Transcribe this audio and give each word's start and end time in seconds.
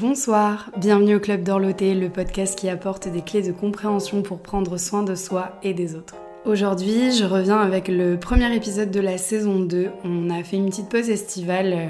Bonsoir, 0.00 0.72
bienvenue 0.76 1.14
au 1.14 1.20
Club 1.20 1.44
d'Orloté, 1.44 1.94
le 1.94 2.08
podcast 2.08 2.58
qui 2.58 2.68
apporte 2.68 3.06
des 3.06 3.22
clés 3.22 3.42
de 3.42 3.52
compréhension 3.52 4.22
pour 4.22 4.40
prendre 4.40 4.76
soin 4.76 5.04
de 5.04 5.14
soi 5.14 5.56
et 5.62 5.72
des 5.72 5.94
autres. 5.94 6.16
Aujourd'hui, 6.44 7.12
je 7.12 7.24
reviens 7.24 7.58
avec 7.58 7.86
le 7.86 8.18
premier 8.18 8.52
épisode 8.56 8.90
de 8.90 8.98
la 8.98 9.18
saison 9.18 9.60
2. 9.60 9.90
On 10.02 10.30
a 10.30 10.42
fait 10.42 10.56
une 10.56 10.68
petite 10.68 10.88
pause 10.88 11.10
estivale 11.10 11.72
euh, 11.72 11.86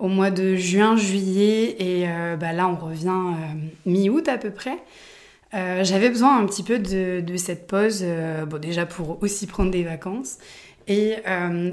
au 0.00 0.08
mois 0.08 0.32
de 0.32 0.56
juin-juillet 0.56 1.76
et 1.78 2.08
euh, 2.08 2.34
bah 2.34 2.52
là 2.52 2.66
on 2.66 2.84
revient 2.84 3.10
euh, 3.10 3.68
mi-août 3.88 4.26
à 4.28 4.38
peu 4.38 4.50
près. 4.50 4.78
J'avais 5.82 6.10
besoin 6.10 6.38
un 6.38 6.44
petit 6.44 6.62
peu 6.62 6.78
de, 6.78 7.36
cette 7.36 7.66
pause, 7.66 8.04
bon 8.46 8.60
déjà 8.60 8.84
pour 8.84 9.22
aussi 9.22 9.46
prendre 9.46 9.70
des 9.70 9.84
vacances. 9.84 10.36
Et 10.88 11.14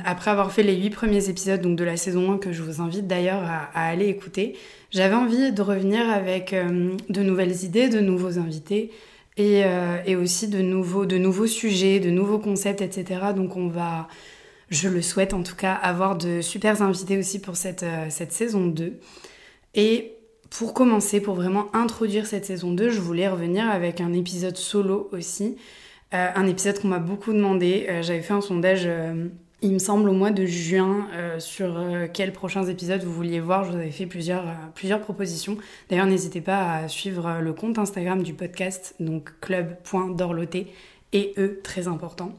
après 0.06 0.32
avoir 0.32 0.52
fait 0.52 0.64
les 0.64 0.76
8 0.76 0.90
premiers 0.90 1.30
épisodes 1.30 1.62
donc 1.62 1.76
de 1.76 1.84
la 1.84 1.98
saison 1.98 2.32
1 2.32 2.38
que 2.40 2.52
je 2.52 2.64
vous 2.64 2.82
invite 2.82 3.06
d'ailleurs 3.06 3.44
à, 3.44 3.88
aller 3.88 4.08
écouter, 4.08 4.58
j'avais 4.90 5.14
envie 5.14 5.52
de 5.52 5.62
revenir 5.62 6.10
avec 6.10 6.56
de 6.56 7.22
nouvelles 7.22 7.64
idées, 7.64 7.90
de 7.90 8.00
nouveaux 8.00 8.40
invités, 8.40 8.90
euh, 9.40 9.98
et, 10.06 10.16
aussi 10.16 10.48
de 10.48 10.62
nouveaux, 10.62 11.06
de 11.06 11.18
nouveaux 11.18 11.48
sujets, 11.48 12.00
de 12.00 12.12
nouveaux 12.12 12.38
concepts, 12.38 12.82
etc. 12.82 13.22
Donc 13.36 13.58
on 13.58 13.68
va, 13.68 14.08
je 14.70 14.88
le 14.90 15.02
souhaite 15.02 15.34
en 15.34 15.42
tout 15.42 15.56
cas, 15.56 15.74
avoir 15.74 16.16
de 16.18 16.42
super 16.42 16.82
invités 16.84 17.18
aussi 17.18 17.40
pour 17.40 17.56
cette, 17.56 17.84
euh, 17.84 18.06
cette 18.10 18.32
saison 18.32 18.68
2. 18.68 19.00
Et 19.74 20.14
pour 20.52 20.76
commencer, 20.76 21.20
pour 21.20 21.34
vraiment 21.34 21.76
introduire 21.76 22.28
cette 22.28 22.46
saison 22.46 22.72
2, 22.74 22.90
je 22.90 23.00
voulais 23.00 23.28
revenir 23.28 23.68
avec 23.68 24.02
un 24.02 24.14
épisode 24.14 24.58
solo 24.58 25.10
aussi. 25.12 25.58
Euh, 26.14 26.28
un 26.36 26.48
épisode 26.48 26.80
qu'on 26.80 26.90
m'a 26.90 27.00
beaucoup 27.00 27.34
demandé. 27.34 27.88
J'avais 28.02 28.22
fait 28.22 28.34
un 28.34 28.42
sondage 28.42 28.88
il 29.64 29.72
me 29.72 29.80
semble, 29.80 30.10
au 30.10 30.14
mois 30.14 30.32
de 30.32 30.46
juin, 30.46 31.08
euh, 31.14 31.40
sur 31.40 31.78
euh, 31.78 32.08
quels 32.12 32.34
prochains 32.34 32.66
épisodes 32.66 33.02
vous 33.02 33.14
vouliez 33.14 33.40
voir. 33.40 33.64
Je 33.64 33.72
vous 33.72 33.78
avais 33.78 33.92
fait 33.92 34.06
plusieurs, 34.06 34.46
euh, 34.46 34.54
plusieurs 34.76 35.00
propositions. 35.00 35.58
D'ailleurs, 35.90 36.06
n'hésitez 36.06 36.42
pas 36.42 36.74
à 36.74 36.88
suivre 36.90 37.40
le 37.42 37.54
compte 37.54 37.80
Instagram 37.80 38.24
du 38.24 38.34
podcast, 38.34 38.94
donc 39.00 39.32
club.dorloté, 39.40 40.68
et 41.14 41.34
eux, 41.38 41.62
très 41.64 41.88
important. 41.88 42.34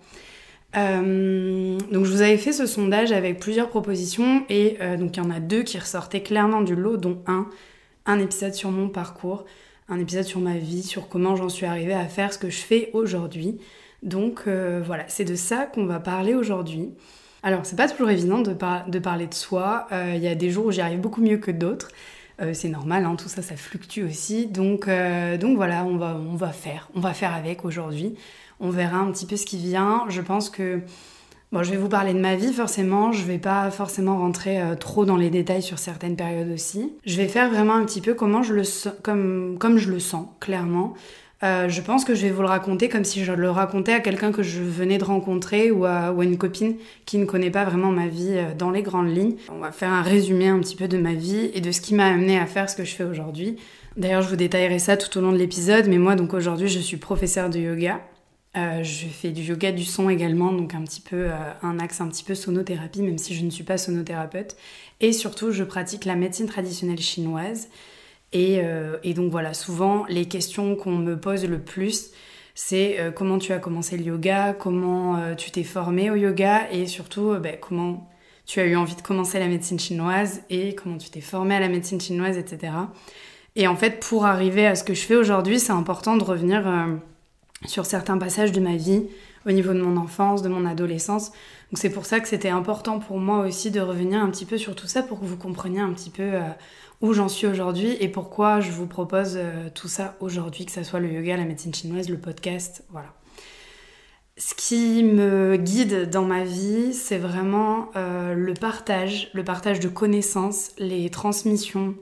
donc 0.74 2.04
je 2.04 2.10
vous 2.10 2.20
avais 2.20 2.36
fait 2.36 2.52
ce 2.52 2.66
sondage 2.66 3.10
avec 3.10 3.38
plusieurs 3.38 3.68
propositions 3.68 4.44
et 4.48 4.76
donc 4.98 5.16
il 5.16 5.22
y 5.22 5.26
en 5.26 5.30
a 5.30 5.38
deux 5.38 5.62
qui 5.62 5.78
ressortaient 5.78 6.22
clairement 6.22 6.60
du 6.60 6.74
lot, 6.74 6.96
dont 6.96 7.22
un, 7.28 7.48
un 8.06 8.18
épisode 8.18 8.54
sur 8.54 8.72
mon 8.72 8.88
parcours, 8.88 9.44
un 9.88 9.98
épisode 9.98 10.24
sur 10.24 10.40
ma 10.40 10.56
vie, 10.56 10.82
sur 10.82 11.08
comment 11.08 11.36
j'en 11.36 11.48
suis 11.48 11.66
arrivée 11.66 11.94
à 11.94 12.06
faire 12.06 12.32
ce 12.32 12.38
que 12.38 12.50
je 12.50 12.60
fais 12.60 12.90
aujourd'hui. 12.92 13.58
Donc 14.02 14.42
euh, 14.46 14.82
voilà, 14.84 15.04
c'est 15.08 15.24
de 15.24 15.34
ça 15.34 15.66
qu'on 15.66 15.86
va 15.86 16.00
parler 16.00 16.34
aujourd'hui. 16.34 16.90
Alors 17.42 17.66
c'est 17.66 17.76
pas 17.76 17.88
toujours 17.88 18.10
évident 18.10 18.40
de, 18.40 18.52
parler 18.98 19.26
de 19.26 19.34
soi, 19.34 19.86
euh, 19.92 20.12
il 20.14 20.22
y 20.22 20.28
a 20.28 20.34
des 20.34 20.50
jours 20.50 20.66
où 20.66 20.72
j'y 20.72 20.80
arrive 20.80 21.00
beaucoup 21.00 21.20
mieux 21.20 21.38
que 21.38 21.50
d'autres. 21.50 21.90
Euh, 22.40 22.52
c'est 22.52 22.68
normal, 22.68 23.04
hein, 23.04 23.14
tout 23.16 23.28
ça, 23.28 23.42
ça 23.42 23.56
fluctue 23.56 24.02
aussi. 24.02 24.46
Donc, 24.46 24.88
donc 25.40 25.56
voilà, 25.56 25.84
on 25.84 25.96
va 26.36 26.52
faire, 26.52 26.88
on 26.94 27.00
va 27.00 27.12
faire 27.12 27.34
avec 27.34 27.64
aujourd'hui. 27.64 28.14
On 28.60 28.70
verra 28.70 28.98
un 28.98 29.10
petit 29.12 29.26
peu 29.26 29.36
ce 29.36 29.44
qui 29.44 29.58
vient. 29.58 30.04
Je 30.08 30.20
pense 30.20 30.48
que 30.48 30.80
Bon, 31.54 31.62
je 31.62 31.70
vais 31.70 31.76
vous 31.76 31.88
parler 31.88 32.12
de 32.12 32.18
ma 32.18 32.34
vie 32.34 32.52
forcément, 32.52 33.12
je 33.12 33.22
vais 33.22 33.38
pas 33.38 33.70
forcément 33.70 34.18
rentrer 34.18 34.60
trop 34.80 35.04
dans 35.04 35.16
les 35.16 35.30
détails 35.30 35.62
sur 35.62 35.78
certaines 35.78 36.16
périodes 36.16 36.50
aussi. 36.50 36.92
Je 37.06 37.16
vais 37.16 37.28
faire 37.28 37.48
vraiment 37.48 37.74
un 37.74 37.84
petit 37.84 38.00
peu 38.00 38.14
comment 38.14 38.42
je 38.42 38.54
le 38.54 38.64
comme, 39.02 39.56
comme 39.60 39.78
je 39.78 39.88
le 39.88 40.00
sens, 40.00 40.26
clairement. 40.40 40.94
Euh, 41.44 41.68
je 41.68 41.80
pense 41.80 42.04
que 42.04 42.14
je 42.14 42.22
vais 42.22 42.30
vous 42.32 42.40
le 42.40 42.48
raconter 42.48 42.88
comme 42.88 43.04
si 43.04 43.22
je 43.22 43.32
le 43.32 43.50
racontais 43.50 43.92
à 43.92 44.00
quelqu'un 44.00 44.32
que 44.32 44.42
je 44.42 44.62
venais 44.62 44.98
de 44.98 45.04
rencontrer 45.04 45.70
ou 45.70 45.84
à, 45.84 46.12
une 46.22 46.38
copine 46.38 46.74
qui 47.04 47.18
ne 47.18 47.24
connaît 47.24 47.50
pas 47.50 47.64
vraiment 47.64 47.90
ma 47.90 48.06
vie 48.06 48.32
euh, 48.32 48.54
dans 48.56 48.70
les 48.70 48.82
grandes 48.82 49.14
lignes. 49.14 49.36
On 49.52 49.58
va 49.58 49.70
faire 49.70 49.90
un 49.90 50.02
résumé 50.02 50.48
un 50.48 50.58
petit 50.58 50.74
peu 50.74 50.88
de 50.88 50.96
ma 50.96 51.12
vie 51.12 51.50
et 51.54 51.60
de 51.60 51.70
ce 51.70 51.80
qui 51.80 51.94
m'a 51.94 52.06
amené 52.06 52.38
à 52.38 52.46
faire 52.46 52.70
ce 52.70 52.76
que 52.76 52.84
je 52.84 52.94
fais 52.94 53.04
aujourd'hui. 53.04 53.56
D'ailleurs, 53.96 54.22
je 54.22 54.28
vous 54.28 54.36
détaillerai 54.36 54.78
ça 54.78 54.96
tout 54.96 55.16
au 55.18 55.20
long 55.20 55.32
de 55.32 55.36
l'épisode, 55.36 55.86
mais 55.86 55.98
moi, 55.98 56.16
donc 56.16 56.34
aujourd'hui, 56.34 56.68
je 56.68 56.80
suis 56.80 56.96
professeur 56.96 57.50
de 57.50 57.58
yoga. 57.58 58.00
Euh, 58.56 58.84
je 58.84 59.06
fais 59.06 59.30
du 59.30 59.42
yoga 59.42 59.72
du 59.72 59.84
son 59.84 60.08
également, 60.08 60.52
donc 60.52 60.74
un 60.74 60.82
petit 60.82 61.00
peu 61.00 61.30
un 61.62 61.78
axe 61.80 62.00
un 62.00 62.08
petit 62.08 62.22
peu 62.22 62.34
sonothérapie, 62.34 63.02
même 63.02 63.18
si 63.18 63.34
je 63.34 63.44
ne 63.44 63.50
suis 63.50 63.64
pas 63.64 63.78
sonothérapeute. 63.78 64.56
Et 65.00 65.12
surtout, 65.12 65.50
je 65.50 65.64
pratique 65.64 66.04
la 66.04 66.14
médecine 66.14 66.46
traditionnelle 66.46 67.00
chinoise. 67.00 67.68
Euh, 68.34 68.98
et, 69.02 69.14
donc 69.14 69.30
voilà, 69.30 69.54
souvent 69.54 70.04
les 70.08 70.26
questions 70.26 70.76
qu'on 70.76 70.96
me 70.96 71.18
pose 71.18 71.44
le 71.44 71.60
plus, 71.60 72.10
c'est 72.54 72.98
euh, 73.00 73.10
comment 73.10 73.38
tu 73.38 73.52
as 73.52 73.58
commencé 73.58 73.96
le 73.96 74.04
yoga, 74.04 74.54
comment 74.54 75.16
euh, 75.16 75.34
tu 75.34 75.50
t'es 75.50 75.62
formé 75.62 76.10
au 76.10 76.16
yoga 76.16 76.70
et 76.70 76.86
surtout 76.86 77.34
ben, 77.40 77.56
comment 77.60 78.10
tu 78.46 78.60
as 78.60 78.66
eu 78.66 78.76
envie 78.76 78.96
de 78.96 79.02
commencer 79.02 79.38
la 79.38 79.46
médecine 79.46 79.78
chinoise 79.78 80.42
et 80.50 80.74
comment 80.74 80.98
tu 80.98 81.10
t'es 81.10 81.20
formé 81.20 81.54
à 81.54 81.60
la 81.60 81.68
médecine 81.68 82.00
chinoise, 82.00 82.36
etc. 82.36 82.72
Et 83.56 83.68
en 83.68 83.76
fait, 83.76 84.00
pour 84.00 84.26
arriver 84.26 84.66
à 84.66 84.74
ce 84.74 84.84
que 84.84 84.94
je 84.94 85.02
fais 85.02 85.16
aujourd'hui, 85.16 85.60
c'est 85.60 85.72
important 85.72 86.16
de 86.16 86.24
revenir 86.24 86.66
sur 87.66 87.86
certains 87.86 88.18
passages 88.18 88.52
de 88.52 88.60
ma 88.60 88.76
vie, 88.76 89.04
au 89.46 89.52
niveau 89.52 89.72
de 89.72 89.80
mon 89.80 89.96
enfance, 89.96 90.42
de 90.42 90.48
mon 90.48 90.66
adolescence. 90.66 91.30
Donc 91.70 91.78
c'est 91.78 91.90
pour 91.90 92.06
ça 92.06 92.20
que 92.20 92.28
c'était 92.28 92.48
important 92.48 92.98
pour 92.98 93.18
moi 93.18 93.40
aussi 93.40 93.70
de 93.70 93.80
revenir 93.80 94.20
un 94.20 94.30
petit 94.30 94.46
peu 94.46 94.58
sur 94.58 94.74
tout 94.74 94.86
ça 94.86 95.02
pour 95.02 95.20
que 95.20 95.24
vous 95.24 95.36
compreniez 95.36 95.80
un 95.80 95.92
petit 95.92 96.10
peu 96.10 96.32
où 97.04 97.12
j'en 97.12 97.28
suis 97.28 97.46
aujourd'hui 97.46 97.96
et 98.00 98.08
pourquoi 98.08 98.60
je 98.60 98.70
vous 98.70 98.86
propose 98.86 99.34
euh, 99.36 99.68
tout 99.74 99.88
ça 99.88 100.16
aujourd'hui, 100.20 100.64
que 100.64 100.72
ce 100.72 100.82
soit 100.82 101.00
le 101.00 101.12
yoga, 101.12 101.36
la 101.36 101.44
médecine 101.44 101.74
chinoise, 101.74 102.08
le 102.08 102.18
podcast, 102.18 102.82
voilà. 102.90 103.12
Ce 104.36 104.54
qui 104.54 105.04
me 105.04 105.56
guide 105.56 106.10
dans 106.10 106.24
ma 106.24 106.44
vie, 106.44 106.92
c'est 106.92 107.18
vraiment 107.18 107.90
euh, 107.94 108.34
le 108.34 108.54
partage, 108.54 109.30
le 109.32 109.44
partage 109.44 109.80
de 109.80 109.88
connaissances, 109.88 110.72
les 110.78 111.08
transmissions, 111.10 111.94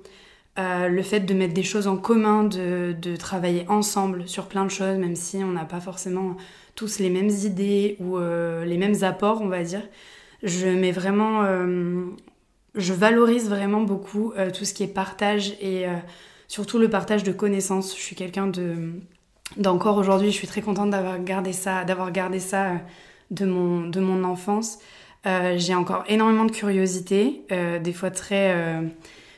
euh, 0.58 0.88
le 0.88 1.02
fait 1.02 1.20
de 1.20 1.34
mettre 1.34 1.54
des 1.54 1.62
choses 1.62 1.86
en 1.86 1.96
commun, 1.96 2.44
de, 2.44 2.94
de, 3.00 3.16
travailler 3.16 3.64
ensemble 3.68 4.28
sur 4.28 4.46
plein 4.46 4.64
de 4.64 4.70
choses, 4.70 4.98
même 4.98 5.16
si 5.16 5.38
on 5.38 5.52
n'a 5.52 5.64
pas 5.64 5.80
forcément 5.80 6.36
tous 6.74 6.98
les 6.98 7.10
mêmes 7.10 7.30
idées 7.30 7.96
ou 8.00 8.18
les 8.18 8.78
mêmes 8.78 9.02
apports, 9.02 9.42
on 9.42 9.48
va 9.48 9.62
dire. 9.62 9.82
Je 10.42 10.66
mets 10.66 10.92
vraiment 10.92 11.44
je 12.74 12.92
valorise 12.92 13.48
vraiment 13.48 13.82
beaucoup 13.82 14.32
euh, 14.36 14.50
tout 14.50 14.64
ce 14.64 14.72
qui 14.74 14.82
est 14.82 14.88
partage 14.88 15.54
et 15.60 15.86
euh, 15.86 15.96
surtout 16.48 16.78
le 16.78 16.88
partage 16.88 17.22
de 17.22 17.32
connaissances. 17.32 17.96
Je 17.96 18.00
suis 18.00 18.16
quelqu'un 18.16 18.46
de 18.46 18.92
d'encore 19.58 19.98
aujourd'hui, 19.98 20.30
je 20.30 20.36
suis 20.36 20.46
très 20.46 20.62
contente 20.62 20.90
d'avoir 20.90 21.22
gardé 21.22 21.52
ça, 21.52 21.84
d'avoir 21.84 22.10
gardé 22.10 22.38
ça 22.38 22.70
euh, 22.70 22.76
de 23.30 23.44
mon 23.44 23.82
de 23.82 24.00
mon 24.00 24.24
enfance. 24.24 24.78
j'ai 25.24 25.74
encore 25.74 26.04
énormément 26.08 26.44
de 26.44 26.50
curiosité, 26.50 27.44
des 27.50 27.92
fois 27.92 28.10
très 28.10 28.82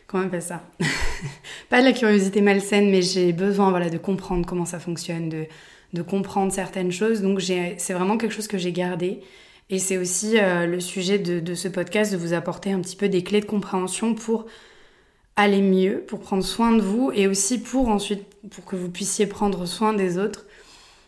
comment 0.06 0.24
on 0.24 0.26
appelle 0.26 0.42
ça 0.42 0.62
Pas 1.70 1.80
de 1.80 1.86
la 1.86 1.92
curiosité 1.92 2.40
malsaine, 2.40 2.90
mais 2.90 3.02
j'ai 3.02 3.32
besoin 3.32 3.70
voilà 3.70 3.90
de 3.90 3.98
comprendre 3.98 4.46
comment 4.46 4.66
ça 4.66 4.78
fonctionne, 4.78 5.28
de 5.28 5.46
de 5.94 6.02
comprendre 6.02 6.52
certaines 6.52 6.92
choses. 6.92 7.22
Donc 7.22 7.40
c'est 7.40 7.92
vraiment 7.94 8.18
quelque 8.18 8.34
chose 8.34 8.48
que 8.48 8.58
j'ai 8.58 8.72
gardé. 8.72 9.20
Et 9.70 9.78
c'est 9.78 9.96
aussi 9.96 10.38
euh, 10.38 10.66
le 10.66 10.80
sujet 10.80 11.18
de, 11.18 11.54
ce 11.54 11.68
podcast, 11.68 12.12
de 12.12 12.18
vous 12.18 12.34
apporter 12.34 12.70
un 12.72 12.80
petit 12.80 12.96
peu 12.96 13.08
des 13.08 13.22
clés 13.22 13.40
de 13.40 13.46
compréhension 13.46 14.14
pour 14.14 14.44
aller 15.36 15.62
mieux, 15.62 16.04
pour 16.06 16.20
prendre 16.20 16.44
soin 16.44 16.72
de 16.72 16.82
vous 16.82 17.10
et 17.14 17.26
aussi 17.26 17.62
pour 17.62 17.88
ensuite, 17.88 18.24
pour 18.50 18.64
que 18.66 18.76
vous 18.76 18.90
puissiez 18.90 19.26
prendre 19.26 19.64
soin 19.64 19.94
des 19.94 20.18
autres. 20.18 20.44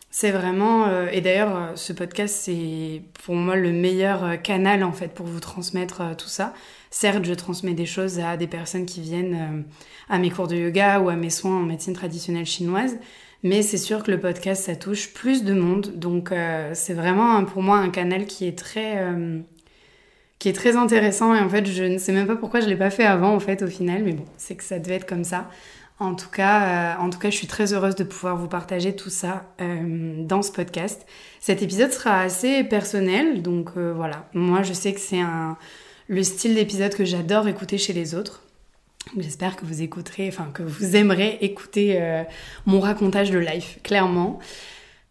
C'est 0.09 0.31
vraiment, 0.31 0.87
euh, 0.87 1.07
et 1.11 1.21
d'ailleurs, 1.21 1.55
euh, 1.55 1.75
ce 1.75 1.93
podcast, 1.93 2.35
c'est 2.35 3.03
pour 3.25 3.35
moi 3.35 3.57
le 3.57 3.71
meilleur 3.71 4.41
canal 4.41 4.83
en 4.83 4.93
fait 4.93 5.09
pour 5.09 5.27
vous 5.27 5.41
transmettre 5.41 6.15
tout 6.17 6.29
ça. 6.29 6.53
Certes, 6.99 7.25
je 7.25 7.33
transmets 7.35 7.75
des 7.75 7.85
choses 7.85 8.17
à 8.17 8.37
des 8.37 8.47
personnes 8.47 8.87
qui 8.87 9.01
viennent 9.01 9.65
à 10.09 10.17
mes 10.17 10.31
cours 10.31 10.47
de 10.47 10.55
yoga 10.55 10.99
ou 10.99 11.09
à 11.09 11.15
mes 11.15 11.29
soins 11.29 11.57
en 11.57 11.61
médecine 11.61 11.93
traditionnelle 11.93 12.47
chinoise, 12.47 12.97
mais 13.43 13.61
c'est 13.61 13.77
sûr 13.77 14.01
que 14.01 14.09
le 14.09 14.19
podcast, 14.19 14.63
ça 14.63 14.75
touche 14.75 15.13
plus 15.13 15.43
de 15.43 15.53
monde. 15.53 15.93
Donc 15.95 16.31
euh, 16.31 16.71
c'est 16.73 16.95
vraiment 16.95 17.45
pour 17.45 17.61
moi 17.61 17.77
un 17.77 17.89
canal 17.89 18.25
qui 18.25 18.47
est 18.47 18.57
très... 18.57 18.97
Euh, 18.97 19.39
qui 20.39 20.49
est 20.49 20.53
très 20.53 20.75
intéressant. 20.75 21.35
Et 21.35 21.39
en 21.39 21.49
fait 21.49 21.67
je 21.67 21.83
ne 21.83 21.99
sais 21.99 22.13
même 22.13 22.25
pas 22.25 22.35
pourquoi 22.35 22.61
je 22.61 22.67
l'ai 22.67 22.75
pas 22.75 22.89
fait 22.89 23.05
avant 23.05 23.31
en 23.35 23.39
fait 23.39 23.61
au 23.61 23.67
final 23.67 24.03
mais 24.03 24.13
bon 24.13 24.25
c'est 24.37 24.55
que 24.55 24.63
ça 24.63 24.79
devait 24.79 24.95
être 24.95 25.07
comme 25.07 25.23
ça. 25.23 25.51
En 25.99 26.15
tout 26.15 26.29
cas 26.31 26.95
euh, 26.95 26.99
en 26.99 27.11
tout 27.11 27.19
cas 27.19 27.29
je 27.29 27.35
suis 27.35 27.47
très 27.47 27.73
heureuse 27.73 27.93
de 27.93 28.05
pouvoir 28.05 28.37
vous 28.37 28.47
partager 28.47 28.95
tout 28.95 29.11
ça 29.11 29.55
dans 29.59 30.41
ce 30.41 30.51
podcast. 30.51 31.05
Cet 31.39 31.61
épisode 31.61 31.91
sera 31.91 32.21
assez 32.21 32.63
personnel 32.63 33.43
donc 33.43 33.77
voilà. 33.77 34.27
Moi 34.33 34.63
je 34.63 34.73
sais 34.73 34.93
que 34.93 34.99
c'est 34.99 35.21
un 35.21 35.57
le 36.07 36.23
style 36.23 36.55
d'épisode 36.55 36.95
que 36.95 37.05
j'adore 37.05 37.47
écouter 37.47 37.77
chez 37.77 37.93
les 37.93 38.15
autres 38.15 38.43
J'espère 39.17 39.55
que 39.55 39.65
vous 39.65 39.81
écouterez, 39.81 40.27
enfin 40.27 40.49
que 40.53 40.63
vous 40.63 40.95
aimerez 40.95 41.37
écouter 41.41 42.01
euh, 42.01 42.23
mon 42.65 42.81
racontage 42.81 43.31
de 43.31 43.39
life, 43.39 43.79
clairement. 43.81 44.39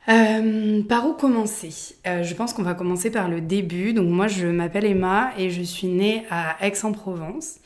Euh, 0.09 0.83
par 0.83 1.07
où 1.07 1.15
commencer? 1.15 1.97
Euh, 2.07 2.23
Je 2.23 2.35
pense 2.35 2.53
qu'on 2.53 2.63
va 2.63 2.75
commencer 2.75 3.11
par 3.11 3.29
le 3.29 3.41
début. 3.41 3.95
Donc 3.95 4.09
moi, 4.09 4.29
je 4.29 4.47
m'appelle 4.47 4.85
Emma 4.85 5.33
et 5.39 5.51
je 5.51 5.63
suis 5.63 5.87
née 5.87 6.25
à 6.31 6.57
Aix-en-Provence. 6.65 7.57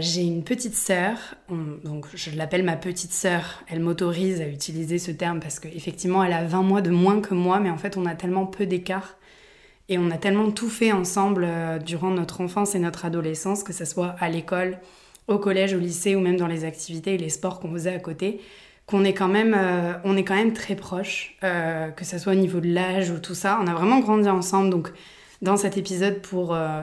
J'ai 0.00 0.22
une 0.22 0.42
petite 0.42 0.74
sœur, 0.74 1.36
donc 1.84 2.06
je 2.14 2.32
l'appelle 2.32 2.64
ma 2.64 2.76
petite 2.76 3.12
sœur. 3.12 3.62
Elle 3.68 3.78
m'autorise 3.78 4.40
à 4.40 4.48
utiliser 4.48 4.98
ce 4.98 5.12
terme 5.12 5.38
parce 5.38 5.60
qu'effectivement, 5.60 6.24
elle 6.24 6.32
a 6.32 6.44
20 6.44 6.62
mois 6.62 6.82
de 6.82 6.90
moins 6.90 7.20
que 7.20 7.34
moi, 7.34 7.60
mais 7.60 7.70
en 7.70 7.76
fait, 7.76 7.96
on 7.96 8.04
a 8.04 8.16
tellement 8.16 8.46
peu 8.46 8.66
d'écart 8.66 9.16
et 9.90 9.98
on 9.98 10.10
a 10.10 10.16
tellement 10.16 10.50
tout 10.50 10.70
fait 10.70 10.92
ensemble 10.92 11.46
durant 11.84 12.10
notre 12.10 12.40
enfance 12.40 12.74
et 12.74 12.78
notre 12.78 13.04
adolescence, 13.04 13.62
que 13.62 13.74
ce 13.74 13.84
soit 13.84 14.14
à 14.20 14.30
l'école, 14.30 14.78
au 15.28 15.38
collège, 15.38 15.74
au 15.74 15.78
lycée 15.78 16.16
ou 16.16 16.20
même 16.20 16.36
dans 16.36 16.46
les 16.46 16.64
activités 16.64 17.14
et 17.14 17.18
les 17.18 17.28
sports 17.28 17.60
qu'on 17.60 17.72
faisait 17.72 17.94
à 17.94 17.98
côté, 17.98 18.40
qu'on 18.90 19.04
est 19.04 19.14
quand 19.14 19.28
même, 19.28 19.54
euh, 19.56 20.16
est 20.16 20.24
quand 20.24 20.34
même 20.34 20.52
très 20.52 20.74
proches, 20.74 21.36
euh, 21.44 21.90
que 21.90 22.04
ce 22.04 22.18
soit 22.18 22.32
au 22.32 22.36
niveau 22.36 22.60
de 22.60 22.68
l'âge 22.68 23.10
ou 23.10 23.20
tout 23.20 23.34
ça. 23.34 23.58
On 23.62 23.66
a 23.66 23.72
vraiment 23.72 24.00
grandi 24.00 24.28
ensemble. 24.28 24.70
Donc, 24.70 24.90
dans 25.42 25.56
cet 25.56 25.78
épisode, 25.78 26.20
pour 26.20 26.54
euh, 26.54 26.82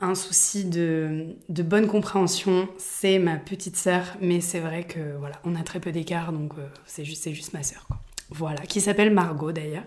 un 0.00 0.14
souci 0.14 0.64
de, 0.64 1.26
bonne 1.48 1.86
compréhension, 1.86 2.68
c'est 2.78 3.18
ma 3.18 3.36
petite 3.36 3.76
sœur, 3.76 4.04
mais 4.20 4.40
c'est 4.40 4.60
vrai 4.60 4.84
que 4.84 5.16
voilà, 5.18 5.36
on 5.44 5.54
a 5.54 5.62
très 5.62 5.78
peu 5.78 5.92
d'écart, 5.92 6.32
donc 6.32 6.52
c'est 6.86 7.04
juste 7.04 7.52
ma 7.52 7.62
sœur. 7.62 7.86
Voilà, 8.30 8.62
qui 8.62 8.80
s'appelle 8.80 9.12
Margot 9.12 9.52
d'ailleurs. 9.52 9.84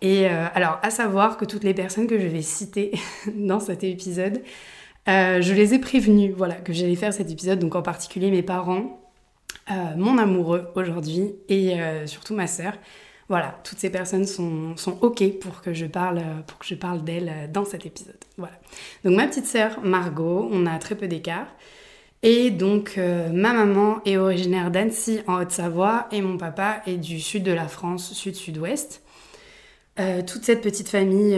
Et 0.00 0.26
alors, 0.26 0.78
à 0.82 0.90
savoir 0.90 1.36
que 1.36 1.44
toutes 1.44 1.64
les 1.64 1.74
personnes 1.74 2.06
que 2.06 2.20
je 2.20 2.26
vais 2.26 2.42
citer 2.42 2.92
dans 3.34 3.58
cet 3.58 3.82
épisode, 3.82 4.42
je 5.06 5.52
les 5.52 5.74
ai 5.74 5.78
prévenues, 5.78 6.32
voilà, 6.36 6.54
que 6.54 6.72
j'allais 6.72 6.94
faire 6.94 7.12
cet 7.12 7.30
épisode, 7.30 7.58
donc 7.58 7.74
en 7.74 7.82
particulier 7.82 8.30
mes 8.30 8.42
parents, 8.42 8.98
euh, 9.70 9.74
mon 9.96 10.16
amoureux 10.16 10.70
aujourd'hui 10.76 11.34
et 11.50 11.78
euh, 11.80 12.06
surtout 12.06 12.34
ma 12.34 12.46
sœur. 12.46 12.72
Voilà, 13.28 13.60
toutes 13.64 13.78
ces 13.78 13.90
personnes 13.90 14.24
sont, 14.24 14.74
OK 15.02 15.22
pour 15.40 15.60
que 15.60 15.74
je 15.74 15.84
parle, 15.84 16.22
parle 16.80 17.04
d'elle 17.04 17.28
euh, 17.28 17.46
dans 17.52 17.66
cet 17.66 17.84
épisode. 17.84 18.16
Voilà. 18.38 18.54
Donc 19.04 19.14
ma 19.14 19.26
petite 19.26 19.44
sœur 19.44 19.80
Margot, 19.82 20.48
on 20.50 20.64
a 20.64 20.78
très 20.78 20.94
peu 20.94 21.06
d'écart. 21.06 21.48
Et 22.22 22.50
donc 22.50 22.96
ma 22.96 23.52
maman 23.52 24.00
est 24.04 24.16
originaire 24.16 24.72
d'Annecy 24.72 25.20
en 25.28 25.40
Haute-Savoie 25.40 26.08
et 26.10 26.20
mon 26.20 26.36
papa 26.36 26.82
est 26.84 26.96
du 26.96 27.20
sud 27.20 27.44
de 27.44 27.52
la 27.52 27.68
France, 27.68 28.12
sud-sud-ouest. 28.12 29.04
Toute 30.26 30.44
cette 30.44 30.62
petite 30.62 30.88
famille, 30.88 31.36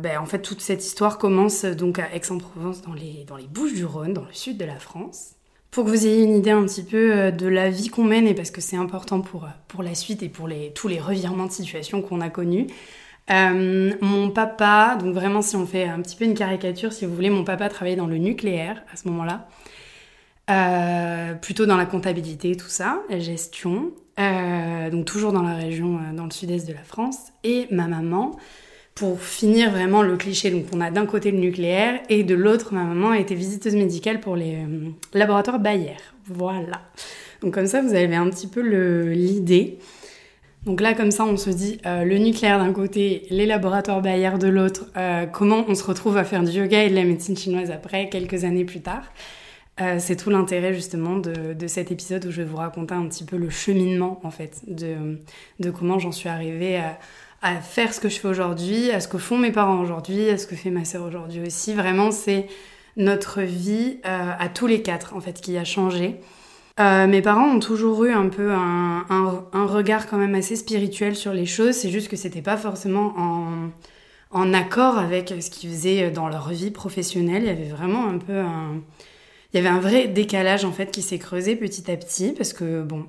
ben, 0.00 0.18
en 0.18 0.26
fait 0.26 0.40
toute 0.40 0.60
cette 0.60 0.84
histoire 0.84 1.18
commence 1.18 1.64
donc 1.64 1.98
à 1.98 2.14
Aix-en-Provence 2.14 2.82
dans 2.82 2.94
les, 2.94 3.24
dans 3.26 3.36
les 3.36 3.46
Bouches-du-Rhône, 3.46 4.12
dans 4.12 4.24
le 4.24 4.32
sud 4.32 4.56
de 4.56 4.64
la 4.64 4.78
France. 4.78 5.36
Pour 5.72 5.86
que 5.86 5.88
vous 5.88 6.06
ayez 6.06 6.22
une 6.22 6.36
idée 6.36 6.50
un 6.50 6.64
petit 6.64 6.82
peu 6.82 7.16
euh, 7.16 7.30
de 7.30 7.46
la 7.46 7.70
vie 7.70 7.88
qu'on 7.88 8.04
mène, 8.04 8.26
et 8.28 8.34
parce 8.34 8.50
que 8.50 8.60
c'est 8.60 8.76
important 8.76 9.22
pour, 9.22 9.44
euh, 9.44 9.48
pour 9.68 9.82
la 9.82 9.94
suite 9.94 10.22
et 10.22 10.28
pour 10.28 10.46
les, 10.46 10.70
tous 10.74 10.86
les 10.86 11.00
revirements 11.00 11.46
de 11.46 11.50
situation 11.50 12.02
qu'on 12.02 12.20
a 12.20 12.28
connus, 12.28 12.66
euh, 13.30 13.94
mon 14.02 14.28
papa, 14.28 14.98
donc 15.00 15.14
vraiment 15.14 15.40
si 15.40 15.56
on 15.56 15.64
fait 15.64 15.84
un 15.84 16.02
petit 16.02 16.14
peu 16.14 16.26
une 16.26 16.34
caricature, 16.34 16.92
si 16.92 17.06
vous 17.06 17.14
voulez, 17.14 17.30
mon 17.30 17.42
papa 17.42 17.70
travaillait 17.70 17.96
dans 17.96 18.06
le 18.06 18.18
nucléaire 18.18 18.82
à 18.92 18.96
ce 18.96 19.08
moment-là, 19.08 19.48
plutôt 20.46 21.66
dans 21.66 21.76
la 21.76 21.86
comptabilité, 21.86 22.56
tout 22.56 22.68
ça, 22.68 23.02
la 23.08 23.18
gestion, 23.18 23.92
donc 24.18 25.04
toujours 25.04 25.32
dans 25.32 25.42
la 25.42 25.54
région, 25.54 25.98
dans 26.14 26.24
le 26.24 26.30
sud-est 26.30 26.68
de 26.68 26.72
la 26.72 26.82
France, 26.82 27.32
et 27.44 27.66
ma 27.70 27.86
maman, 27.86 28.36
pour 28.94 29.20
finir 29.22 29.70
vraiment 29.70 30.02
le 30.02 30.16
cliché. 30.16 30.50
Donc 30.50 30.66
on 30.72 30.80
a 30.80 30.90
d'un 30.90 31.06
côté 31.06 31.30
le 31.30 31.38
nucléaire 31.38 32.00
et 32.08 32.24
de 32.24 32.34
l'autre 32.34 32.74
ma 32.74 32.84
maman 32.84 33.14
était 33.14 33.34
visiteuse 33.34 33.74
médicale 33.74 34.20
pour 34.20 34.36
les 34.36 34.56
euh, 34.56 34.90
laboratoires 35.14 35.58
Bayer. 35.58 35.96
Voilà. 36.26 36.82
Donc 37.40 37.54
comme 37.54 37.66
ça 37.66 37.80
vous 37.80 37.94
avez 37.94 38.14
un 38.14 38.28
petit 38.28 38.46
peu 38.46 38.60
l'idée. 38.60 39.78
Donc 40.66 40.80
là 40.80 40.94
comme 40.94 41.10
ça 41.10 41.24
on 41.24 41.36
se 41.36 41.50
dit 41.50 41.78
euh, 41.86 42.04
le 42.04 42.18
nucléaire 42.18 42.58
d'un 42.58 42.72
côté, 42.72 43.26
les 43.30 43.46
laboratoires 43.46 44.02
Bayer 44.02 44.38
de 44.38 44.48
l'autre, 44.48 44.86
euh, 44.96 45.26
comment 45.26 45.64
on 45.68 45.74
se 45.74 45.84
retrouve 45.84 46.16
à 46.16 46.24
faire 46.24 46.42
du 46.42 46.50
yoga 46.50 46.84
et 46.84 46.90
de 46.90 46.94
la 46.94 47.04
médecine 47.04 47.36
chinoise 47.36 47.70
après 47.70 48.08
quelques 48.08 48.44
années 48.44 48.64
plus 48.64 48.80
tard. 48.80 49.04
C'est 49.98 50.16
tout 50.16 50.30
l'intérêt 50.30 50.74
justement 50.74 51.16
de, 51.16 51.54
de, 51.54 51.66
cet 51.66 51.90
épisode 51.90 52.26
où 52.26 52.30
je 52.30 52.42
vais 52.42 52.48
vous 52.48 52.56
raconter 52.56 52.94
un 52.94 53.06
petit 53.06 53.24
peu 53.24 53.36
le 53.36 53.50
cheminement 53.50 54.20
en 54.24 54.30
fait 54.30 54.62
de, 54.66 55.18
de 55.60 55.70
comment 55.70 55.98
j'en 55.98 56.12
suis 56.12 56.28
arrivée 56.28 56.76
à, 56.76 56.98
à 57.42 57.56
faire 57.56 57.92
ce 57.92 58.00
que 58.00 58.08
je 58.08 58.18
fais 58.18 58.28
aujourd'hui, 58.28 58.90
à 58.92 59.00
ce 59.00 59.08
que 59.08 59.18
font 59.18 59.36
mes 59.36 59.50
parents 59.50 59.80
aujourd'hui, 59.80 60.30
à 60.30 60.38
ce 60.38 60.46
que 60.46 60.54
fait 60.54 60.70
ma 60.70 60.84
sœur 60.84 61.04
aujourd'hui 61.04 61.40
aussi. 61.44 61.74
Vraiment, 61.74 62.12
c'est 62.12 62.46
notre 62.96 63.42
vie 63.42 63.98
euh, 64.06 64.30
à 64.38 64.48
tous 64.48 64.68
les 64.68 64.80
quatre, 64.80 65.14
en 65.14 65.20
fait, 65.20 65.40
qui 65.40 65.58
a 65.58 65.64
changé. 65.64 66.20
Euh, 66.80 67.06
mes 67.06 67.20
parents 67.20 67.48
ont 67.48 67.58
toujours 67.58 68.04
eu 68.04 68.12
un 68.12 68.28
peu 68.28 68.52
un, 68.52 69.04
un, 69.10 69.66
regard 69.66 70.06
quand 70.06 70.16
même 70.16 70.34
assez 70.34 70.56
spirituel 70.56 71.16
sur 71.16 71.34
les 71.34 71.44
choses, 71.44 71.74
c'est 71.74 71.90
juste 71.90 72.08
que 72.08 72.16
c'était 72.16 72.40
pas 72.40 72.56
forcément 72.56 73.12
en, 73.18 73.70
en, 74.30 74.54
accord 74.54 74.96
avec 74.96 75.34
ce 75.40 75.50
qu'ils 75.50 75.68
faisaient 75.68 76.10
dans 76.10 76.28
leur 76.28 76.48
vie 76.48 76.70
professionnelle. 76.70 77.42
Il 77.42 77.48
y 77.48 77.50
avait 77.50 77.68
vraiment 77.68 78.08
un 78.08 78.18
peu 78.18 78.38
un... 78.38 78.80
Il 79.52 79.56
y 79.56 79.60
avait 79.60 79.74
un 79.74 79.80
vrai 79.80 80.08
décalage 80.08 80.64
en 80.64 80.72
fait 80.72 80.90
qui 80.90 81.02
s'est 81.02 81.18
creusé 81.18 81.56
petit 81.56 81.90
à 81.90 81.96
petit 81.96 82.32
parce 82.32 82.52
que 82.52 82.82
bon, 82.82 83.06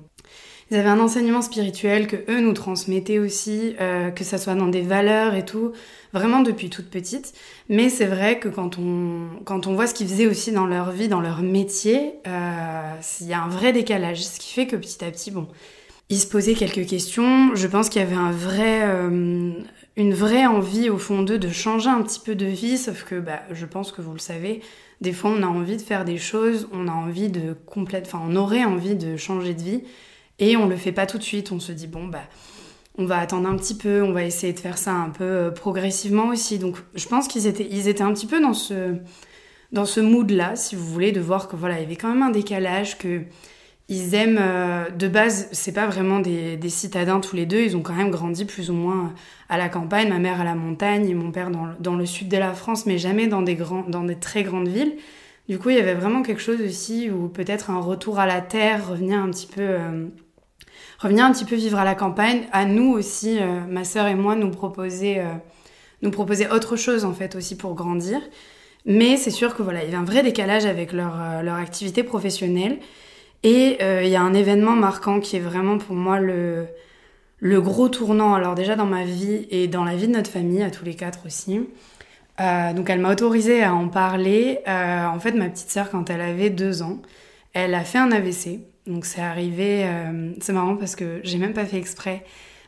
ils 0.70 0.76
avaient 0.76 0.88
un 0.88 1.00
enseignement 1.00 1.42
spirituel 1.42 2.06
que 2.06 2.16
eux 2.30 2.40
nous 2.40 2.52
transmettaient 2.52 3.18
aussi, 3.18 3.74
euh, 3.80 4.10
que 4.10 4.24
ça 4.24 4.38
soit 4.38 4.54
dans 4.54 4.68
des 4.68 4.80
valeurs 4.80 5.34
et 5.34 5.44
tout, 5.44 5.72
vraiment 6.12 6.40
depuis 6.40 6.70
toute 6.70 6.88
petite. 6.88 7.34
Mais 7.68 7.88
c'est 7.88 8.06
vrai 8.06 8.38
que 8.38 8.48
quand 8.48 8.78
on, 8.78 9.28
quand 9.44 9.66
on 9.66 9.74
voit 9.74 9.86
ce 9.86 9.94
qu'ils 9.94 10.08
faisaient 10.08 10.26
aussi 10.26 10.52
dans 10.52 10.66
leur 10.66 10.90
vie, 10.90 11.08
dans 11.08 11.20
leur 11.20 11.42
métier, 11.42 12.14
euh, 12.26 12.92
il 13.20 13.26
y 13.26 13.34
a 13.34 13.42
un 13.42 13.48
vrai 13.48 13.72
décalage. 13.72 14.24
Ce 14.24 14.40
qui 14.40 14.52
fait 14.52 14.66
que 14.66 14.76
petit 14.76 15.04
à 15.04 15.10
petit, 15.10 15.30
bon, 15.30 15.48
ils 16.08 16.18
se 16.18 16.26
posaient 16.26 16.54
quelques 16.54 16.86
questions. 16.86 17.54
Je 17.54 17.66
pense 17.66 17.90
qu'il 17.90 18.00
y 18.00 18.04
avait 18.04 18.14
un 18.14 18.32
vrai, 18.32 18.82
euh, 18.84 19.52
une 19.96 20.14
vraie 20.14 20.46
envie 20.46 20.88
au 20.88 20.98
fond 20.98 21.22
d'eux 21.22 21.38
de 21.38 21.50
changer 21.50 21.90
un 21.90 22.02
petit 22.02 22.20
peu 22.20 22.34
de 22.34 22.46
vie, 22.46 22.78
sauf 22.78 23.04
que 23.04 23.16
bah, 23.16 23.42
je 23.50 23.66
pense 23.66 23.92
que 23.92 24.00
vous 24.00 24.12
le 24.12 24.18
savez, 24.18 24.62
des 25.04 25.12
fois 25.12 25.30
on 25.30 25.42
a 25.42 25.46
envie 25.46 25.76
de 25.76 25.82
faire 25.82 26.04
des 26.04 26.18
choses, 26.18 26.68
on 26.72 26.88
a 26.88 26.92
envie 26.92 27.28
de 27.28 27.52
complète, 27.66 28.06
enfin 28.06 28.20
on 28.26 28.34
aurait 28.34 28.64
envie 28.64 28.96
de 28.96 29.16
changer 29.16 29.54
de 29.54 29.62
vie. 29.62 29.82
Et 30.40 30.56
on 30.56 30.66
le 30.66 30.74
fait 30.76 30.90
pas 30.90 31.06
tout 31.06 31.18
de 31.18 31.22
suite, 31.22 31.52
on 31.52 31.60
se 31.60 31.70
dit 31.70 31.86
bon 31.86 32.08
bah 32.08 32.24
on 32.96 33.04
va 33.04 33.18
attendre 33.18 33.48
un 33.48 33.56
petit 33.56 33.76
peu, 33.76 34.02
on 34.02 34.12
va 34.12 34.24
essayer 34.24 34.52
de 34.52 34.58
faire 34.58 34.78
ça 34.78 34.92
un 34.92 35.10
peu 35.10 35.24
euh, 35.24 35.50
progressivement 35.50 36.28
aussi. 36.28 36.58
Donc 36.58 36.78
je 36.94 37.06
pense 37.06 37.28
qu'ils 37.28 37.46
étaient, 37.46 37.64
étaient 37.64 38.02
un 38.02 38.12
petit 38.12 38.26
peu 38.26 38.40
dans 38.40 38.54
ce, 38.54 38.96
dans 39.72 39.84
ce 39.84 40.00
mood-là, 40.00 40.56
si 40.56 40.74
vous 40.74 40.86
voulez, 40.86 41.12
de 41.12 41.20
voir 41.20 41.48
que 41.48 41.56
voilà, 41.56 41.78
il 41.78 41.82
y 41.82 41.84
avait 41.84 41.96
quand 41.96 42.08
même 42.08 42.22
un 42.22 42.30
décalage, 42.30 42.98
que 42.98 43.22
ils 43.88 44.14
aiment, 44.14 44.38
euh, 44.40 44.88
de 44.90 45.08
base, 45.08 45.48
c'est 45.52 45.72
pas 45.72 45.86
vraiment 45.86 46.20
des, 46.20 46.58
citadins 46.68 47.20
tous 47.20 47.36
les 47.36 47.46
deux, 47.46 47.62
ils 47.62 47.76
ont 47.76 47.82
quand 47.82 47.94
même 47.94 48.10
grandi 48.10 48.44
plus 48.44 48.70
ou 48.70 48.74
moins 48.74 49.12
à 49.48 49.58
la 49.58 49.68
campagne, 49.68 50.08
ma 50.08 50.18
mère 50.18 50.40
à 50.40 50.44
la 50.44 50.54
montagne 50.54 51.08
et 51.08 51.14
mon 51.14 51.30
père 51.30 51.50
dans, 51.50 51.68
dans 51.80 51.96
le 51.96 52.06
sud 52.06 52.28
de 52.28 52.36
la 52.36 52.54
France, 52.54 52.86
mais 52.86 52.98
jamais 52.98 53.26
dans 53.26 53.42
des, 53.42 53.54
grands, 53.54 53.84
dans 53.86 54.04
des 54.04 54.16
très 54.16 54.42
grandes 54.42 54.68
villes. 54.68 54.94
Du 55.48 55.58
coup, 55.58 55.68
il 55.70 55.76
y 55.76 55.80
avait 55.80 55.94
vraiment 55.94 56.22
quelque 56.22 56.40
chose 56.40 56.60
aussi 56.62 57.10
où 57.10 57.28
peut-être 57.28 57.70
un 57.70 57.80
retour 57.80 58.18
à 58.18 58.26
la 58.26 58.40
terre, 58.40 58.88
revenir 58.88 59.18
un 59.18 59.30
petit 59.30 59.46
peu... 59.46 59.62
Euh, 59.62 60.06
revenir 60.98 61.24
un 61.24 61.32
petit 61.32 61.44
peu 61.44 61.56
vivre 61.56 61.78
à 61.78 61.84
la 61.84 61.94
campagne, 61.94 62.42
à 62.52 62.64
nous 62.64 62.92
aussi, 62.92 63.38
euh, 63.38 63.60
ma 63.68 63.84
sœur 63.84 64.06
et 64.06 64.14
moi, 64.14 64.34
nous 64.34 64.50
proposer, 64.50 65.20
euh, 65.20 65.32
nous 66.02 66.10
proposer 66.10 66.48
autre 66.48 66.76
chose 66.76 67.04
en 67.04 67.12
fait 67.12 67.34
aussi 67.36 67.56
pour 67.56 67.74
grandir. 67.74 68.20
Mais 68.86 69.16
c'est 69.16 69.30
sûr 69.30 69.54
que 69.54 69.62
voilà, 69.62 69.84
il 69.84 69.90
y 69.90 69.94
a 69.94 69.98
un 69.98 70.04
vrai 70.04 70.22
décalage 70.22 70.66
avec 70.66 70.92
leur, 70.92 71.20
euh, 71.20 71.42
leur 71.42 71.56
activité 71.56 72.02
professionnelle. 72.02 72.78
Et 73.44 73.78
il 73.80 74.08
y 74.08 74.16
a 74.16 74.22
un 74.22 74.34
événement 74.34 74.72
marquant 74.72 75.20
qui 75.20 75.36
est 75.36 75.40
vraiment 75.40 75.78
pour 75.78 75.94
moi 75.94 76.18
le, 76.18 76.66
le 77.38 77.60
gros 77.60 77.88
tournant. 77.88 78.34
Alors 78.34 78.54
déjà 78.54 78.74
dans 78.74 78.86
ma 78.86 79.04
vie 79.04 79.46
et 79.50 79.68
dans 79.68 79.84
la 79.84 79.94
vie 79.94 80.08
de 80.08 80.12
notre 80.12 80.30
famille, 80.30 80.62
à 80.62 80.70
tous 80.70 80.84
les 80.84 80.94
quatre 80.94 81.26
aussi. 81.26 81.60
donc 82.38 82.90
elle 82.90 83.00
m'a 83.00 83.12
autorisée 83.12 83.62
à 83.62 83.74
en 83.74 83.88
parler. 83.88 84.60
en 84.66 85.18
fait, 85.20 85.32
ma 85.32 85.50
petite 85.50 85.70
sœur, 85.70 85.90
quand 85.90 86.08
elle 86.08 86.22
avait 86.22 86.50
deux 86.50 86.82
ans, 86.82 87.02
elle 87.52 87.74
a 87.74 87.84
fait 87.84 87.98
un 87.98 88.10
AVC. 88.12 88.60
Donc 88.86 89.06
c'est 89.06 89.22
arrivé, 89.22 89.84
euh, 89.84 90.32
c'est 90.40 90.52
marrant 90.52 90.76
parce 90.76 90.94
que 90.94 91.20
j'ai 91.22 91.38
même 91.38 91.54
pas 91.54 91.64
fait 91.64 91.78
exprès, 91.78 92.22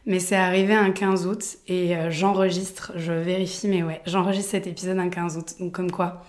mais 0.07 0.19
c'est 0.19 0.37
arrivé 0.37 0.73
un 0.73 0.91
15 0.91 1.27
août 1.27 1.59
et 1.69 1.95
euh, 1.95 2.11
j'enregistre, 2.11 2.93
je 2.97 3.13
vérifie, 3.13 3.69
mais 3.69 3.83
ouais, 3.83 4.01
j'enregistre 4.07 4.53
cet 4.53 4.67
épisode 4.67 4.99
un 4.99 5.11
15 5.11 5.37
août. 5.37 5.55
Donc 5.61 5.73
comme 5.73 5.91
quoi, 5.91 6.25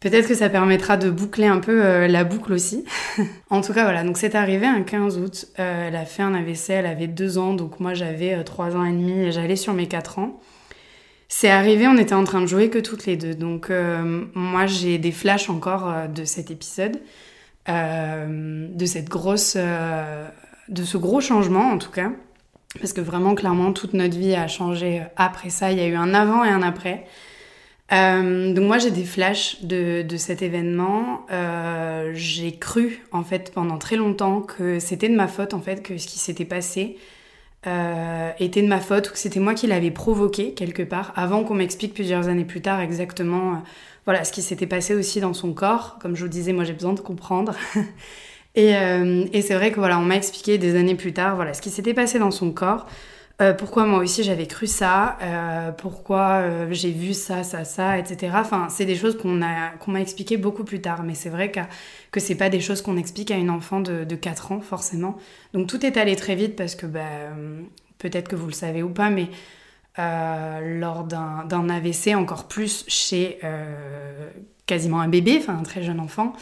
peut-être 0.00 0.28
que 0.28 0.34
ça 0.34 0.48
permettra 0.48 0.96
de 0.96 1.10
boucler 1.10 1.46
un 1.46 1.58
peu 1.58 1.84
euh, 1.84 2.08
la 2.08 2.24
boucle 2.24 2.52
aussi. 2.52 2.84
en 3.50 3.60
tout 3.60 3.72
cas 3.72 3.84
voilà, 3.84 4.04
donc 4.04 4.16
c'est 4.18 4.34
arrivé 4.34 4.66
un 4.66 4.82
15 4.82 5.18
août, 5.18 5.46
elle 5.56 5.96
a 5.96 6.04
fait 6.04 6.22
un 6.22 6.34
AVC, 6.34 6.70
elle 6.70 6.86
avait 6.86 7.06
2 7.06 7.38
ans, 7.38 7.54
donc 7.54 7.80
moi 7.80 7.94
j'avais 7.94 8.42
3 8.42 8.76
ans 8.76 8.84
et 8.84 8.92
demi 8.92 9.26
et 9.26 9.32
j'allais 9.32 9.56
sur 9.56 9.74
mes 9.74 9.86
4 9.86 10.18
ans. 10.18 10.40
C'est 11.28 11.50
arrivé, 11.50 11.88
on 11.88 11.96
était 11.98 12.14
en 12.14 12.22
train 12.22 12.40
de 12.40 12.46
jouer 12.46 12.70
que 12.70 12.78
toutes 12.78 13.04
les 13.06 13.16
deux, 13.16 13.34
donc 13.34 13.70
moi 14.34 14.66
j'ai 14.66 14.98
des 14.98 15.10
flashs 15.10 15.50
encore 15.50 16.08
de 16.08 16.24
cet 16.24 16.52
épisode. 16.52 16.98
Euh, 17.68 18.68
de 18.70 18.86
cette 18.86 19.08
grosse, 19.08 19.54
euh, 19.56 20.28
de 20.68 20.84
ce 20.84 20.96
gros 20.96 21.20
changement 21.20 21.72
en 21.72 21.78
tout 21.78 21.90
cas, 21.90 22.12
parce 22.78 22.92
que 22.92 23.00
vraiment 23.00 23.34
clairement 23.34 23.72
toute 23.72 23.92
notre 23.92 24.16
vie 24.16 24.34
a 24.34 24.46
changé 24.46 25.02
après 25.16 25.50
ça. 25.50 25.72
Il 25.72 25.78
y 25.78 25.80
a 25.80 25.86
eu 25.86 25.96
un 25.96 26.14
avant 26.14 26.44
et 26.44 26.48
un 26.48 26.62
après. 26.62 27.06
Euh, 27.92 28.52
donc 28.52 28.64
moi 28.64 28.78
j'ai 28.78 28.90
des 28.90 29.04
flashs 29.04 29.62
de, 29.62 30.02
de 30.02 30.16
cet 30.16 30.42
événement. 30.42 31.26
j'ai 32.14 32.56
cru 32.58 33.04
en 33.12 33.22
fait 33.22 33.52
pendant 33.52 33.78
très 33.78 33.96
longtemps 33.96 34.40
que 34.40 34.78
c'était 34.80 35.08
de 35.08 35.14
ma 35.14 35.28
faute 35.28 35.54
en 35.54 35.60
fait 35.60 35.82
que 35.82 35.96
ce 35.98 36.06
qui 36.06 36.18
s'était 36.18 36.44
passé 36.44 36.96
était 37.64 38.62
de 38.62 38.68
ma 38.68 38.80
faute 38.80 39.08
ou 39.10 39.12
que 39.12 39.18
c'était 39.18 39.40
moi 39.40 39.54
qui 39.54 39.66
l'avais 39.66 39.90
provoqué 39.90 40.52
quelque 40.54 40.82
part 40.82 41.12
avant 41.16 41.44
qu'on 41.44 41.54
m'explique 41.54 41.94
plusieurs 41.94 42.28
années 42.28 42.44
plus 42.44 42.60
tard 42.60 42.80
exactement 42.80 43.62
voilà 44.06 44.22
ce 44.22 44.32
qui 44.32 44.40
s'était 44.40 44.68
passé 44.68 44.94
aussi 44.94 45.20
dans 45.20 45.34
son 45.34 45.52
corps. 45.52 45.98
Comme 46.00 46.14
je 46.14 46.22
vous 46.22 46.28
disais, 46.28 46.52
moi 46.52 46.64
j'ai 46.64 46.72
besoin 46.72 46.94
de 46.94 47.00
comprendre. 47.00 47.54
et, 48.54 48.76
euh, 48.76 49.26
et 49.32 49.42
c'est 49.42 49.54
vrai 49.54 49.72
que 49.72 49.76
voilà, 49.76 49.98
on 49.98 50.04
m'a 50.04 50.16
expliqué 50.16 50.58
des 50.58 50.76
années 50.76 50.94
plus 50.94 51.12
tard 51.12 51.34
voilà 51.34 51.52
ce 51.52 51.60
qui 51.60 51.70
s'était 51.70 51.92
passé 51.92 52.18
dans 52.18 52.30
son 52.30 52.52
corps. 52.52 52.86
Euh, 53.42 53.52
pourquoi 53.52 53.84
moi 53.84 53.98
aussi 53.98 54.22
j'avais 54.22 54.46
cru 54.46 54.66
ça, 54.66 55.18
euh, 55.20 55.70
pourquoi 55.70 56.38
euh, 56.40 56.68
j'ai 56.70 56.90
vu 56.90 57.12
ça, 57.12 57.42
ça, 57.42 57.64
ça, 57.66 57.98
etc. 57.98 58.32
Enfin, 58.36 58.68
c'est 58.70 58.86
des 58.86 58.96
choses 58.96 59.18
qu'on 59.18 59.34
m'a 59.34 60.00
expliqué 60.00 60.38
beaucoup 60.38 60.64
plus 60.64 60.80
tard, 60.80 61.02
mais 61.02 61.14
c'est 61.14 61.28
vrai 61.28 61.50
que 61.50 61.60
que 62.12 62.20
c'est 62.20 62.34
pas 62.34 62.48
des 62.48 62.60
choses 62.60 62.80
qu'on 62.80 62.96
explique 62.96 63.30
à 63.30 63.36
une 63.36 63.50
enfant 63.50 63.80
de, 63.80 64.04
de 64.04 64.16
4 64.16 64.52
ans 64.52 64.60
forcément. 64.60 65.18
Donc 65.52 65.66
tout 65.68 65.84
est 65.84 65.98
allé 65.98 66.16
très 66.16 66.34
vite 66.34 66.56
parce 66.56 66.74
que 66.74 66.86
bah, 66.86 67.02
peut-être 67.98 68.28
que 68.28 68.36
vous 68.36 68.46
le 68.46 68.52
savez 68.52 68.82
ou 68.82 68.88
pas, 68.88 69.10
mais 69.10 69.28
lors 69.98 71.04
d'un 71.04 71.68
AVC, 71.68 72.14
encore 72.16 72.48
plus 72.48 72.84
chez 72.88 73.38
quasiment 74.66 75.00
un 75.00 75.08
bébé, 75.08 75.38
enfin 75.40 75.58
un 75.58 75.62
très 75.62 75.82
jeune 75.82 76.00
enfant, 76.00 76.32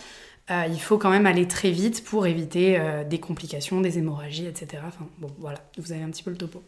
il 0.51 0.81
faut 0.81 0.99
quand 0.99 1.11
même 1.11 1.27
aller 1.27 1.49
très 1.49 1.71
vite 1.73 2.05
pour 2.05 2.27
éviter 2.27 2.81
des 3.11 3.19
complications, 3.19 3.81
des 3.81 3.99
hémorragies, 3.99 4.47
etc. 4.47 4.83
Enfin 4.87 5.07
bon, 5.19 5.31
voilà, 5.39 5.59
vous 5.79 5.93
avez 5.93 6.03
un 6.03 6.11
petit 6.11 6.23
peu 6.23 6.31
le 6.31 6.37
topo. 6.37 6.63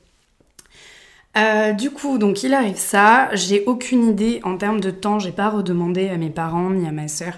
Euh, 1.37 1.73
du 1.73 1.91
coup, 1.91 2.19
donc 2.19 2.43
il 2.43 2.55
arrive 2.55 2.77
ça. 2.77 3.29
J'ai 3.35 3.65
aucune 3.67 4.05
idée 4.05 4.41
en 4.43 4.57
termes 4.57 4.81
de 4.81 4.91
temps. 4.91 5.19
J'ai 5.19 5.33
pas 5.33 5.51
redemandé 5.51 6.09
à 6.09 6.17
mes 6.17 6.31
parents 6.31 6.71
ni 6.71 6.87
à 6.87 6.93
ma 6.93 7.09
sœur 7.09 7.35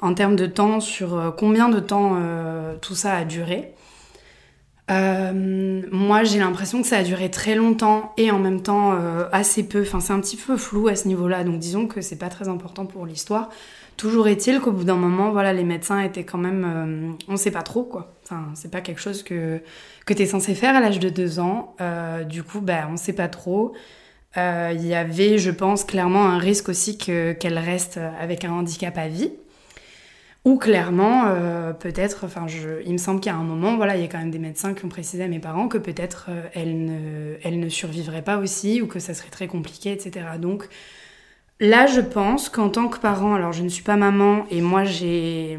en 0.00 0.14
termes 0.14 0.36
de 0.36 0.46
temps 0.46 0.80
sur 0.80 1.16
euh, 1.16 1.30
combien 1.30 1.68
de 1.68 1.80
temps 1.80 2.16
euh, 2.16 2.76
tout 2.80 2.94
ça 2.94 3.14
a 3.14 3.24
duré. 3.24 3.74
moi, 4.88 6.24
j'ai 6.24 6.38
l'impression 6.38 6.80
que 6.82 6.88
ça 6.88 6.98
a 6.98 7.02
duré 7.02 7.30
très 7.30 7.54
longtemps 7.54 8.12
et 8.16 8.30
en 8.30 8.38
même 8.38 8.62
temps 8.62 8.98
assez 9.32 9.66
peu. 9.66 9.82
Enfin, 9.82 10.00
c'est 10.00 10.12
un 10.12 10.20
petit 10.20 10.36
peu 10.36 10.56
flou 10.56 10.88
à 10.88 10.96
ce 10.96 11.08
niveau-là. 11.08 11.44
Donc, 11.44 11.58
disons 11.58 11.86
que 11.86 12.00
c'est 12.00 12.18
pas 12.18 12.28
très 12.28 12.48
important 12.48 12.86
pour 12.86 13.06
l'histoire. 13.06 13.50
Toujours 13.96 14.26
est-il 14.26 14.60
qu'au 14.60 14.72
bout 14.72 14.84
d'un 14.84 14.96
moment, 14.96 15.30
voilà, 15.30 15.52
les 15.52 15.64
médecins 15.64 16.00
étaient 16.00 16.24
quand 16.24 16.38
même, 16.38 17.16
on 17.28 17.36
sait 17.36 17.52
pas 17.52 17.62
trop 17.62 17.84
quoi. 17.84 18.12
Enfin, 18.24 18.48
c'est 18.54 18.70
pas 18.70 18.80
quelque 18.80 19.00
chose 19.00 19.22
que 19.22 19.60
que 20.06 20.14
t'es 20.14 20.26
censé 20.26 20.54
faire 20.54 20.74
à 20.76 20.80
l'âge 20.80 20.98
de 20.98 21.08
deux 21.08 21.40
ans. 21.40 21.74
Euh, 21.80 22.24
du 22.24 22.42
coup, 22.42 22.60
bah, 22.60 22.88
on 22.90 22.96
sait 22.96 23.12
pas 23.12 23.28
trop. 23.28 23.74
Euh, 24.36 24.72
il 24.74 24.86
y 24.86 24.94
avait, 24.94 25.38
je 25.38 25.50
pense, 25.50 25.84
clairement 25.84 26.26
un 26.26 26.38
risque 26.38 26.68
aussi 26.68 26.98
que 26.98 27.32
qu'elle 27.32 27.58
reste 27.58 28.00
avec 28.20 28.44
un 28.44 28.52
handicap 28.52 28.96
à 28.98 29.08
vie. 29.08 29.32
Ou 30.44 30.58
clairement, 30.58 31.24
peut-être, 31.80 32.26
enfin, 32.26 32.44
il 32.84 32.92
me 32.92 32.98
semble 32.98 33.20
qu'à 33.20 33.32
un 33.32 33.42
moment, 33.42 33.76
voilà, 33.76 33.96
il 33.96 34.02
y 34.02 34.04
a 34.04 34.08
quand 34.08 34.18
même 34.18 34.30
des 34.30 34.38
médecins 34.38 34.74
qui 34.74 34.84
ont 34.84 34.90
précisé 34.90 35.24
à 35.24 35.28
mes 35.28 35.38
parents 35.38 35.68
que 35.68 35.78
peut-être 35.78 36.28
elle 36.52 36.84
ne, 36.84 37.36
elle 37.42 37.58
ne 37.58 37.70
survivrait 37.70 38.20
pas 38.20 38.36
aussi, 38.36 38.82
ou 38.82 38.86
que 38.86 38.98
ça 38.98 39.14
serait 39.14 39.30
très 39.30 39.46
compliqué, 39.46 39.92
etc. 39.92 40.26
Donc, 40.38 40.68
Là, 41.60 41.86
je 41.86 42.00
pense 42.00 42.48
qu'en 42.48 42.68
tant 42.68 42.88
que 42.88 42.98
parent, 42.98 43.34
alors 43.34 43.52
je 43.52 43.62
ne 43.62 43.68
suis 43.68 43.84
pas 43.84 43.96
maman 43.96 44.44
et 44.50 44.60
moi 44.60 44.84
j'ai 44.84 45.58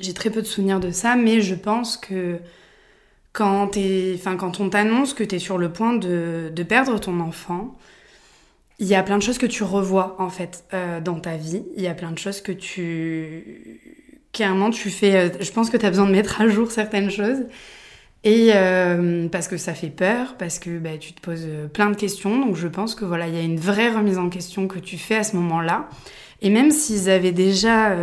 j'ai 0.00 0.14
très 0.14 0.30
peu 0.30 0.40
de 0.40 0.46
souvenirs 0.46 0.80
de 0.80 0.90
ça, 0.90 1.14
mais 1.16 1.40
je 1.42 1.54
pense 1.54 1.96
que 1.98 2.38
quand, 3.32 3.70
enfin, 4.14 4.36
quand 4.36 4.60
on 4.60 4.70
t'annonce 4.70 5.14
que 5.14 5.24
tu 5.24 5.36
es 5.36 5.38
sur 5.38 5.58
le 5.58 5.72
point 5.72 5.94
de, 5.94 6.50
de, 6.54 6.62
perdre 6.62 6.98
ton 6.98 7.20
enfant, 7.20 7.76
il 8.78 8.86
y 8.86 8.94
a 8.94 9.02
plein 9.02 9.18
de 9.18 9.22
choses 9.22 9.38
que 9.38 9.46
tu 9.46 9.62
revois 9.62 10.16
en 10.18 10.30
fait 10.30 10.64
euh, 10.74 11.00
dans 11.00 11.20
ta 11.20 11.36
vie. 11.36 11.62
Il 11.76 11.82
y 11.82 11.86
a 11.86 11.94
plein 11.94 12.10
de 12.10 12.18
choses 12.18 12.40
que 12.40 12.52
tu. 12.52 13.80
Clairement, 14.32 14.70
tu 14.70 14.90
fais. 14.90 15.16
Euh, 15.16 15.28
je 15.40 15.50
pense 15.52 15.70
que 15.70 15.76
tu 15.76 15.86
as 15.86 15.90
besoin 15.90 16.06
de 16.06 16.12
mettre 16.12 16.40
à 16.40 16.48
jour 16.48 16.70
certaines 16.70 17.10
choses. 17.10 17.44
Et 18.22 18.50
euh, 18.54 19.28
parce 19.28 19.48
que 19.48 19.56
ça 19.56 19.72
fait 19.74 19.88
peur, 19.88 20.36
parce 20.38 20.58
que 20.58 20.78
bah, 20.78 20.98
tu 20.98 21.12
te 21.14 21.20
poses 21.20 21.46
plein 21.72 21.90
de 21.90 21.96
questions. 21.96 22.38
Donc 22.38 22.56
je 22.56 22.68
pense 22.68 22.94
que 22.94 23.04
voilà, 23.04 23.28
il 23.28 23.34
y 23.34 23.38
a 23.38 23.42
une 23.42 23.60
vraie 23.60 23.90
remise 23.90 24.18
en 24.18 24.28
question 24.28 24.66
que 24.66 24.78
tu 24.78 24.98
fais 24.98 25.16
à 25.16 25.24
ce 25.24 25.36
moment-là. 25.36 25.88
Et 26.42 26.50
même 26.50 26.70
s'ils 26.70 27.10
avaient 27.10 27.32
déjà, 27.32 27.94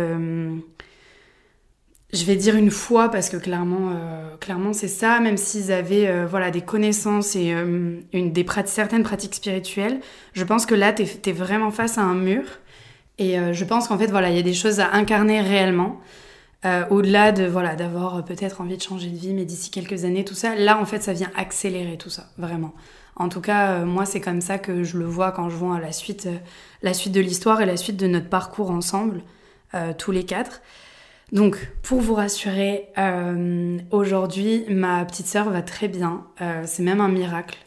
je 2.12 2.24
vais 2.24 2.36
dire 2.36 2.56
une 2.56 2.70
foi, 2.70 3.10
parce 3.10 3.28
que 3.28 3.36
clairement, 3.36 3.92
clairement 4.40 4.72
c'est 4.72 4.88
ça. 4.88 5.20
Même 5.20 5.36
s'ils 5.36 5.72
avaient 5.72 6.24
voilà 6.24 6.50
des 6.50 6.62
connaissances 6.62 7.36
et 7.36 7.50
une 7.50 8.32
des 8.32 8.46
certaines 8.66 9.02
pratiques 9.02 9.34
spirituelles, 9.34 10.00
je 10.32 10.44
pense 10.44 10.64
que 10.64 10.74
là, 10.74 10.92
tu 10.92 11.02
es, 11.02 11.32
vraiment 11.32 11.70
face 11.70 11.98
à 11.98 12.02
un 12.02 12.14
mur. 12.14 12.44
Et 13.18 13.36
je 13.52 13.64
pense 13.64 13.88
qu'en 13.88 13.98
fait, 13.98 14.06
voilà, 14.06 14.30
il 14.30 14.36
y 14.36 14.38
a 14.40 14.42
des 14.42 14.54
choses 14.54 14.80
à 14.80 14.94
incarner 14.94 15.42
réellement. 15.42 16.00
Euh, 16.64 16.84
au-delà 16.90 17.30
de 17.30 17.44
voilà 17.44 17.76
d'avoir 17.76 18.24
peut-être 18.24 18.60
envie 18.60 18.76
de 18.76 18.82
changer 18.82 19.10
de 19.10 19.16
vie, 19.16 19.32
mais 19.32 19.44
d'ici 19.44 19.70
quelques 19.70 20.04
années, 20.04 20.24
tout 20.24 20.34
ça, 20.34 20.56
là 20.56 20.76
en 20.78 20.84
fait 20.84 21.00
ça 21.04 21.12
vient 21.12 21.30
accélérer 21.36 21.96
tout 21.96 22.10
ça, 22.10 22.30
vraiment. 22.36 22.74
En 23.14 23.28
tout 23.28 23.40
cas, 23.40 23.74
euh, 23.74 23.84
moi 23.84 24.04
c'est 24.04 24.20
comme 24.20 24.40
ça 24.40 24.58
que 24.58 24.82
je 24.82 24.98
le 24.98 25.04
vois 25.04 25.30
quand 25.30 25.50
je 25.50 25.56
vois 25.56 25.78
la 25.78 25.92
suite, 25.92 26.26
euh, 26.26 26.36
la 26.82 26.94
suite 26.94 27.12
de 27.12 27.20
l'histoire 27.20 27.60
et 27.60 27.66
la 27.66 27.76
suite 27.76 27.96
de 27.96 28.08
notre 28.08 28.28
parcours 28.28 28.70
ensemble, 28.70 29.22
tous 29.98 30.12
les 30.12 30.24
quatre. 30.24 30.62
Donc, 31.32 31.58
pour 31.82 32.00
vous 32.00 32.14
rassurer, 32.14 32.86
aujourd'hui, 33.90 34.64
ma 34.68 35.04
petite 35.04 35.26
sœur 35.26 35.50
va 35.50 35.62
très 35.62 35.88
bien. 35.88 36.24
c'est 36.64 36.82
même 36.82 37.00
un 37.00 37.08
miracle 37.08 37.58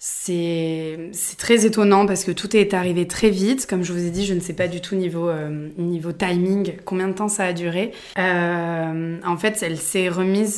c'est 0.00 1.10
très 1.38 1.66
étonnant 1.66 2.06
parce 2.06 2.24
que 2.24 2.30
tout 2.30 2.56
est 2.56 2.72
arrivé 2.72 3.08
très 3.08 3.30
vite. 3.30 3.66
Comme 3.66 3.82
je 3.82 3.92
vous 3.92 4.06
ai 4.06 4.10
dit, 4.10 4.24
je 4.24 4.34
ne 4.34 4.40
sais 4.40 4.52
pas 4.52 4.68
du 4.68 4.80
tout 4.80 4.94
niveau, 4.94 5.28
euh, 5.28 5.70
niveau 5.76 6.12
timing 6.12 6.76
combien 6.84 7.08
de 7.08 7.14
temps 7.14 7.28
ça 7.28 7.46
a 7.46 7.52
duré. 7.52 7.92
Euh, 8.16 9.18
en 9.24 9.36
fait, 9.36 9.60
elle 9.62 9.76
s'est 9.76 10.08
remise, 10.08 10.54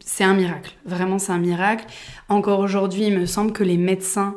c'est 0.00 0.24
un 0.24 0.34
miracle. 0.34 0.72
Vraiment, 0.84 1.18
c'est 1.18 1.32
un 1.32 1.38
miracle. 1.38 1.84
Encore 2.28 2.60
aujourd'hui, 2.60 3.06
il 3.08 3.18
me 3.18 3.26
semble 3.26 3.52
que 3.52 3.64
les 3.64 3.76
médecins 3.76 4.36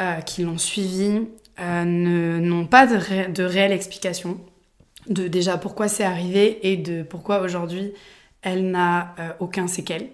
euh, 0.00 0.16
qui 0.20 0.42
l'ont 0.42 0.58
suivie 0.58 1.28
n'ont 1.60 2.66
pas 2.66 2.86
de 2.88 3.42
réelle 3.44 3.70
explication 3.70 4.40
de 5.08 5.28
déjà 5.28 5.58
pourquoi 5.58 5.88
c'est 5.88 6.04
arrivé 6.04 6.70
et 6.70 6.76
de 6.76 7.02
pourquoi 7.02 7.40
aujourd'hui 7.40 7.92
elle 8.42 8.70
n'a 8.70 9.14
aucun 9.40 9.66
séquel 9.66 10.08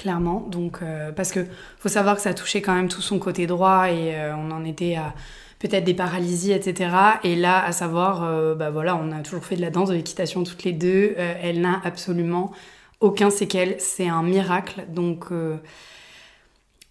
clairement. 0.00 0.46
Donc, 0.50 0.78
euh, 0.82 1.12
parce 1.12 1.30
que 1.30 1.40
faut 1.78 1.88
savoir 1.88 2.16
que 2.16 2.22
ça 2.22 2.32
touchait 2.32 2.62
quand 2.62 2.74
même 2.74 2.88
tout 2.88 3.02
son 3.02 3.18
côté 3.18 3.46
droit 3.46 3.90
et 3.90 4.16
euh, 4.16 4.34
on 4.34 4.50
en 4.50 4.64
était 4.64 4.96
à 4.96 5.14
peut-être 5.58 5.84
des 5.84 5.94
paralysies, 5.94 6.52
etc. 6.52 6.90
Et 7.22 7.36
là, 7.36 7.62
à 7.62 7.72
savoir, 7.72 8.24
euh, 8.24 8.54
bah 8.54 8.70
voilà, 8.70 8.96
on 8.96 9.12
a 9.12 9.20
toujours 9.20 9.44
fait 9.44 9.56
de 9.56 9.60
la 9.60 9.68
danse, 9.68 9.90
de 9.90 9.94
l'équitation 9.94 10.42
toutes 10.42 10.64
les 10.64 10.72
deux. 10.72 11.14
elle 11.18 11.60
n'a 11.60 11.80
absolument 11.84 12.50
aucun 13.00 13.28
séquel. 13.28 13.76
C'est 13.78 14.08
un 14.08 14.22
miracle. 14.22 14.86
Donc, 14.88 15.26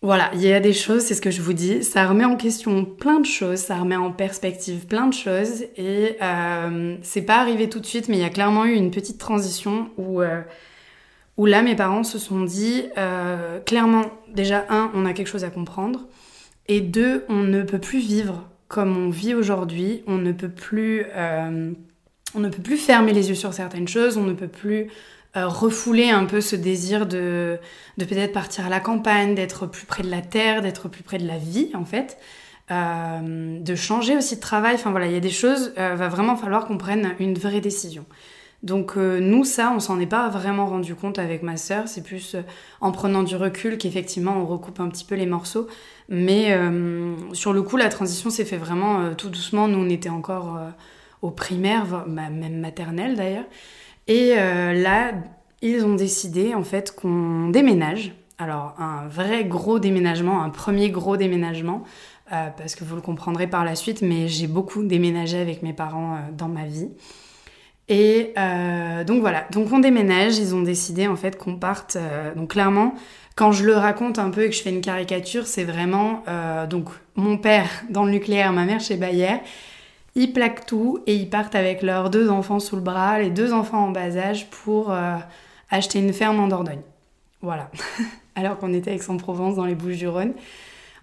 voilà, 0.01 0.31
il 0.33 0.41
y 0.41 0.53
a 0.53 0.59
des 0.59 0.73
choses, 0.73 1.01
c'est 1.01 1.13
ce 1.13 1.21
que 1.21 1.31
je 1.31 1.41
vous 1.41 1.53
dis. 1.53 1.83
Ça 1.83 2.07
remet 2.07 2.25
en 2.25 2.37
question 2.37 2.85
plein 2.85 3.19
de 3.19 3.25
choses, 3.25 3.59
ça 3.59 3.77
remet 3.77 3.97
en 3.97 4.11
perspective 4.11 4.85
plein 4.85 5.07
de 5.07 5.13
choses. 5.13 5.63
Et 5.75 6.17
c'est 7.01 7.21
pas 7.21 7.39
arrivé 7.41 7.67
tout 7.67 7.79
de 7.81 7.85
suite, 7.85 8.07
mais 8.07 8.17
il 8.17 8.21
y 8.21 8.25
a 8.25 8.29
clairement 8.29 8.65
eu 8.65 8.73
une 8.73 8.91
petite 8.91 9.17
transition 9.17 9.89
où 9.97 10.21
où 11.39 11.45
là 11.45 11.61
mes 11.61 11.75
parents 11.75 12.03
se 12.03 12.19
sont 12.19 12.41
dit 12.41 12.83
euh, 12.97 13.61
clairement 13.61 14.05
déjà 14.27 14.65
un 14.69 14.91
on 14.93 15.05
a 15.05 15.13
quelque 15.13 15.29
chose 15.29 15.45
à 15.45 15.49
comprendre 15.49 16.05
et 16.67 16.81
deux 16.81 17.23
on 17.29 17.43
ne 17.43 17.63
peut 17.63 17.79
plus 17.79 17.99
vivre 17.99 18.45
comme 18.67 18.97
on 18.97 19.09
vit 19.09 19.33
aujourd'hui 19.33 20.03
on 20.05 20.17
ne 20.17 20.33
peut 20.33 20.49
plus 20.49 21.05
euh, 21.15 21.71
on 22.35 22.39
ne 22.41 22.49
peut 22.49 22.61
plus 22.61 22.75
fermer 22.75 23.13
les 23.13 23.29
yeux 23.29 23.35
sur 23.35 23.53
certaines 23.53 23.87
choses 23.87 24.17
on 24.17 24.23
ne 24.23 24.33
peut 24.33 24.49
plus 24.49 24.87
euh, 25.37 25.47
refouler 25.47 26.09
un 26.09 26.25
peu 26.25 26.41
ce 26.41 26.55
désir 26.55 27.05
de, 27.05 27.59
de 27.97 28.05
peut-être 28.05 28.33
partir 28.33 28.65
à 28.65 28.69
la 28.69 28.79
campagne 28.79 29.35
d'être 29.35 29.67
plus 29.67 29.85
près 29.85 30.03
de 30.03 30.09
la 30.09 30.21
terre 30.21 30.61
d'être 30.61 30.87
plus 30.87 31.03
près 31.03 31.17
de 31.17 31.27
la 31.27 31.37
vie 31.37 31.71
en 31.73 31.85
fait 31.85 32.17
de 32.71 33.75
changer 33.75 34.15
aussi 34.15 34.35
de 34.35 34.41
travail 34.41 34.75
enfin 34.75 34.91
voilà 34.91 35.07
il 35.07 35.13
y 35.13 35.17
a 35.17 35.19
des 35.19 35.31
choses 35.31 35.73
va 35.75 36.07
vraiment 36.07 36.35
falloir 36.35 36.67
qu'on 36.67 36.77
prenne 36.77 37.15
une 37.19 37.33
vraie 37.33 37.61
décision 37.61 38.05
donc 38.61 38.97
euh, 38.97 39.19
nous, 39.19 39.45
ça, 39.45 39.71
on 39.73 39.79
s'en 39.79 39.99
est 39.99 40.05
pas 40.05 40.27
vraiment 40.29 40.65
rendu 40.65 40.93
compte 40.93 41.17
avec 41.17 41.43
ma 41.43 41.55
sœur. 41.55 41.87
C'est 41.87 42.03
plus 42.03 42.35
euh, 42.35 42.41
en 42.81 42.91
prenant 42.91 43.23
du 43.23 43.35
recul 43.35 43.77
qu'effectivement 43.77 44.35
on 44.37 44.45
recoupe 44.45 44.79
un 44.79 44.89
petit 44.89 45.05
peu 45.05 45.15
les 45.15 45.25
morceaux. 45.25 45.67
Mais 46.09 46.51
euh, 46.51 47.15
sur 47.33 47.53
le 47.53 47.61
coup, 47.61 47.77
la 47.77 47.89
transition 47.89 48.29
s'est 48.29 48.45
fait 48.45 48.57
vraiment 48.57 49.13
tout 49.15 49.29
doucement. 49.29 49.67
Nous, 49.67 49.77
on 49.77 49.89
était 49.89 50.09
encore 50.09 50.59
au 51.21 51.29
primaire, 51.29 52.05
même 52.07 52.59
maternelle 52.59 53.15
d'ailleurs. 53.15 53.45
Et 54.09 54.35
là, 54.35 55.13
ils 55.61 55.85
ont 55.85 55.95
décidé 55.95 56.53
en 56.53 56.63
fait 56.63 56.93
qu'on 56.93 57.49
déménage. 57.49 58.11
Alors 58.37 58.73
un 58.77 59.07
vrai 59.07 59.45
gros 59.45 59.79
déménagement, 59.79 60.41
un 60.41 60.49
premier 60.49 60.89
gros 60.89 61.15
déménagement. 61.15 61.83
parce 62.29 62.75
que 62.75 62.83
vous 62.83 62.95
le 62.95 63.01
comprendrez 63.01 63.47
par 63.47 63.63
la 63.63 63.75
suite, 63.75 64.01
mais 64.01 64.27
j'ai 64.27 64.47
beaucoup 64.47 64.83
déménagé 64.83 65.37
avec 65.37 65.61
mes 65.61 65.73
parents 65.73 66.17
dans 66.35 66.49
ma 66.49 66.65
vie. 66.65 66.89
Et 67.89 68.33
euh, 68.37 69.03
donc 69.03 69.21
voilà, 69.21 69.45
donc 69.51 69.73
on 69.73 69.79
déménage, 69.79 70.37
ils 70.37 70.53
ont 70.53 70.61
décidé 70.61 71.07
en 71.07 71.15
fait 71.15 71.37
qu'on 71.37 71.55
parte. 71.55 71.95
Euh, 71.95 72.33
donc 72.35 72.51
clairement, 72.51 72.93
quand 73.35 73.51
je 73.51 73.65
le 73.65 73.73
raconte 73.73 74.19
un 74.19 74.29
peu 74.29 74.43
et 74.43 74.49
que 74.49 74.55
je 74.55 74.61
fais 74.61 74.69
une 74.69 74.81
caricature, 74.81 75.47
c'est 75.47 75.63
vraiment 75.63 76.23
euh, 76.27 76.67
donc 76.67 76.89
mon 77.15 77.37
père 77.37 77.67
dans 77.89 78.05
le 78.05 78.11
nucléaire, 78.11 78.53
ma 78.53 78.65
mère 78.65 78.79
chez 78.79 78.95
Bayer. 78.95 79.41
Ils 80.19 80.33
plaquent 80.33 80.65
tout 80.65 80.99
et 81.07 81.15
ils 81.15 81.29
partent 81.29 81.55
avec 81.55 81.81
leurs 81.81 82.09
deux 82.09 82.29
enfants 82.29 82.59
sous 82.59 82.75
le 82.75 82.81
bras, 82.81 83.19
les 83.19 83.29
deux 83.29 83.53
enfants 83.53 83.85
en 83.85 83.91
bas 83.91 84.17
âge, 84.17 84.49
pour 84.49 84.93
acheter 85.71 85.99
une 85.99 86.11
ferme 86.11 86.41
en 86.41 86.49
Dordogne. 86.49 86.81
Voilà. 87.41 87.71
Alors 88.35 88.57
qu'on 88.57 88.73
était 88.73 88.93
Aix-en-Provence 88.93 89.55
dans 89.55 89.63
les 89.63 89.75
Bouches-du-Rhône. 89.75 90.33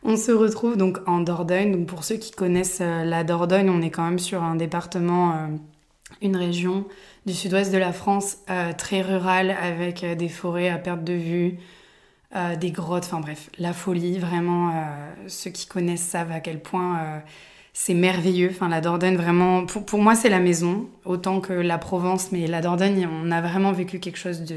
On 0.02 0.18
se 0.18 0.32
retrouve 0.32 0.76
donc 0.76 0.98
en 1.06 1.20
Dordogne. 1.20 1.72
Donc 1.72 1.86
pour 1.86 2.04
ceux 2.04 2.16
qui 2.16 2.30
connaissent 2.30 2.80
la 2.80 3.24
Dordogne, 3.24 3.70
on 3.70 3.80
est 3.80 3.88
quand 3.88 4.04
même 4.04 4.18
sur 4.18 4.42
un 4.42 4.54
département 4.54 5.48
une 6.20 6.36
région 6.36 6.84
du 7.24 7.32
sud-ouest 7.32 7.72
de 7.72 7.78
la 7.78 7.94
France 7.94 8.36
euh, 8.50 8.74
très 8.74 9.00
rurale 9.00 9.50
avec 9.50 10.04
euh, 10.04 10.14
des 10.14 10.28
forêts 10.28 10.68
à 10.68 10.76
perte 10.76 11.04
de 11.04 11.14
vue, 11.14 11.56
des 12.60 12.70
grottes, 12.70 13.04
enfin 13.04 13.20
bref, 13.20 13.48
la 13.58 13.72
folie, 13.72 14.18
vraiment, 14.18 14.70
ceux 15.26 15.48
qui 15.48 15.66
connaissent 15.66 16.02
savent 16.02 16.32
à 16.32 16.40
quel 16.40 16.60
point 16.60 17.22
c'est 17.78 17.92
merveilleux. 17.92 18.48
Enfin, 18.50 18.70
la 18.70 18.80
Dordogne, 18.80 19.16
vraiment, 19.16 19.66
pour, 19.66 19.84
pour 19.84 20.00
moi, 20.00 20.14
c'est 20.14 20.30
la 20.30 20.40
maison, 20.40 20.86
autant 21.04 21.40
que 21.40 21.52
la 21.52 21.76
Provence, 21.76 22.32
mais 22.32 22.46
la 22.46 22.62
Dordogne, 22.62 23.06
on 23.22 23.30
a 23.30 23.42
vraiment 23.42 23.70
vécu 23.70 23.98
quelque 24.00 24.16
chose 24.16 24.40
de 24.40 24.56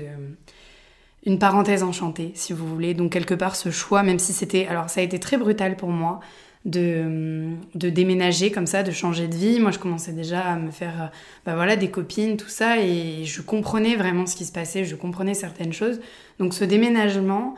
une 1.26 1.38
parenthèse 1.38 1.84
enchantée, 1.84 2.32
si 2.36 2.54
vous 2.54 2.66
voulez. 2.66 2.94
Donc 2.94 3.12
quelque 3.12 3.34
part, 3.34 3.58
ce 3.58 3.72
choix, 3.72 4.04
même 4.04 4.20
si 4.20 4.32
c'était... 4.32 4.68
Alors 4.68 4.90
ça 4.90 5.02
a 5.02 5.04
été 5.04 5.20
très 5.20 5.36
brutal 5.36 5.76
pour 5.76 5.90
moi 5.90 6.22
de, 6.64 7.50
de 7.76 7.90
déménager 7.90 8.52
comme 8.52 8.66
ça, 8.66 8.84
de 8.84 8.92
changer 8.92 9.28
de 9.28 9.36
vie. 9.36 9.60
Moi, 9.60 9.72
je 9.72 9.80
commençais 9.80 10.14
déjà 10.14 10.40
à 10.40 10.56
me 10.56 10.72
faire 10.72 11.04
euh, 11.04 11.08
bah 11.46 11.56
voilà, 11.56 11.76
des 11.76 11.90
copines, 11.90 12.38
tout 12.38 12.48
ça, 12.48 12.80
et 12.80 13.26
je 13.26 13.42
comprenais 13.42 13.98
vraiment 13.98 14.28
ce 14.28 14.38
qui 14.38 14.46
se 14.46 14.54
passait, 14.54 14.86
je 14.86 14.96
comprenais 14.96 15.34
certaines 15.34 15.74
choses. 15.74 16.00
Donc 16.40 16.54
ce 16.54 16.64
déménagement, 16.64 17.54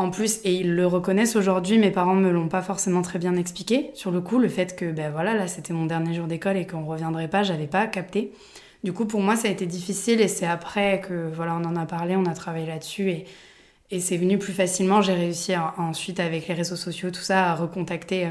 en 0.00 0.10
plus, 0.10 0.40
et 0.44 0.54
ils 0.54 0.74
le 0.74 0.86
reconnaissent 0.86 1.36
aujourd'hui, 1.36 1.76
mes 1.76 1.90
parents 1.90 2.14
me 2.14 2.30
l'ont 2.30 2.48
pas 2.48 2.62
forcément 2.62 3.02
très 3.02 3.18
bien 3.18 3.36
expliqué. 3.36 3.90
Sur 3.92 4.10
le 4.10 4.22
coup, 4.22 4.38
le 4.38 4.48
fait 4.48 4.74
que, 4.74 4.90
ben 4.90 5.12
voilà, 5.12 5.34
là, 5.34 5.46
c'était 5.46 5.74
mon 5.74 5.84
dernier 5.84 6.14
jour 6.14 6.26
d'école 6.26 6.56
et 6.56 6.66
qu'on 6.66 6.86
reviendrait 6.86 7.28
pas, 7.28 7.42
j'avais 7.42 7.66
pas 7.66 7.86
capté. 7.86 8.32
Du 8.82 8.94
coup, 8.94 9.04
pour 9.04 9.20
moi, 9.20 9.36
ça 9.36 9.48
a 9.48 9.50
été 9.50 9.66
difficile 9.66 10.22
et 10.22 10.28
c'est 10.28 10.46
après 10.46 11.02
que, 11.06 11.30
voilà, 11.34 11.54
on 11.54 11.64
en 11.66 11.76
a 11.76 11.84
parlé, 11.84 12.16
on 12.16 12.24
a 12.24 12.32
travaillé 12.32 12.66
là-dessus 12.66 13.10
et, 13.10 13.26
et 13.90 14.00
c'est 14.00 14.16
venu 14.16 14.38
plus 14.38 14.54
facilement. 14.54 15.02
J'ai 15.02 15.12
réussi 15.12 15.52
ensuite, 15.76 16.18
avec 16.18 16.48
les 16.48 16.54
réseaux 16.54 16.76
sociaux, 16.76 17.10
tout 17.10 17.20
ça, 17.20 17.50
à 17.50 17.54
recontacter 17.54 18.24
euh, 18.24 18.30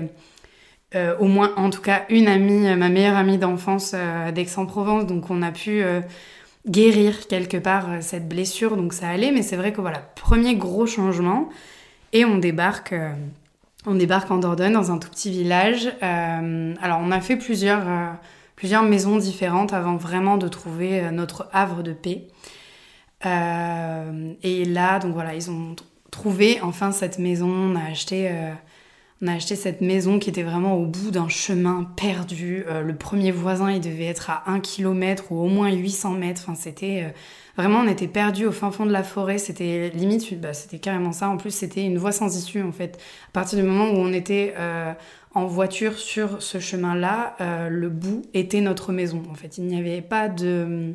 euh, 0.95 1.17
au 1.19 1.25
moins, 1.25 1.53
en 1.55 1.69
tout 1.69 1.81
cas, 1.81 2.05
une 2.09 2.27
amie, 2.27 2.67
euh, 2.67 2.75
ma 2.77 2.89
meilleure 2.89 3.15
amie 3.15 3.37
d'enfance 3.37 3.93
d'Aix-en-Provence. 4.33 5.05
Donc, 5.05 5.29
on 5.29 5.43
a 5.43 5.51
pu 5.51 5.83
guérir 6.67 7.27
quelque 7.27 7.57
part 7.57 8.01
cette 8.01 8.27
blessure. 8.27 8.77
Donc, 8.77 8.93
ça 8.93 9.09
allait. 9.09 9.31
Mais 9.31 9.41
c'est 9.41 9.55
vrai 9.55 9.73
que, 9.73 9.81
voilà, 9.81 9.99
premier 10.15 10.55
gros 10.55 10.85
changement. 10.85 11.49
Et 12.13 12.25
on 12.25 12.37
débarque. 12.37 12.95
on 13.85 13.95
débarque 13.95 14.31
en 14.31 14.37
Dordogne 14.37 14.73
dans 14.73 14.91
un 14.91 14.97
tout 14.97 15.09
petit 15.09 15.31
village. 15.31 15.89
alors 16.01 16.99
on 17.01 17.11
a 17.11 17.21
fait 17.21 17.35
plusieurs, 17.35 17.85
plusieurs 18.59 18.83
maisons 18.83 19.17
différentes 19.17 19.71
avant 19.71 19.95
vraiment 19.95 20.35
de 20.35 20.49
trouver 20.49 20.99
euh, 20.99 21.11
notre 21.11 21.47
havre 21.53 21.81
de 21.81 21.93
paix. 21.93 22.27
Euh, 23.25 24.33
et 24.43 24.65
là, 24.65 24.99
donc 24.99 25.13
voilà, 25.13 25.33
ils 25.33 25.49
ont 25.49 25.77
trouvé 26.11 26.59
enfin 26.61 26.91
cette 26.91 27.19
maison. 27.19 27.47
On 27.47 27.75
a 27.77 27.85
acheté, 27.85 28.27
euh, 28.29 28.51
on 29.21 29.27
a 29.27 29.33
acheté 29.33 29.55
cette 29.55 29.81
maison 29.81 30.19
qui 30.19 30.29
était 30.29 30.43
vraiment 30.43 30.75
au 30.75 30.85
bout 30.85 31.11
d'un 31.11 31.27
chemin 31.27 31.85
perdu. 31.97 32.63
le 32.69 32.95
premier 32.95 33.31
voisin, 33.31 33.71
il 33.71 33.81
devait 33.81 34.05
être 34.05 34.29
à 34.29 34.43
1 34.47 34.61
km 34.61 35.31
ou 35.31 35.39
au 35.41 35.47
moins 35.47 35.71
800 35.71 36.11
mètres. 36.11 36.43
Enfin, 36.43 36.55
c'était 36.55 37.13
vraiment, 37.57 37.79
on 37.79 37.87
était 37.89 38.07
perdu 38.07 38.45
au 38.45 38.53
fin 38.53 38.71
fond 38.71 38.85
de 38.85 38.93
la 38.93 39.03
forêt. 39.03 39.37
C'était 39.37 39.91
limite, 39.93 40.39
bah, 40.39 40.53
c'était 40.53 40.79
carrément 40.79 41.11
ça. 41.11 41.27
En 41.29 41.35
plus, 41.35 41.51
c'était 41.51 41.83
une 41.83 41.97
voie 41.97 42.13
sans 42.13 42.37
issue 42.37 42.61
en 42.61 42.71
fait. 42.71 42.97
À 43.27 43.31
partir 43.33 43.59
du 43.59 43.65
moment 43.65 43.89
où 43.89 43.97
on 43.97 44.13
était 44.13 44.53
en 45.33 45.45
voiture 45.45 45.99
sur 45.99 46.41
ce 46.41 46.59
chemin-là, 46.59 47.35
euh, 47.39 47.69
le 47.69 47.89
bout 47.89 48.23
était 48.33 48.61
notre 48.61 48.91
maison. 48.91 49.21
En 49.29 49.35
fait, 49.35 49.57
il 49.57 49.65
n'y 49.65 49.77
avait 49.77 50.01
pas 50.01 50.27
de, 50.27 50.93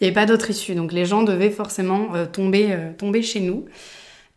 il 0.00 0.02
n'y 0.02 0.06
avait 0.08 0.12
pas 0.12 0.26
d'autre 0.26 0.50
issue. 0.50 0.74
Donc 0.74 0.92
les 0.92 1.06
gens 1.06 1.22
devaient 1.22 1.50
forcément 1.50 2.14
euh, 2.14 2.26
tomber, 2.26 2.68
euh, 2.70 2.92
tomber 2.92 3.22
chez 3.22 3.40
nous. 3.40 3.64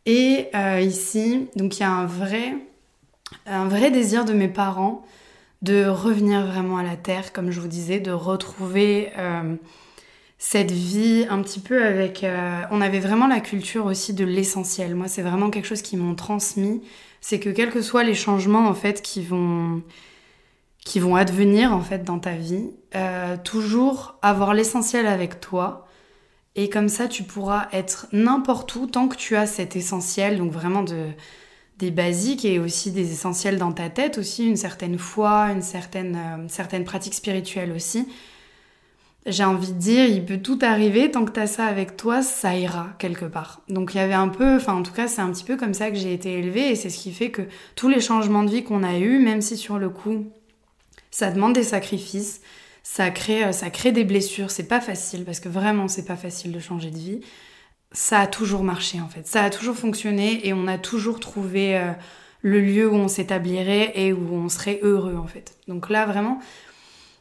Et 0.05 0.50
ici, 0.82 1.48
donc 1.55 1.77
il 1.77 1.79
y 1.79 1.84
a 1.84 1.89
un 1.89 2.05
vrai, 2.05 2.53
un 3.46 3.68
vrai 3.68 3.92
désir 3.92 4.25
de 4.25 4.34
mes 4.34 4.48
parents 4.48 5.06
de 5.62 5.86
revenir 5.86 6.46
vraiment 6.46 6.77
à 6.77 6.84
la 6.84 6.96
terre, 6.96 7.34
comme 7.34 7.51
je 7.51 7.60
vous 7.60 7.68
disais, 7.68 8.00
de 8.00 8.12
retrouver 8.12 9.12
cette 10.38 10.72
vie 10.72 11.25
un 11.30 11.42
petit 11.42 11.60
peu 11.60 11.84
avec... 11.84 12.24
on 12.70 12.82
avait 12.82 13.00
vraiment 13.00 13.25
la 13.25 13.39
culture 13.39 13.86
aussi 13.86 14.13
de 14.13 14.25
l'essentiel. 14.25 14.94
Moi, 14.94 15.08
c'est 15.08 15.24
vraiment 15.24 15.50
quelque 15.50 15.65
chose 15.68 15.82
qui 15.82 15.98
m'ont 15.98 16.13
transmis 16.13 16.82
c'est 17.25 17.39
que 17.39 17.50
quels 17.50 17.72
que 17.72 17.82
soient 17.82 18.04
les 18.04 18.13
changements 18.13 18.68
en 18.68 18.75
fait 18.75 19.01
qui 19.01 19.24
vont 19.24 19.82
qui 20.77 21.00
vont 21.00 21.15
advenir 21.15 21.74
en 21.74 21.82
fait 21.82 22.04
dans 22.04 22.20
ta 22.20 22.34
vie, 22.34 22.70
euh, 22.94 23.36
toujours 23.44 24.20
avoir 24.22 24.54
l'essentiel 24.54 25.08
avec 25.08 25.39
toi 25.39 25.88
et 26.54 26.70
comme 26.70 26.88
ça 26.88 27.08
tu 27.08 27.24
pourras 27.24 27.68
être 27.72 28.06
n'importe 28.12 28.75
où 28.75 28.86
tant 28.86 29.08
que 29.08 29.15
tu 29.15 29.36
as 29.36 29.48
cet 29.48 29.75
essentiel, 29.75 30.38
donc 30.38 30.51
vraiment 30.51 30.83
de 30.83 31.07
des 31.77 31.92
basiques 31.92 32.46
et 32.46 32.59
aussi 32.59 32.92
des 32.92 33.11
essentiels 33.11 33.57
dans 33.57 33.72
ta 33.72 33.90
tête 33.90 34.18
aussi, 34.18 34.48
une 34.48 34.55
certaine 34.55 34.98
foi, 34.98 35.51
une 35.51 35.61
certaine, 35.61 36.16
euh, 36.16 36.48
certaine 36.48 36.85
pratique 36.85 37.14
spirituelle 37.14 37.72
aussi 37.72 38.07
j'ai 39.25 39.44
envie 39.44 39.74
de 39.74 39.79
dire, 39.79 40.05
il 40.05 40.24
peut 40.24 40.38
tout 40.38 40.59
arriver, 40.61 41.09
tant 41.09 41.25
que 41.25 41.31
tu 41.31 41.40
as 41.40 41.48
ça 41.48 41.66
avec 41.66 41.98
toi, 41.98 42.22
ça 42.22 42.55
ira 42.55 42.90
quelque 43.00 43.25
part. 43.25 43.61
Donc 43.70 43.94
il 43.94 43.98
y 43.98 44.00
avait 44.00 44.14
un 44.14 44.27
peu, 44.27 44.55
enfin 44.55 44.74
en 44.74 44.83
tout 44.83 44.94
cas 44.94 45.07
c'est 45.07 45.22
un 45.22 45.31
petit 45.31 45.44
peu 45.44 45.57
comme 45.57 45.74
ça 45.74 45.90
que 45.90 45.98
j'ai 45.98 46.14
été 46.14 46.33
élevée 46.38 46.70
et 46.70 46.75
c'est 46.75 46.90
ce 46.90 47.00
qui 47.00 47.11
fait 47.11 47.31
que 47.31 47.42
tous 47.75 47.90
les 47.90 48.01
changements 48.01 48.44
de 48.44 48.51
vie 48.51 48.64
qu'on 48.64 48.83
a 48.83 49.00
eus, 49.00 49.20
même 49.20 49.42
si 49.42 49.57
sur 49.57 49.79
le 49.79 49.90
coup 49.90 50.27
ça 51.09 51.31
demande 51.31 51.53
des 51.53 51.64
sacrifices, 51.64 52.42
ça 52.83 53.09
crée, 53.09 53.46
euh, 53.46 53.51
ça 53.51 53.72
crée 53.72 53.92
des 53.92 54.03
blessures, 54.03 54.51
c'est 54.51 54.68
pas 54.68 54.81
facile 54.81 55.25
parce 55.25 55.40
que 55.40 55.50
vraiment 55.50 55.88
c'est 55.88 56.05
pas 56.05 56.18
facile 56.18 56.51
de 56.51 56.59
changer 56.59 56.92
de 56.92 56.98
vie, 56.98 57.22
ça 57.96 58.20
a 58.20 58.27
toujours 58.27 58.64
marché 58.64 59.01
en 59.01 59.08
fait, 59.08 59.25
ça 59.25 59.44
a 59.44 59.50
toujours 59.50 59.75
fonctionné 59.75 60.48
et 60.48 60.53
on 60.53 60.68
a 60.68 60.77
toujours 60.77 61.20
trouvé 61.20 61.77
euh, 61.77 61.92
le 62.42 62.62
lieu 62.62 62.88
où 62.88 62.94
on 62.94 63.08
s'établirait 63.08 63.94
et 63.96 64.14
où 64.14 64.34
on 64.34 64.50
serait 64.50 64.79
heureux 64.84 65.16
en 65.16 65.27
fait. 65.27 65.58
Donc 65.68 65.90
là 65.90 66.05
vraiment, 66.05 66.40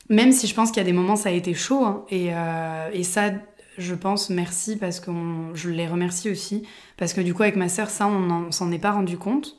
même 0.09 0.33
si 0.33 0.47
je 0.47 0.55
pense 0.55 0.71
qu'il 0.71 0.79
y 0.79 0.81
a 0.81 0.85
des 0.85 0.93
moments, 0.93 1.17
ça 1.17 1.31
a 1.31 1.33
été 1.33 1.55
chaud. 1.55 1.85
Hein, 1.85 2.05
euh, 2.13 2.91
et, 2.93 3.05
ça, 3.05 3.31
je 3.79 3.95
pense, 3.95 4.31
merci 4.31 4.77
parce 4.77 5.01
que 5.01 5.11
je 5.55 5.71
les 5.71 5.87
remercie 5.87 6.31
aussi. 6.31 6.67
Parce 6.97 7.13
que 7.13 7.21
du 7.21 7.35
coup, 7.35 7.43
avec 7.43 7.57
ma 7.57 7.69
sœur, 7.69 7.91
ça, 7.91 8.07
on 8.07 8.53
s'en 8.53 8.71
est 8.71 8.79
pas 8.79 8.93
rendu 8.93 9.17
compte. 9.17 9.57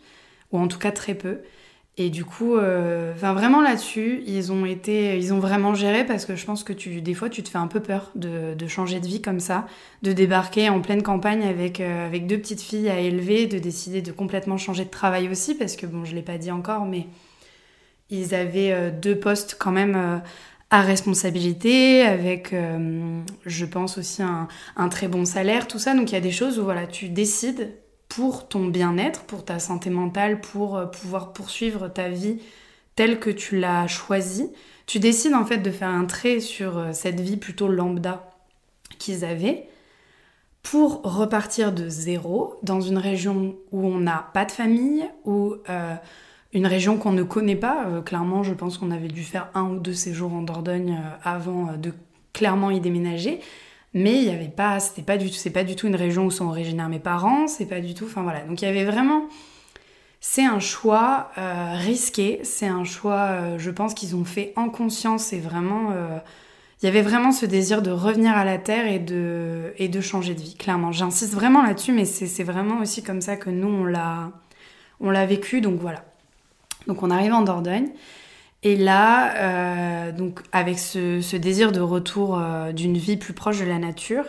Ou 0.52 0.60
en 0.60 0.68
tout 0.68 0.78
cas, 0.78 0.92
très 0.92 1.16
peu. 1.16 1.40
Et 1.98 2.10
du 2.10 2.26
coup, 2.26 2.58
euh, 2.58 3.14
vraiment 3.16 3.62
là-dessus, 3.62 4.22
ils 4.28 4.52
ont 4.52 4.66
été, 4.66 5.18
ils 5.18 5.34
ont 5.34 5.40
vraiment 5.40 5.76
géré 5.76 6.06
parce 6.06 6.26
que 6.26 6.36
je 6.36 6.46
pense 6.46 6.66
que 6.66 6.74
tu, 6.74 7.02
des 7.02 7.14
fois, 7.14 7.30
tu 7.30 7.42
te 7.42 7.48
fais 7.48 7.58
un 7.58 7.68
peu 7.68 7.80
peur 7.80 8.12
de, 8.16 8.68
changer 8.68 9.00
de 9.00 9.08
vie 9.08 9.22
comme 9.22 9.40
ça, 9.40 9.66
de 10.02 10.12
débarquer 10.12 10.68
en 10.68 10.82
pleine 10.82 11.04
campagne 11.04 11.44
avec, 11.44 11.80
euh, 11.80 12.06
avec 12.06 12.28
deux 12.28 12.38
petites 12.38 12.60
filles 12.60 12.90
à 12.90 13.00
élever, 13.00 13.48
de 13.48 13.60
décider 13.60 14.02
de 14.02 14.12
complètement 14.12 14.58
changer 14.58 14.84
de 14.84 14.90
travail 14.90 15.30
aussi 15.30 15.56
parce 15.56 15.78
que 15.78 15.86
bon, 15.86 16.04
je 16.04 16.16
l'ai 16.16 16.22
pas 16.22 16.38
dit 16.38 16.52
encore, 16.52 16.84
mais 16.86 17.08
ils 18.10 18.36
avaient 18.36 18.74
euh, 18.74 18.92
deux 18.92 19.18
postes 19.18 19.56
quand 19.58 19.72
même 19.72 20.22
à 20.72 20.82
responsabilité, 20.82 22.02
avec, 22.02 22.54
je 23.46 23.66
pense 23.66 23.98
aussi 23.98 24.22
un, 24.22 24.90
très 24.90 25.08
bon 25.08 25.24
salaire, 25.24 25.68
tout 25.68 25.80
ça. 25.80 25.94
Donc 25.94 26.12
il 26.12 26.16
y 26.16 26.18
a 26.18 26.22
des 26.22 26.32
choses 26.32 26.60
où 26.60 26.64
voilà, 26.64 26.88
tu 26.88 27.08
décides 27.08 27.72
pour 28.16 28.48
ton 28.48 28.66
bien-être, 28.66 29.24
pour 29.24 29.44
ta 29.44 29.60
santé 29.60 29.90
mentale, 29.90 30.40
pour 30.42 30.90
pouvoir 30.92 31.34
poursuivre 31.34 31.88
ta 31.88 32.10
vie 32.10 32.40
telle 32.96 33.20
que 33.20 33.30
tu 33.30 33.60
l'as 33.60 33.88
choisie. 33.88 34.50
Tu 34.86 35.00
décides 35.00 35.34
en 35.34 35.46
fait 35.46 35.58
de 35.58 35.72
faire 35.72 35.90
un 35.90 36.06
trait 36.06 36.40
sur 36.40 36.94
cette 36.94 37.20
vie 37.20 37.38
plutôt 37.38 37.68
lambda 37.68 38.30
qu'ils 39.00 39.26
avaient 39.26 39.68
pour 40.64 41.02
repartir 41.04 41.74
de 41.74 41.90
zéro 41.90 42.56
dans 42.64 42.82
une 42.82 42.98
région 42.98 43.56
où 43.72 43.86
on 43.86 44.00
n'a 44.00 44.30
pas 44.34 44.46
de 44.46 44.52
famille, 44.52 45.06
où 45.26 45.56
une 46.56 46.66
région 46.66 46.98
qu'on 46.98 47.12
ne 47.12 47.22
connaît 47.24 47.58
pas. 47.58 47.86
Euh, 47.86 48.02
clairement, 48.02 48.42
je 48.42 48.54
pense 48.54 48.78
qu'on 48.78 48.90
avait 48.90 49.10
dû 49.10 49.24
faire 49.24 49.50
un 49.54 49.64
ou 49.64 49.78
deux 49.78 49.94
séjours 49.94 50.34
en 50.34 50.42
Dordogne 50.42 50.98
euh, 50.98 51.18
avant 51.24 51.68
euh, 51.70 51.78
de 51.78 51.94
clairement 52.34 52.72
y 52.72 52.80
déménager. 52.80 53.42
Mais 53.98 54.16
il 54.16 54.24
n'y 54.24 54.30
avait 54.30 54.50
pas, 54.50 54.82
c'était 54.82 55.02
pas 55.02 55.18
du 55.18 55.32
tout, 55.32 55.38
c'est 55.38 55.50
pas 55.50 55.64
du 55.64 55.78
tout 55.78 55.88
une 55.88 55.96
région 55.96 56.26
où 56.26 56.32
sont 56.32 56.48
originaires 56.48 56.90
mes 56.90 57.00
parents, 57.00 57.48
c'est 57.48 57.66
pas 57.66 57.80
du 57.80 57.94
tout, 57.94 58.04
enfin 58.04 58.24
voilà. 58.24 58.42
Donc 58.42 58.62
il 58.62 58.66
y 58.66 58.68
avait 58.68 58.84
vraiment, 58.84 59.24
c'est 60.20 60.44
un 60.44 60.60
choix 60.60 61.32
risqué, 61.76 62.42
c'est 62.44 62.68
un 62.68 62.84
choix, 62.84 63.58
je 63.58 63.72
pense 63.72 63.94
qu'ils 63.94 64.18
ont 64.18 64.26
fait 64.26 64.52
en 64.58 64.68
conscience 64.68 65.32
et 65.32 65.40
vraiment, 65.40 65.94
il 66.82 66.86
y 66.86 66.90
avait 66.90 67.04
vraiment 67.04 67.32
ce 67.32 67.46
désir 67.46 67.82
de 67.82 67.90
revenir 67.90 68.36
à 68.36 68.44
la 68.44 68.58
terre 68.58 68.86
et 68.86 69.00
de, 69.00 69.74
et 69.78 69.88
de 69.88 70.02
changer 70.02 70.36
de 70.36 70.42
vie, 70.42 70.56
clairement. 70.56 70.92
J'insiste 70.92 71.34
vraiment 71.34 71.64
là-dessus, 71.64 71.94
mais 71.94 72.04
c'est 72.04 72.44
vraiment 72.44 72.82
aussi 72.82 73.02
comme 73.02 73.22
ça 73.22 73.38
que 73.38 73.50
nous 73.50 73.70
on 73.70 73.86
l'a, 73.86 74.30
on 75.00 75.10
l'a 75.10 75.26
vécu, 75.26 75.62
donc 75.62 75.80
voilà. 75.80 76.04
Donc 76.88 77.02
on 77.02 77.10
arrive 77.10 77.32
en 77.32 77.44
Dordogne. 77.44 77.88
Et 78.66 78.76
là, 78.76 79.36
euh, 80.08 80.12
donc 80.12 80.40
avec 80.52 80.80
ce, 80.80 81.36
désir 81.36 81.72
de 81.72 81.82
retour 81.82 82.40
euh, 82.40 82.72
d'une 82.72 82.98
vie 82.98 83.16
plus 83.16 83.34
proche 83.34 83.60
de 83.60 83.66
la 83.66 83.78
nature, 83.78 84.26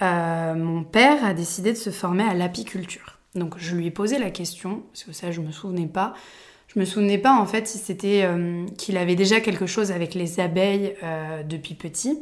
euh, 0.00 0.54
mon 0.54 0.84
père 0.84 1.24
a 1.24 1.34
décidé 1.34 1.72
de 1.72 1.76
se 1.76 1.90
former 1.90 2.22
à 2.22 2.34
l'apiculture. 2.34 3.18
Donc 3.34 3.54
je 3.58 3.74
lui 3.74 3.88
ai 3.88 3.90
posé 3.90 4.20
la 4.20 4.30
question, 4.30 4.84
parce 4.92 5.02
que 5.02 5.12
ça 5.12 5.32
je 5.32 5.40
me 5.40 5.50
souvenais 5.50 5.88
pas. 5.88 6.14
Je 6.72 6.78
me 6.78 6.84
souvenais 6.84 7.18
pas 7.18 7.36
en 7.36 7.46
fait 7.46 7.66
si 7.66 7.78
c'était 7.78 8.28
qu'il 8.78 8.96
avait 8.96 9.16
déjà 9.16 9.40
quelque 9.40 9.66
chose 9.66 9.90
avec 9.90 10.14
les 10.14 10.40
abeilles 10.40 10.94
depuis 11.48 11.74
petit, 11.74 12.18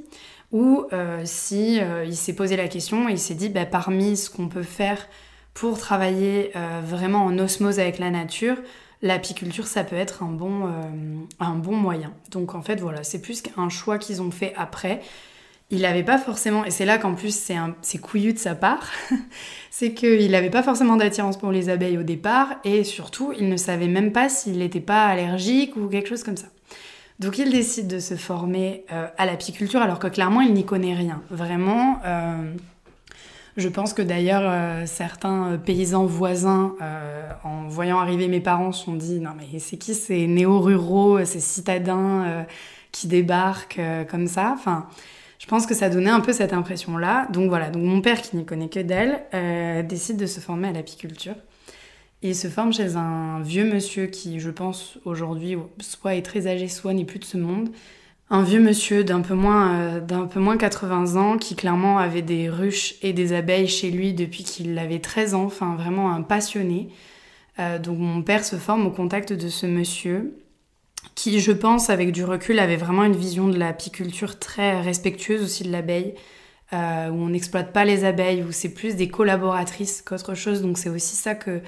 ou 0.53 0.85
si 1.25 1.79
il 2.07 2.17
s'est 2.17 2.35
posé 2.35 2.57
la 2.57 2.69
question 2.69 3.09
et 3.09 3.13
il 3.13 3.19
s'est 3.19 3.35
dit 3.35 3.49
bah, 3.49 3.65
parmi 3.65 4.17
ce 4.17 4.29
qu'on 4.29 4.49
peut 4.49 4.63
faire 4.63 5.07
pour 5.55 5.79
travailler 5.79 6.53
vraiment 6.83 7.25
en 7.25 7.39
osmose 7.39 7.79
avec 7.79 7.99
la 7.99 8.11
nature, 8.11 8.57
l'apiculture, 9.03 9.67
ça 9.67 9.85
peut 9.85 9.97
être 9.97 10.23
un 10.23 10.31
bon, 10.31 10.67
euh, 10.67 10.71
un 11.41 11.57
bon 11.57 11.77
moyen. 11.77 12.13
Donc 12.31 12.55
en 12.55 12.63
fait, 12.63 12.81
voilà, 12.81 13.03
c'est 13.03 13.21
plus 13.21 13.43
qu'un 13.43 13.69
choix 13.69 13.99
qu'ils 13.99 14.23
ont 14.23 14.31
fait 14.31 14.55
après. 14.57 15.01
il 15.71 15.83
n'avait 15.83 16.05
pas 16.05 16.19
forcément, 16.19 16.65
et 16.65 16.71
c'est 16.71 16.85
là 16.85 16.99
qu'en 16.99 17.15
plus 17.15 17.35
c'est, 17.35 17.57
un, 17.57 17.75
c'est 17.83 17.99
couillu 17.99 18.33
de 18.33 18.39
sa 18.39 18.55
part, 18.55 18.91
c'est 19.71 19.95
qu'il 19.95 20.31
n'avait 20.31 20.51
pas 20.51 20.63
forcément 20.63 20.97
d'attirance 20.97 21.39
pour 21.39 21.51
les 21.51 21.69
abeilles 21.69 21.99
au 21.99 22.03
départ, 22.03 22.57
et 22.65 22.85
surtout 22.85 23.33
il 23.39 23.49
ne 23.49 23.57
savait 23.57 23.89
même 23.89 24.13
pas 24.13 24.29
s'il 24.29 24.59
n'était 24.59 24.81
pas 24.81 25.07
allergique 25.07 25.77
ou 25.77 25.89
quelque 25.89 26.09
chose 26.09 26.23
comme 26.23 26.37
ça. 26.37 26.49
Donc 27.19 27.39
il 27.39 27.51
décide 27.51 27.87
de 27.87 28.01
se 28.01 28.15
former 28.15 28.85
euh, 28.93 29.07
à 29.17 29.27
l'apiculture 29.27 29.81
alors 29.81 29.99
que 29.99 30.09
clairement 30.09 30.41
il 30.41 30.53
n'y 30.53 30.65
connaît 30.65 30.95
rien. 30.95 31.23
Vraiment, 31.31 32.01
euh, 32.05 32.53
je 33.57 33.69
pense 33.69 33.93
que 33.93 34.03
d'ailleurs 34.03 34.43
euh, 34.45 34.87
certains 34.87 35.59
paysans 35.59 36.07
voisins, 36.07 36.75
en 37.45 37.69
voyant 37.69 37.99
arriver 37.99 38.29
mes 38.29 38.41
parents, 38.41 38.73
se 38.73 38.85
sont 38.85 38.95
dit 38.95 39.21
non 39.21 39.33
mais 39.37 39.59
c'est 39.59 39.77
qui 39.77 39.95
ces 39.95 40.27
néo-ruraux, 40.27 41.25
ces 41.25 41.41
citadins 41.41 42.47
qui 42.91 43.07
débarquent 43.07 43.81
comme 44.11 44.27
ça? 44.27 44.53
Enfin, 44.55 44.87
je 45.39 45.47
pense 45.47 45.67
que 45.67 45.75
ça 45.75 45.91
donnait 45.91 46.11
un 46.11 46.21
peu 46.21 46.33
cette 46.33 46.53
impression-là. 46.53 47.29
Donc 47.33 47.49
voilà, 47.49 47.71
donc 47.71 47.83
mon 47.83 48.01
père 48.01 48.23
qui 48.23 48.37
n'y 48.37 48.45
connaît 48.45 48.69
que 48.69 48.81
d'elle 48.81 49.23
décide 49.87 50.17
de 50.17 50.27
se 50.27 50.41
former 50.41 50.69
à 50.69 50.73
l'apiculture. 50.73 51.35
Il 52.25 52.37
se 52.37 52.47
forme 52.47 52.73
chez 52.73 52.95
un 52.95 53.41
vieux 53.41 53.65
monsieur 53.65 54.07
qui, 54.07 54.39
je 54.39 54.51
pense, 54.51 54.99
aujourd'hui, 55.05 55.59
soit 55.81 56.15
est 56.15 56.23
très 56.23 56.47
âgé, 56.47 56.69
soit 56.69 56.95
n'est 56.95 57.05
plus 57.05 57.19
de 57.19 57.25
ce 57.25 57.37
monde. 57.37 57.71
Un 58.35 58.45
vieux 58.45 58.61
monsieur 58.61 59.05
d'un 59.05 59.21
peu, 59.21 59.35
moins, 59.35 59.75
euh, 59.75 60.01
d'un 60.01 60.27
peu 60.27 60.41
moins 60.41 60.57
80 60.57 61.17
ans 61.17 61.37
qui 61.37 61.55
clairement 61.55 61.99
avait 61.99 62.23
des 62.23 62.49
ruches 62.49 62.95
et 63.03 63.13
des 63.13 63.35
abeilles 63.35 63.69
chez 63.69 63.91
lui 63.91 64.15
depuis 64.15 64.43
qu'il 64.43 64.79
avait 64.79 65.01
13 65.01 65.35
ans, 65.35 65.45
enfin 65.45 65.77
vraiment 65.77 66.11
un 66.11 66.23
passionné. 66.23 66.89
Euh, 67.59 67.79
donc 67.79 67.99
mon 67.99 68.23
père 68.23 68.43
se 68.43 68.57
forme 68.57 68.87
au 68.87 68.91
contact 68.91 69.35
de 69.35 69.49
ce 69.49 69.67
monsieur 69.67 70.33
qui, 71.15 71.41
je 71.41 71.53
pense, 71.53 71.91
avec 71.91 72.11
du 72.11 72.25
recul, 72.25 72.59
avait 72.59 72.77
vraiment 72.77 73.05
une 73.05 73.17
vision 73.17 73.49
de 73.49 73.59
l'apiculture 73.59 74.39
très 74.39 74.81
respectueuse 74.81 75.43
aussi 75.43 75.65
de 75.65 75.71
l'abeille, 75.71 76.15
euh, 76.73 77.11
où 77.11 77.17
on 77.17 77.29
n'exploite 77.29 77.75
pas 77.75 77.85
les 77.85 78.07
abeilles, 78.07 78.43
où 78.43 78.51
c'est 78.51 78.73
plus 78.73 78.97
des 78.97 79.09
collaboratrices 79.09 80.01
qu'autre 80.01 80.35
chose. 80.35 80.63
Donc 80.63 80.79
c'est 80.79 80.89
aussi 80.89 81.17
ça 81.17 81.35
que 81.35 81.61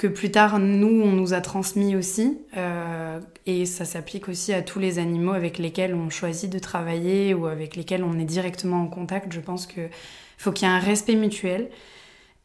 que 0.00 0.06
plus 0.06 0.30
tard, 0.30 0.58
nous, 0.58 1.02
on 1.02 1.12
nous 1.12 1.34
a 1.34 1.42
transmis 1.42 1.94
aussi. 1.94 2.38
Euh, 2.56 3.20
et 3.44 3.66
ça 3.66 3.84
s'applique 3.84 4.30
aussi 4.30 4.54
à 4.54 4.62
tous 4.62 4.78
les 4.78 4.98
animaux 4.98 5.32
avec 5.32 5.58
lesquels 5.58 5.94
on 5.94 6.08
choisit 6.08 6.50
de 6.50 6.58
travailler 6.58 7.34
ou 7.34 7.44
avec 7.44 7.76
lesquels 7.76 8.02
on 8.02 8.18
est 8.18 8.24
directement 8.24 8.80
en 8.80 8.86
contact. 8.86 9.30
Je 9.30 9.40
pense 9.40 9.66
qu'il 9.66 9.90
faut 10.38 10.52
qu'il 10.52 10.66
y 10.66 10.70
ait 10.70 10.74
un 10.74 10.78
respect 10.78 11.16
mutuel. 11.16 11.68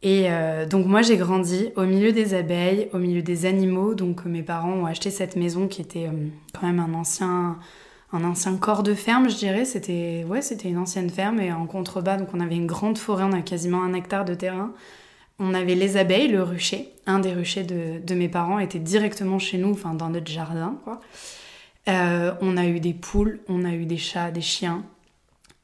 Et 0.03 0.25
euh, 0.25 0.65
donc 0.65 0.85
moi, 0.85 1.01
j'ai 1.01 1.15
grandi 1.15 1.69
au 1.77 1.83
milieu 1.83 2.11
des 2.11 2.33
abeilles, 2.33 2.89
au 2.91 2.97
milieu 2.97 3.21
des 3.21 3.45
animaux. 3.45 3.93
Donc 3.93 4.25
mes 4.25 4.43
parents 4.43 4.73
ont 4.73 4.85
acheté 4.85 5.09
cette 5.09 5.37
maison 5.37 5.69
qui 5.69 5.79
était 5.79 6.07
euh, 6.07 6.27
quand 6.53 6.67
même 6.67 6.81
un 6.81 6.93
ancien 6.93 7.57
un 8.11 8.23
ancien 8.25 8.57
corps 8.57 8.83
de 8.83 8.93
ferme, 8.93 9.29
je 9.29 9.37
dirais. 9.37 9.63
C'était 9.63 10.25
ouais, 10.27 10.41
c'était 10.41 10.67
une 10.67 10.77
ancienne 10.77 11.09
ferme 11.09 11.39
et 11.39 11.53
en 11.53 11.67
contrebas, 11.67 12.17
donc 12.17 12.27
on 12.33 12.41
avait 12.41 12.55
une 12.57 12.67
grande 12.67 12.97
forêt, 12.97 13.23
on 13.23 13.31
a 13.31 13.41
quasiment 13.41 13.81
un 13.81 13.93
hectare 13.93 14.25
de 14.25 14.33
terrain. 14.33 14.73
On 15.39 15.53
avait 15.53 15.75
les 15.75 15.97
abeilles, 15.97 16.29
le 16.29 16.43
rucher. 16.43 16.89
Un 17.05 17.19
des 17.19 17.33
ruchers 17.33 17.63
de, 17.63 18.15
mes 18.15 18.29
parents 18.29 18.59
était 18.59 18.79
directement 18.79 19.39
chez 19.39 19.57
nous, 19.57 19.71
enfin 19.71 19.93
dans 19.93 20.09
notre 20.09 20.31
jardin. 20.31 20.77
Euh, 21.87 22.33
on 22.41 22.57
a 22.57 22.65
eu 22.65 22.79
des 22.79 22.93
poules, 22.93 23.39
on 23.47 23.65
a 23.65 23.73
eu 23.73 23.85
des 23.85 23.97
chats, 23.97 24.31
des 24.31 24.41
chiens. 24.41 24.83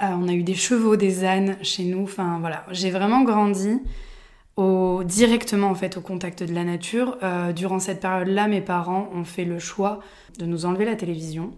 Euh, 0.02 0.08
on 0.10 0.28
a 0.28 0.34
eu 0.34 0.44
des 0.44 0.56
chevaux, 0.56 0.96
des 0.96 1.24
ânes 1.24 1.58
chez 1.62 1.84
nous. 1.84 2.04
Enfin 2.04 2.38
voilà, 2.40 2.66
j'ai 2.72 2.92
vraiment 2.92 3.24
grandi 3.24 3.80
au, 4.58 5.04
directement 5.06 5.70
en 5.70 5.76
fait 5.76 5.98
au 5.98 6.02
contact 6.02 6.44
de 6.44 6.54
la 6.54 6.64
nature. 6.64 7.18
Euh, 7.24 7.54
durant 7.54 7.80
cette 7.80 8.02
période-là, 8.02 8.48
mes 8.48 8.62
parents 8.62 9.10
ont 9.14 9.24
fait 9.24 9.46
le 9.46 9.60
choix 9.60 10.00
de 10.38 10.46
nous 10.46 10.66
enlever 10.66 10.86
la 10.86 10.96
télévision. 10.96 11.52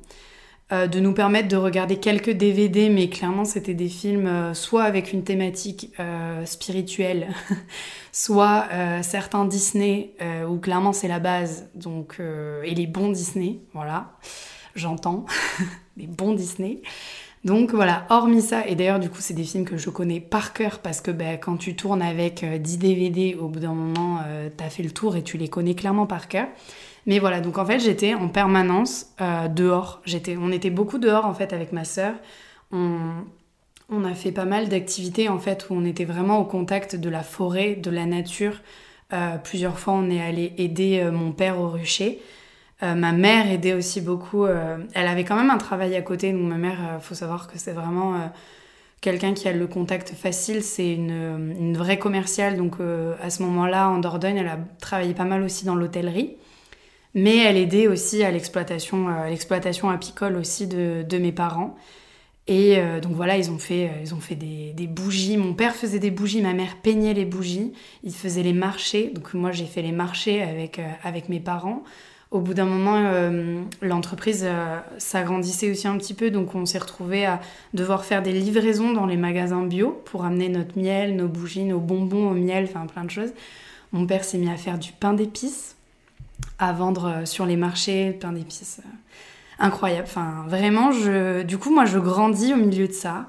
Euh, 0.73 0.87
de 0.87 0.99
nous 0.99 1.13
permettre 1.13 1.49
de 1.49 1.55
regarder 1.55 1.97
quelques 1.97 2.31
DVD, 2.31 2.89
mais 2.89 3.07
clairement 3.07 3.45
c'était 3.45 3.75
des 3.75 3.89
films 3.89 4.25
euh, 4.25 4.53
soit 4.55 4.83
avec 4.83 5.13
une 5.13 5.23
thématique 5.23 5.93
euh, 5.99 6.45
spirituelle, 6.45 7.27
soit 8.11 8.65
certains 9.01 9.45
Disney, 9.45 10.13
où 10.47 10.57
clairement 10.57 10.93
c'est 10.93 11.07
la 11.07 11.19
base, 11.19 11.67
donc, 11.75 12.19
et 12.19 12.75
les 12.75 12.85
bons 12.85 13.09
Disney, 13.09 13.59
voilà, 13.73 14.13
j'entends, 14.75 15.25
les 15.97 16.05
bons 16.05 16.33
Disney. 16.33 16.81
Donc 17.43 17.73
voilà, 17.73 18.05
hormis 18.09 18.41
ça, 18.41 18.65
et 18.67 18.75
d'ailleurs 18.75 18.99
du 18.99 19.09
coup 19.09 19.17
c'est 19.19 19.33
des 19.33 19.43
films 19.43 19.65
que 19.65 19.77
je 19.77 19.89
connais 19.89 20.19
par 20.19 20.53
cœur 20.53 20.79
parce 20.79 21.01
que 21.01 21.09
ben, 21.11 21.39
quand 21.39 21.57
tu 21.57 21.75
tournes 21.75 22.03
avec 22.03 22.45
10 22.45 22.77
DVD, 22.77 23.35
au 23.35 23.47
bout 23.47 23.59
d'un 23.59 23.73
moment 23.73 24.19
t'as 24.57 24.69
fait 24.69 24.83
le 24.83 24.91
tour 24.91 25.15
et 25.15 25.23
tu 25.23 25.37
les 25.37 25.49
connais 25.49 25.73
clairement 25.73 26.05
par 26.05 26.27
cœur. 26.27 26.47
Mais 27.05 27.19
voilà, 27.19 27.41
donc 27.41 27.57
en 27.57 27.65
fait, 27.65 27.79
j'étais 27.79 28.13
en 28.13 28.29
permanence 28.29 29.07
euh, 29.19 29.47
dehors. 29.47 30.01
J'étais, 30.05 30.37
on 30.37 30.51
était 30.51 30.69
beaucoup 30.69 30.99
dehors 30.99 31.25
en 31.25 31.33
fait 31.33 31.51
avec 31.53 31.73
ma 31.73 31.83
sœur. 31.83 32.13
On, 32.71 32.97
on 33.89 34.05
a 34.05 34.13
fait 34.13 34.31
pas 34.31 34.45
mal 34.45 34.69
d'activités 34.69 35.27
en 35.27 35.37
fait 35.37 35.67
où 35.69 35.73
on 35.73 35.85
était 35.85 36.05
vraiment 36.05 36.39
au 36.39 36.45
contact 36.45 36.95
de 36.95 37.09
la 37.09 37.23
forêt, 37.23 37.75
de 37.75 37.91
la 37.91 38.05
nature. 38.05 38.61
Euh, 39.11 39.37
plusieurs 39.37 39.77
fois, 39.79 39.93
on 39.93 40.09
est 40.09 40.21
allé 40.21 40.53
aider 40.57 41.01
euh, 41.01 41.11
mon 41.11 41.33
père 41.33 41.59
au 41.59 41.69
rucher. 41.69 42.19
ma 42.81 43.11
mère 43.13 43.49
aidait 43.49 43.73
aussi 43.73 44.01
beaucoup. 44.01 44.45
elle 44.45 45.07
avait 45.07 45.23
quand 45.23 45.37
même 45.37 45.51
un 45.51 45.57
travail 45.57 45.95
à 45.95 46.01
côté. 46.01 46.33
Donc 46.33 46.43
ma 46.43 46.57
mère, 46.57 46.99
faut 47.01 47.15
savoir 47.15 47.47
que 47.47 47.57
c'est 47.57 47.71
vraiment 47.71 48.29
quelqu'un 48.99 49.33
qui 49.33 49.47
a 49.47 49.53
le 49.53 49.67
contact 49.67 50.09
facile. 50.13 50.61
C'est 50.63 50.93
une 50.93 51.77
vraie 51.77 51.97
commerciale. 51.97 52.57
Donc 52.57 52.75
à 53.21 53.29
ce 53.29 53.41
moment-là, 53.43 53.89
en 53.89 53.99
Dordogne, 53.99 54.35
elle 54.35 54.49
a 54.49 54.59
travaillé 54.81 55.13
pas 55.13 55.23
mal 55.23 55.43
aussi 55.43 55.63
dans 55.63 55.75
l'hôtellerie 55.75 56.35
mais 57.15 57.37
elle 57.37 57.57
aidait 57.57 57.87
aussi 57.87 58.23
à 58.23 58.31
l'exploitation, 58.31 59.09
euh, 59.09 59.29
l'exploitation 59.29 59.89
apicole 59.89 60.35
aussi 60.35 60.67
de, 60.67 61.03
de, 61.07 61.17
mes 61.17 61.31
parents. 61.31 61.75
Et 62.47 62.77
euh, 62.77 62.99
donc 62.99 63.13
voilà, 63.13 63.37
ils 63.37 63.51
ont 63.51 63.59
fait, 63.59 63.85
euh, 63.85 64.01
ils 64.01 64.15
ont 64.15 64.19
fait 64.19 64.35
des, 64.35 64.87
bougies. 64.87 65.37
Mon 65.37 65.53
père 65.53 65.75
faisait 65.75 65.99
des 65.99 66.11
bougies, 66.11 66.41
ma 66.41 66.53
mère 66.53 66.77
peignait 66.81 67.13
les 67.13 67.25
bougies. 67.25 67.71
Ils 68.03 68.13
faisaient 68.13 68.43
les 68.43 68.53
marchés. 68.53 69.11
Donc 69.13 69.33
moi, 69.33 69.51
j'ai 69.51 69.65
fait 69.65 69.81
les 69.81 69.91
marchés 69.91 70.41
avec, 70.41 70.81
avec 71.03 71.29
mes 71.29 71.39
parents. 71.39 71.83
Au 72.31 72.39
bout 72.39 72.55
d'un 72.55 72.65
moment, 72.65 72.99
l'entreprise 73.83 74.47
s'agrandissait 74.97 75.69
aussi 75.69 75.87
un 75.87 75.95
petit 75.99 76.15
peu. 76.15 76.31
Donc 76.31 76.55
on 76.55 76.65
s'est 76.65 76.79
retrouvé 76.79 77.27
à 77.27 77.39
devoir 77.75 78.05
faire 78.05 78.23
des 78.23 78.31
livraisons 78.31 78.91
dans 78.91 79.05
les 79.05 79.17
magasins 79.17 79.63
bio 79.63 80.01
pour 80.05 80.25
amener 80.25 80.49
notre 80.49 80.77
miel, 80.79 81.15
nos 81.15 81.27
bougies, 81.27 81.63
nos 81.63 81.79
bonbons 81.79 82.31
au 82.31 82.33
miel, 82.33 82.67
enfin 82.67 82.87
plein 82.87 83.03
de 83.03 83.11
choses. 83.11 83.33
Mon 83.91 84.07
père 84.07 84.23
s'est 84.23 84.39
mis 84.39 84.49
à 84.49 84.57
faire 84.57 84.79
du 84.79 84.91
pain 84.93 85.13
d'épices 85.13 85.72
à 86.59 86.71
vendre 86.73 87.05
euh, 87.05 87.25
sur 87.25 87.45
les 87.45 87.57
marchés, 87.57 88.11
plein 88.11 88.31
d'épices. 88.31 88.81
Euh, 88.85 88.89
incroyable. 89.59 90.07
Enfin, 90.07 90.45
vraiment, 90.47 90.91
je, 90.91 91.43
du 91.43 91.57
coup, 91.57 91.73
moi, 91.73 91.85
je 91.85 91.99
grandis 91.99 92.53
au 92.53 92.57
milieu 92.57 92.87
de 92.87 92.93
ça. 92.93 93.27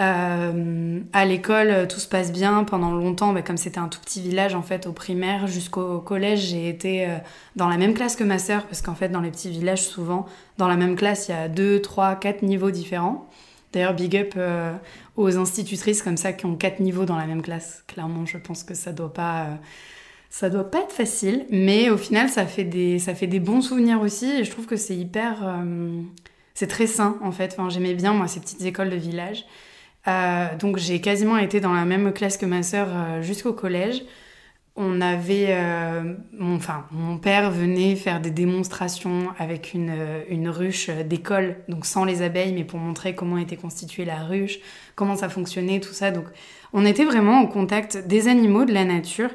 Euh, 0.00 1.00
à 1.12 1.24
l'école, 1.24 1.88
tout 1.88 1.98
se 1.98 2.06
passe 2.06 2.30
bien. 2.30 2.62
Pendant 2.64 2.92
longtemps, 2.92 3.32
bah, 3.32 3.42
comme 3.42 3.56
c'était 3.56 3.78
un 3.78 3.88
tout 3.88 4.00
petit 4.00 4.20
village, 4.20 4.54
en 4.54 4.62
fait, 4.62 4.86
au 4.86 4.92
primaire 4.92 5.46
jusqu'au 5.48 5.98
collège, 5.98 6.40
j'ai 6.40 6.68
été 6.68 7.08
dans 7.56 7.68
la 7.68 7.76
même 7.76 7.94
classe 7.94 8.14
que 8.14 8.22
ma 8.22 8.38
sœur, 8.38 8.64
parce 8.66 8.80
qu'en 8.80 8.94
fait, 8.94 9.08
dans 9.08 9.20
les 9.20 9.30
petits 9.30 9.50
villages, 9.50 9.82
souvent, 9.82 10.26
dans 10.56 10.68
la 10.68 10.76
même 10.76 10.94
classe, 10.94 11.28
il 11.28 11.32
y 11.32 11.34
a 11.34 11.48
deux, 11.48 11.82
trois, 11.82 12.14
quatre 12.14 12.42
niveaux 12.42 12.70
différents. 12.70 13.28
D'ailleurs, 13.72 13.94
big 13.94 14.16
up 14.16 14.38
aux 15.16 15.36
institutrices 15.36 16.02
comme 16.02 16.16
ça 16.16 16.32
qui 16.32 16.46
ont 16.46 16.54
quatre 16.54 16.78
niveaux 16.78 17.04
dans 17.04 17.16
la 17.16 17.26
même 17.26 17.42
classe. 17.42 17.82
Clairement, 17.88 18.24
je 18.24 18.38
pense 18.38 18.62
que 18.62 18.74
ça 18.74 18.92
doit 18.92 19.12
pas 19.12 19.48
ça 20.30 20.50
doit 20.50 20.70
pas 20.70 20.80
être 20.80 20.92
facile, 20.92 21.46
mais 21.50 21.90
au 21.90 21.96
final, 21.96 22.28
ça 22.28 22.46
fait 22.46 22.64
des, 22.64 22.98
ça 22.98 23.14
fait 23.14 23.26
des 23.26 23.40
bons 23.40 23.62
souvenirs 23.62 24.00
aussi. 24.00 24.26
Et 24.26 24.44
je 24.44 24.50
trouve 24.50 24.66
que 24.66 24.76
c'est 24.76 24.96
hyper. 24.96 25.38
Euh, 25.42 26.02
c'est 26.54 26.66
très 26.66 26.86
sain, 26.86 27.18
en 27.22 27.32
fait. 27.32 27.54
Enfin, 27.56 27.70
J'aimais 27.70 27.94
bien, 27.94 28.12
moi, 28.12 28.28
ces 28.28 28.40
petites 28.40 28.62
écoles 28.62 28.90
de 28.90 28.96
village. 28.96 29.46
Euh, 30.06 30.46
donc, 30.58 30.76
j'ai 30.76 31.00
quasiment 31.00 31.38
été 31.38 31.60
dans 31.60 31.72
la 31.72 31.84
même 31.84 32.12
classe 32.12 32.36
que 32.36 32.46
ma 32.46 32.62
sœur 32.62 32.88
euh, 32.90 33.22
jusqu'au 33.22 33.52
collège. 33.52 34.02
On 34.80 35.00
avait. 35.00 35.56
mon, 36.38 36.54
enfin, 36.54 36.84
mon 36.92 37.18
père 37.18 37.50
venait 37.50 37.96
faire 37.96 38.20
des 38.20 38.30
démonstrations 38.30 39.26
avec 39.36 39.74
une, 39.74 39.92
une 40.28 40.48
ruche 40.48 40.88
d'école, 40.88 41.56
donc 41.66 41.84
sans 41.84 42.04
les 42.04 42.22
abeilles, 42.22 42.52
mais 42.52 42.62
pour 42.62 42.78
montrer 42.78 43.16
comment 43.16 43.38
était 43.38 43.56
constituée 43.56 44.04
la 44.04 44.22
ruche, 44.22 44.60
comment 44.94 45.16
ça 45.16 45.28
fonctionnait, 45.28 45.80
tout 45.80 45.92
ça. 45.92 46.12
Donc, 46.12 46.26
on 46.72 46.86
était 46.86 47.04
vraiment 47.04 47.40
en 47.40 47.46
contact 47.46 48.06
des 48.06 48.28
animaux, 48.28 48.66
de 48.66 48.72
la 48.72 48.84
nature. 48.84 49.30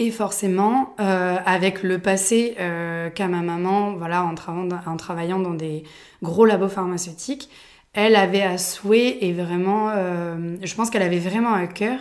Et 0.00 0.12
forcément, 0.12 0.94
euh, 1.00 1.36
avec 1.44 1.82
le 1.82 1.98
passé 1.98 2.54
euh, 2.60 3.10
qu'a 3.10 3.26
ma 3.26 3.42
maman, 3.42 3.94
voilà, 3.94 4.24
en, 4.24 4.34
en, 4.36 4.96
travaillant 4.96 5.40
dans 5.40 5.54
des 5.54 5.82
gros 6.22 6.44
labos 6.44 6.68
pharmaceutiques, 6.68 7.50
elle 7.94 8.14
avait 8.14 8.42
à 8.42 8.58
souhait 8.58 9.18
et 9.24 9.32
vraiment, 9.32 9.90
euh, 9.90 10.56
je 10.62 10.74
pense 10.76 10.90
qu'elle 10.90 11.02
avait 11.02 11.18
vraiment 11.18 11.52
à 11.52 11.66
cœur 11.66 11.98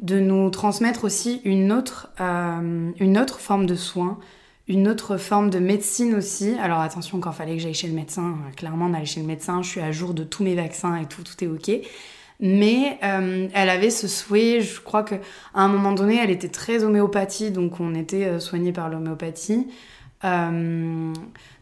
de 0.00 0.18
nous 0.18 0.48
transmettre 0.48 1.04
aussi 1.04 1.42
une 1.44 1.72
autre, 1.72 2.10
une 2.18 3.18
autre 3.18 3.38
forme 3.38 3.66
de 3.66 3.74
soins, 3.74 4.18
une 4.68 4.88
autre 4.88 5.16
forme 5.16 5.50
de 5.50 5.58
médecine 5.58 6.14
aussi. 6.14 6.54
Alors 6.60 6.80
attention, 6.80 7.18
quand 7.18 7.32
fallait 7.32 7.56
que 7.56 7.62
j'aille 7.62 7.74
chez 7.74 7.88
le 7.88 7.94
médecin, 7.94 8.36
clairement 8.56 8.86
on 8.86 8.94
allait 8.94 9.06
chez 9.06 9.20
le 9.20 9.26
médecin, 9.26 9.62
je 9.62 9.68
suis 9.68 9.80
à 9.80 9.92
jour 9.92 10.12
de 10.12 10.22
tous 10.22 10.42
mes 10.42 10.54
vaccins 10.54 10.96
et 10.96 11.06
tout, 11.06 11.22
tout 11.22 11.42
est 11.42 11.46
ok. 11.46 11.70
Mais 12.40 12.98
euh, 13.02 13.48
elle 13.54 13.70
avait 13.70 13.90
ce 13.90 14.08
souhait, 14.08 14.60
je 14.60 14.80
crois 14.80 15.02
qu'à 15.02 15.20
un 15.54 15.68
moment 15.68 15.92
donné, 15.92 16.18
elle 16.22 16.30
était 16.30 16.48
très 16.48 16.84
homéopathie, 16.84 17.50
donc 17.50 17.80
on 17.80 17.94
était 17.94 18.26
euh, 18.26 18.40
soigné 18.40 18.72
par 18.72 18.88
l'homéopathie. 18.88 19.66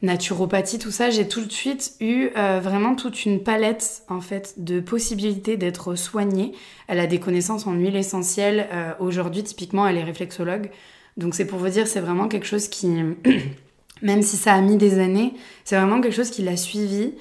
naturopathie, 0.03 0.79
tout 0.79 0.91
ça, 0.91 1.11
j'ai 1.11 1.29
tout 1.29 1.45
de 1.45 1.53
suite 1.53 1.93
eu 2.01 2.31
vraiment 2.35 2.95
toute 2.95 3.27
une 3.27 3.43
palette 3.43 4.03
en 4.09 4.21
fait 4.21 4.55
de 4.57 4.81
possibilités 4.81 5.57
d'être 5.57 5.95
soignée. 5.97 6.53
Elle 6.87 6.99
a 6.99 7.07
des 7.07 7.21
connaissances 7.21 7.67
en 7.67 7.75
huile 7.75 7.97
essentielle. 7.97 8.67
Aujourd'hui, 9.01 9.43
typiquement, 9.43 9.87
elle 9.87 9.99
est 9.99 10.05
réflexologue. 10.05 10.71
Donc 11.17 11.35
c'est 11.35 11.47
pour 11.47 11.59
vous 11.59 11.69
dire, 11.69 11.87
c'est 11.87 12.01
vraiment 12.01 12.29
quelque 12.29 12.47
chose 12.47 12.69
qui, 12.69 12.89
même 14.03 14.23
si 14.23 14.37
ça 14.37 14.55
a 14.55 14.61
mis 14.61 14.77
des 14.77 14.99
années, 14.99 15.35
c'est 15.65 15.77
vraiment 15.77 16.01
quelque 16.01 16.15
chose 16.15 16.31
qui 16.31 16.43
l'a 16.43 16.57
suivi. 16.57 17.13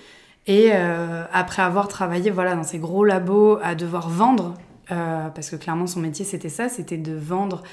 Et 0.48 0.72
euh, 0.74 1.24
après 1.32 1.62
avoir 1.62 1.88
travaillé 1.88 2.30
voilà, 2.30 2.56
dans 2.56 2.64
ces 2.64 2.78
gros 2.78 3.06
labos 3.06 3.60
à 3.64 3.76
devoir 3.76 4.10
vendre, 4.10 4.56
euh, 4.92 5.30
parce 5.30 5.50
que 5.50 5.56
clairement 5.56 5.88
son 5.88 6.02
métier 6.02 6.26
c'était 6.26 6.50
ça, 6.50 6.68
c'était 6.68 6.98
de 6.98 7.14
vendre 7.14 7.64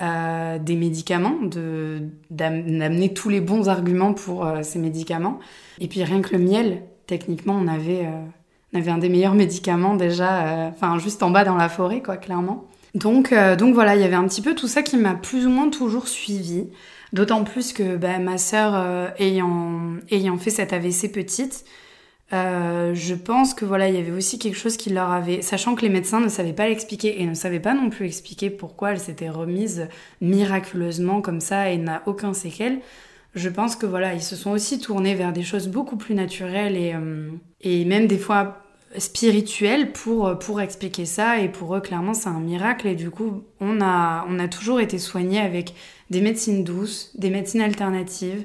euh, 0.00 0.58
des 0.58 0.76
médicaments, 0.76 1.36
d'amener 2.30 3.12
tous 3.12 3.28
les 3.28 3.40
bons 3.40 3.68
arguments 3.68 4.14
pour 4.14 4.46
ces 4.62 4.78
médicaments. 4.78 5.40
Et 5.80 5.88
puis 5.88 6.04
rien 6.04 6.22
que 6.22 6.36
le 6.36 6.42
miel, 6.42 6.82
techniquement 7.06 7.56
on 7.60 7.66
avait, 7.66 8.08
on 8.72 8.78
avait 8.78 8.92
un 8.92 8.98
des 8.98 9.08
meilleurs 9.08 9.34
médicaments 9.34 9.96
déjà, 9.96 10.68
enfin 10.68 10.98
juste 10.98 11.24
en 11.24 11.30
bas 11.30 11.44
dans 11.44 11.56
la 11.56 11.68
forêt 11.68 12.00
quoi, 12.00 12.16
clairement. 12.16 12.64
Donc, 12.94 13.34
donc 13.58 13.74
voilà, 13.74 13.96
il 13.96 14.02
y 14.02 14.04
avait 14.04 14.14
un 14.14 14.26
petit 14.26 14.42
peu 14.42 14.54
tout 14.54 14.68
ça 14.68 14.82
qui 14.82 14.96
m'a 14.96 15.14
plus 15.14 15.46
ou 15.46 15.50
moins 15.50 15.68
toujours 15.68 16.06
suivi. 16.06 16.68
D'autant 17.12 17.42
plus 17.42 17.72
que 17.72 17.96
bah, 17.96 18.20
ma 18.20 18.38
sœur 18.38 19.12
ayant, 19.18 19.96
ayant 20.10 20.38
fait 20.38 20.50
cette 20.50 20.72
AVC 20.72 21.10
petite, 21.12 21.64
euh, 22.32 22.94
je 22.94 23.14
pense 23.14 23.54
que 23.54 23.64
voilà, 23.64 23.88
il 23.88 23.94
y 23.94 23.98
avait 23.98 24.12
aussi 24.12 24.38
quelque 24.38 24.56
chose 24.56 24.76
qui 24.76 24.90
leur 24.90 25.10
avait, 25.10 25.42
sachant 25.42 25.74
que 25.74 25.82
les 25.82 25.88
médecins 25.88 26.20
ne 26.20 26.28
savaient 26.28 26.52
pas 26.52 26.68
l'expliquer 26.68 27.20
et 27.20 27.26
ne 27.26 27.34
savaient 27.34 27.60
pas 27.60 27.74
non 27.74 27.90
plus 27.90 28.06
expliquer 28.06 28.50
pourquoi 28.50 28.92
elle 28.92 29.00
s'était 29.00 29.30
remise 29.30 29.88
miraculeusement 30.20 31.22
comme 31.22 31.40
ça 31.40 31.70
et 31.70 31.78
n'a 31.78 32.02
aucun 32.06 32.32
séquel. 32.32 32.80
Je 33.34 33.48
pense 33.48 33.76
que 33.76 33.86
voilà, 33.86 34.14
ils 34.14 34.22
se 34.22 34.36
sont 34.36 34.50
aussi 34.50 34.78
tournés 34.78 35.14
vers 35.14 35.32
des 35.32 35.42
choses 35.42 35.68
beaucoup 35.68 35.96
plus 35.96 36.14
naturelles 36.14 36.76
et, 36.76 36.94
euh, 36.94 37.30
et 37.60 37.84
même 37.84 38.06
des 38.06 38.18
fois 38.18 38.58
spirituelles 38.98 39.92
pour, 39.92 40.38
pour 40.38 40.60
expliquer 40.60 41.04
ça 41.04 41.38
et 41.38 41.48
pour 41.48 41.76
eux 41.76 41.80
clairement 41.80 42.12
c'est 42.12 42.28
un 42.28 42.40
miracle 42.40 42.88
et 42.88 42.96
du 42.96 43.08
coup 43.08 43.44
on 43.60 43.80
a, 43.80 44.26
on 44.28 44.40
a 44.40 44.48
toujours 44.48 44.80
été 44.80 44.98
soignés 44.98 45.38
avec 45.38 45.74
des 46.10 46.20
médecines 46.20 46.64
douces, 46.64 47.12
des 47.16 47.30
médecines 47.30 47.60
alternatives, 47.60 48.44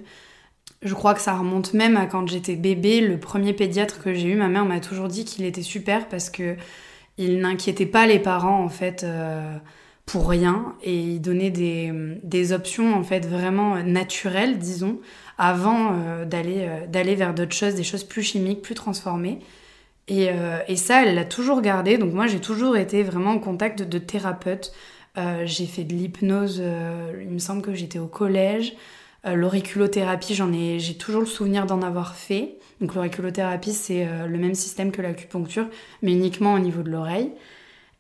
je 0.86 0.94
crois 0.94 1.16
que 1.16 1.22
ça 1.22 1.36
remonte 1.36 1.74
même 1.74 1.98
à 1.98 2.06
quand 2.06 2.28
j'étais 2.28 2.56
bébé. 2.56 3.02
Le 3.02 3.20
premier 3.20 3.54
pédiatre 3.54 4.02
que 4.02 4.14
j'ai 4.14 4.30
eu, 4.30 4.36
ma 4.36 4.48
mère 4.48 4.66
m'a 4.66 4.80
toujours 4.80 5.08
dit 5.08 5.26
qu'il 5.26 5.44
était 5.44 5.64
super 5.64 6.08
parce 6.08 6.30
que 6.30 6.56
il 7.18 7.40
n'inquiétait 7.40 7.86
pas 7.86 8.06
les 8.06 8.20
parents 8.20 8.64
en 8.64 8.70
fait 8.70 9.04
euh, 9.04 9.58
pour 10.06 10.30
rien 10.30 10.76
et 10.84 10.96
il 10.96 11.20
donnait 11.20 11.50
des, 11.50 12.54
options 12.54 12.94
en 12.94 13.04
fait 13.04 13.26
vraiment 13.26 13.82
naturelles, 13.84 14.60
disons, 14.60 15.00
avant 15.38 15.94
euh, 15.94 16.26
d'aller 16.26 16.68
euh, 16.68 16.86
d'aller 16.88 17.16
vers 17.16 17.34
d'autres 17.34 17.56
choses, 17.56 17.76
des 17.76 17.84
choses 17.84 18.04
plus 18.04 18.24
chimiques, 18.24 18.62
plus 18.62 18.76
transformées. 18.76 19.40
Et, 20.08 20.30
ça, 20.76 21.04
elle 21.04 21.16
l'a 21.16 21.26
toujours 21.26 21.62
gardé. 21.62 21.98
Donc 21.98 22.14
moi, 22.14 22.28
j'ai 22.28 22.40
toujours 22.40 22.78
été 22.78 23.02
vraiment 23.02 23.32
en 23.32 23.40
contact 23.40 23.80
de, 23.80 23.86
de 23.86 23.98
thérapeutes. 23.98 24.72
j'ai 25.46 25.66
fait 25.66 25.84
de 25.84 25.94
l'hypnose. 25.96 26.62
il 27.22 27.30
me 27.32 27.40
semble 27.40 27.64
que 27.64 27.74
j'étais 27.74 27.98
au 27.98 28.06
collège. 28.06 28.76
Euh, 29.26 29.36
l'auriculothérapie, 29.36 30.36
j'en 30.36 30.54
ai, 30.54 30.80
j'ai 30.80 30.96
toujours 30.96 31.22
le 31.22 31.28
souvenir 31.28 31.66
d'en 31.66 31.82
avoir 31.82 32.16
fait. 32.16 32.58
Donc 32.82 32.94
l'auriculothérapie, 32.94 33.74
c'est 33.74 34.08
euh, 34.08 34.28
le 34.28 34.38
même 34.38 34.54
système 34.54 34.92
que 34.92 35.02
l'acupuncture, 35.02 35.68
mais 36.02 36.12
uniquement 36.12 36.54
au 36.54 36.60
niveau 36.60 36.84
de 36.84 36.90
l'oreille. 36.90 37.32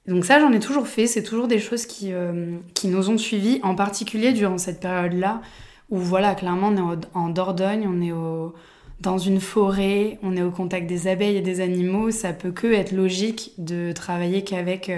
Donc 0.07 0.23
ça, 0.23 0.39
j'en 0.39 0.51
ai 0.51 0.59
toujours 0.59 0.88
fait. 0.88 1.07
C'est 1.07 1.23
toujours 1.23 1.47
des 1.47 1.59
choses 1.59 1.88
qui, 1.88 2.13
euh, 2.13 2.57
qui 2.75 2.88
nous 2.88 3.09
ont 3.09 3.17
suivis, 3.17 3.59
en 3.63 3.73
particulier 3.73 4.33
durant 4.33 4.59
cette 4.59 4.79
période-là, 4.79 5.41
où 5.89 5.97
voilà, 5.97 6.35
clairement, 6.35 6.67
on 6.67 6.93
est 6.93 7.05
en 7.15 7.29
Dordogne, 7.29 7.88
on 7.88 8.01
est 8.01 8.11
au, 8.11 8.53
dans 9.01 9.17
une 9.17 9.39
forêt, 9.39 10.19
on 10.21 10.38
est 10.38 10.43
au 10.43 10.51
contact 10.51 10.88
des 10.88 11.07
abeilles 11.07 11.38
et 11.38 11.41
des 11.41 11.59
animaux. 11.61 12.11
Ça 12.11 12.33
peut 12.33 12.51
que 12.51 12.67
être 12.67 12.91
logique 12.91 13.53
de 13.57 13.91
travailler 13.93 14.43
qu'avec 14.43 14.91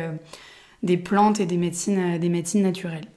des 0.83 0.97
plantes 0.97 1.39
et 1.39 1.45
des 1.45 1.57
médecines, 1.57 2.17
des 2.17 2.29
médecines 2.29 2.63
naturelles. 2.63 3.07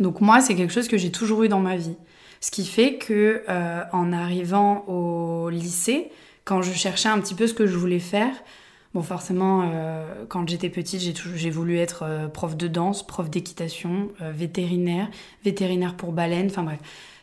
Donc 0.00 0.20
moi, 0.20 0.40
c'est 0.40 0.54
quelque 0.54 0.72
chose 0.72 0.88
que 0.88 0.98
j'ai 0.98 1.10
toujours 1.10 1.44
eu 1.44 1.48
dans 1.48 1.60
ma 1.60 1.76
vie. 1.76 1.96
Ce 2.40 2.50
qui 2.50 2.66
fait 2.66 2.96
que 2.96 3.42
euh, 3.48 3.82
en 3.92 4.12
arrivant 4.12 4.84
au 4.86 5.48
lycée, 5.50 6.10
quand 6.44 6.62
je 6.62 6.72
cherchais 6.72 7.08
un 7.08 7.18
petit 7.20 7.34
peu 7.34 7.46
ce 7.46 7.54
que 7.54 7.66
je 7.66 7.76
voulais 7.76 7.98
faire, 7.98 8.34
bon 8.94 9.02
forcément 9.02 9.70
euh, 9.72 10.24
quand 10.28 10.48
j'étais 10.48 10.70
petite 10.70 11.00
j'ai 11.34 11.50
voulu 11.50 11.78
être 11.78 12.04
euh, 12.04 12.28
prof 12.28 12.56
de 12.56 12.68
danse, 12.68 13.06
prof 13.06 13.30
d'équitation, 13.30 14.08
vétérinaire, 14.20 15.08
vétérinaire 15.44 15.96
pour 15.96 16.12
baleines, 16.12 16.48
enfin 16.50 16.62
bref. 16.62 16.78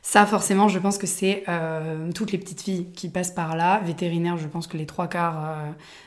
Ça, 0.06 0.26
forcément, 0.26 0.68
je 0.68 0.80
pense 0.80 0.98
que 0.98 1.08
c'est 1.08 1.46
toutes 2.14 2.34
les 2.34 2.38
petites 2.38 2.60
filles 2.60 2.88
qui 2.92 3.08
passent 3.08 3.32
par 3.32 3.56
là. 3.56 3.80
Vétérinaire, 3.86 4.36
je 4.36 4.48
pense 4.48 4.68
que 4.68 4.76
les 4.76 4.86
trois 4.86 5.08
quarts 5.08 5.56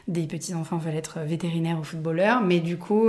des 0.06 0.26
petits 0.26 0.52
enfants 0.52 0.76
veulent 0.76 0.96
être 0.96 1.20
vétérinaires 1.20 1.78
ou 1.80 1.82
footballeurs. 1.82 2.42
Mais 2.42 2.60
du 2.60 2.76
coup, 2.76 3.08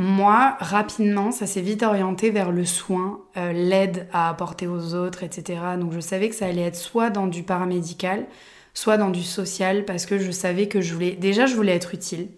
moi, 0.00 0.56
rapidement, 0.60 1.32
ça 1.32 1.48
s'est 1.48 1.60
vite 1.60 1.82
orienté 1.82 2.30
vers 2.30 2.52
le 2.52 2.64
soin, 2.64 3.20
euh, 3.36 3.52
l'aide 3.52 4.06
à 4.12 4.28
apporter 4.28 4.68
aux 4.68 4.94
autres, 4.94 5.24
etc. 5.24 5.60
Donc 5.76 5.92
je 5.92 5.98
savais 5.98 6.28
que 6.28 6.36
ça 6.36 6.46
allait 6.46 6.62
être 6.62 6.76
soit 6.76 7.10
dans 7.10 7.26
du 7.26 7.42
paramédical, 7.42 8.26
soit 8.74 8.96
dans 8.96 9.10
du 9.10 9.24
social, 9.24 9.84
parce 9.84 10.06
que 10.06 10.20
je 10.20 10.30
savais 10.30 10.68
que 10.68 10.80
je 10.80 10.94
voulais... 10.94 11.16
Déjà, 11.16 11.46
je 11.46 11.56
voulais 11.56 11.74
être 11.74 11.94
utile. 11.94 12.28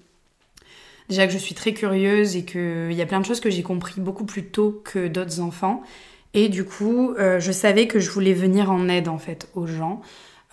Déjà 1.10 1.26
que 1.26 1.34
je 1.34 1.38
suis 1.38 1.54
très 1.54 1.74
curieuse 1.74 2.34
et 2.34 2.46
qu'il 2.46 2.94
y 2.94 3.02
a 3.02 3.06
plein 3.06 3.20
de 3.20 3.26
choses 3.26 3.40
que 3.40 3.50
j'ai 3.50 3.62
compris 3.62 4.00
beaucoup 4.00 4.24
plus 4.24 4.46
tôt 4.46 4.80
que 4.82 5.06
d'autres 5.06 5.40
enfants. 5.40 5.82
Et 6.32 6.48
du 6.48 6.64
coup, 6.64 7.12
euh, 7.18 7.40
je 7.40 7.52
savais 7.52 7.86
que 7.86 8.00
je 8.00 8.08
voulais 8.08 8.32
venir 8.32 8.70
en 8.70 8.88
aide, 8.88 9.08
en 9.08 9.18
fait, 9.18 9.50
aux 9.54 9.66
gens. 9.66 10.00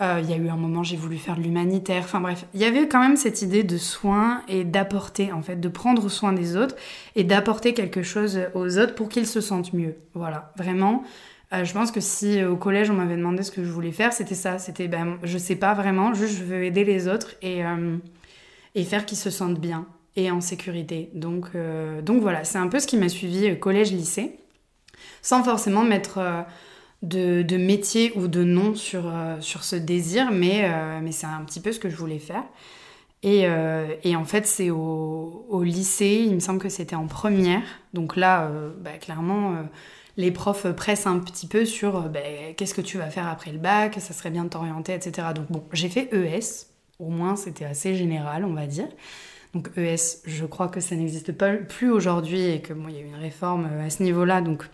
Euh, 0.00 0.20
il 0.22 0.30
y 0.30 0.32
a 0.32 0.36
eu 0.36 0.48
un 0.48 0.56
moment, 0.56 0.84
j'ai 0.84 0.96
voulu 0.96 1.16
faire 1.16 1.36
de 1.36 1.42
l'humanitaire. 1.42 2.02
Enfin 2.04 2.20
bref, 2.20 2.44
il 2.54 2.60
y 2.60 2.64
avait 2.64 2.86
quand 2.86 3.00
même 3.00 3.16
cette 3.16 3.42
idée 3.42 3.64
de 3.64 3.78
soin 3.78 4.42
et 4.46 4.64
d'apporter, 4.64 5.32
en 5.32 5.42
fait, 5.42 5.56
de 5.56 5.68
prendre 5.68 6.08
soin 6.08 6.32
des 6.32 6.56
autres 6.56 6.76
et 7.16 7.24
d'apporter 7.24 7.74
quelque 7.74 8.02
chose 8.02 8.40
aux 8.54 8.78
autres 8.78 8.94
pour 8.94 9.08
qu'ils 9.08 9.26
se 9.26 9.40
sentent 9.40 9.72
mieux. 9.72 9.96
Voilà, 10.14 10.52
vraiment. 10.56 11.02
Euh, 11.52 11.64
je 11.64 11.72
pense 11.72 11.90
que 11.90 12.00
si 12.00 12.44
au 12.44 12.56
collège 12.56 12.90
on 12.90 12.94
m'avait 12.94 13.16
demandé 13.16 13.42
ce 13.42 13.50
que 13.50 13.64
je 13.64 13.70
voulais 13.70 13.90
faire, 13.90 14.12
c'était 14.12 14.36
ça. 14.36 14.58
C'était, 14.58 14.86
ben, 14.86 15.18
je 15.24 15.36
sais 15.36 15.56
pas 15.56 15.74
vraiment, 15.74 16.14
juste 16.14 16.38
je 16.38 16.44
veux 16.44 16.62
aider 16.62 16.84
les 16.84 17.08
autres 17.08 17.34
et, 17.42 17.64
euh, 17.64 17.96
et 18.76 18.84
faire 18.84 19.04
qu'ils 19.04 19.18
se 19.18 19.30
sentent 19.30 19.58
bien 19.58 19.86
et 20.14 20.30
en 20.30 20.40
sécurité. 20.40 21.10
Donc, 21.14 21.50
donc 22.02 22.22
voilà, 22.22 22.42
c'est 22.42 22.58
un 22.58 22.66
peu 22.66 22.80
ce 22.80 22.88
qui 22.88 22.96
m'a 22.96 23.08
suivi 23.08 23.56
collège-lycée, 23.58 24.36
sans 25.22 25.44
forcément 25.44 25.84
mettre 25.84 26.18
de, 27.02 27.56
métier 27.56 28.12
ou 28.16 28.28
de 28.28 28.44
nom 28.44 28.74
sur, 28.74 29.06
euh, 29.06 29.40
sur 29.40 29.64
ce 29.64 29.76
désir, 29.76 30.30
mais, 30.32 30.64
euh, 30.64 31.00
mais 31.02 31.12
c'est 31.12 31.26
un 31.26 31.44
petit 31.44 31.60
peu 31.60 31.72
ce 31.72 31.78
que 31.78 31.88
je 31.88 31.96
voulais 31.96 32.18
faire. 32.18 32.44
Et, 33.22 33.46
euh, 33.46 33.94
et 34.04 34.14
en 34.16 34.24
fait, 34.24 34.46
c'est 34.46 34.70
au, 34.70 35.46
au, 35.48 35.62
lycée, 35.62 36.24
il 36.26 36.34
me 36.34 36.40
semble 36.40 36.60
que 36.60 36.68
c'était 36.68 36.96
en 36.96 37.06
première. 37.06 37.62
Donc 37.92 38.16
là, 38.16 38.50
bah, 38.80 38.92
clairement, 39.00 39.56
les 40.16 40.30
profs 40.30 40.70
pressent 40.72 41.08
un 41.08 41.18
petit 41.18 41.48
peu 41.48 41.64
sur 41.64 42.02
bah, 42.08 42.20
qu'est-ce 42.56 42.74
que 42.74 42.80
tu 42.80 42.96
vas 42.98 43.10
faire 43.10 43.26
après 43.26 43.50
le 43.50 43.58
bac, 43.58 43.96
ça 43.98 44.12
serait 44.12 44.30
bien 44.30 44.44
de 44.44 44.50
t'orienter, 44.50 44.94
etc. 44.94 45.28
Donc 45.34 45.50
bon, 45.50 45.64
j'ai 45.72 45.88
fait 45.88 46.08
ES, 46.12 46.66
au 47.00 47.08
moins 47.08 47.34
c'était 47.34 47.64
assez 47.64 47.96
général, 47.96 48.44
on 48.44 48.54
va 48.54 48.68
dire. 48.68 48.88
Donc 49.52 49.70
ES, 49.76 50.22
je 50.24 50.44
crois 50.44 50.68
que 50.68 50.78
ça 50.78 50.94
n'existe 50.94 51.32
pas 51.32 51.54
plus 51.54 51.90
aujourd'hui 51.90 52.46
et 52.46 52.60
que 52.60 52.72
bon, 52.72 52.88
il 52.88 52.94
y 52.94 52.98
a 52.98 53.00
eu 53.00 53.06
une 53.06 53.16
réforme 53.16 53.68
à 53.84 53.90
ce 53.90 54.04
niveau-là, 54.04 54.42
donc 54.42 54.68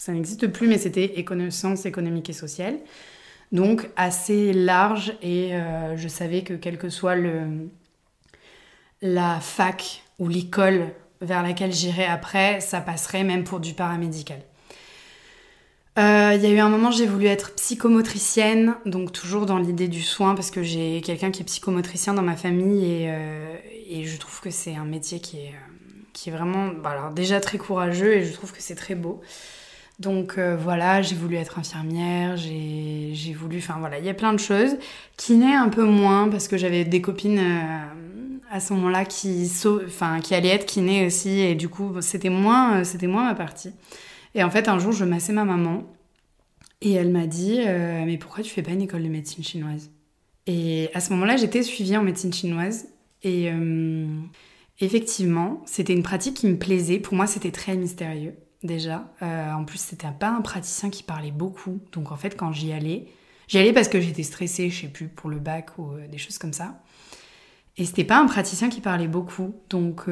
ça 0.00 0.12
n'existe 0.12 0.46
plus, 0.46 0.66
mais 0.66 0.78
c'était 0.78 1.14
sciences 1.50 1.84
économiques 1.84 2.30
et 2.30 2.32
sociales. 2.32 2.78
Donc 3.52 3.90
assez 3.96 4.54
large 4.54 5.12
et 5.20 5.54
euh, 5.54 5.94
je 5.98 6.08
savais 6.08 6.42
que 6.42 6.54
quelle 6.54 6.78
que 6.78 6.88
soit 6.88 7.16
le, 7.16 7.68
la 9.02 9.40
fac 9.40 10.02
ou 10.18 10.26
l'école 10.26 10.86
vers 11.20 11.42
laquelle 11.42 11.74
j'irais 11.74 12.06
après, 12.06 12.62
ça 12.62 12.80
passerait 12.80 13.24
même 13.24 13.44
pour 13.44 13.60
du 13.60 13.74
paramédical. 13.74 14.40
Euh, 15.98 16.32
il 16.34 16.40
y 16.40 16.46
a 16.46 16.50
eu 16.50 16.60
un 16.60 16.70
moment, 16.70 16.90
j'ai 16.90 17.06
voulu 17.06 17.26
être 17.26 17.54
psychomotricienne, 17.56 18.76
donc 18.86 19.12
toujours 19.12 19.44
dans 19.44 19.58
l'idée 19.58 19.88
du 19.88 20.00
soin, 20.00 20.34
parce 20.34 20.50
que 20.50 20.62
j'ai 20.62 21.02
quelqu'un 21.02 21.30
qui 21.30 21.42
est 21.42 21.44
psychomotricien 21.44 22.14
dans 22.14 22.22
ma 22.22 22.36
famille 22.36 22.86
et, 22.86 23.10
euh, 23.10 23.56
je 24.02 24.16
trouve 24.16 24.40
que 24.40 24.50
c'est 24.50 24.76
un 24.76 24.86
métier 24.86 25.20
qui 25.20 25.40
est, 25.40 25.54
qui 26.14 26.30
est 26.30 26.32
vraiment 26.32 26.68
bah 26.68 26.90
alors 26.90 27.10
déjà 27.10 27.38
très 27.38 27.58
courageux 27.58 28.14
et 28.14 28.24
je 28.24 28.32
trouve 28.32 28.50
que 28.50 28.62
c'est 28.62 28.76
très 28.76 28.94
beau. 28.94 29.20
Donc 30.00 30.38
euh, 30.38 30.56
voilà, 30.56 31.02
j'ai 31.02 31.14
voulu 31.14 31.36
être 31.36 31.58
infirmière, 31.58 32.38
j'ai 32.38 33.34
voulu, 33.34 33.58
enfin 33.58 33.76
voilà, 33.80 33.98
il 33.98 34.04
y 34.06 34.08
a 34.08 34.14
plein 34.14 34.32
de 34.32 34.38
choses. 34.38 34.78
naît 35.28 35.54
un 35.54 35.68
peu 35.68 35.84
moins 35.84 36.30
parce 36.30 36.48
que 36.48 36.56
j'avais 36.56 36.86
des 36.86 37.02
copines 37.02 37.38
euh, 37.38 37.78
à 38.50 38.60
ce 38.60 38.72
moment-là 38.72 39.04
qui, 39.04 39.52
enfin, 39.86 40.20
qui 40.20 40.34
allaient 40.34 40.48
être 40.48 40.64
kiné 40.64 41.06
aussi 41.06 41.40
et 41.40 41.54
du 41.54 41.68
coup 41.68 42.00
c'était 42.00 42.30
moins, 42.30 42.78
euh, 42.80 42.84
c'était 42.84 43.08
moins 43.08 43.24
ma 43.24 43.34
partie. 43.34 43.72
Et 44.34 44.42
en 44.42 44.48
fait 44.50 44.68
un 44.68 44.78
jour 44.78 44.92
je 44.92 45.04
massais 45.04 45.34
ma 45.34 45.44
maman 45.44 45.84
et 46.80 46.92
elle 46.92 47.10
m'a 47.10 47.26
dit 47.26 47.58
mais 48.06 48.16
pourquoi 48.16 48.42
tu 48.42 48.50
fais 48.50 48.62
pas 48.62 48.70
une 48.70 48.82
école 48.82 49.02
de 49.02 49.08
médecine 49.08 49.44
chinoise? 49.44 49.90
Et 50.46 50.88
à 50.94 51.00
ce 51.00 51.12
moment-là 51.12 51.36
j'étais 51.36 51.62
suivie 51.62 51.96
en 51.98 52.02
médecine 52.02 52.32
chinoise 52.32 52.86
et 53.22 53.50
effectivement 54.80 55.62
c'était 55.66 55.92
une 55.92 56.02
pratique 56.02 56.38
qui 56.38 56.46
me 56.46 56.56
plaisait. 56.56 57.00
Pour 57.00 57.14
moi 57.14 57.26
c'était 57.26 57.50
très 57.50 57.76
mystérieux. 57.76 58.34
Déjà. 58.62 59.04
en 59.20 59.64
plus, 59.64 59.78
c'était 59.78 60.08
pas 60.18 60.30
un 60.30 60.40
praticien 60.40 60.90
qui 60.90 61.02
parlait 61.02 61.30
beaucoup. 61.30 61.80
Donc 61.92 62.12
en 62.12 62.16
fait, 62.16 62.36
quand 62.36 62.52
j'y 62.52 62.72
allais, 62.72 63.06
j'y 63.48 63.58
allais 63.58 63.72
parce 63.72 63.88
que 63.88 64.00
j'étais 64.00 64.22
stressée, 64.22 64.70
je 64.70 64.82
sais 64.82 64.88
plus, 64.88 65.08
pour 65.08 65.30
le 65.30 65.38
bac 65.38 65.78
ou 65.78 65.92
des 66.10 66.18
choses 66.18 66.38
comme 66.38 66.52
ça. 66.52 66.82
Et 67.76 67.84
c'était 67.86 68.04
pas 68.04 68.18
un 68.18 68.26
praticien 68.26 68.68
qui 68.68 68.80
parlait 68.80 69.08
beaucoup. 69.08 69.54
Donc 69.70 70.06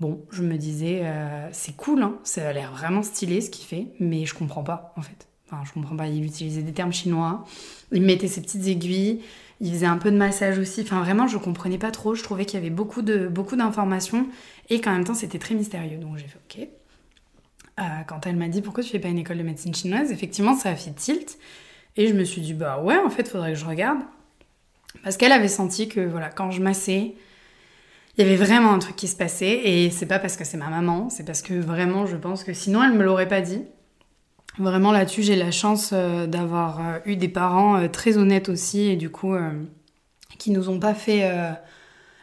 bon, 0.00 0.24
je 0.30 0.42
me 0.42 0.56
disais, 0.56 1.04
c'est 1.52 1.76
cool, 1.76 2.02
hein, 2.02 2.18
ça 2.24 2.48
a 2.48 2.52
l'air 2.52 2.72
vraiment 2.72 3.02
stylé 3.02 3.40
ce 3.40 3.50
qu'il 3.50 3.66
fait, 3.66 3.88
mais 4.00 4.26
je 4.26 4.34
comprends 4.34 4.64
pas 4.64 4.92
en 4.96 5.02
fait. 5.02 5.28
Enfin, 5.50 5.62
je 5.64 5.72
comprends 5.72 5.96
pas, 5.96 6.08
il 6.08 6.24
utilisait 6.24 6.62
des 6.62 6.72
termes 6.72 6.92
chinois, 6.92 7.44
il 7.90 8.02
mettait 8.02 8.28
ses 8.28 8.42
petites 8.42 8.66
aiguilles, 8.66 9.22
il 9.60 9.72
faisait 9.72 9.86
un 9.86 9.96
peu 9.96 10.10
de 10.10 10.16
massage 10.16 10.58
aussi. 10.58 10.82
Enfin, 10.82 11.00
vraiment, 11.02 11.26
je 11.26 11.38
comprenais 11.38 11.78
pas 11.78 11.90
trop. 11.90 12.14
Je 12.14 12.22
trouvais 12.22 12.44
qu'il 12.44 12.58
y 12.58 12.62
avait 12.62 12.70
beaucoup 12.70 13.02
beaucoup 13.30 13.56
d'informations 13.56 14.26
et 14.68 14.80
qu'en 14.80 14.92
même 14.92 15.04
temps, 15.04 15.14
c'était 15.14 15.38
très 15.38 15.54
mystérieux. 15.54 15.96
Donc 15.96 16.18
j'ai 16.18 16.26
fait 16.26 16.38
OK. 16.62 16.68
Euh, 17.78 17.82
quand 18.06 18.26
elle 18.26 18.36
m'a 18.36 18.48
dit 18.48 18.62
pourquoi 18.62 18.82
tu 18.82 18.90
fais 18.90 18.98
pas 18.98 19.08
une 19.08 19.18
école 19.18 19.38
de 19.38 19.42
médecine 19.42 19.74
chinoise, 19.74 20.10
effectivement, 20.10 20.54
ça 20.54 20.70
a 20.70 20.76
fait 20.76 20.90
tilt. 20.92 21.38
Et 21.96 22.08
je 22.08 22.14
me 22.14 22.24
suis 22.24 22.40
dit, 22.40 22.54
bah 22.54 22.80
ouais, 22.80 22.96
en 22.96 23.10
fait, 23.10 23.28
faudrait 23.28 23.52
que 23.52 23.58
je 23.58 23.64
regarde. 23.64 23.98
Parce 25.02 25.16
qu'elle 25.16 25.32
avait 25.32 25.48
senti 25.48 25.88
que, 25.88 26.00
voilà, 26.00 26.28
quand 26.30 26.50
je 26.50 26.60
massais, 26.60 27.14
il 28.16 28.24
y 28.24 28.26
avait 28.26 28.36
vraiment 28.36 28.72
un 28.72 28.78
truc 28.78 28.96
qui 28.96 29.08
se 29.08 29.16
passait. 29.16 29.60
Et 29.64 29.90
c'est 29.90 30.06
pas 30.06 30.18
parce 30.18 30.36
que 30.36 30.44
c'est 30.44 30.56
ma 30.56 30.68
maman, 30.68 31.08
c'est 31.10 31.24
parce 31.24 31.42
que 31.42 31.54
vraiment, 31.54 32.06
je 32.06 32.16
pense 32.16 32.44
que 32.44 32.52
sinon, 32.52 32.82
elle 32.82 32.92
me 32.92 33.04
l'aurait 33.04 33.28
pas 33.28 33.40
dit. 33.40 33.62
Vraiment 34.58 34.90
là-dessus, 34.90 35.22
j'ai 35.22 35.36
la 35.36 35.52
chance 35.52 35.90
euh, 35.92 36.26
d'avoir 36.26 36.80
euh, 36.80 36.98
eu 37.06 37.16
des 37.16 37.28
parents 37.28 37.88
très 37.88 38.18
honnêtes 38.18 38.48
aussi 38.48 38.88
et 38.88 38.96
du 38.96 39.08
coup 39.08 39.36
qui 40.38 40.50
nous 40.50 40.68
ont 40.68 40.80
pas 40.80 40.94
fait 40.94 41.30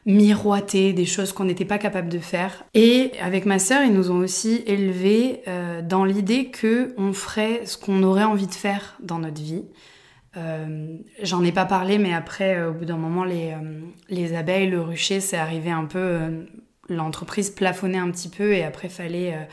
miroiter 0.06 0.94
des 0.94 1.06
choses 1.06 1.34
qu'on 1.34 1.46
n'était 1.46 1.66
pas 1.66 1.78
capable 1.78 2.10
de 2.10 2.20
faire. 2.20 2.64
Et 2.74 3.12
avec 3.22 3.46
ma 3.46 3.60
sœur, 3.60 3.84
ils 3.84 3.94
nous 3.94 4.12
ont 4.12 4.20
aussi 4.20 4.64
élevés 4.68 5.42
dans 5.84 6.06
l'idée 6.06 6.52
que 6.52 6.94
on 6.98 7.12
ferait 7.12 7.66
ce 7.66 7.76
qu'on 7.78 8.04
aurait 8.04 8.24
envie 8.24 8.46
de 8.46 8.54
faire 8.54 8.98
dans 9.02 9.18
notre 9.18 9.42
vie. 9.42 9.64
J'en 11.24 11.44
ai 11.44 11.52
pas 11.52 11.66
parlé, 11.66 11.98
mais 11.98 12.14
après, 12.14 12.64
au 12.66 12.74
bout 12.74 12.86
d'un 12.86 12.98
moment, 12.98 13.24
les, 13.24 13.56
les 14.10 14.36
abeilles, 14.36 14.70
le 14.70 14.80
rucher, 14.80 15.22
c'est 15.22 15.38
arrivé 15.38 15.72
un 15.72 15.86
peu. 15.86 16.20
L'entreprise 16.88 17.50
plafonnait 17.50 17.98
un 17.98 18.12
petit 18.12 18.30
peu 18.30 18.54
et 18.54 18.64
après, 18.64 18.90
fallait 18.90 19.48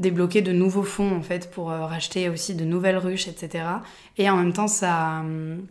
débloquer 0.00 0.42
de 0.42 0.52
nouveaux 0.52 0.82
fonds 0.82 1.14
en 1.14 1.22
fait 1.22 1.50
pour 1.50 1.70
euh, 1.70 1.84
racheter 1.84 2.28
aussi 2.28 2.54
de 2.54 2.64
nouvelles 2.64 2.96
ruches, 2.96 3.28
etc. 3.28 3.64
Et 4.16 4.28
en 4.28 4.36
même 4.36 4.52
temps, 4.52 4.68
ça, 4.68 5.20
hum, 5.20 5.66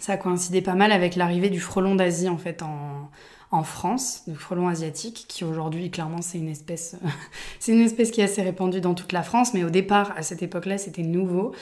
ça 0.00 0.16
coïncidait 0.16 0.60
pas 0.60 0.74
mal 0.74 0.92
avec 0.92 1.16
l'arrivée 1.16 1.48
du 1.48 1.60
frelon 1.60 1.94
d'Asie 1.94 2.28
en 2.28 2.38
fait 2.38 2.62
en, 2.62 3.10
en 3.50 3.62
France, 3.62 4.22
le 4.26 4.34
frelon 4.34 4.68
asiatique, 4.68 5.24
qui 5.28 5.44
aujourd'hui 5.44 5.90
clairement 5.90 6.20
c'est 6.20 6.38
une 6.38 6.48
espèce, 6.48 6.96
c'est 7.58 7.72
une 7.72 7.80
espèce 7.80 8.10
qui 8.10 8.20
est 8.20 8.24
assez 8.24 8.42
répandue 8.42 8.80
dans 8.80 8.94
toute 8.94 9.12
la 9.12 9.22
France, 9.22 9.54
mais 9.54 9.64
au 9.64 9.70
départ 9.70 10.12
à 10.16 10.22
cette 10.22 10.42
époque-là 10.42 10.78
c'était 10.78 11.02
nouveau. 11.02 11.52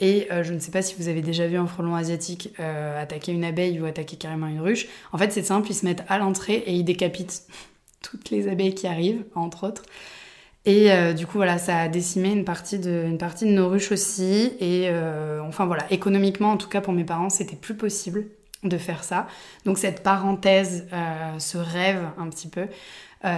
Et 0.00 0.28
euh, 0.32 0.42
je 0.42 0.54
ne 0.54 0.58
sais 0.58 0.70
pas 0.70 0.80
si 0.80 0.94
vous 0.98 1.08
avez 1.08 1.20
déjà 1.20 1.46
vu 1.46 1.56
un 1.56 1.66
frelon 1.66 1.94
asiatique 1.94 2.54
euh, 2.58 3.00
attaquer 3.00 3.32
une 3.32 3.44
abeille 3.44 3.80
ou 3.80 3.84
attaquer 3.84 4.16
carrément 4.16 4.46
une 4.46 4.60
ruche. 4.60 4.86
En 5.12 5.18
fait, 5.18 5.30
c'est 5.30 5.42
simple, 5.42 5.70
ils 5.70 5.74
se 5.74 5.84
mettent 5.84 6.04
à 6.08 6.18
l'entrée 6.18 6.62
et 6.66 6.72
ils 6.72 6.84
décapitent 6.84 7.42
toutes 8.02 8.30
les 8.30 8.48
abeilles 8.48 8.74
qui 8.74 8.86
arrivent, 8.86 9.24
entre 9.34 9.66
autres. 9.66 9.82
Et 10.64 10.90
euh, 10.90 11.12
du 11.12 11.26
coup, 11.26 11.36
voilà, 11.36 11.58
ça 11.58 11.78
a 11.78 11.88
décimé 11.88 12.30
une 12.30 12.44
partie 12.46 12.78
de, 12.78 13.04
une 13.06 13.18
partie 13.18 13.44
de 13.44 13.50
nos 13.50 13.68
ruches 13.68 13.92
aussi. 13.92 14.52
Et 14.58 14.90
enfin, 15.42 15.66
voilà, 15.66 15.84
économiquement, 15.92 16.52
en 16.52 16.56
tout 16.56 16.68
cas 16.68 16.80
pour 16.80 16.94
mes 16.94 17.04
parents, 17.04 17.30
c'était 17.30 17.56
plus 17.56 17.76
possible 17.76 18.24
de 18.64 18.78
faire 18.78 19.04
ça. 19.04 19.26
Donc 19.64 19.78
cette 19.78 20.02
parenthèse, 20.02 20.86
euh, 20.92 21.38
ce 21.38 21.58
rêve 21.58 22.02
un 22.18 22.28
petit 22.28 22.48
peu, 22.48 22.66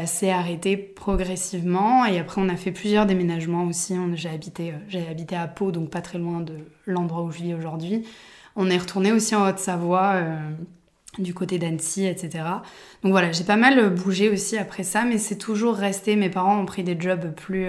s'est 0.07 0.31
arrêté 0.31 0.77
progressivement. 0.77 2.05
Et 2.05 2.21
après, 2.21 2.41
on 2.41 2.49
a 2.49 2.55
fait 2.55 2.71
plusieurs 2.71 3.05
déménagements 3.05 3.65
aussi. 3.65 3.97
J'ai 4.15 4.29
habité, 4.29 4.75
j'ai 4.87 5.09
habité 5.09 5.35
à 5.35 5.49
Pau, 5.49 5.73
donc 5.73 5.91
pas 5.91 6.01
très 6.01 6.19
loin 6.19 6.41
de 6.41 6.55
l'endroit 6.87 7.25
où 7.25 7.33
je 7.33 7.43
vis 7.43 7.55
aujourd'hui. 7.55 8.07
On 8.55 8.71
est 8.71 8.79
retourné 8.79 9.11
aussi 9.11 9.35
en 9.35 9.45
Haute-Savoie 9.45 10.23
du 11.19 11.35
côté 11.35 11.59
d'Annecy, 11.59 12.07
etc. 12.07 12.45
Donc 13.03 13.11
voilà, 13.11 13.33
j'ai 13.33 13.43
pas 13.43 13.57
mal 13.57 13.93
bougé 13.93 14.29
aussi 14.29 14.57
après 14.57 14.85
ça, 14.85 15.05
mais 15.05 15.19
c'est 15.19 15.39
toujours 15.39 15.75
resté. 15.75 16.15
Mes 16.15 16.31
parents 16.31 16.61
ont 16.61 16.67
pris 16.67 16.85
des 16.85 16.97
jobs 16.97 17.35
plus. 17.35 17.67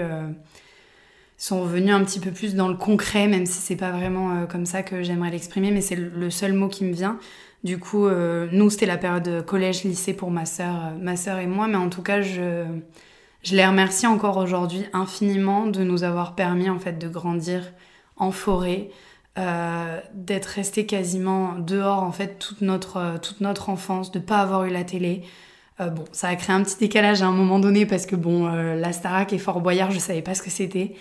Euh, 1.34 1.40
sont 1.44 1.62
revenus 1.62 1.94
un 1.94 2.04
petit 2.04 2.20
peu 2.20 2.30
plus 2.30 2.54
dans 2.54 2.68
le 2.68 2.76
concret, 2.76 3.26
même 3.26 3.46
si 3.46 3.60
c'est 3.60 3.76
pas 3.76 3.90
vraiment 3.90 4.30
euh, 4.30 4.46
comme 4.46 4.66
ça 4.66 4.82
que 4.82 5.02
j'aimerais 5.02 5.30
l'exprimer, 5.30 5.70
mais 5.70 5.80
c'est 5.80 5.96
le 5.96 6.30
seul 6.30 6.52
mot 6.52 6.68
qui 6.68 6.84
me 6.84 6.92
vient. 6.92 7.18
Du 7.64 7.78
coup, 7.78 8.06
euh, 8.06 8.48
nous, 8.52 8.70
c'était 8.70 8.86
la 8.86 8.98
période 8.98 9.44
collège-lycée 9.44 10.14
pour 10.14 10.30
ma 10.30 10.44
sœur, 10.44 10.92
ma 11.00 11.16
sœur 11.16 11.38
et 11.38 11.46
moi, 11.46 11.66
mais 11.66 11.76
en 11.76 11.88
tout 11.88 12.02
cas, 12.02 12.20
je, 12.20 12.64
je 13.42 13.56
les 13.56 13.66
remercie 13.66 14.06
encore 14.06 14.36
aujourd'hui 14.38 14.84
infiniment 14.92 15.66
de 15.66 15.84
nous 15.84 16.04
avoir 16.04 16.34
permis 16.34 16.70
en 16.70 16.78
fait 16.78 16.98
de 16.98 17.08
grandir 17.08 17.72
en 18.16 18.30
forêt, 18.30 18.90
euh, 19.38 20.00
d'être 20.14 20.46
resté 20.46 20.86
quasiment 20.86 21.54
dehors 21.58 22.02
en 22.02 22.12
fait 22.12 22.38
toute 22.38 22.60
notre, 22.60 22.96
euh, 22.98 23.18
toute 23.18 23.40
notre 23.40 23.68
enfance, 23.68 24.12
de 24.12 24.18
pas 24.18 24.38
avoir 24.38 24.64
eu 24.64 24.70
la 24.70 24.84
télé. 24.84 25.22
Euh, 25.80 25.88
bon, 25.88 26.04
ça 26.12 26.28
a 26.28 26.36
créé 26.36 26.54
un 26.54 26.62
petit 26.62 26.78
décalage 26.78 27.20
à 27.22 27.26
un 27.26 27.32
moment 27.32 27.58
donné 27.58 27.84
parce 27.84 28.06
que 28.06 28.16
bon, 28.16 28.46
la 28.46 28.92
Starac 28.92 29.32
et 29.32 29.38
Fort 29.38 29.60
Boyard, 29.60 29.90
je 29.90 29.98
savais 29.98 30.22
pas 30.22 30.34
ce 30.34 30.42
que 30.42 30.50
c'était. 30.50 30.94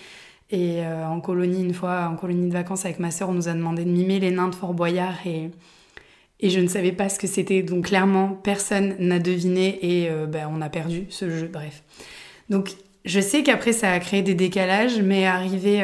Et 0.52 0.86
en 0.86 1.20
colonie, 1.20 1.64
une 1.64 1.74
fois, 1.74 2.08
en 2.12 2.16
colonie 2.16 2.48
de 2.48 2.54
vacances 2.54 2.86
avec 2.86 3.00
ma 3.00 3.10
sœur, 3.10 3.30
on 3.30 3.34
nous 3.34 3.48
a 3.48 3.54
demandé 3.54 3.86
de 3.86 3.90
mimer 3.90 4.20
les 4.20 4.30
nains 4.30 4.50
de 4.50 4.56
Fort 4.56 4.76
Boyard 4.76 5.16
et, 5.26 5.50
je 6.44 6.60
ne 6.60 6.68
savais 6.68 6.92
pas 6.92 7.10
ce 7.10 7.18
que 7.18 7.26
c'était. 7.26 7.64
Donc 7.64 7.86
clairement, 7.86 8.30
personne 8.44 8.96
n'a 9.00 9.18
deviné 9.18 9.80
et 9.82 10.10
ben, 10.28 10.48
on 10.54 10.62
a 10.62 10.70
perdu 10.70 11.08
ce 11.10 11.28
jeu, 11.30 11.48
bref. 11.52 11.82
Donc 12.50 12.74
je 13.06 13.20
sais 13.20 13.42
qu'après, 13.42 13.74
ça 13.74 13.92
a 13.92 14.00
créé 14.00 14.22
des 14.22 14.36
décalages, 14.36 15.02
mais 15.02 15.26
arrivé 15.26 15.82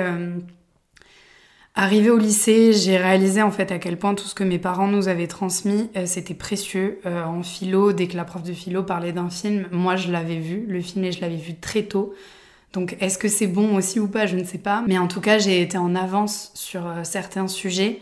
Arrivée 1.81 2.09
au 2.09 2.17
lycée, 2.17 2.73
j'ai 2.73 2.97
réalisé 2.97 3.41
en 3.41 3.51
fait 3.51 3.71
à 3.71 3.79
quel 3.79 3.97
point 3.97 4.13
tout 4.13 4.25
ce 4.25 4.35
que 4.35 4.43
mes 4.43 4.59
parents 4.59 4.89
nous 4.89 5.07
avaient 5.07 5.27
transmis, 5.27 5.89
euh, 5.95 6.05
c'était 6.05 6.33
précieux. 6.33 6.99
Euh, 7.05 7.23
en 7.23 7.41
philo, 7.41 7.93
dès 7.93 8.07
que 8.07 8.17
la 8.17 8.25
prof 8.25 8.43
de 8.43 8.51
philo 8.51 8.83
parlait 8.83 9.13
d'un 9.13 9.29
film, 9.29 9.65
moi 9.71 9.95
je 9.95 10.11
l'avais 10.11 10.39
vu, 10.39 10.65
le 10.67 10.81
film 10.81 11.05
et 11.05 11.13
je 11.13 11.21
l'avais 11.21 11.37
vu 11.37 11.55
très 11.55 11.83
tôt. 11.83 12.13
Donc 12.73 12.95
est-ce 12.99 13.17
que 13.17 13.27
c'est 13.27 13.47
bon 13.47 13.75
aussi 13.75 13.99
ou 13.99 14.07
pas, 14.07 14.25
je 14.25 14.35
ne 14.35 14.43
sais 14.43 14.57
pas. 14.57 14.83
Mais 14.87 14.97
en 14.97 15.07
tout 15.07 15.21
cas, 15.21 15.39
j'ai 15.39 15.61
été 15.61 15.77
en 15.77 15.95
avance 15.95 16.51
sur 16.53 16.87
euh, 16.87 17.03
certains 17.03 17.47
sujets. 17.47 18.01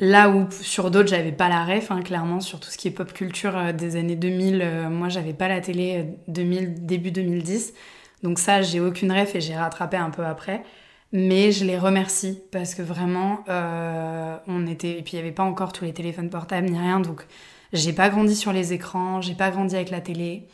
Là 0.00 0.30
où 0.30 0.46
sur 0.62 0.90
d'autres, 0.90 1.08
j'avais 1.08 1.32
pas 1.32 1.48
la 1.48 1.64
ref, 1.64 1.90
hein, 1.90 2.02
clairement, 2.02 2.40
sur 2.40 2.60
tout 2.60 2.70
ce 2.70 2.78
qui 2.78 2.88
est 2.88 2.92
pop 2.92 3.12
culture 3.12 3.74
des 3.74 3.96
années 3.96 4.14
2000. 4.14 4.88
moi, 4.90 5.08
j'avais 5.08 5.32
pas 5.32 5.48
la 5.48 5.60
télé 5.60 6.04
2000, 6.28 6.86
début 6.86 7.10
2010. 7.10 7.74
Donc 8.22 8.38
ça, 8.38 8.62
j'ai 8.62 8.80
aucune 8.80 9.10
ref 9.12 9.34
et 9.34 9.40
j'ai 9.40 9.56
rattrapé 9.56 9.96
un 9.96 10.10
peu 10.10 10.24
après. 10.24 10.62
Mais 11.12 11.52
je 11.52 11.64
les 11.64 11.78
remercie 11.78 12.42
parce 12.52 12.74
que 12.74 12.82
vraiment, 12.82 13.44
euh, 13.48 14.36
on 14.46 14.66
était. 14.66 14.98
Et 14.98 15.02
puis 15.02 15.12
il 15.14 15.16
n'y 15.16 15.22
avait 15.22 15.32
pas 15.32 15.42
encore 15.42 15.72
tous 15.72 15.84
les 15.84 15.94
téléphones 15.94 16.28
portables 16.28 16.68
ni 16.68 16.78
rien, 16.78 17.00
donc 17.00 17.26
j'ai 17.72 17.92
pas 17.92 18.10
grandi 18.10 18.36
sur 18.36 18.52
les 18.52 18.72
écrans, 18.72 19.20
j'ai 19.22 19.34
pas 19.34 19.50
grandi 19.50 19.74
avec 19.74 19.90
la 19.90 20.00
télé. 20.00 20.48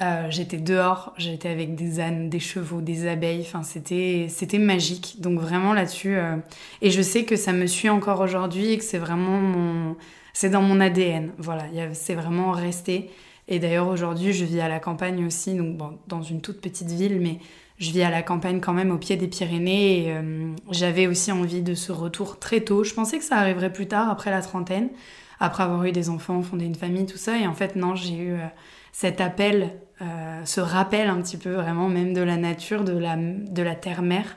Euh, 0.00 0.28
j'étais 0.30 0.58
dehors, 0.58 1.12
j'étais 1.16 1.48
avec 1.48 1.74
des 1.74 1.98
ânes, 1.98 2.30
des 2.30 2.38
chevaux, 2.38 2.80
des 2.80 3.08
abeilles, 3.08 3.40
enfin 3.40 3.64
c'était 3.64 4.26
c'était 4.28 4.58
magique. 4.58 5.16
Donc 5.20 5.40
vraiment 5.40 5.72
là-dessus, 5.72 6.16
euh, 6.16 6.36
et 6.82 6.90
je 6.90 7.02
sais 7.02 7.24
que 7.24 7.34
ça 7.34 7.52
me 7.52 7.66
suit 7.66 7.88
encore 7.88 8.20
aujourd'hui 8.20 8.72
et 8.72 8.78
que 8.78 8.84
c'est 8.84 8.98
vraiment 8.98 9.40
mon, 9.40 9.96
c'est 10.32 10.50
dans 10.50 10.62
mon 10.62 10.80
ADN. 10.80 11.32
Voilà, 11.38 11.64
c'est 11.94 12.14
vraiment 12.14 12.52
resté. 12.52 13.10
Et 13.48 13.58
d'ailleurs 13.58 13.88
aujourd'hui, 13.88 14.32
je 14.32 14.44
vis 14.44 14.60
à 14.60 14.68
la 14.68 14.78
campagne 14.78 15.24
aussi, 15.26 15.54
donc 15.56 15.76
bon, 15.76 15.98
dans 16.06 16.22
une 16.22 16.40
toute 16.42 16.60
petite 16.60 16.90
ville, 16.90 17.18
mais 17.20 17.38
je 17.78 17.90
vis 17.90 18.02
à 18.02 18.10
la 18.10 18.22
campagne 18.22 18.60
quand 18.60 18.72
même 18.72 18.90
au 18.90 18.98
pied 18.98 19.16
des 19.16 19.28
Pyrénées 19.28 20.06
et 20.06 20.12
euh, 20.12 20.52
j'avais 20.70 21.06
aussi 21.06 21.32
envie 21.32 21.62
de 21.62 21.74
ce 21.74 21.92
retour 21.92 22.38
très 22.38 22.60
tôt. 22.60 22.84
Je 22.84 22.94
pensais 22.94 23.18
que 23.18 23.24
ça 23.24 23.36
arriverait 23.36 23.72
plus 23.72 23.86
tard, 23.88 24.10
après 24.10 24.30
la 24.30 24.42
trentaine, 24.42 24.90
après 25.40 25.62
avoir 25.62 25.84
eu 25.84 25.92
des 25.92 26.08
enfants, 26.08 26.42
fondé 26.42 26.64
une 26.64 26.74
famille, 26.74 27.06
tout 27.06 27.18
ça. 27.18 27.38
Et 27.38 27.46
en 27.46 27.54
fait, 27.54 27.76
non, 27.76 27.94
j'ai 27.94 28.14
eu 28.14 28.32
euh, 28.32 28.46
cet 28.92 29.20
appel, 29.20 29.72
euh, 30.02 30.44
ce 30.44 30.60
rappel 30.60 31.08
un 31.08 31.20
petit 31.20 31.36
peu 31.36 31.52
vraiment 31.54 31.88
même 31.88 32.12
de 32.12 32.20
la 32.20 32.36
nature, 32.36 32.84
de 32.84 32.96
la, 32.96 33.16
de 33.16 33.62
la 33.62 33.74
terre-mère. 33.74 34.36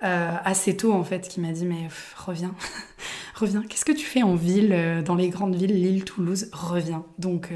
assez 0.00 0.76
tôt 0.76 0.92
en 0.92 1.04
fait 1.04 1.28
qui 1.28 1.40
m'a 1.40 1.52
dit 1.52 1.64
mais 1.64 1.88
reviens 2.16 2.54
reviens 3.34 3.62
qu'est-ce 3.62 3.86
que 3.86 3.92
tu 3.92 4.04
fais 4.04 4.22
en 4.22 4.34
ville 4.34 5.02
dans 5.02 5.14
les 5.14 5.30
grandes 5.30 5.54
villes 5.54 5.72
Lille 5.72 6.04
Toulouse? 6.04 6.50
Reviens 6.52 7.06
donc 7.18 7.50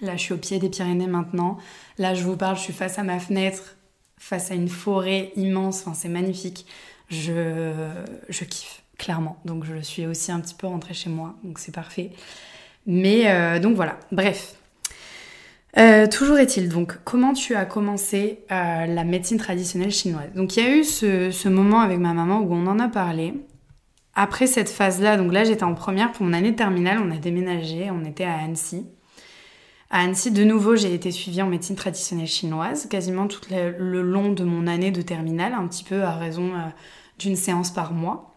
là 0.00 0.16
je 0.16 0.22
suis 0.22 0.34
au 0.34 0.38
pied 0.38 0.58
des 0.58 0.70
Pyrénées 0.70 1.06
maintenant 1.06 1.58
là 1.98 2.14
je 2.14 2.24
vous 2.24 2.36
parle 2.36 2.56
je 2.56 2.62
suis 2.62 2.72
face 2.72 2.98
à 2.98 3.04
ma 3.04 3.20
fenêtre 3.20 3.76
face 4.22 4.52
à 4.52 4.54
une 4.54 4.68
forêt 4.68 5.32
immense. 5.34 5.80
Enfin, 5.80 5.94
c'est 5.94 6.08
magnifique. 6.08 6.64
Je, 7.10 7.90
je 8.28 8.44
kiffe, 8.44 8.81
clairement. 9.02 9.36
Donc, 9.44 9.64
je 9.64 9.80
suis 9.80 10.06
aussi 10.06 10.32
un 10.32 10.40
petit 10.40 10.54
peu 10.54 10.66
rentrée 10.66 10.94
chez 10.94 11.10
moi. 11.10 11.34
Donc, 11.44 11.58
c'est 11.58 11.74
parfait. 11.74 12.12
Mais 12.86 13.30
euh, 13.30 13.58
donc 13.58 13.76
voilà, 13.76 13.98
bref. 14.10 14.56
Euh, 15.78 16.06
toujours 16.06 16.38
est-il 16.38 16.68
donc, 16.68 16.98
comment 17.04 17.32
tu 17.32 17.54
as 17.54 17.64
commencé 17.64 18.40
euh, 18.50 18.86
la 18.86 19.04
médecine 19.04 19.38
traditionnelle 19.38 19.90
chinoise? 19.90 20.30
Donc 20.34 20.56
il 20.56 20.62
y 20.62 20.66
a 20.66 20.76
eu 20.76 20.84
ce, 20.84 21.30
ce, 21.30 21.48
moment 21.48 21.80
avec 21.80 21.98
ma 21.98 22.12
maman 22.12 22.40
où 22.40 22.52
on 22.52 22.66
en 22.66 22.78
a 22.78 22.88
parlé. 22.88 23.34
Après 24.14 24.46
cette 24.46 24.68
phase-là, 24.68 25.16
donc 25.16 25.32
là 25.32 25.44
j'étais 25.44 25.64
en 25.64 25.74
première 25.74 26.12
pour 26.12 26.26
mon 26.26 26.34
année 26.34 26.50
de 26.50 26.56
terminale, 26.56 26.98
on 27.02 27.10
a 27.10 27.16
déménagé, 27.16 27.90
on 27.90 28.04
était 28.04 28.24
à 28.24 28.34
Annecy. 28.34 28.86
À 29.88 30.00
Annecy, 30.00 30.30
de 30.30 30.44
nouveau, 30.44 30.76
j'ai 30.76 30.92
été 30.92 31.10
suivie 31.10 31.40
en 31.40 31.46
médecine 31.46 31.76
traditionnelle 31.76 32.26
chinoise, 32.26 32.86
quasiment 32.88 33.26
tout 33.26 33.40
le, 33.50 34.02
long 34.02 34.32
de 34.32 34.44
mon 34.44 34.66
année 34.66 34.90
de 34.90 35.00
terminale, 35.00 35.54
un 35.54 35.66
petit 35.66 35.84
peu 35.84 36.02
à 36.02 36.12
raison 36.12 36.50
d'une 37.18 37.36
séance 37.36 37.70
par 37.70 37.92
mois. 37.92 38.31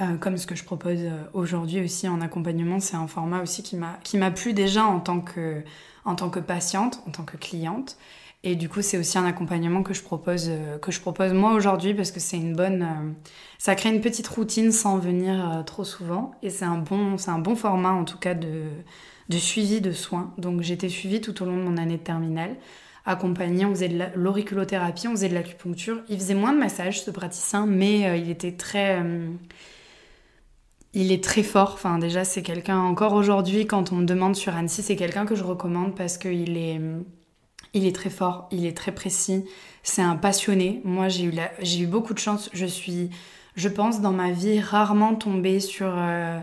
Euh, 0.00 0.16
comme 0.18 0.36
ce 0.36 0.46
que 0.46 0.54
je 0.54 0.64
propose 0.64 0.98
euh, 1.00 1.24
aujourd'hui 1.32 1.82
aussi 1.82 2.06
en 2.06 2.20
accompagnement, 2.20 2.80
c'est 2.80 2.96
un 2.96 3.06
format 3.06 3.42
aussi 3.42 3.62
qui 3.62 3.76
m'a 4.18 4.30
plu 4.30 4.52
déjà 4.52 4.84
en 4.84 5.00
tant, 5.00 5.20
que, 5.20 5.62
en 6.04 6.14
tant 6.14 6.28
que 6.28 6.40
patiente, 6.40 7.02
en 7.06 7.10
tant 7.10 7.24
que 7.24 7.36
cliente. 7.38 7.96
Et 8.44 8.56
du 8.56 8.68
coup, 8.68 8.82
c'est 8.82 8.98
aussi 8.98 9.18
un 9.18 9.24
accompagnement 9.24 9.82
que 9.82 9.94
je 9.94 10.02
propose, 10.02 10.50
que 10.82 10.92
je 10.92 11.00
propose 11.00 11.32
moi 11.32 11.54
aujourd'hui 11.54 11.94
parce 11.94 12.12
que 12.12 12.20
c'est 12.20 12.36
une 12.36 12.54
bonne. 12.54 13.14
ça 13.58 13.74
crée 13.74 13.88
une 13.88 14.02
petite 14.02 14.28
routine 14.28 14.70
sans 14.70 14.98
venir 14.98 15.64
trop 15.66 15.82
souvent. 15.82 16.32
Et 16.42 16.50
c'est 16.50 16.66
un, 16.66 16.78
bon, 16.78 17.16
un 17.26 17.38
bon 17.38 17.56
format 17.56 17.90
en 17.90 18.04
tout 18.04 18.18
cas 18.18 18.34
de, 18.34 18.64
de 19.28 19.38
suivi 19.38 19.80
de 19.80 19.92
soins. 19.92 20.32
Donc 20.38 20.62
j'étais 20.62 20.88
suivie 20.88 21.20
tout 21.20 21.42
au 21.42 21.46
long 21.46 21.56
de 21.56 21.62
mon 21.62 21.76
année 21.76 21.96
de 21.96 22.02
terminale, 22.02 22.56
accompagnée, 23.04 23.64
on 23.64 23.70
faisait 23.70 23.88
de 23.88 24.04
l'auriculothérapie, 24.14 25.08
on 25.08 25.12
faisait 25.12 25.28
de 25.28 25.34
l'acupuncture. 25.34 26.02
Il 26.08 26.18
faisait 26.18 26.34
moins 26.34 26.52
de 26.52 26.58
massage 26.58 27.02
ce 27.02 27.10
praticien, 27.10 27.66
mais 27.66 28.06
euh, 28.06 28.16
il 28.16 28.30
était 28.30 28.52
très... 28.52 29.02
Il 30.98 31.12
est 31.12 31.22
très 31.22 31.42
fort. 31.42 31.72
Enfin, 31.74 31.98
déjà, 31.98 32.24
c'est 32.24 32.40
quelqu'un, 32.40 32.78
encore 32.78 33.12
aujourd'hui, 33.12 33.66
quand 33.66 33.92
on 33.92 33.96
me 33.96 34.06
demande 34.06 34.34
sur 34.34 34.56
Annecy, 34.56 34.82
c'est 34.82 34.96
quelqu'un 34.96 35.26
que 35.26 35.34
je 35.34 35.44
recommande 35.44 35.94
parce 35.94 36.16
qu'il 36.16 36.56
est, 36.56 36.80
il 37.74 37.86
est 37.86 37.94
très 37.94 38.08
fort, 38.08 38.48
il 38.50 38.64
est 38.64 38.74
très 38.74 38.92
précis. 38.92 39.44
C'est 39.82 40.00
un 40.00 40.16
passionné. 40.16 40.80
Moi, 40.84 41.10
j'ai 41.10 41.24
eu, 41.24 41.34
j'ai 41.60 41.80
eu 41.80 41.86
beaucoup 41.86 42.14
de 42.14 42.18
chance. 42.18 42.48
Je 42.54 42.64
suis, 42.64 43.10
je 43.56 43.68
pense, 43.68 44.00
dans 44.00 44.12
ma 44.12 44.32
vie, 44.32 44.58
rarement 44.58 45.14
tombée 45.14 45.60
sur. 45.60 45.92
Euh, 45.96 46.40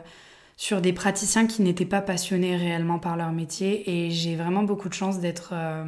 sur 0.56 0.82
des 0.82 0.93
praticiens 0.93 1.47
qui 1.47 1.64
n'étaient 1.64 1.84
pas 1.84 1.99
passionnés 1.99 2.56
réellement 2.56 2.99
par 2.99 3.18
leur 3.18 3.32
métier 3.32 3.89
et 3.89 4.12
j'ai 4.12 4.36
vraiment 4.36 4.62
beaucoup 4.62 4.88
de 4.88 4.93
chance 4.93 5.20
d'être 5.20 5.49
euh, 5.51 5.84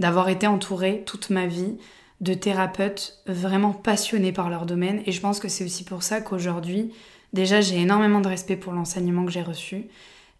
d'avoir 0.00 0.28
été 0.28 0.48
entourée 0.48 1.04
toute 1.06 1.30
ma 1.30 1.46
vie 1.46 1.78
de 2.20 2.34
thérapeutes 2.34 3.22
vraiment 3.26 3.72
passionnés 3.72 4.32
par 4.32 4.50
leur 4.50 4.66
domaine 4.66 5.02
et 5.06 5.12
je 5.12 5.20
pense 5.20 5.38
que 5.38 5.46
c'est 5.46 5.64
aussi 5.64 5.84
pour 5.84 6.02
ça 6.02 6.20
qu'aujourd'hui 6.20 6.92
déjà 7.32 7.60
j'ai 7.60 7.80
énormément 7.80 8.20
de 8.20 8.28
respect 8.28 8.56
pour 8.56 8.72
l'enseignement 8.72 9.24
que 9.24 9.30
j'ai 9.30 9.42
reçu 9.42 9.86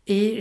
et 0.09 0.41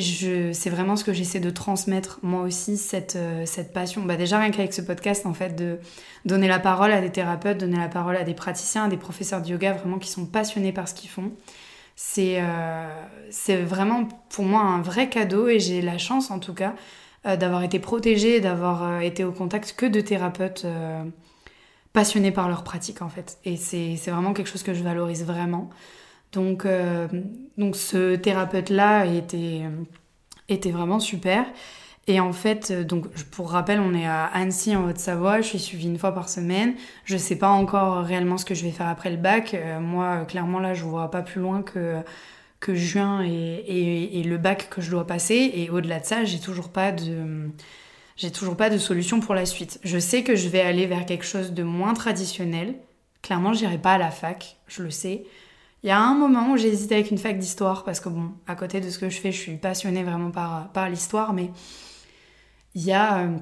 c'est 0.53 0.69
vraiment 0.71 0.95
ce 0.95 1.03
que 1.03 1.13
j'essaie 1.13 1.39
de 1.39 1.51
transmettre 1.51 2.19
moi 2.23 2.41
aussi, 2.41 2.77
cette, 2.77 3.15
euh, 3.15 3.45
cette 3.45 3.73
passion. 3.73 4.01
Bah 4.01 4.15
déjà 4.15 4.39
rien 4.39 4.49
qu'avec 4.49 4.73
ce 4.73 4.81
podcast, 4.81 5.27
en 5.27 5.35
fait, 5.35 5.55
de 5.55 5.77
donner 6.25 6.47
la 6.47 6.57
parole 6.57 6.91
à 6.91 6.99
des 6.99 7.11
thérapeutes, 7.11 7.59
donner 7.59 7.77
la 7.77 7.87
parole 7.87 8.15
à 8.15 8.23
des 8.23 8.33
praticiens, 8.33 8.85
à 8.85 8.87
des 8.87 8.97
professeurs 8.97 9.39
de 9.39 9.49
yoga 9.49 9.73
vraiment 9.73 9.99
qui 9.99 10.09
sont 10.09 10.25
passionnés 10.25 10.71
par 10.71 10.87
ce 10.87 10.95
qu'ils 10.95 11.11
font. 11.11 11.31
Euh, 12.17 13.05
c'est 13.29 13.57
vraiment 13.57 14.07
pour 14.29 14.45
moi 14.45 14.61
un 14.61 14.81
vrai 14.81 15.09
cadeau 15.09 15.47
et 15.47 15.59
j'ai 15.59 15.81
la 15.81 15.97
chance 15.97 16.31
en 16.31 16.39
tout 16.39 16.53
cas 16.53 16.73
euh, 17.25 17.35
d'avoir 17.35 17.63
été 17.63 17.79
protégée, 17.79 18.39
d'avoir 18.41 18.83
euh, 18.83 18.99
été 18.99 19.23
au 19.23 19.31
contact 19.31 19.73
que 19.77 19.85
de 19.85 20.01
thérapeutes 20.01 20.65
passionnés 21.93 22.31
par 22.31 22.47
leur 22.47 22.63
pratique 22.63 23.01
en 23.01 23.09
fait. 23.09 23.37
Et 23.45 23.57
c'est 23.57 23.95
vraiment 24.07 24.33
quelque 24.33 24.49
chose 24.49 24.63
que 24.63 24.73
je 24.73 24.83
valorise 24.83 25.25
vraiment. 25.25 25.69
Donc, 26.31 26.65
donc 27.57 27.75
ce 27.75 28.15
thérapeute-là 28.15 29.05
était, 29.05 29.63
était 30.47 30.71
vraiment 30.71 30.99
super. 30.99 31.45
Et 32.07 32.19
en 32.19 32.33
fait, 32.33 32.71
euh, 32.71 32.83
donc 32.83 33.07
pour 33.31 33.51
rappel, 33.51 33.79
on 33.79 33.93
est 33.93 34.07
à 34.07 34.25
Annecy 34.25 34.75
en 34.75 34.87
Haute-Savoie, 34.89 35.41
je 35.41 35.47
suis 35.47 35.59
suivie 35.59 35.87
une 35.87 35.99
fois 35.99 36.13
par 36.13 36.29
semaine. 36.29 36.73
Je 37.05 37.15
sais 37.15 37.37
pas 37.37 37.49
encore 37.49 38.03
réellement 38.03 38.37
ce 38.37 38.45
que 38.45 38.55
je 38.55 38.63
vais 38.63 38.71
faire 38.71 38.87
après 38.87 39.11
le 39.11 39.17
bac. 39.17 39.53
Euh, 39.53 39.79
moi, 39.79 40.25
clairement, 40.25 40.59
là, 40.59 40.73
je 40.73 40.83
vois 40.83 41.11
pas 41.11 41.21
plus 41.21 41.41
loin 41.41 41.61
que, 41.61 42.01
que 42.59 42.73
juin 42.73 43.23
et, 43.23 44.19
et, 44.19 44.23
le 44.23 44.37
bac 44.37 44.67
que 44.69 44.81
je 44.81 44.89
dois 44.89 45.05
passer. 45.05 45.51
Et 45.53 45.69
au-delà 45.69 45.99
de 45.99 46.05
ça, 46.05 46.23
j'ai 46.25 46.39
toujours 46.39 46.69
pas 46.69 46.91
de. 46.91 47.49
J'ai 48.17 48.31
toujours 48.31 48.57
pas 48.57 48.69
de 48.69 48.77
solution 48.77 49.19
pour 49.19 49.33
la 49.35 49.45
suite. 49.45 49.79
Je 49.83 49.97
sais 49.97 50.23
que 50.23 50.35
je 50.35 50.49
vais 50.49 50.61
aller 50.61 50.85
vers 50.85 51.05
quelque 51.05 51.25
chose 51.25 51.53
de 51.53 51.63
moins 51.63 51.93
traditionnel. 51.93 52.75
Clairement, 53.21 53.53
j'irai 53.53 53.77
pas 53.77 53.93
à 53.93 53.97
la 53.97 54.11
fac, 54.11 54.57
je 54.67 54.83
le 54.83 54.91
sais. 54.91 55.23
Il 55.83 55.87
y 55.87 55.91
a 55.91 55.99
un 55.99 56.13
moment 56.13 56.51
où 56.51 56.57
j'ai 56.57 56.67
hésité 56.67 56.95
avec 56.95 57.09
une 57.09 57.17
fac 57.17 57.39
d'histoire 57.39 57.83
parce 57.83 57.99
que 57.99 58.09
bon, 58.09 58.31
à 58.45 58.55
côté 58.55 58.81
de 58.81 58.89
ce 58.89 58.99
que 58.99 59.09
je 59.09 59.19
fais, 59.19 59.31
je 59.31 59.39
suis 59.39 59.57
passionnée 59.57 60.03
vraiment 60.03 60.29
par, 60.29 60.89
l'histoire, 60.89 61.33
mais 61.33 61.49
il 62.75 62.83
y 62.83 62.91
a 62.93 63.19
euh, 63.19 63.37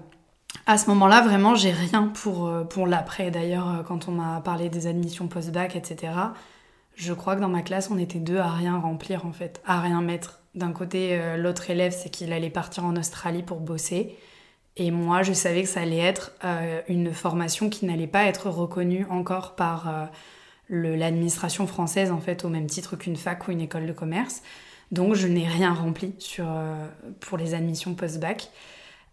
à 0.66 0.78
ce 0.78 0.88
moment-là, 0.90 1.22
vraiment, 1.22 1.56
j'ai 1.56 1.72
rien 1.72 2.08
pour, 2.08 2.48
euh, 2.48 2.64
pour 2.64 2.88
l'après. 2.88 3.30
D'ailleurs, 3.30 3.70
euh, 3.70 3.84
quand 3.84 4.08
on 4.08 4.14
m'a 4.14 4.40
parlé 4.40 4.70
des 4.70 4.88
admissions 4.88 5.28
post-bac, 5.28 5.76
etc., 5.76 6.14
je 6.96 7.14
crois 7.14 7.36
que 7.36 7.42
dans 7.42 7.50
ma 7.50 7.62
classe, 7.62 7.92
on 7.92 7.98
était 7.98 8.20
deux 8.20 8.38
à 8.38 8.50
rien 8.50 8.78
remplir, 8.80 9.26
en 9.26 9.34
fait, 9.34 9.62
à 9.66 9.82
rien 9.82 10.02
mettre. 10.02 10.40
D'un 10.56 10.72
côté, 10.72 11.38
l'autre 11.38 11.70
élève, 11.70 11.96
c'est 11.96 12.10
qu'il 12.10 12.34
allait 12.34 12.50
partir 12.50 12.84
en 12.84 12.96
Australie 12.98 13.44
pour 13.44 13.60
bosser. 13.60 14.18
Et 14.76 14.92
moi, 14.92 15.24
je 15.24 15.32
savais 15.32 15.62
que 15.64 15.70
ça 15.70 15.82
allait 15.82 16.00
être 16.00 16.34
une 16.90 17.14
formation 17.14 17.70
qui 17.70 17.86
n'allait 17.86 18.08
pas 18.08 18.26
être 18.26 18.50
reconnue 18.50 19.06
encore 19.10 19.56
par 19.56 20.10
l'administration 20.70 21.68
française, 21.68 22.12
en 22.12 22.20
fait, 22.20 22.46
au 22.46 22.50
même 22.50 22.68
titre 22.68 22.96
qu'une 22.96 23.16
fac 23.16 23.48
ou 23.48 23.52
une 23.52 23.62
école 23.62 23.86
de 23.86 23.94
commerce. 23.94 24.42
Donc, 24.92 25.16
je 25.16 25.28
n'ai 25.28 25.48
rien 25.48 25.74
rempli 25.74 26.14
sur, 26.20 26.48
pour 27.20 27.38
les 27.38 27.54
admissions 27.54 27.94
post-bac. 27.94 28.50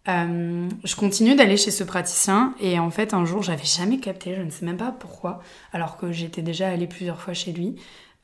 Euh, 0.07 0.69
je 0.85 0.95
continue 0.95 1.35
d'aller 1.35 1.57
chez 1.57 1.71
ce 1.71 1.83
praticien 1.83 2.55
et 2.61 2.79
en 2.79 2.89
fait 2.89 3.13
un 3.13 3.25
jour 3.25 3.43
j'avais 3.43 3.65
jamais 3.65 3.99
capté, 3.99 4.35
je 4.35 4.41
ne 4.41 4.49
sais 4.49 4.65
même 4.65 4.77
pas 4.77 4.91
pourquoi, 4.91 5.41
alors 5.73 5.97
que 5.97 6.13
j'étais 6.13 6.41
déjà 6.41 6.69
allée 6.69 6.87
plusieurs 6.87 7.19
fois 7.19 7.33
chez 7.33 7.51
lui. 7.51 7.75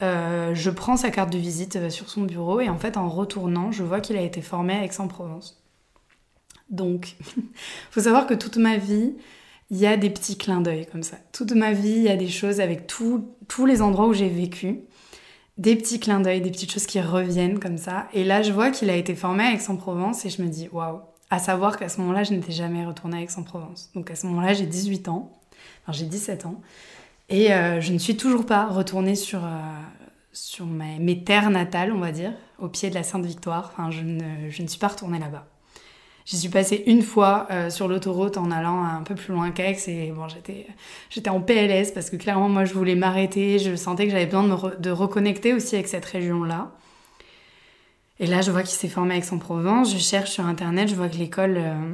Euh, 0.01 0.55
je 0.55 0.69
prends 0.69 0.95
sa 0.95 1.11
carte 1.11 1.31
de 1.31 1.37
visite 1.37 1.75
euh, 1.75 1.89
sur 1.89 2.09
son 2.09 2.21
bureau 2.21 2.61
et 2.61 2.69
en 2.69 2.77
fait 2.77 2.95
en 2.97 3.09
retournant 3.09 3.71
je 3.71 3.83
vois 3.83 3.99
qu'il 3.99 4.15
a 4.15 4.21
été 4.21 4.41
formé 4.41 4.73
à 4.73 4.83
Aix-en-Provence. 4.85 5.61
Donc, 6.69 7.15
faut 7.91 8.01
savoir 8.01 8.27
que 8.27 8.33
toute 8.33 8.57
ma 8.57 8.77
vie, 8.77 9.15
il 9.73 9.79
y 9.79 9.87
a 9.87 9.97
des 9.97 10.11
petits 10.11 10.37
clins 10.37 10.61
d'œil 10.61 10.85
comme 10.85 11.01
ça. 11.01 11.17
Toute 11.31 11.51
ma 11.53 11.73
vie, 11.73 11.89
il 11.89 12.03
y 12.03 12.09
a 12.09 12.15
des 12.15 12.29
choses 12.29 12.61
avec 12.61 12.85
tous 12.85 13.65
les 13.65 13.81
endroits 13.81 14.07
où 14.07 14.13
j'ai 14.13 14.29
vécu, 14.29 14.81
des 15.57 15.75
petits 15.75 15.99
clins 15.99 16.19
d'œil, 16.19 16.41
des 16.41 16.51
petites 16.51 16.71
choses 16.71 16.85
qui 16.85 17.01
reviennent 17.01 17.59
comme 17.59 17.79
ça. 17.79 18.07
Et 18.13 18.23
là, 18.23 18.43
je 18.43 18.51
vois 18.51 18.69
qu'il 18.69 18.91
a 18.91 18.95
été 18.95 19.15
formé 19.15 19.43
à 19.43 19.53
Aix-en-Provence 19.53 20.25
et 20.25 20.29
je 20.29 20.43
me 20.43 20.47
dis 20.47 20.69
waouh, 20.71 20.99
à 21.31 21.39
savoir 21.39 21.79
qu'à 21.79 21.89
ce 21.89 21.99
moment-là, 22.01 22.23
je 22.23 22.33
n'étais 22.33 22.51
jamais 22.51 22.85
retournée 22.85 23.17
à 23.17 23.21
Aix-en-Provence. 23.21 23.89
Donc 23.95 24.11
à 24.11 24.15
ce 24.15 24.27
moment-là, 24.27 24.53
j'ai 24.53 24.67
18 24.67 25.07
ans, 25.07 25.31
enfin 25.81 25.97
j'ai 25.97 26.05
17 26.05 26.45
ans, 26.45 26.61
et 27.29 27.51
euh, 27.51 27.81
je 27.81 27.93
ne 27.93 27.97
suis 27.97 28.15
toujours 28.15 28.45
pas 28.45 28.67
retournée 28.67 29.15
sur, 29.15 29.43
euh, 29.43 29.49
sur 30.33 30.67
mes, 30.67 31.23
terres 31.23 31.49
natales, 31.49 31.91
on 31.91 31.99
va 31.99 32.11
dire, 32.11 32.33
au 32.59 32.67
pied 32.67 32.91
de 32.91 32.95
la 32.95 33.01
Sainte-Victoire. 33.01 33.71
Enfin, 33.73 33.89
je 33.89 34.01
ne, 34.01 34.51
je 34.51 34.61
ne 34.61 34.67
suis 34.67 34.79
pas 34.79 34.89
retournée 34.89 35.17
là-bas. 35.17 35.47
J'y 36.25 36.37
suis 36.37 36.49
passée 36.49 36.83
une 36.87 37.01
fois 37.01 37.47
euh, 37.51 37.69
sur 37.69 37.87
l'autoroute 37.87 38.37
en 38.37 38.49
allant 38.49 38.83
un 38.83 39.03
peu 39.03 39.13
plus 39.13 39.33
loin 39.33 39.51
qu'Aix 39.51 39.77
et 39.87 40.11
bon, 40.11 40.27
j'étais, 40.29 41.29
en 41.29 41.41
PLS 41.41 41.91
parce 41.91 42.09
que 42.09 42.15
clairement, 42.15 42.47
moi, 42.47 42.63
je 42.63 42.73
voulais 42.73 42.95
m'arrêter. 42.95 43.59
Je 43.59 43.75
sentais 43.75 44.05
que 44.05 44.11
j'avais 44.11 44.25
besoin 44.25 44.43
de, 44.43 44.77
de 44.77 44.89
reconnecter 44.89 45.53
aussi 45.53 45.75
avec 45.75 45.87
cette 45.87 46.05
région-là. 46.05 46.71
Et 48.19 48.27
là, 48.27 48.41
je 48.41 48.51
vois 48.51 48.61
qu'il 48.61 48.77
s'est 48.77 48.87
formé 48.87 49.15
à 49.15 49.17
Aix-en-Provence. 49.17 49.93
Je 49.93 49.97
cherche 49.97 50.31
sur 50.31 50.45
Internet, 50.45 50.87
je 50.87 50.95
vois 50.95 51.09
que 51.09 51.17
l'école, 51.17 51.57
euh, 51.57 51.93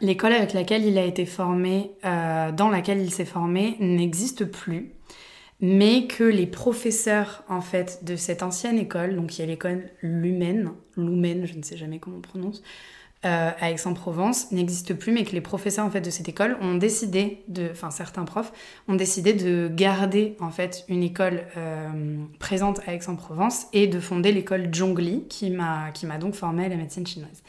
l'école 0.00 0.32
avec 0.32 0.52
laquelle 0.52 0.84
il 0.84 0.96
a 0.96 1.04
été 1.04 1.26
formé, 1.26 1.90
euh, 2.04 2.52
dans 2.52 2.68
laquelle 2.68 3.00
il 3.00 3.10
s'est 3.10 3.24
formé, 3.24 3.76
n'existe 3.80 4.44
plus. 4.44 4.92
Mais 5.60 6.06
que 6.06 6.22
les 6.22 6.46
professeurs, 6.46 7.42
en 7.48 7.62
fait, 7.62 8.04
de 8.04 8.14
cette 8.14 8.42
ancienne 8.42 8.78
école, 8.78 9.16
donc 9.16 9.36
il 9.36 9.40
y 9.40 9.44
a 9.44 9.46
l'école 9.46 9.90
Lumen, 10.02 10.72
Lumen, 10.96 11.46
je 11.46 11.54
ne 11.54 11.62
sais 11.62 11.78
jamais 11.78 11.98
comment 11.98 12.18
on 12.18 12.20
prononce, 12.20 12.62
euh, 13.26 13.50
à 13.58 13.70
Aix-en-Provence 13.70 14.52
n'existe 14.52 14.94
plus, 14.94 15.12
mais 15.12 15.24
que 15.24 15.32
les 15.32 15.40
professeurs 15.40 15.84
en 15.84 15.90
fait 15.90 16.00
de 16.00 16.10
cette 16.10 16.28
école 16.28 16.56
ont 16.60 16.76
décidé 16.76 17.42
de, 17.48 17.68
enfin 17.72 17.90
certains 17.90 18.24
profs 18.24 18.52
ont 18.88 18.94
décidé 18.94 19.32
de 19.32 19.68
garder 19.68 20.36
en 20.40 20.50
fait 20.50 20.84
une 20.88 21.02
école 21.02 21.42
euh, 21.56 21.88
présente 22.38 22.80
à 22.86 22.94
Aix-en-Provence 22.94 23.66
et 23.72 23.88
de 23.88 23.98
fonder 24.00 24.32
l'école 24.32 24.72
Zhongli 24.74 25.24
qui 25.28 25.50
m'a 25.50 25.90
qui 25.90 26.06
m'a 26.06 26.18
donc 26.18 26.34
formée 26.34 26.66
à 26.66 26.68
la 26.68 26.76
médecine 26.76 27.06
chinoise. 27.06 27.42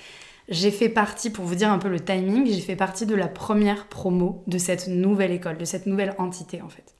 J'ai 0.49 0.71
fait 0.71 0.89
partie, 0.89 1.29
pour 1.29 1.45
vous 1.45 1.55
dire 1.55 1.71
un 1.71 1.77
peu 1.77 1.89
le 1.89 1.99
timing, 1.99 2.47
j'ai 2.47 2.61
fait 2.61 2.77
partie 2.77 3.05
de 3.05 3.15
la 3.15 3.27
première 3.27 3.87
promo 3.87 4.43
de 4.47 4.57
cette 4.57 4.87
nouvelle 4.87 5.31
école, 5.31 5.57
de 5.57 5.65
cette 5.65 5.85
nouvelle 5.85 6.15
entité 6.17 6.61
en 6.61 6.69
fait. 6.69 6.96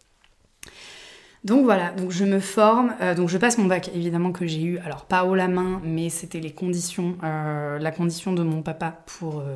Donc 1.43 1.63
voilà, 1.63 1.91
donc 1.91 2.11
je 2.11 2.25
me 2.25 2.39
forme, 2.39 2.95
euh, 2.99 3.13
donc 3.13 3.29
je 3.29 3.37
passe 3.37 3.57
mon 3.57 3.65
bac 3.65 3.91
évidemment 3.93 4.31
que 4.31 4.47
j'ai 4.47 4.63
eu, 4.63 4.79
alors 4.79 5.05
pas 5.05 5.23
haut 5.23 5.35
la 5.35 5.47
main, 5.47 5.79
mais 5.83 6.09
c'était 6.09 6.39
les 6.39 6.51
conditions, 6.51 7.15
euh, 7.23 7.77
la 7.77 7.91
condition 7.91 8.33
de 8.33 8.41
mon 8.41 8.63
papa 8.63 9.03
pour, 9.05 9.39
euh, 9.39 9.55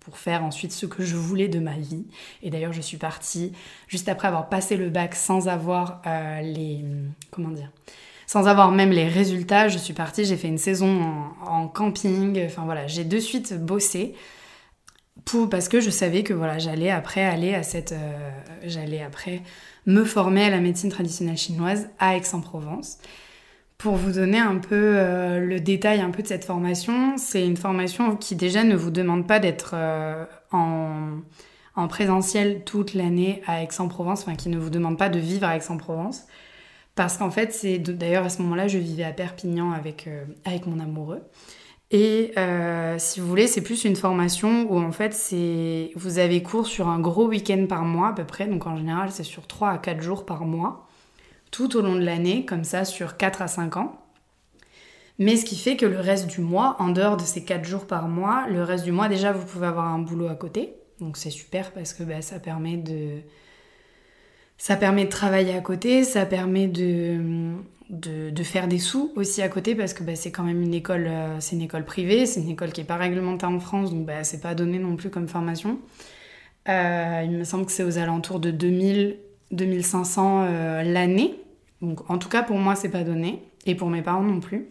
pour 0.00 0.18
faire 0.18 0.44
ensuite 0.44 0.72
ce 0.72 0.84
que 0.84 1.02
je 1.02 1.16
voulais 1.16 1.48
de 1.48 1.58
ma 1.58 1.72
vie. 1.72 2.04
Et 2.42 2.50
d'ailleurs 2.50 2.74
je 2.74 2.82
suis 2.82 2.98
partie 2.98 3.52
juste 3.88 4.10
après 4.10 4.28
avoir 4.28 4.50
passé 4.50 4.76
le 4.76 4.90
bac 4.90 5.14
sans 5.14 5.48
avoir 5.48 6.02
les... 6.42 6.84
comment 7.30 7.50
dire 7.50 7.70
sans 8.26 8.46
avoir 8.46 8.70
même 8.70 8.92
les 8.92 9.08
résultats, 9.08 9.68
je 9.68 9.76
suis 9.76 9.92
partie, 9.92 10.24
j'ai 10.24 10.36
fait 10.36 10.48
une 10.48 10.56
saison 10.56 11.02
en, 11.02 11.64
en 11.64 11.68
camping, 11.68 12.42
enfin 12.46 12.64
voilà, 12.64 12.86
j'ai 12.86 13.04
de 13.04 13.18
suite 13.18 13.54
bossé 13.62 14.14
pour, 15.26 15.50
parce 15.50 15.68
que 15.68 15.80
je 15.80 15.90
savais 15.90 16.22
que 16.22 16.32
voilà, 16.32 16.58
j'allais 16.58 16.90
après 16.90 17.24
aller 17.24 17.54
à 17.54 17.62
cette... 17.62 17.94
j'allais 18.64 19.02
après 19.02 19.42
me 19.86 20.04
former 20.04 20.44
à 20.44 20.50
la 20.50 20.60
médecine 20.60 20.90
traditionnelle 20.90 21.36
chinoise 21.36 21.88
à 21.98 22.16
Aix-en-Provence 22.16 22.98
Pour 23.78 23.96
vous 23.96 24.12
donner 24.12 24.38
un 24.38 24.58
peu 24.58 24.74
euh, 24.96 25.40
le 25.40 25.60
détail 25.60 26.00
un 26.00 26.10
peu 26.10 26.22
de 26.22 26.28
cette 26.28 26.44
formation, 26.44 27.16
c'est 27.16 27.44
une 27.44 27.56
formation 27.56 28.16
qui 28.16 28.36
déjà 28.36 28.64
ne 28.64 28.76
vous 28.76 28.90
demande 28.90 29.26
pas 29.26 29.38
d'être 29.38 29.72
euh, 29.74 30.24
en, 30.52 31.18
en, 31.74 31.88
présentiel 31.88 32.62
toute 32.64 32.94
l'année 32.94 33.42
à 33.46 33.62
Aix-en-Provence, 33.62 34.26
qui 34.38 34.48
ne 34.48 34.58
vous 34.58 34.70
demande 34.70 34.98
pas 34.98 35.08
de 35.08 35.18
vivre 35.18 35.46
à 35.46 35.56
Aix-en-Provence. 35.56 36.26
Parce 36.94 37.16
qu'en 37.16 37.30
fait, 37.30 37.52
c'est 37.52 37.78
d'ailleurs 37.78 38.24
à 38.24 38.28
ce 38.28 38.42
moment-là, 38.42 38.68
je 38.68 38.78
vivais 38.78 39.04
à 39.04 39.12
Perpignan 39.12 39.72
avec, 39.72 40.06
euh, 40.06 40.24
avec 40.44 40.66
mon 40.66 40.78
amoureux. 40.78 41.22
Et 41.94 42.32
si 42.98 43.20
vous 43.20 43.26
voulez, 43.26 43.46
c'est 43.46 43.60
plus 43.60 43.84
une 43.84 43.96
formation 43.96 44.66
où 44.72 44.78
en 44.78 44.92
fait, 44.92 45.12
c'est 45.12 45.92
vous 45.94 46.18
avez 46.18 46.42
cours 46.42 46.66
sur 46.66 46.88
un 46.88 46.98
gros 46.98 47.28
week-end 47.28 47.66
par 47.68 47.82
mois 47.84 48.08
à 48.08 48.12
peu 48.14 48.24
près. 48.24 48.46
Donc 48.46 48.66
en 48.66 48.76
général, 48.76 49.10
c'est 49.12 49.22
sur 49.22 49.46
3 49.46 49.70
à 49.70 49.78
4 49.78 50.00
jours 50.00 50.24
par 50.24 50.44
mois 50.44 50.88
tout 51.50 51.76
au 51.76 51.82
long 51.82 51.94
de 51.94 52.00
l'année, 52.00 52.46
comme 52.46 52.64
ça, 52.64 52.86
sur 52.86 53.18
4 53.18 53.42
à 53.42 53.46
5 53.46 53.76
ans. 53.76 53.98
Mais 55.18 55.36
ce 55.36 55.44
qui 55.44 55.56
fait 55.56 55.76
que 55.76 55.84
le 55.84 56.00
reste 56.00 56.26
du 56.26 56.40
mois, 56.40 56.76
en 56.78 56.88
dehors 56.88 57.18
de 57.18 57.22
ces 57.22 57.44
4 57.44 57.64
jours 57.64 57.86
par 57.86 58.08
mois, 58.08 58.46
le 58.48 58.62
reste 58.62 58.84
du 58.84 58.92
mois, 58.92 59.08
déjà, 59.08 59.32
vous 59.32 59.44
pouvez 59.44 59.66
avoir 59.66 59.86
un 59.88 59.98
boulot 59.98 60.28
à 60.28 60.34
côté. 60.34 60.72
Donc 60.98 61.18
c'est 61.18 61.30
super 61.30 61.72
parce 61.72 61.92
que 61.92 62.02
bah, 62.02 62.22
ça 62.22 62.38
permet 62.40 62.78
de... 62.78 63.20
Ça 64.56 64.76
permet 64.76 65.04
de 65.04 65.10
travailler 65.10 65.54
à 65.54 65.60
côté, 65.60 66.04
ça 66.04 66.24
permet 66.24 66.68
de, 66.68 67.52
de, 67.92 68.42
faire 68.42 68.68
des 68.68 68.78
sous 68.78 69.12
aussi 69.16 69.42
à 69.42 69.48
côté 69.48 69.74
parce 69.74 69.92
que 69.92 70.02
bah, 70.02 70.16
c'est 70.16 70.32
quand 70.32 70.42
même 70.42 70.62
une 70.62 70.74
école, 70.74 71.06
euh, 71.06 71.36
c'est 71.40 71.56
une 71.56 71.62
école 71.62 71.84
privée, 71.84 72.26
c'est 72.26 72.40
une 72.40 72.48
école 72.48 72.72
qui 72.72 72.80
n'est 72.80 72.86
pas 72.86 72.96
réglementée 72.96 73.46
en 73.46 73.60
France, 73.60 73.92
donc 73.92 74.06
bah, 74.06 74.24
c'est 74.24 74.40
pas 74.40 74.54
donné 74.54 74.78
non 74.78 74.96
plus 74.96 75.10
comme 75.10 75.28
formation. 75.28 75.78
Euh, 76.68 77.22
il 77.24 77.32
me 77.32 77.44
semble 77.44 77.66
que 77.66 77.72
c'est 77.72 77.84
aux 77.84 77.98
alentours 77.98 78.40
de 78.40 78.50
2000, 78.50 79.18
2500 79.50 80.44
euh, 80.44 80.82
l'année. 80.82 81.34
Donc 81.82 82.10
en 82.10 82.18
tout 82.18 82.28
cas 82.28 82.42
pour 82.42 82.56
moi 82.56 82.76
c'est 82.76 82.88
pas 82.88 83.04
donné 83.04 83.42
et 83.66 83.74
pour 83.74 83.90
mes 83.90 84.02
parents 84.02 84.22
non 84.22 84.40
plus. 84.40 84.68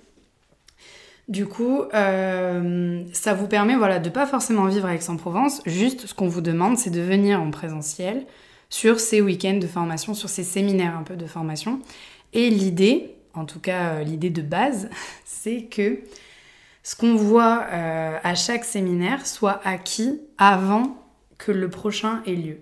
Du 1.28 1.46
coup, 1.46 1.84
ça 1.94 3.34
vous 3.34 3.48
permet 3.48 3.78
voilà 3.78 4.00
de 4.00 4.10
pas 4.10 4.26
forcément 4.26 4.66
vivre 4.66 4.88
à 4.88 4.96
Aix-en-Provence. 4.96 5.62
Juste 5.66 6.08
ce 6.08 6.14
qu'on 6.14 6.28
vous 6.28 6.42
demande, 6.42 6.78
c'est 6.78 6.90
de 6.90 7.00
venir 7.00 7.42
en 7.42 7.52
présentiel 7.52 8.26
sur 8.70 9.00
ces 9.00 9.22
week-ends 9.22 9.60
de 9.60 9.68
formation, 9.68 10.14
sur 10.14 10.28
ces 10.28 10.44
séminaires 10.44 10.98
un 10.98 11.04
peu 11.04 11.16
de 11.16 11.28
formation. 11.28 11.80
Et 12.34 12.50
l'idée, 12.50 13.16
en 13.34 13.46
tout 13.46 13.60
cas 13.60 13.94
euh, 13.94 14.04
l'idée 14.04 14.30
de 14.30 14.42
base, 14.42 14.90
c'est 15.26 15.64
que 15.64 16.00
ce 16.84 16.96
qu'on 16.96 17.16
voit 17.16 17.64
à 17.64 18.34
chaque 18.34 18.66
séminaire 18.66 19.28
soit 19.28 19.62
acquis 19.64 20.20
avant 20.40 20.98
que 21.38 21.52
le 21.52 21.70
prochain 21.70 22.24
ait 22.26 22.34
lieu. 22.34 22.58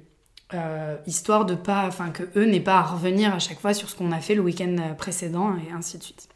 Euh, 0.55 0.97
histoire 1.05 1.45
de 1.45 1.53
pas, 1.53 1.85
enfin 1.85 2.09
que 2.09 2.23
eux 2.35 2.45
n'aient 2.45 2.59
pas 2.59 2.79
à 2.79 2.81
revenir 2.81 3.35
à 3.35 3.37
chaque 3.37 3.59
fois 3.59 3.75
sur 3.75 3.87
ce 3.87 3.95
qu'on 3.95 4.11
a 4.11 4.19
fait 4.19 4.33
le 4.33 4.41
week-end 4.41 4.75
précédent 4.97 5.55
et 5.55 5.71
ainsi 5.71 5.99
de 5.99 6.03
suite. 6.03 6.27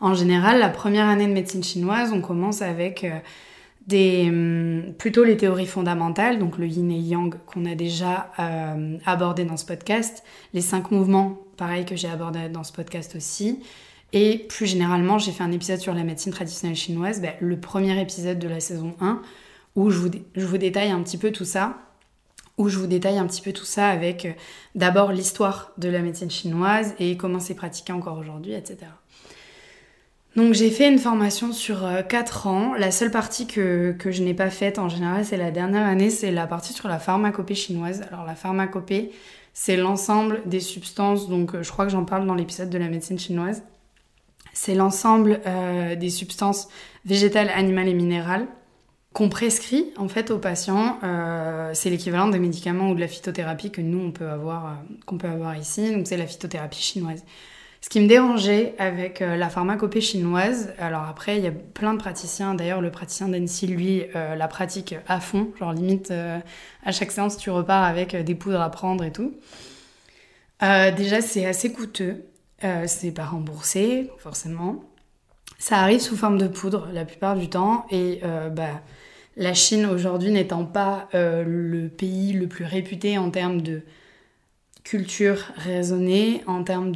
En 0.00 0.14
général, 0.14 0.58
la 0.58 0.70
première 0.70 1.08
année 1.08 1.26
de 1.26 1.32
médecine 1.32 1.62
chinoise, 1.62 2.10
on 2.14 2.22
commence 2.22 2.62
avec 2.62 3.04
euh, 3.04 3.18
des, 3.86 4.28
hum, 4.30 4.94
plutôt 4.96 5.24
les 5.24 5.36
théories 5.36 5.66
fondamentales, 5.66 6.38
donc 6.38 6.56
le 6.56 6.66
yin 6.66 6.90
et 6.90 6.98
yang 6.98 7.34
qu'on 7.44 7.66
a 7.66 7.74
déjà 7.74 8.32
euh, 8.38 8.96
abordé 9.04 9.44
dans 9.44 9.58
ce 9.58 9.66
podcast, 9.66 10.24
les 10.54 10.62
cinq 10.62 10.90
mouvements, 10.90 11.38
pareil 11.62 11.84
que 11.84 11.94
j'ai 11.94 12.08
abordé 12.08 12.48
dans 12.48 12.64
ce 12.64 12.72
podcast 12.72 13.14
aussi, 13.14 13.60
et 14.12 14.38
plus 14.48 14.66
généralement, 14.66 15.18
j'ai 15.18 15.30
fait 15.30 15.44
un 15.44 15.52
épisode 15.52 15.78
sur 15.78 15.94
la 15.94 16.02
médecine 16.02 16.32
traditionnelle 16.32 16.76
chinoise, 16.76 17.20
ben, 17.20 17.34
le 17.38 17.56
premier 17.60 18.00
épisode 18.00 18.40
de 18.40 18.48
la 18.48 18.58
saison 18.58 18.96
1, 19.00 19.22
où 19.76 19.88
je 19.90 19.98
vous, 19.98 20.10
je 20.34 20.44
vous 20.44 20.58
détaille 20.58 20.90
un 20.90 21.00
petit 21.04 21.18
peu 21.18 21.30
tout 21.30 21.44
ça 21.44 21.78
où 22.58 22.68
je 22.68 22.78
vous 22.78 22.86
détaille 22.86 23.16
un 23.16 23.26
petit 23.26 23.40
peu 23.40 23.52
tout 23.52 23.64
ça 23.64 23.88
avec 23.88 24.26
euh, 24.26 24.32
d'abord 24.74 25.12
l'histoire 25.12 25.72
de 25.78 25.88
la 25.88 26.00
médecine 26.00 26.30
chinoise 26.30 26.94
et 26.98 27.16
comment 27.16 27.40
c'est 27.40 27.54
pratiqué 27.54 27.92
encore 27.92 28.18
aujourd'hui, 28.18 28.52
etc. 28.52 28.78
Donc 30.36 30.52
j'ai 30.52 30.70
fait 30.70 30.88
une 30.88 30.98
formation 30.98 31.52
sur 31.52 31.88
4 32.08 32.46
euh, 32.46 32.50
ans. 32.50 32.74
La 32.74 32.90
seule 32.90 33.10
partie 33.10 33.46
que, 33.46 33.92
que 33.98 34.10
je 34.10 34.22
n'ai 34.22 34.34
pas 34.34 34.50
faite 34.50 34.78
en 34.78 34.88
général, 34.88 35.24
c'est 35.24 35.38
la 35.38 35.50
dernière 35.50 35.86
année, 35.86 36.10
c'est 36.10 36.30
la 36.30 36.46
partie 36.46 36.72
sur 36.72 36.88
la 36.88 36.98
pharmacopée 36.98 37.54
chinoise. 37.54 38.02
Alors 38.10 38.26
la 38.26 38.34
pharmacopée, 38.34 39.12
c'est 39.52 39.76
l'ensemble 39.76 40.42
des 40.46 40.60
substances, 40.60 41.28
donc 41.28 41.54
euh, 41.54 41.62
je 41.62 41.70
crois 41.70 41.84
que 41.84 41.92
j'en 41.92 42.04
parle 42.04 42.26
dans 42.26 42.34
l'épisode 42.34 42.70
de 42.70 42.78
la 42.78 42.88
médecine 42.88 43.18
chinoise. 43.18 43.62
C'est 44.54 44.74
l'ensemble 44.74 45.40
des 45.98 46.10
substances 46.10 46.68
végétales, 47.06 47.48
animales 47.54 47.88
et 47.88 47.94
minérales 47.94 48.46
qu'on 49.12 49.28
prescrit 49.28 49.92
en 49.96 50.08
fait 50.08 50.30
aux 50.30 50.38
patients. 50.38 50.98
Euh, 51.04 51.70
c'est 51.74 51.90
l'équivalent 51.90 52.28
des 52.28 52.38
médicaments 52.38 52.90
ou 52.90 52.94
de 52.94 53.00
la 53.00 53.08
phytothérapie 53.08 53.70
que 53.70 53.80
nous 53.80 54.00
on 54.00 54.10
peut 54.10 54.28
avoir, 54.28 54.66
euh, 54.66 55.16
peut 55.18 55.28
avoir 55.28 55.56
ici. 55.56 55.92
Donc 55.92 56.06
c'est 56.06 56.16
la 56.16 56.26
phytothérapie 56.26 56.82
chinoise. 56.82 57.24
Ce 57.82 57.90
qui 57.90 58.00
me 58.00 58.06
dérangeait 58.06 58.74
avec 58.78 59.20
euh, 59.20 59.36
la 59.36 59.50
pharmacopée 59.50 60.00
chinoise, 60.00 60.72
alors 60.78 61.02
après 61.02 61.36
il 61.36 61.44
y 61.44 61.48
a 61.48 61.52
plein 61.52 61.92
de 61.92 61.98
praticiens, 61.98 62.54
d'ailleurs 62.54 62.80
le 62.80 62.90
praticien 62.90 63.28
d'Annecy 63.28 63.66
lui 63.66 64.04
la 64.14 64.48
pratique 64.48 64.94
à 65.06 65.20
fond, 65.20 65.52
genre 65.58 65.72
limite 65.72 66.10
à 66.10 66.92
chaque 66.92 67.10
séance 67.10 67.36
tu 67.36 67.50
repars 67.50 67.84
avec 67.84 68.16
des 68.16 68.34
poudres 68.34 68.60
à 68.60 68.70
prendre 68.70 69.04
et 69.04 69.12
tout. 69.12 69.34
déjà 70.60 71.20
c'est 71.20 71.44
assez 71.44 71.72
coûteux, 71.72 72.24
c'est 72.86 73.12
pas 73.12 73.26
remboursé 73.26 74.10
forcément. 74.18 74.84
Ça 75.58 75.78
arrive 75.78 76.00
sous 76.00 76.16
forme 76.16 76.38
de 76.38 76.48
poudre 76.48 76.88
la 76.92 77.04
plupart 77.04 77.36
du 77.36 77.50
temps 77.50 77.86
et 77.90 78.20
bah 78.52 78.80
la 79.36 79.54
Chine 79.54 79.86
aujourd'hui 79.86 80.30
n'étant 80.30 80.64
pas 80.64 81.08
euh, 81.14 81.44
le 81.46 81.88
pays 81.88 82.32
le 82.32 82.46
plus 82.46 82.64
réputé 82.64 83.18
en 83.18 83.30
termes 83.30 83.62
de 83.62 83.82
culture 84.84 85.52
raisonnée, 85.56 86.42
en 86.46 86.64
termes 86.64 86.94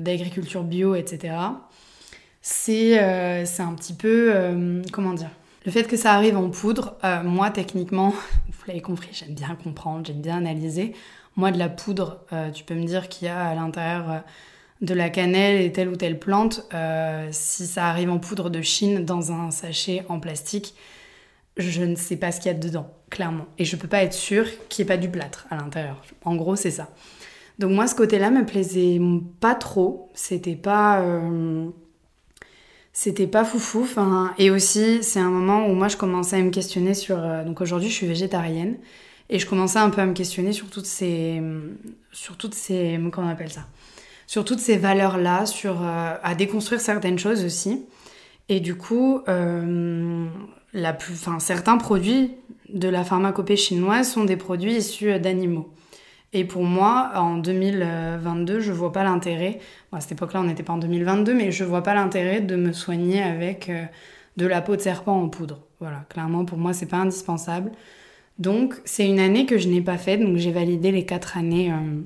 d'agriculture 0.00 0.64
bio, 0.64 0.94
etc. 0.94 1.34
Euh, 2.68 3.42
c'est 3.44 3.62
un 3.62 3.74
petit 3.74 3.94
peu... 3.94 4.32
Euh, 4.34 4.82
comment 4.92 5.12
dire 5.12 5.30
Le 5.64 5.72
fait 5.72 5.84
que 5.84 5.96
ça 5.96 6.14
arrive 6.14 6.36
en 6.36 6.50
poudre, 6.50 6.96
moi 7.24 7.50
techniquement, 7.50 8.10
vous 8.48 8.64
l'avez 8.66 8.80
compris, 8.80 9.08
j'aime 9.12 9.34
bien 9.34 9.56
comprendre, 9.62 10.06
j'aime 10.06 10.20
bien 10.20 10.38
analyser. 10.38 10.94
Moi 11.36 11.50
de 11.50 11.58
la 11.58 11.68
poudre, 11.68 12.24
tu 12.52 12.64
peux 12.64 12.74
me 12.74 12.84
dire 12.84 13.08
qu'il 13.08 13.26
y 13.26 13.30
a 13.30 13.46
à 13.46 13.54
l'intérieur 13.54 14.24
de 14.80 14.94
la 14.94 15.08
cannelle 15.08 15.60
et 15.60 15.70
telle 15.70 15.88
ou 15.88 15.94
telle 15.94 16.18
plante, 16.18 16.66
si 17.30 17.66
ça 17.66 17.86
arrive 17.86 18.10
en 18.10 18.18
poudre 18.18 18.50
de 18.50 18.60
Chine 18.60 19.04
dans 19.04 19.30
un 19.30 19.52
sachet 19.52 20.04
en 20.08 20.18
plastique, 20.18 20.74
je 21.58 21.82
ne 21.82 21.96
sais 21.96 22.16
pas 22.16 22.32
ce 22.32 22.40
qu'il 22.40 22.50
y 22.50 22.54
a 22.54 22.58
dedans, 22.58 22.90
clairement. 23.10 23.46
Et 23.58 23.64
je 23.64 23.76
peux 23.76 23.88
pas 23.88 24.02
être 24.02 24.14
sûre 24.14 24.46
qu'il 24.68 24.84
n'y 24.84 24.90
ait 24.90 24.94
pas 24.94 25.00
du 25.00 25.08
plâtre 25.08 25.46
à 25.50 25.56
l'intérieur. 25.56 26.02
En 26.24 26.36
gros, 26.36 26.56
c'est 26.56 26.70
ça. 26.70 26.88
Donc 27.58 27.72
moi, 27.72 27.86
ce 27.86 27.94
côté-là 27.94 28.30
me 28.30 28.46
plaisait 28.46 29.00
pas 29.40 29.54
trop. 29.54 30.10
C'était 30.14 30.56
pas... 30.56 31.00
Euh, 31.00 31.68
c'était 32.92 33.26
pas 33.28 33.44
foufou. 33.44 33.86
et 34.38 34.50
aussi, 34.50 35.02
c'est 35.02 35.20
un 35.20 35.30
moment 35.30 35.68
où 35.68 35.74
moi, 35.74 35.88
je 35.88 35.96
commençais 35.96 36.36
à 36.36 36.42
me 36.42 36.50
questionner 36.50 36.94
sur... 36.94 37.18
Euh, 37.18 37.44
donc 37.44 37.60
aujourd'hui, 37.60 37.88
je 37.88 37.94
suis 37.94 38.06
végétarienne. 38.06 38.76
Et 39.30 39.38
je 39.38 39.46
commençais 39.46 39.78
un 39.78 39.90
peu 39.90 40.00
à 40.00 40.06
me 40.06 40.14
questionner 40.14 40.52
sur 40.52 40.68
toutes 40.68 40.86
ces... 40.86 41.42
Sur 42.12 42.36
toutes 42.36 42.54
ces... 42.54 42.98
Comment 43.12 43.28
on 43.28 43.30
appelle 43.30 43.50
ça? 43.50 43.66
Sur 44.26 44.44
toutes 44.44 44.60
ces 44.60 44.76
valeurs-là, 44.76 45.46
sur... 45.46 45.82
Euh, 45.82 46.14
à 46.22 46.34
déconstruire 46.34 46.80
certaines 46.80 47.18
choses 47.18 47.44
aussi. 47.44 47.86
Et 48.48 48.60
du 48.60 48.76
coup, 48.76 49.20
la 49.26 50.92
plus, 50.94 51.14
enfin, 51.14 51.38
certains 51.38 51.76
produits 51.76 52.30
de 52.70 52.88
la 52.88 53.04
pharmacopée 53.04 53.56
chinoise 53.56 54.10
sont 54.10 54.24
des 54.24 54.36
produits 54.36 54.76
issus 54.76 55.18
d'animaux. 55.18 55.68
Et 56.32 56.44
pour 56.44 56.62
moi, 56.62 57.12
en 57.14 57.38
2022, 57.38 58.60
je 58.60 58.72
vois 58.72 58.92
pas 58.92 59.02
l'intérêt. 59.02 59.60
à 59.92 60.00
cette 60.00 60.12
époque-là, 60.12 60.40
on 60.40 60.44
n'était 60.44 60.62
pas 60.62 60.74
en 60.74 60.78
2022, 60.78 61.32
mais 61.34 61.50
je 61.52 61.64
vois 61.64 61.82
pas 61.82 61.94
l'intérêt 61.94 62.40
de 62.40 62.54
me 62.54 62.72
soigner 62.72 63.22
avec 63.22 63.70
euh, 63.70 63.84
de 64.36 64.46
la 64.46 64.60
peau 64.60 64.76
de 64.76 64.80
serpent 64.82 65.18
en 65.18 65.28
poudre. 65.28 65.60
Voilà, 65.80 66.04
clairement, 66.10 66.44
pour 66.44 66.58
moi, 66.58 66.74
c'est 66.74 66.86
pas 66.86 66.98
indispensable. 66.98 67.72
Donc, 68.38 68.74
c'est 68.84 69.08
une 69.08 69.20
année 69.20 69.46
que 69.46 69.56
je 69.56 69.68
n'ai 69.68 69.80
pas 69.80 69.96
faite. 69.96 70.20
Donc, 70.20 70.36
j'ai 70.36 70.52
validé 70.52 70.92
les 70.92 71.06
quatre 71.06 71.38
années, 71.38 71.72
euh, 71.72 72.02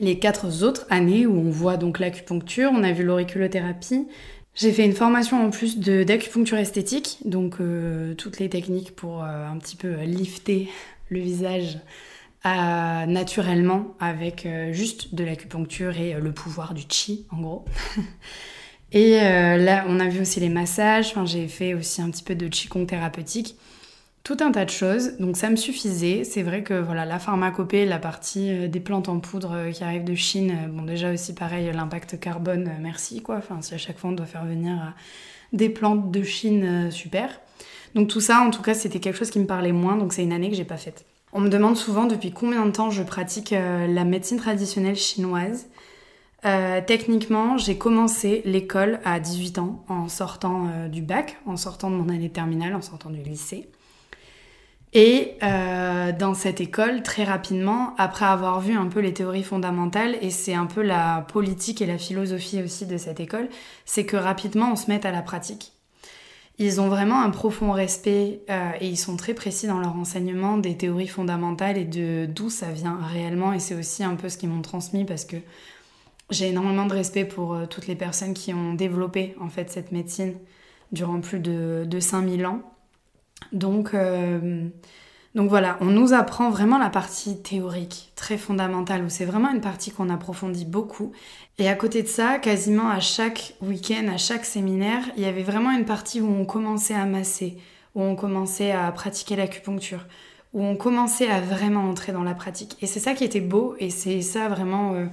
les 0.00 0.18
quatre 0.18 0.62
autres 0.62 0.86
années 0.90 1.26
où 1.26 1.38
on 1.38 1.50
voit 1.50 1.78
donc 1.78 1.98
l'acupuncture, 1.98 2.70
on 2.74 2.82
a 2.82 2.92
vu 2.92 3.04
l'auriculothérapie, 3.04 4.06
j'ai 4.54 4.72
fait 4.72 4.84
une 4.84 4.94
formation 4.94 5.44
en 5.44 5.50
plus 5.50 5.78
d'acupuncture 5.78 6.56
esthétique, 6.56 7.18
donc 7.26 7.56
euh, 7.60 8.14
toutes 8.14 8.38
les 8.38 8.48
techniques 8.48 8.96
pour 8.96 9.22
un 9.22 9.56
petit 9.58 9.76
peu 9.76 10.02
lifter 10.02 10.68
le 11.10 11.20
visage 11.20 11.78
euh, 12.46 13.06
naturellement 13.06 13.94
avec 14.00 14.46
juste 14.72 15.14
de 15.14 15.24
l'acupuncture 15.24 15.98
et 15.98 16.14
le 16.14 16.32
pouvoir 16.32 16.74
du 16.74 16.82
chi 16.88 17.26
en 17.30 17.40
gros. 17.40 17.64
et 18.92 19.18
là, 19.18 19.84
on 19.88 20.00
a 20.00 20.08
vu 20.08 20.20
aussi 20.20 20.40
les 20.40 20.48
massages, 20.48 21.14
j'ai 21.24 21.48
fait 21.48 21.74
aussi 21.74 22.02
un 22.02 22.10
petit 22.10 22.22
peu 22.22 22.34
de 22.34 22.48
qigong 22.48 22.86
thérapeutique 22.86 23.56
tout 24.26 24.38
un 24.40 24.50
tas 24.50 24.64
de 24.64 24.70
choses. 24.70 25.18
Donc 25.18 25.36
ça 25.36 25.50
me 25.50 25.56
suffisait. 25.56 26.24
C'est 26.24 26.42
vrai 26.42 26.64
que 26.64 26.74
voilà, 26.74 27.04
la 27.04 27.20
pharmacopée, 27.20 27.86
la 27.86 28.00
partie 28.00 28.50
euh, 28.50 28.68
des 28.68 28.80
plantes 28.80 29.08
en 29.08 29.20
poudre 29.20 29.52
euh, 29.52 29.70
qui 29.70 29.84
arrivent 29.84 30.02
de 30.02 30.16
Chine, 30.16 30.50
euh, 30.50 30.68
bon 30.68 30.82
déjà 30.82 31.12
aussi 31.12 31.32
pareil, 31.32 31.70
l'impact 31.72 32.18
carbone, 32.18 32.72
merci 32.80 33.22
quoi. 33.22 33.36
Enfin, 33.36 33.62
si 33.62 33.72
à 33.74 33.78
chaque 33.78 33.98
fois 33.98 34.10
on 34.10 34.14
doit 34.14 34.26
faire 34.26 34.44
venir 34.44 34.94
des 35.52 35.68
plantes 35.68 36.10
de 36.10 36.24
Chine, 36.24 36.90
super. 36.90 37.40
Donc 37.94 38.08
tout 38.08 38.20
ça, 38.20 38.40
en 38.40 38.50
tout 38.50 38.62
cas, 38.62 38.74
c'était 38.74 38.98
quelque 38.98 39.16
chose 39.16 39.30
qui 39.30 39.38
me 39.38 39.46
parlait 39.46 39.70
moins, 39.70 39.96
donc 39.96 40.12
c'est 40.12 40.24
une 40.24 40.32
année 40.32 40.50
que 40.50 40.56
j'ai 40.56 40.64
pas 40.64 40.76
faite. 40.76 41.04
On 41.38 41.40
me 41.40 41.50
demande 41.50 41.76
souvent 41.76 42.06
depuis 42.06 42.32
combien 42.32 42.64
de 42.64 42.70
temps 42.70 42.90
je 42.90 43.02
pratique 43.02 43.50
la 43.50 44.04
médecine 44.04 44.38
traditionnelle 44.38 44.96
chinoise. 44.96 45.66
Euh, 46.46 46.80
techniquement, 46.80 47.58
j'ai 47.58 47.76
commencé 47.76 48.40
l'école 48.46 49.00
à 49.04 49.20
18 49.20 49.58
ans 49.58 49.84
en 49.90 50.08
sortant 50.08 50.68
euh, 50.68 50.88
du 50.88 51.02
bac, 51.02 51.36
en 51.44 51.58
sortant 51.58 51.90
de 51.90 51.96
mon 51.96 52.08
année 52.08 52.30
terminale, 52.30 52.74
en 52.74 52.80
sortant 52.80 53.10
du 53.10 53.20
lycée. 53.20 53.68
Et 54.94 55.34
euh, 55.42 56.12
dans 56.12 56.32
cette 56.32 56.62
école, 56.62 57.02
très 57.02 57.24
rapidement, 57.24 57.94
après 57.98 58.24
avoir 58.24 58.62
vu 58.62 58.74
un 58.74 58.86
peu 58.86 59.00
les 59.00 59.12
théories 59.12 59.42
fondamentales, 59.42 60.16
et 60.22 60.30
c'est 60.30 60.54
un 60.54 60.64
peu 60.64 60.80
la 60.80 61.26
politique 61.30 61.82
et 61.82 61.86
la 61.86 61.98
philosophie 61.98 62.62
aussi 62.62 62.86
de 62.86 62.96
cette 62.96 63.20
école, 63.20 63.50
c'est 63.84 64.06
que 64.06 64.16
rapidement 64.16 64.72
on 64.72 64.76
se 64.76 64.90
met 64.90 65.04
à 65.04 65.10
la 65.10 65.20
pratique. 65.20 65.75
Ils 66.58 66.80
ont 66.80 66.88
vraiment 66.88 67.20
un 67.20 67.28
profond 67.30 67.72
respect 67.72 68.40
et 68.80 68.88
ils 68.88 68.96
sont 68.96 69.16
très 69.16 69.34
précis 69.34 69.66
dans 69.66 69.78
leur 69.78 69.94
enseignement 69.94 70.56
des 70.56 70.76
théories 70.76 71.06
fondamentales 71.06 71.76
et 71.76 71.84
de 71.84 72.24
d'où 72.24 72.48
ça 72.48 72.72
vient 72.72 72.98
réellement. 73.12 73.52
Et 73.52 73.58
c'est 73.58 73.74
aussi 73.74 74.02
un 74.02 74.16
peu 74.16 74.30
ce 74.30 74.38
qu'ils 74.38 74.48
m'ont 74.48 74.62
transmis 74.62 75.04
parce 75.04 75.26
que 75.26 75.36
j'ai 76.30 76.48
énormément 76.48 76.86
de 76.86 76.92
respect 76.92 77.24
pour 77.24 77.54
euh, 77.54 77.66
toutes 77.66 77.86
les 77.86 77.94
personnes 77.94 78.34
qui 78.34 78.52
ont 78.52 78.74
développé 78.74 79.36
en 79.40 79.48
fait 79.48 79.70
cette 79.70 79.92
médecine 79.92 80.34
durant 80.92 81.20
plus 81.20 81.38
de, 81.38 81.84
de 81.86 82.00
5000 82.00 82.46
ans. 82.46 82.62
Donc, 83.52 83.94
euh, 83.94 84.68
donc 85.36 85.50
voilà, 85.50 85.76
on 85.82 85.84
nous 85.84 86.14
apprend 86.14 86.48
vraiment 86.48 86.78
la 86.78 86.88
partie 86.88 87.36
théorique, 87.36 88.10
très 88.16 88.38
fondamentale, 88.38 89.04
où 89.04 89.10
c'est 89.10 89.26
vraiment 89.26 89.50
une 89.50 89.60
partie 89.60 89.90
qu'on 89.90 90.08
approfondit 90.08 90.64
beaucoup. 90.64 91.12
Et 91.58 91.68
à 91.68 91.74
côté 91.74 92.02
de 92.02 92.08
ça, 92.08 92.38
quasiment 92.38 92.88
à 92.88 93.00
chaque 93.00 93.52
week-end, 93.60 94.08
à 94.10 94.16
chaque 94.16 94.46
séminaire, 94.46 95.02
il 95.18 95.22
y 95.22 95.26
avait 95.26 95.42
vraiment 95.42 95.72
une 95.72 95.84
partie 95.84 96.22
où 96.22 96.26
on 96.26 96.46
commençait 96.46 96.94
à 96.94 97.04
masser, 97.04 97.58
où 97.94 98.00
on 98.00 98.16
commençait 98.16 98.72
à 98.72 98.90
pratiquer 98.92 99.36
l'acupuncture, 99.36 100.06
où 100.54 100.64
on 100.64 100.74
commençait 100.74 101.28
à 101.28 101.42
vraiment 101.42 101.82
entrer 101.82 102.12
dans 102.12 102.24
la 102.24 102.34
pratique. 102.34 102.78
Et 102.80 102.86
c'est 102.86 103.00
ça 103.00 103.12
qui 103.12 103.24
était 103.24 103.40
beau, 103.42 103.76
et 103.78 103.90
c'est 103.90 104.22
ça 104.22 104.48
vraiment... 104.48 104.94
Euh, 104.94 105.04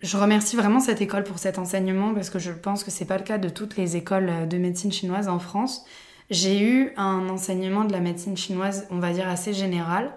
je 0.00 0.16
remercie 0.16 0.54
vraiment 0.54 0.78
cette 0.78 1.00
école 1.00 1.24
pour 1.24 1.40
cet 1.40 1.58
enseignement 1.58 2.14
parce 2.14 2.30
que 2.30 2.38
je 2.38 2.52
pense 2.52 2.84
que 2.84 2.92
c'est 2.92 3.04
pas 3.04 3.18
le 3.18 3.24
cas 3.24 3.38
de 3.38 3.48
toutes 3.48 3.76
les 3.76 3.96
écoles 3.96 4.46
de 4.48 4.58
médecine 4.58 4.92
chinoise 4.92 5.26
en 5.26 5.40
France. 5.40 5.84
J'ai 6.30 6.60
eu 6.60 6.92
un 6.96 7.28
enseignement 7.28 7.84
de 7.84 7.92
la 7.92 8.00
médecine 8.00 8.36
chinoise, 8.36 8.86
on 8.90 8.98
va 8.98 9.12
dire 9.12 9.28
assez 9.28 9.54
général, 9.54 10.12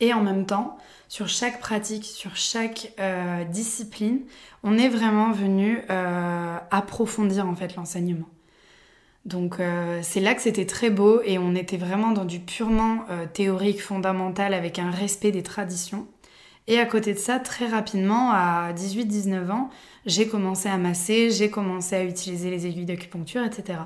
et 0.00 0.12
en 0.12 0.22
même 0.22 0.44
temps, 0.44 0.76
sur 1.08 1.28
chaque 1.28 1.60
pratique, 1.60 2.04
sur 2.04 2.36
chaque 2.36 2.92
euh, 3.00 3.44
discipline, 3.44 4.20
on 4.62 4.76
est 4.76 4.88
vraiment 4.88 5.32
venu 5.32 5.80
euh, 5.88 6.56
approfondir 6.70 7.46
en 7.46 7.54
fait 7.54 7.76
l'enseignement. 7.76 8.28
Donc 9.24 9.60
euh, 9.60 10.00
c'est 10.02 10.20
là 10.20 10.34
que 10.34 10.42
c'était 10.42 10.66
très 10.66 10.90
beau 10.90 11.22
et 11.24 11.38
on 11.38 11.54
était 11.54 11.78
vraiment 11.78 12.10
dans 12.10 12.26
du 12.26 12.40
purement 12.40 13.04
théorique, 13.32 13.80
fondamental, 13.80 14.52
avec 14.52 14.78
un 14.78 14.90
respect 14.90 15.30
des 15.30 15.42
traditions. 15.42 16.06
Et 16.66 16.78
à 16.78 16.86
côté 16.86 17.14
de 17.14 17.18
ça, 17.18 17.38
très 17.38 17.66
rapidement, 17.66 18.30
à 18.32 18.72
18-19 18.74 19.50
ans, 19.50 19.70
j'ai 20.06 20.28
commencé 20.28 20.68
à 20.68 20.76
masser, 20.76 21.30
j'ai 21.30 21.50
commencé 21.50 21.94
à 21.94 22.04
utiliser 22.04 22.50
les 22.50 22.66
aiguilles 22.66 22.86
d'acupuncture, 22.86 23.44
etc. 23.44 23.80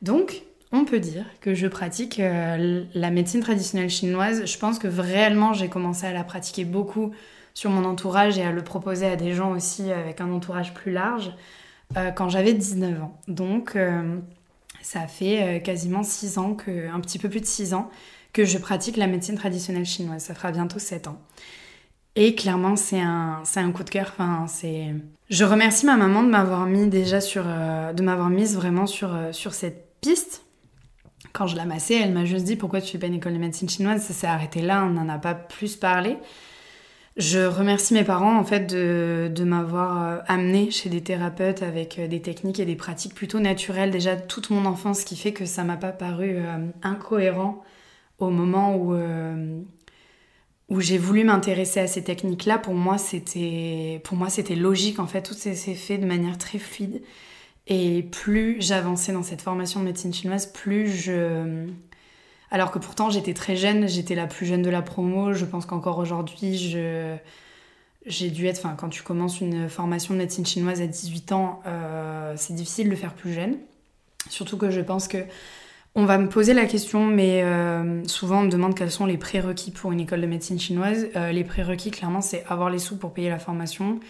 Donc, 0.00 0.42
on 0.74 0.84
peut 0.84 0.98
dire 0.98 1.24
que 1.40 1.54
je 1.54 1.66
pratique 1.66 2.18
euh, 2.18 2.84
la 2.94 3.10
médecine 3.10 3.40
traditionnelle 3.40 3.90
chinoise. 3.90 4.44
Je 4.44 4.58
pense 4.58 4.78
que 4.78 4.88
réellement, 4.88 5.52
j'ai 5.52 5.68
commencé 5.68 6.04
à 6.04 6.12
la 6.12 6.24
pratiquer 6.24 6.64
beaucoup 6.64 7.12
sur 7.54 7.70
mon 7.70 7.84
entourage 7.84 8.38
et 8.38 8.42
à 8.42 8.50
le 8.50 8.62
proposer 8.62 9.06
à 9.06 9.14
des 9.14 9.32
gens 9.32 9.52
aussi 9.52 9.92
avec 9.92 10.20
un 10.20 10.32
entourage 10.32 10.74
plus 10.74 10.90
large 10.90 11.32
euh, 11.96 12.10
quand 12.10 12.28
j'avais 12.28 12.52
19 12.52 13.02
ans. 13.02 13.20
Donc, 13.28 13.76
euh, 13.76 14.18
ça 14.82 15.06
fait 15.06 15.62
quasiment 15.64 16.02
6 16.02 16.38
ans, 16.38 16.56
un 16.92 17.00
petit 17.00 17.18
peu 17.18 17.28
plus 17.28 17.40
de 17.40 17.46
6 17.46 17.72
ans, 17.72 17.88
que 18.32 18.44
je 18.44 18.58
pratique 18.58 18.96
la 18.96 19.06
médecine 19.06 19.36
traditionnelle 19.36 19.86
chinoise. 19.86 20.24
Ça 20.24 20.34
fera 20.34 20.50
bientôt 20.50 20.80
7 20.80 21.06
ans. 21.06 21.18
Et 22.16 22.34
clairement, 22.34 22.76
c'est 22.76 23.00
un, 23.00 23.42
coup 23.72 23.84
de 23.84 23.90
cœur. 23.90 24.12
Enfin. 24.18 24.46
Je 25.30 25.44
remercie 25.44 25.86
ma 25.86 25.96
maman 25.96 26.22
de 26.22 26.28
m'avoir 26.28 26.66
mis 26.66 26.86
déjà 26.88 27.20
sur, 27.20 27.44
de 27.44 28.02
m'avoir 28.02 28.28
mise 28.28 28.56
vraiment 28.56 28.86
sur 28.86 29.54
cette 29.54 30.00
piste. 30.00 30.44
Quand 31.34 31.48
je 31.48 31.56
la 31.56 31.64
massais, 31.64 32.00
elle 32.00 32.12
m'a 32.12 32.24
juste 32.24 32.44
dit 32.44 32.54
pourquoi 32.54 32.80
tu 32.80 32.92
fais 32.92 32.98
pas 32.98 33.08
une 33.08 33.14
école 33.14 33.32
de 33.32 33.38
médecine 33.38 33.68
chinoise? 33.68 34.02
Ça 34.02 34.14
s'est 34.14 34.28
arrêté 34.28 34.62
là, 34.62 34.84
on 34.84 34.90
n'en 34.90 35.08
a 35.08 35.18
pas 35.18 35.34
plus 35.34 35.74
parlé. 35.74 36.16
Je 37.16 37.40
remercie 37.40 37.92
mes 37.92 38.04
parents 38.04 38.38
en 38.38 38.44
fait 38.44 38.66
de, 38.66 39.44
m'avoir 39.44 40.02
euh, 40.02 40.18
amené 40.28 40.70
chez 40.70 40.88
des 40.88 41.00
thérapeutes 41.00 41.62
avec 41.62 42.00
des 42.00 42.22
techniques 42.22 42.60
et 42.60 42.64
des 42.64 42.76
pratiques 42.76 43.14
plutôt 43.14 43.40
naturelles 43.40 43.90
déjà 43.90 44.16
toute 44.16 44.50
mon 44.50 44.64
enfance, 44.64 45.00
ce 45.00 45.04
qui 45.04 45.16
fait 45.16 45.32
que 45.32 45.44
ça 45.44 45.64
m'a 45.64 45.76
pas 45.76 45.90
paru 45.90 46.38
incohérent 46.82 47.64
au 48.20 48.30
moment 48.30 48.76
où, 48.76 48.96
où 50.68 50.80
j'ai 50.80 50.98
voulu 50.98 51.24
m'intéresser 51.24 51.80
à 51.80 51.88
ces 51.88 52.04
techniques-là, 52.04 52.58
pour 52.58 52.74
moi, 52.74 52.96
c'était 52.96 54.00
pour 54.04 54.16
moi 54.16 54.30
c'était 54.30 54.56
logique 54.56 55.00
en 55.00 55.06
fait, 55.06 55.22
tout 55.22 55.34
s'est 55.34 55.54
fait 55.54 55.98
de 55.98 56.06
manière 56.06 56.38
très 56.38 56.58
fluide. 56.58 57.02
Et 57.66 58.02
plus 58.02 58.56
j'avançais 58.60 59.12
dans 59.12 59.22
cette 59.22 59.42
formation 59.42 59.80
de 59.80 59.86
médecine 59.86 60.12
chinoise, 60.12 60.46
plus 60.46 60.88
je 60.88 61.66
alors 62.50 62.70
que 62.70 62.78
pourtant 62.78 63.10
j'étais 63.10 63.34
très 63.34 63.56
jeune, 63.56 63.88
j'étais 63.88 64.14
la 64.14 64.26
plus 64.26 64.46
jeune 64.46 64.62
de 64.62 64.70
la 64.70 64.82
promo, 64.82 65.32
je 65.32 65.44
pense 65.44 65.66
qu'encore 65.66 65.98
aujourd'hui, 65.98 66.56
je 66.56 67.16
j'ai 68.06 68.30
dû 68.30 68.46
être, 68.46 68.58
enfin 68.58 68.76
quand 68.78 68.90
tu 68.90 69.02
commences 69.02 69.40
une 69.40 69.68
formation 69.68 70.12
de 70.14 70.18
médecine 70.18 70.44
chinoise 70.44 70.80
à 70.82 70.86
18 70.86 71.32
ans, 71.32 71.62
euh, 71.66 72.34
c'est 72.36 72.54
difficile 72.54 72.86
de 72.86 72.90
le 72.90 72.96
faire 72.96 73.14
plus 73.14 73.32
jeune. 73.32 73.56
Surtout 74.28 74.56
que 74.58 74.70
je 74.70 74.80
pense 74.80 75.08
que 75.08 75.18
on 75.96 76.04
va 76.04 76.18
me 76.18 76.28
poser 76.28 76.54
la 76.54 76.66
question, 76.66 77.06
mais 77.06 77.42
euh, 77.42 78.04
souvent 78.06 78.40
on 78.40 78.44
me 78.44 78.50
demande 78.50 78.74
quels 78.74 78.90
sont 78.90 79.06
les 79.06 79.16
prérequis 79.16 79.70
pour 79.70 79.92
une 79.92 80.00
école 80.00 80.20
de 80.20 80.26
médecine 80.26 80.58
chinoise. 80.58 81.06
Euh, 81.16 81.32
les 81.32 81.44
prérequis, 81.44 81.90
clairement, 81.90 82.20
c'est 82.20 82.44
avoir 82.48 82.68
les 82.68 82.80
sous 82.80 82.98
pour 82.98 83.14
payer 83.14 83.30
la 83.30 83.38
formation 83.38 84.00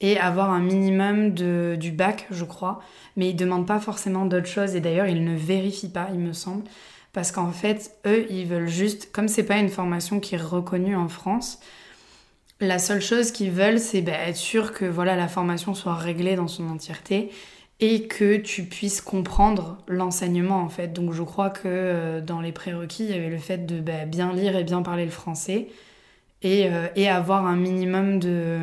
et 0.00 0.18
avoir 0.18 0.50
un 0.50 0.60
minimum 0.60 1.34
de, 1.34 1.76
du 1.78 1.92
bac, 1.92 2.26
je 2.30 2.44
crois. 2.44 2.80
Mais 3.16 3.28
ils 3.28 3.34
ne 3.34 3.38
demandent 3.38 3.66
pas 3.66 3.80
forcément 3.80 4.24
d'autres 4.26 4.46
choses 4.46 4.74
et 4.74 4.80
d'ailleurs 4.80 5.06
ils 5.06 5.24
ne 5.24 5.36
vérifient 5.36 5.90
pas, 5.90 6.08
il 6.12 6.20
me 6.20 6.32
semble. 6.32 6.64
Parce 7.12 7.32
qu'en 7.32 7.50
fait, 7.50 7.96
eux, 8.06 8.26
ils 8.30 8.46
veulent 8.46 8.68
juste, 8.68 9.10
comme 9.12 9.28
c'est 9.28 9.42
pas 9.42 9.58
une 9.58 9.68
formation 9.68 10.20
qui 10.20 10.36
est 10.36 10.38
reconnue 10.38 10.96
en 10.96 11.08
France, 11.08 11.58
la 12.60 12.78
seule 12.78 13.00
chose 13.00 13.32
qu'ils 13.32 13.50
veulent, 13.50 13.78
c'est 13.80 14.02
bah, 14.02 14.12
être 14.26 14.36
sûr 14.36 14.72
que 14.72 14.84
voilà 14.84 15.16
la 15.16 15.28
formation 15.28 15.74
soit 15.74 15.94
réglée 15.94 16.36
dans 16.36 16.48
son 16.48 16.68
entièreté 16.68 17.30
et 17.80 18.06
que 18.06 18.36
tu 18.36 18.64
puisses 18.64 19.00
comprendre 19.00 19.78
l'enseignement 19.88 20.60
en 20.60 20.68
fait. 20.68 20.88
Donc 20.92 21.12
je 21.12 21.22
crois 21.22 21.50
que 21.50 21.62
euh, 21.66 22.20
dans 22.20 22.40
les 22.40 22.52
prérequis, 22.52 23.04
il 23.04 23.10
y 23.10 23.14
avait 23.14 23.30
le 23.30 23.38
fait 23.38 23.64
de 23.66 23.80
bah, 23.80 24.04
bien 24.04 24.32
lire 24.34 24.56
et 24.56 24.64
bien 24.64 24.82
parler 24.82 25.06
le 25.06 25.10
français 25.10 25.68
et, 26.42 26.66
euh, 26.68 26.88
et 26.96 27.08
avoir 27.08 27.46
un 27.46 27.56
minimum 27.56 28.18
de 28.18 28.58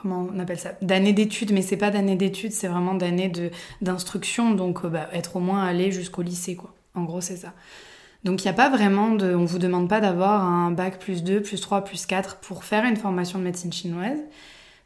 comment 0.00 0.26
on 0.34 0.38
appelle 0.38 0.58
ça 0.58 0.72
d'années 0.82 1.12
d'études 1.12 1.52
mais 1.52 1.62
c'est 1.62 1.76
pas 1.76 1.90
d'années 1.90 2.16
d'études 2.16 2.52
c'est 2.52 2.68
vraiment 2.68 2.94
d'années 2.94 3.32
d'instruction 3.80 4.52
donc 4.52 4.84
euh, 4.84 4.88
bah, 4.88 5.08
être 5.12 5.36
au 5.36 5.40
moins 5.40 5.64
allé 5.64 5.92
jusqu'au 5.92 6.22
lycée 6.22 6.56
quoi 6.56 6.74
en 6.94 7.04
gros 7.04 7.20
c'est 7.20 7.36
ça 7.36 7.52
donc 8.24 8.42
il 8.42 8.46
n'y 8.46 8.50
a 8.50 8.54
pas 8.54 8.68
vraiment 8.68 9.10
de 9.10 9.34
on 9.34 9.44
vous 9.44 9.58
demande 9.58 9.88
pas 9.88 10.00
d'avoir 10.00 10.44
un 10.44 10.70
bac 10.70 10.98
plus 10.98 11.22
2 11.22 11.42
plus 11.42 11.60
3 11.60 11.84
plus 11.84 12.06
4 12.06 12.36
pour 12.36 12.64
faire 12.64 12.84
une 12.84 12.96
formation 12.96 13.38
de 13.38 13.44
médecine 13.44 13.72
chinoise 13.72 14.18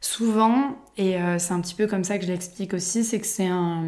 Souvent, 0.05 0.77
et 0.97 1.19
euh, 1.19 1.39
c'est 1.39 1.53
un 1.53 1.61
petit 1.61 1.73
peu 1.73 1.87
comme 1.87 2.03
ça 2.03 2.19
que 2.19 2.25
je 2.25 2.31
l'explique 2.31 2.75
aussi, 2.75 3.03
c'est 3.03 3.19
que 3.19 3.25
c'est 3.25 3.47
un, 3.47 3.83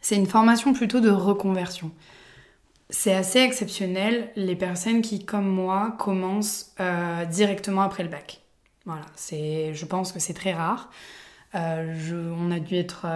c'est 0.00 0.16
une 0.16 0.26
formation 0.26 0.72
plutôt 0.72 0.98
de 0.98 1.08
reconversion. 1.08 1.92
C'est 2.90 3.14
assez 3.14 3.38
exceptionnel 3.38 4.32
les 4.34 4.56
personnes 4.56 5.00
qui, 5.00 5.24
comme 5.24 5.46
moi, 5.46 5.94
commencent 6.00 6.74
euh, 6.80 7.24
directement 7.26 7.82
après 7.82 8.02
le 8.02 8.08
bac. 8.08 8.40
Voilà, 8.88 9.06
je 9.72 9.84
pense 9.84 10.12
que 10.12 10.18
c'est 10.18 10.34
très 10.34 10.52
rare. 10.52 10.90
Euh, 11.54 11.94
je, 11.96 12.16
on 12.16 12.50
a 12.50 12.58
dû 12.58 12.74
être. 12.74 13.06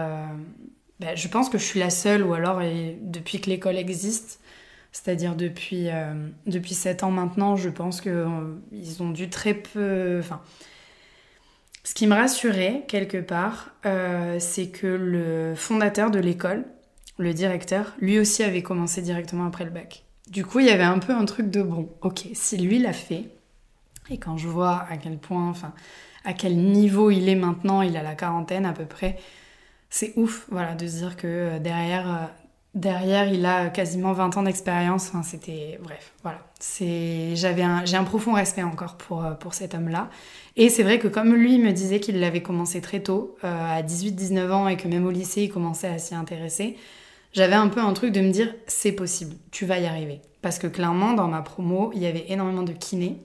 Ben, 0.99 1.17
je 1.17 1.27
pense 1.27 1.49
que 1.49 1.57
je 1.57 1.63
suis 1.63 1.79
la 1.79 1.89
seule, 1.89 2.23
ou 2.23 2.33
alors 2.33 2.61
depuis 3.01 3.41
que 3.41 3.49
l'école 3.49 3.77
existe, 3.77 4.39
c'est-à-dire 4.91 5.35
depuis, 5.35 5.89
depuis 6.45 6.75
7 6.75 7.03
ans 7.03 7.11
maintenant, 7.11 7.55
je 7.55 7.69
pense 7.69 7.99
qu'ils 7.99 9.01
ont 9.03 9.09
dû 9.09 9.29
très 9.29 9.55
peu. 9.55 10.19
Enfin, 10.19 10.41
ce 11.83 11.93
qui 11.93 12.07
me 12.07 12.15
rassurait 12.15 12.85
quelque 12.87 13.17
part, 13.17 13.71
euh, 13.85 14.37
c'est 14.39 14.69
que 14.69 14.87
le 14.87 15.53
fondateur 15.55 16.11
de 16.11 16.19
l'école, 16.19 16.65
le 17.17 17.33
directeur, 17.33 17.93
lui 17.99 18.19
aussi 18.19 18.41
avait 18.43 18.63
commencé 18.63 19.01
directement 19.01 19.45
après 19.45 19.65
le 19.65 19.69
bac. 19.69 20.05
Du 20.29 20.45
coup, 20.45 20.61
il 20.61 20.67
y 20.67 20.69
avait 20.69 20.83
un 20.83 20.99
peu 20.99 21.13
un 21.13 21.25
truc 21.25 21.49
de 21.49 21.61
bon, 21.61 21.89
ok, 22.01 22.27
si 22.33 22.57
lui 22.57 22.79
l'a 22.79 22.93
fait, 22.93 23.25
et 24.09 24.17
quand 24.17 24.37
je 24.37 24.47
vois 24.47 24.85
à 24.89 24.97
quel 24.97 25.17
point, 25.17 25.49
enfin, 25.49 25.73
à 26.25 26.33
quel 26.33 26.57
niveau 26.57 27.11
il 27.11 27.29
est 27.29 27.35
maintenant, 27.35 27.81
il 27.81 27.97
a 27.97 28.03
la 28.03 28.15
quarantaine 28.15 28.65
à 28.65 28.73
peu 28.73 28.85
près, 28.85 29.17
c'est 29.89 30.13
ouf, 30.15 30.47
voilà, 30.49 30.75
de 30.75 30.87
se 30.87 30.97
dire 30.97 31.15
que 31.15 31.27
euh, 31.27 31.59
derrière, 31.59 32.07
euh, 32.07 32.25
derrière, 32.73 33.31
il 33.31 33.45
a 33.45 33.69
quasiment 33.69 34.13
20 34.13 34.37
ans 34.37 34.43
d'expérience. 34.43 35.09
Enfin, 35.09 35.21
c'était, 35.21 35.79
bref, 35.83 36.13
voilà. 36.23 36.39
C'est, 36.59 37.35
j'avais 37.35 37.63
j'ai 37.85 37.97
un 37.97 38.03
profond 38.03 38.33
respect 38.33 38.63
encore 38.63 38.97
pour, 38.97 39.23
pour 39.39 39.53
cet 39.53 39.75
homme-là. 39.75 40.09
Et 40.55 40.69
c'est 40.69 40.83
vrai 40.83 40.99
que 40.99 41.07
comme 41.07 41.33
lui 41.33 41.57
me 41.59 41.71
disait 41.71 41.99
qu'il 41.99 42.19
l'avait 42.19 42.41
commencé 42.41 42.81
très 42.81 43.01
tôt, 43.01 43.37
euh, 43.43 43.79
à 43.79 43.81
18-19 43.81 44.51
ans, 44.51 44.67
et 44.67 44.77
que 44.77 44.87
même 44.87 45.05
au 45.05 45.11
lycée, 45.11 45.43
il 45.43 45.49
commençait 45.49 45.87
à 45.87 45.97
s'y 45.97 46.15
intéresser, 46.15 46.77
j'avais 47.33 47.55
un 47.55 47.67
peu 47.67 47.81
un 47.81 47.93
truc 47.93 48.11
de 48.11 48.21
me 48.21 48.31
dire, 48.31 48.53
c'est 48.67 48.91
possible, 48.91 49.35
tu 49.51 49.65
vas 49.65 49.79
y 49.79 49.87
arriver. 49.87 50.21
Parce 50.41 50.59
que 50.59 50.67
clairement, 50.67 51.13
dans 51.13 51.27
ma 51.27 51.41
promo, 51.41 51.91
il 51.95 52.01
y 52.01 52.05
avait 52.05 52.25
énormément 52.29 52.63
de 52.63 52.73
kinés 52.73 53.21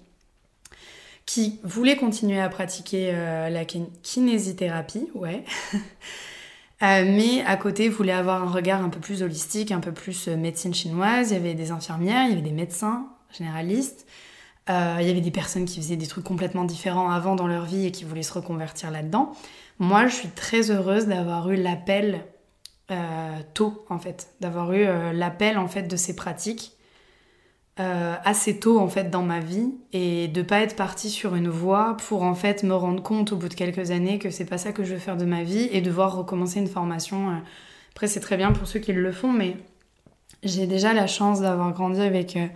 qui 1.29 1.61
voulait 1.62 1.97
continuer 1.97 2.41
à 2.41 2.49
pratiquer 2.49 3.11
euh, 3.12 3.51
la 3.51 3.66
kinésithérapie, 3.66 5.09
ouais. 5.14 5.45
Euh, 6.81 7.05
mais 7.05 7.43
à 7.45 7.57
côté 7.57 7.89
voulait 7.89 8.12
avoir 8.12 8.41
un 8.41 8.53
regard 8.53 8.85
un 8.85 8.89
peu 8.89 9.01
plus 9.01 9.24
holistique, 9.24 9.72
un 9.72 9.81
peu 9.81 9.91
plus 9.91 10.29
médecine 10.29 10.72
chinoise. 10.72 11.33
Il 11.33 11.35
y 11.35 11.37
avait 11.37 11.55
des 11.55 11.72
infirmières, 11.72 12.26
il 12.26 12.29
y 12.29 12.33
avait 12.35 12.41
des 12.41 12.53
médecins 12.53 13.09
généralistes, 13.37 14.07
il 14.68 14.72
y 15.05 15.11
avait 15.11 15.20
des 15.20 15.33
personnes 15.33 15.64
qui 15.64 15.81
faisaient 15.81 15.97
des 15.97 16.07
trucs 16.07 16.22
complètement 16.22 16.62
différents 16.62 17.11
avant 17.11 17.35
dans 17.35 17.49
leur 17.49 17.64
vie 17.64 17.85
et 17.87 17.91
qui 17.91 18.05
voulaient 18.05 18.22
se 18.22 18.33
reconvertir 18.33 18.93
là-dedans. 18.93 19.33
Moi, 19.81 20.07
je 20.07 20.14
suis 20.14 20.29
très 20.29 20.70
heureuse 20.70 21.09
d'avoir 21.09 21.51
eu 21.51 21.57
l'appel 21.57 22.24
tôt, 23.55 23.85
en 23.89 23.99
fait, 23.99 24.29
d'avoir 24.41 24.72
eu 24.72 24.85
l'appel 25.12 25.59
en 25.59 25.66
fait 25.66 25.83
de 25.83 25.97
ces 25.97 26.14
pratiques 26.14 26.78
euh, 27.81 28.16
assez 28.24 28.59
tôt 28.59 28.81
en 28.81 28.89
fait 28.89 29.09
dans 29.09 29.22
ma 29.22 29.39
vie 29.39 29.72
et 29.93 30.26
de 30.26 30.43
pas 30.43 30.61
être 30.62 30.74
partie 30.74 31.11
sur 31.11 31.37
une 31.37 31.49
voie 31.49 31.97
pour 32.09 32.22
en 32.24 32.35
fait 32.35 32.64
me 32.64 32.74
rendre 32.74 33.03
compte 33.03 33.33
au 33.33 33.37
bout 33.37 33.49
de 33.49 33.55
quelques 33.55 33.93
années 33.93 34.18
que 34.18 34.31
c'est 34.31 34.45
pas 34.45 34.59
ça 34.59 34.72
que 34.72 34.83
je 34.83 34.95
veux 34.95 35.01
faire 35.01 35.16
de 35.16 35.24
ma 35.24 35.45
vie 35.45 35.68
et 35.70 35.81
devoir 35.81 36.16
recommencer 36.16 36.59
une 36.59 36.66
formation. 36.66 37.31
Euh. 37.31 37.37
Après 37.95 38.09
c'est 38.09 38.18
très 38.18 38.37
bien 38.37 38.51
pour 38.51 38.66
ceux 38.66 38.81
qui 38.81 38.93
le 38.93 39.12
font 39.12 39.33
mais 39.33 39.57
j'ai 40.43 40.66
déjà 40.66 40.93
la 40.93 41.07
chance 41.07 41.41
d'avoir 41.41 41.72
grandi 41.72 42.01
avec 42.01 42.37
euh, 42.37 42.47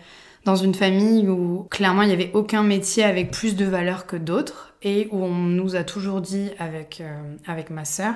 dans 0.45 0.57
une 0.57 0.75
famille 0.75 1.29
où 1.29 1.69
clairement 1.71 2.03
il 2.03 2.09
n'y 2.09 2.15
avait 2.15 2.33
aucun 2.35 2.65
métier 2.65 3.05
avec 3.05 3.31
plus 3.31 3.55
de 3.55 3.65
valeur 3.65 4.07
que 4.07 4.17
d'autres 4.17 4.75
et 4.83 5.07
où 5.13 5.23
on 5.23 5.35
nous 5.35 5.77
a 5.77 5.85
toujours 5.85 6.21
dit 6.21 6.51
avec, 6.59 7.01
avec 7.47 7.71
ma 7.71 7.85
sœur 7.85 8.15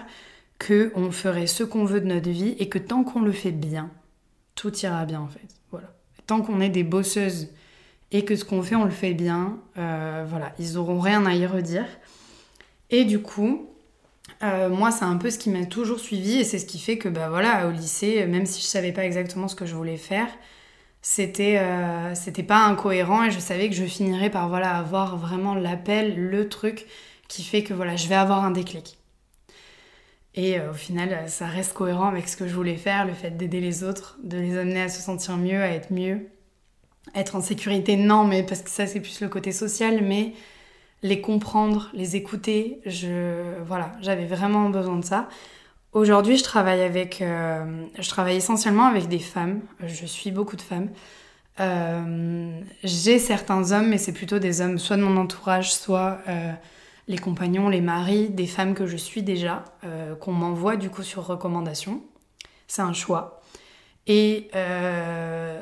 que 0.59 0.91
on 0.97 1.13
ferait 1.13 1.47
ce 1.47 1.63
qu'on 1.63 1.85
veut 1.85 2.01
de 2.01 2.07
notre 2.07 2.31
vie 2.31 2.57
et 2.59 2.69
que 2.69 2.79
tant 2.79 3.05
qu'on 3.05 3.21
le 3.21 3.31
fait 3.31 3.53
bien, 3.53 3.91
tout 4.57 4.77
ira 4.79 5.05
bien 5.05 5.21
en 5.21 5.29
fait 5.29 5.56
tant 6.27 6.43
qu'on 6.43 6.61
est 6.61 6.69
des 6.69 6.85
bosseuses 6.85 7.49
et 8.13 8.25
que 8.25 8.37
ce 8.37 8.45
qu'on 8.45 8.63
fait, 8.63 8.77
on 8.77 8.85
le 8.85 8.91
fait 8.91 9.15
bien, 9.15 9.59
euh, 9.79 10.25
voilà, 10.29 10.53
ils 10.59 10.79
auront 10.79 11.01
rien 11.01 11.27
à 11.27 11.35
y 11.35 11.47
redire. 11.47 11.87
Et 12.91 13.05
du 13.05 13.21
coup, 13.21 13.69
euh, 14.43 14.69
moi, 14.69 14.91
c'est 14.91 15.05
un 15.05 15.17
peu 15.17 15.31
ce 15.31 15.39
qui 15.39 15.51
m'a 15.51 15.67
toujours 15.67 15.99
suivi 15.99 16.39
et 16.39 16.45
c'est 16.45 16.59
ce 16.59 16.67
qui 16.67 16.79
fait 16.79 16.99
que, 16.99 17.09
bah 17.09 17.29
voilà, 17.29 17.69
au 17.69 17.71
lycée, 17.71 18.27
même 18.27 18.47
si 18.47 18.61
je 18.61 18.67
savais 18.67 18.93
pas 18.93 19.05
exactement 19.05 19.49
ce 19.49 19.57
que 19.57 19.67
je 19.67 19.75
voulais 19.75 19.97
faire, 19.97 20.29
c'était 21.03 21.59
euh, 21.59 22.15
c'était 22.17 22.43
pas 22.43 22.65
incohérent 22.65 23.25
et 23.25 23.31
je 23.31 23.39
savais 23.39 23.69
que 23.69 23.77
je 23.77 23.85
finirais 23.85 24.31
par 24.31 24.49
voilà 24.49 24.77
avoir 24.77 25.17
vraiment 25.17 25.55
l'appel, 25.55 26.17
le 26.17 26.49
truc 26.49 26.87
qui 27.29 27.45
fait 27.45 27.63
que 27.63 27.75
voilà, 27.75 27.97
je 27.97 28.09
vais 28.09 28.17
avoir 28.17 28.45
un 28.45 28.51
déclic. 28.51 28.96
Et 30.37 30.61
au 30.61 30.75
final, 30.75 31.29
ça 31.29 31.47
reste 31.47 31.73
cohérent 31.73 32.09
avec 32.09 32.29
ce 32.29 32.37
que 32.37 32.47
je 32.47 32.55
voulais 32.55 32.77
faire, 32.77 33.07
le 33.07 33.15
fait 33.15 33.31
d'aider 33.31 33.61
les 33.61 33.85
autres, 33.85 34.19
de 34.23 34.37
les 34.37 34.59
amener 34.59 34.83
à 34.83 34.89
se 34.89 35.01
sentir 35.01 35.37
mieux, 35.39 35.63
à 35.63 35.71
être 35.71 35.93
mieux. 35.93 36.29
Être 37.15 37.37
en 37.37 37.41
sécurité, 37.41 37.97
non, 37.97 38.25
mais 38.25 38.43
parce 38.43 38.61
que 38.61 38.69
ça, 38.69 38.87
c'est 38.87 39.01
plus 39.01 39.21
le 39.23 39.29
côté 39.29 39.51
social, 39.53 40.03
mais 40.03 40.35
les 41.03 41.21
comprendre, 41.21 41.91
les 41.95 42.17
écouter, 42.17 42.81
je, 42.85 43.63
voilà, 43.65 43.93
j'avais 44.03 44.27
vraiment 44.27 44.69
besoin 44.69 44.97
de 44.97 45.05
ça. 45.05 45.29
Aujourd'hui, 45.93 46.37
je 46.37 46.45
travaille 46.45 46.83
avec, 46.83 47.23
euh, 47.23 47.87
je 47.99 48.09
travaille 48.09 48.37
essentiellement 48.37 48.87
avec 48.87 49.09
des 49.09 49.19
femmes. 49.19 49.61
Je 49.81 50.05
suis 50.05 50.31
beaucoup 50.31 50.57
de 50.57 50.63
femmes. 50.63 50.91
Euh, 51.61 52.61
j'ai 52.85 53.19
certains 53.19 53.73
hommes, 53.73 53.89
mais 53.89 53.99
c'est 53.99 54.13
plutôt 54.13 54.39
des 54.39 54.61
hommes, 54.61 54.79
soit 54.79 54.99
de 54.99 55.03
mon 55.03 55.17
entourage, 55.17 55.73
soit 55.73 56.19
euh, 56.29 56.53
les 57.09 57.19
compagnons, 57.19 57.69
les 57.69 57.81
maris 57.81 58.29
des 58.29 58.47
femmes 58.47 58.75
que 58.75 58.87
je 58.87 58.97
suis 58.97 59.23
déjà, 59.23 59.65
euh, 59.85 60.15
qu'on 60.17 60.33
m'envoie 60.33 60.77
du 60.77 60.91
coup 60.91 61.03
sur 61.03 61.27
recommandation. 61.27 62.03
C'est 62.67 62.83
un 62.83 62.93
choix. 62.93 63.41
Et 64.07 64.49
euh, 64.55 65.61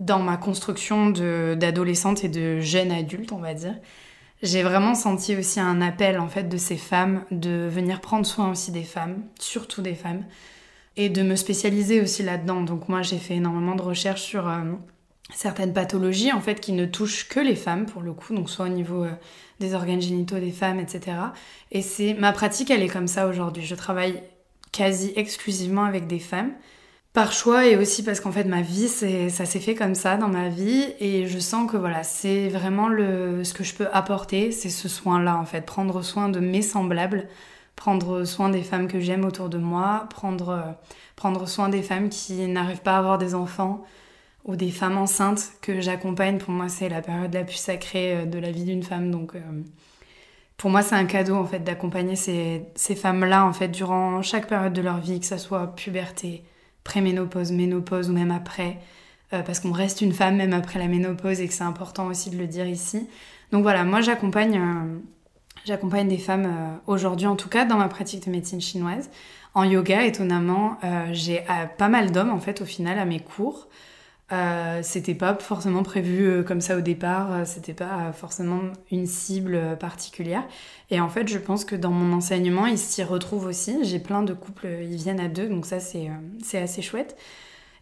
dans 0.00 0.20
ma 0.20 0.36
construction 0.36 1.10
d'adolescente 1.10 2.24
et 2.24 2.28
de 2.28 2.60
jeune 2.60 2.92
adulte, 2.92 3.32
on 3.32 3.38
va 3.38 3.54
dire, 3.54 3.74
j'ai 4.42 4.62
vraiment 4.62 4.94
senti 4.94 5.36
aussi 5.36 5.58
un 5.58 5.80
appel 5.80 6.18
en 6.18 6.28
fait 6.28 6.48
de 6.48 6.56
ces 6.56 6.76
femmes 6.76 7.24
de 7.30 7.68
venir 7.68 8.00
prendre 8.00 8.26
soin 8.26 8.50
aussi 8.50 8.72
des 8.72 8.82
femmes, 8.82 9.22
surtout 9.38 9.80
des 9.82 9.94
femmes, 9.94 10.24
et 10.96 11.08
de 11.08 11.22
me 11.22 11.34
spécialiser 11.34 12.00
aussi 12.00 12.22
là-dedans. 12.22 12.62
Donc 12.62 12.88
moi 12.88 13.02
j'ai 13.02 13.18
fait 13.18 13.34
énormément 13.34 13.74
de 13.74 13.82
recherches 13.82 14.22
sur 14.22 14.48
euh, 14.48 14.62
certaines 15.32 15.72
pathologies 15.72 16.32
en 16.32 16.40
fait 16.40 16.60
qui 16.60 16.72
ne 16.72 16.84
touchent 16.84 17.28
que 17.28 17.40
les 17.40 17.56
femmes 17.56 17.86
pour 17.86 18.02
le 18.02 18.12
coup, 18.12 18.34
donc 18.34 18.50
soit 18.50 18.66
au 18.66 18.70
niveau 18.70 19.06
des 19.60 19.74
organes 19.74 20.02
génitaux 20.02 20.38
des 20.38 20.50
femmes, 20.50 20.80
etc. 20.80 21.16
Et 21.70 21.82
c'est 21.82 22.14
ma 22.14 22.32
pratique, 22.32 22.70
elle 22.70 22.82
est 22.82 22.88
comme 22.88 23.08
ça 23.08 23.26
aujourd'hui. 23.26 23.64
Je 23.64 23.74
travaille 23.74 24.22
quasi 24.72 25.12
exclusivement 25.16 25.84
avec 25.84 26.06
des 26.06 26.18
femmes 26.18 26.52
par 27.12 27.32
choix 27.32 27.64
et 27.64 27.76
aussi 27.76 28.02
parce 28.02 28.18
qu'en 28.18 28.32
fait 28.32 28.42
ma 28.42 28.60
vie 28.60 28.88
ça 28.88 29.46
s'est 29.46 29.60
fait 29.60 29.76
comme 29.76 29.94
ça 29.94 30.16
dans 30.16 30.28
ma 30.28 30.48
vie 30.48 30.84
et 30.98 31.28
je 31.28 31.38
sens 31.38 31.70
que 31.70 31.76
voilà 31.76 32.02
c'est 32.02 32.48
vraiment 32.48 32.88
le 32.88 33.44
ce 33.44 33.54
que 33.54 33.62
je 33.62 33.72
peux 33.72 33.86
apporter 33.92 34.50
c'est 34.50 34.68
ce 34.68 34.88
soin 34.88 35.22
là 35.22 35.36
en 35.38 35.44
fait 35.44 35.60
prendre 35.64 36.02
soin 36.02 36.28
de 36.28 36.40
mes 36.40 36.60
semblables 36.60 37.28
prendre 37.76 38.24
soin 38.24 38.48
des 38.48 38.62
femmes 38.62 38.88
que 38.88 38.98
j'aime 38.98 39.24
autour 39.24 39.48
de 39.48 39.58
moi 39.58 40.08
prendre 40.10 40.74
prendre 41.14 41.46
soin 41.46 41.68
des 41.68 41.82
femmes 41.82 42.08
qui 42.08 42.48
n'arrivent 42.48 42.82
pas 42.82 42.96
à 42.96 42.98
avoir 42.98 43.18
des 43.18 43.36
enfants 43.36 43.84
ou 44.44 44.56
des 44.56 44.70
femmes 44.70 44.98
enceintes 44.98 45.52
que 45.62 45.80
j'accompagne. 45.80 46.38
Pour 46.38 46.50
moi, 46.50 46.68
c'est 46.68 46.88
la 46.88 47.00
période 47.02 47.32
la 47.32 47.44
plus 47.44 47.56
sacrée 47.56 48.16
euh, 48.16 48.24
de 48.26 48.38
la 48.38 48.50
vie 48.50 48.64
d'une 48.64 48.82
femme. 48.82 49.10
Donc, 49.10 49.34
euh, 49.34 49.40
pour 50.56 50.70
moi, 50.70 50.82
c'est 50.82 50.94
un 50.94 51.06
cadeau 51.06 51.34
en 51.34 51.46
fait 51.46 51.60
d'accompagner 51.60 52.16
ces, 52.16 52.62
ces 52.74 52.94
femmes-là 52.94 53.44
en 53.44 53.52
fait 53.52 53.68
durant 53.68 54.22
chaque 54.22 54.46
période 54.46 54.72
de 54.72 54.82
leur 54.82 54.98
vie, 54.98 55.18
que 55.18 55.26
ce 55.26 55.38
soit 55.38 55.74
puberté, 55.74 56.44
préménopause, 56.84 57.52
ménopause 57.52 58.10
ou 58.10 58.12
même 58.12 58.30
après, 58.30 58.78
euh, 59.32 59.42
parce 59.42 59.60
qu'on 59.60 59.72
reste 59.72 60.00
une 60.02 60.12
femme 60.12 60.36
même 60.36 60.52
après 60.52 60.78
la 60.78 60.88
ménopause 60.88 61.40
et 61.40 61.48
que 61.48 61.54
c'est 61.54 61.64
important 61.64 62.06
aussi 62.06 62.30
de 62.30 62.36
le 62.36 62.46
dire 62.46 62.66
ici. 62.66 63.08
Donc 63.50 63.62
voilà, 63.62 63.84
moi 63.84 64.00
j'accompagne 64.00 64.60
j'accompagne 65.64 66.08
des 66.08 66.18
femmes 66.18 66.80
aujourd'hui 66.86 67.26
en 67.26 67.36
tout 67.36 67.48
cas 67.48 67.64
dans 67.64 67.76
ma 67.76 67.88
pratique 67.88 68.26
de 68.26 68.30
médecine 68.30 68.60
chinoise. 68.60 69.10
En 69.54 69.64
yoga, 69.64 70.04
étonnamment, 70.04 70.78
j'ai 71.12 71.44
pas 71.78 71.88
mal 71.88 72.10
d'hommes 72.10 72.30
en 72.30 72.40
fait 72.40 72.60
au 72.60 72.64
final 72.64 72.98
à 72.98 73.04
mes 73.04 73.20
cours. 73.20 73.68
Euh, 74.32 74.80
c'était 74.82 75.14
pas 75.14 75.34
forcément 75.34 75.82
prévu 75.82 76.26
euh, 76.26 76.42
comme 76.42 76.62
ça 76.62 76.78
au 76.78 76.80
départ, 76.80 77.30
euh, 77.30 77.44
c'était 77.44 77.74
pas 77.74 78.10
forcément 78.14 78.60
une 78.90 79.06
cible 79.06 79.76
particulière. 79.78 80.44
Et 80.90 80.98
en 80.98 81.10
fait, 81.10 81.28
je 81.28 81.38
pense 81.38 81.64
que 81.66 81.76
dans 81.76 81.90
mon 81.90 82.16
enseignement, 82.16 82.66
ils 82.66 82.78
s'y 82.78 83.02
retrouvent 83.02 83.46
aussi. 83.46 83.84
J'ai 83.84 83.98
plein 83.98 84.22
de 84.22 84.32
couples, 84.32 84.66
ils 84.66 84.96
viennent 84.96 85.20
à 85.20 85.28
deux, 85.28 85.48
donc 85.48 85.66
ça 85.66 85.78
c'est 85.78 86.08
assez 86.54 86.80
chouette. 86.82 87.16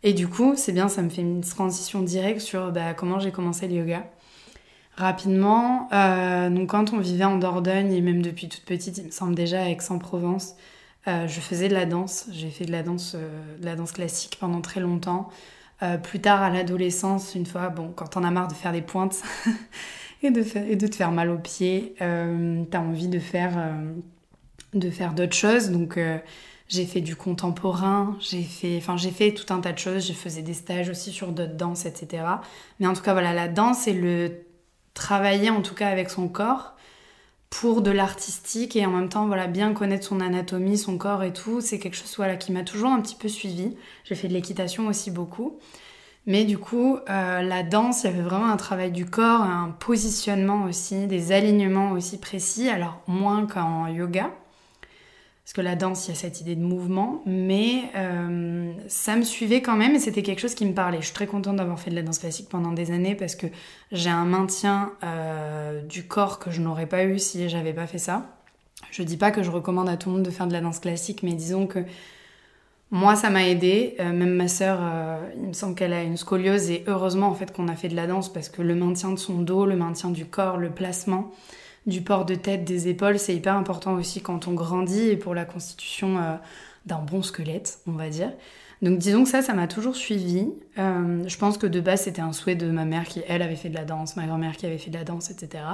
Et 0.03 0.14
du 0.14 0.26
coup, 0.28 0.55
c'est 0.57 0.72
bien, 0.72 0.88
ça 0.88 1.03
me 1.03 1.11
fait 1.11 1.22
une 1.22 1.43
transition 1.43 2.03
directe 2.03 2.40
sur 2.40 2.72
bah, 2.72 2.93
comment 2.95 3.20
j'ai 3.20 3.30
commencé 3.30 3.68
le 3.68 3.74
yoga. 3.74 4.05
Rapidement, 4.97 5.88
donc 6.51 6.70
quand 6.70 6.93
on 6.93 6.99
vivait 6.99 7.24
en 7.24 7.38
Dordogne 7.38 7.93
et 7.93 8.01
même 8.03 8.20
depuis 8.20 8.49
toute 8.49 8.64
petite, 8.64 8.99
il 8.99 9.07
me 9.07 9.11
semble 9.11 9.34
déjà 9.34 9.62
à 9.62 9.68
Aix-en-Provence, 9.68 10.55
je 11.07 11.40
faisais 11.40 11.68
de 11.68 11.74
la 11.74 11.86
danse. 11.86 12.26
J'ai 12.32 12.51
fait 12.51 12.66
de 12.66 12.72
la 12.72 12.82
danse, 12.82 13.14
de 13.14 13.64
la 13.64 13.74
danse 13.76 13.93
classique 13.93 14.36
pendant 14.40 14.61
très 14.61 14.80
longtemps. 14.80 15.30
Euh, 15.83 15.97
plus 15.99 16.20
tard 16.20 16.43
à 16.43 16.51
l'adolescence, 16.51 17.35
une 17.35 17.47
fois, 17.47 17.68
bon, 17.68 17.93
quand 17.95 18.16
on 18.16 18.22
a 18.22 18.30
marre 18.30 18.49
de 18.49 18.55
faire 18.55 18.72
des 18.72 18.83
pointes 18.83 19.20
et, 20.22 20.30
de 20.30 20.43
de 20.74 20.87
te 20.87 20.95
faire 20.95 21.11
mal 21.11 21.30
aux 21.30 21.39
pieds, 21.39 21.95
euh, 22.01 22.62
t'as 22.70 22.78
envie 22.78 23.09
de 23.09 23.18
faire, 23.18 23.55
euh, 23.57 23.93
de 24.74 24.91
faire 24.91 25.12
d'autres 25.12 25.35
choses. 25.35 25.70
Donc 25.70 25.99
j'ai 26.68 26.87
fait 26.87 27.01
du 27.01 27.16
contemporain, 27.16 28.16
j'ai 28.20 28.43
fait, 28.43 28.80
j'ai 28.97 29.11
fait 29.11 29.33
tout 29.35 29.53
un 29.53 29.61
tas 29.61 29.72
de 29.72 29.78
choses. 29.78 30.07
Je 30.07 30.12
faisais 30.12 30.43
des 30.43 30.55
stages 30.55 30.89
aussi 30.89 31.11
sur 31.11 31.33
d'autres 31.33 31.57
danses, 31.57 31.85
etc. 31.85 32.24
Mais 32.78 32.87
en 32.87 32.93
tout 32.93 33.03
cas, 33.03 33.12
voilà, 33.12 33.33
la 33.33 33.49
danse 33.49 33.89
et 33.89 33.93
le 33.93 34.47
travailler 34.95 35.51
en 35.51 35.62
tout 35.62 35.74
cas 35.74 35.89
avec 35.89 36.11
son 36.11 36.28
corps 36.28 36.72
pour 37.53 37.83
de 37.83 37.91
l'artistique 37.91 38.77
et 38.77 38.87
en 38.87 38.91
même 38.91 39.11
temps 39.11 39.27
voilà 39.27 39.47
bien 39.47 39.75
connaître 39.75 40.07
son 40.07 40.21
anatomie, 40.21 40.79
son 40.79 40.97
corps 40.97 41.23
et 41.23 41.35
tout, 41.35 41.61
c'est 41.61 41.79
quelque 41.79 41.97
chose 41.97 42.15
voilà 42.17 42.37
qui 42.37 42.51
m'a 42.51 42.63
toujours 42.63 42.91
un 42.91 43.01
petit 43.01 43.15
peu 43.15 43.29
suivi. 43.29 43.77
J'ai 44.05 44.15
fait 44.15 44.27
de 44.27 44.33
l'équitation 44.33 44.87
aussi 44.87 45.11
beaucoup. 45.11 45.59
Mais 46.25 46.45
du 46.45 46.57
coup, 46.57 46.97
euh, 47.11 47.43
la 47.43 47.63
danse, 47.63 48.05
il 48.05 48.07
y 48.07 48.09
avait 48.11 48.23
vraiment 48.23 48.47
un 48.47 48.57
travail 48.57 48.91
du 48.91 49.05
corps, 49.05 49.43
un 49.43 49.75
positionnement 49.79 50.65
aussi, 50.65 51.07
des 51.07 51.33
alignements 51.33 51.91
aussi 51.93 52.19
précis, 52.19 52.69
alors 52.69 53.03
moins 53.07 53.47
qu'en 53.47 53.87
yoga, 53.89 54.31
parce 55.45 55.55
que 55.55 55.61
la 55.61 55.74
danse, 55.74 56.07
il 56.07 56.11
y 56.11 56.12
a 56.12 56.14
cette 56.14 56.40
idée 56.40 56.55
de 56.55 56.62
mouvement, 56.62 57.20
mais 57.26 57.82
euh, 57.97 58.72
ça 58.86 59.16
me 59.16 59.22
suivait 59.22 59.61
quand 59.61 59.76
même 59.76 59.97
et 59.97 59.99
c'était 59.99 60.22
quelque 60.22 60.38
chose 60.38 60.55
qui 60.55 60.64
me 60.64 60.72
parlait. 60.72 60.99
Je 61.01 61.07
suis 61.07 61.14
très 61.14 61.26
contente 61.26 61.57
d'avoir 61.57 61.80
fait 61.80 61.90
de 61.90 61.97
la 61.97 62.03
danse 62.03 62.20
classique 62.20 62.49
pendant 62.49 62.70
des 62.70 62.93
années 62.93 63.16
parce 63.16 63.34
que 63.34 63.49
j'ai 63.90 64.11
un 64.11 64.24
maintien 64.24 64.93
euh, 65.03 65.82
du 65.82 66.07
corps 66.07 66.38
que 66.38 66.53
je 66.53 66.61
n'aurais 66.61 66.86
pas 66.86 67.05
eu 67.05 67.18
si 67.18 67.49
j'avais 67.49 67.72
pas 67.72 67.88
fait 67.88 67.99
ça. 67.99 68.26
Je 68.93 69.03
dis 69.03 69.16
pas 69.16 69.32
que 69.32 69.43
je 69.43 69.51
recommande 69.51 69.88
à 69.88 69.97
tout 69.97 70.11
le 70.11 70.16
monde 70.16 70.24
de 70.24 70.30
faire 70.30 70.47
de 70.47 70.53
la 70.53 70.61
danse 70.61 70.78
classique, 70.78 71.24
mais 71.24 71.32
disons 71.32 71.66
que 71.66 71.80
moi, 72.93 73.16
ça 73.16 73.28
m'a 73.28 73.49
aidé. 73.49 73.97
Euh, 73.99 74.12
même 74.12 74.34
ma 74.34 74.47
sœur, 74.47 74.78
il 75.36 75.49
me 75.49 75.53
semble 75.55 75.74
qu'elle 75.74 75.93
a 75.93 76.05
une 76.05 76.16
scoliose 76.16 76.70
et 76.70 76.84
heureusement 76.86 77.26
en 77.26 77.34
fait 77.34 77.53
qu'on 77.53 77.66
a 77.66 77.74
fait 77.74 77.88
de 77.88 77.97
la 77.97 78.07
danse 78.07 78.32
parce 78.32 78.49
que 78.49 78.62
le 78.62 78.76
maintien 78.76 79.11
de 79.11 79.18
son 79.18 79.40
dos, 79.40 79.66
le 79.66 79.74
maintien 79.74 80.11
du 80.11 80.24
corps, 80.24 80.57
le 80.57 80.70
placement, 80.70 81.32
du 81.87 82.03
port 82.03 82.24
de 82.24 82.35
tête, 82.35 82.64
des 82.64 82.89
épaules, 82.89 83.18
c'est 83.18 83.35
hyper 83.35 83.57
important 83.57 83.95
aussi 83.95 84.20
quand 84.20 84.49
on 84.49 84.53
grandit 84.53 85.09
et 85.09 85.16
pour 85.16 85.35
la 85.35 85.45
constitution 85.45 86.18
euh, 86.18 86.35
d'un 86.87 86.99
bon 86.99 87.22
squelette, 87.22 87.80
on 87.87 87.93
va 87.93 88.09
dire. 88.09 88.33
Donc 88.83 88.99
disons 88.99 89.22
que 89.24 89.30
ça, 89.30 89.43
ça 89.43 89.55
m'a 89.55 89.68
toujours 89.68 89.95
suivi. 89.95 90.49
Euh, 90.78 91.22
je 91.26 91.39
pense 91.39 91.57
que 91.57 91.66
de 91.66 91.80
base, 91.80 92.03
c'était 92.03 92.20
un 92.20 92.33
souhait 92.33 92.57
de 92.57 92.70
ma 92.70 92.85
mère 92.85 93.05
qui, 93.05 93.22
elle, 93.28 93.43
avait 93.43 93.57
fait 93.57 93.68
de 93.68 93.74
la 93.74 93.85
danse, 93.85 94.16
ma 94.16 94.26
grand-mère 94.26 94.57
qui 94.57 94.66
avait 94.66 94.78
fait 94.78 94.91
de 94.91 94.97
la 94.97 95.05
danse, 95.05 95.30
etc. 95.30 95.64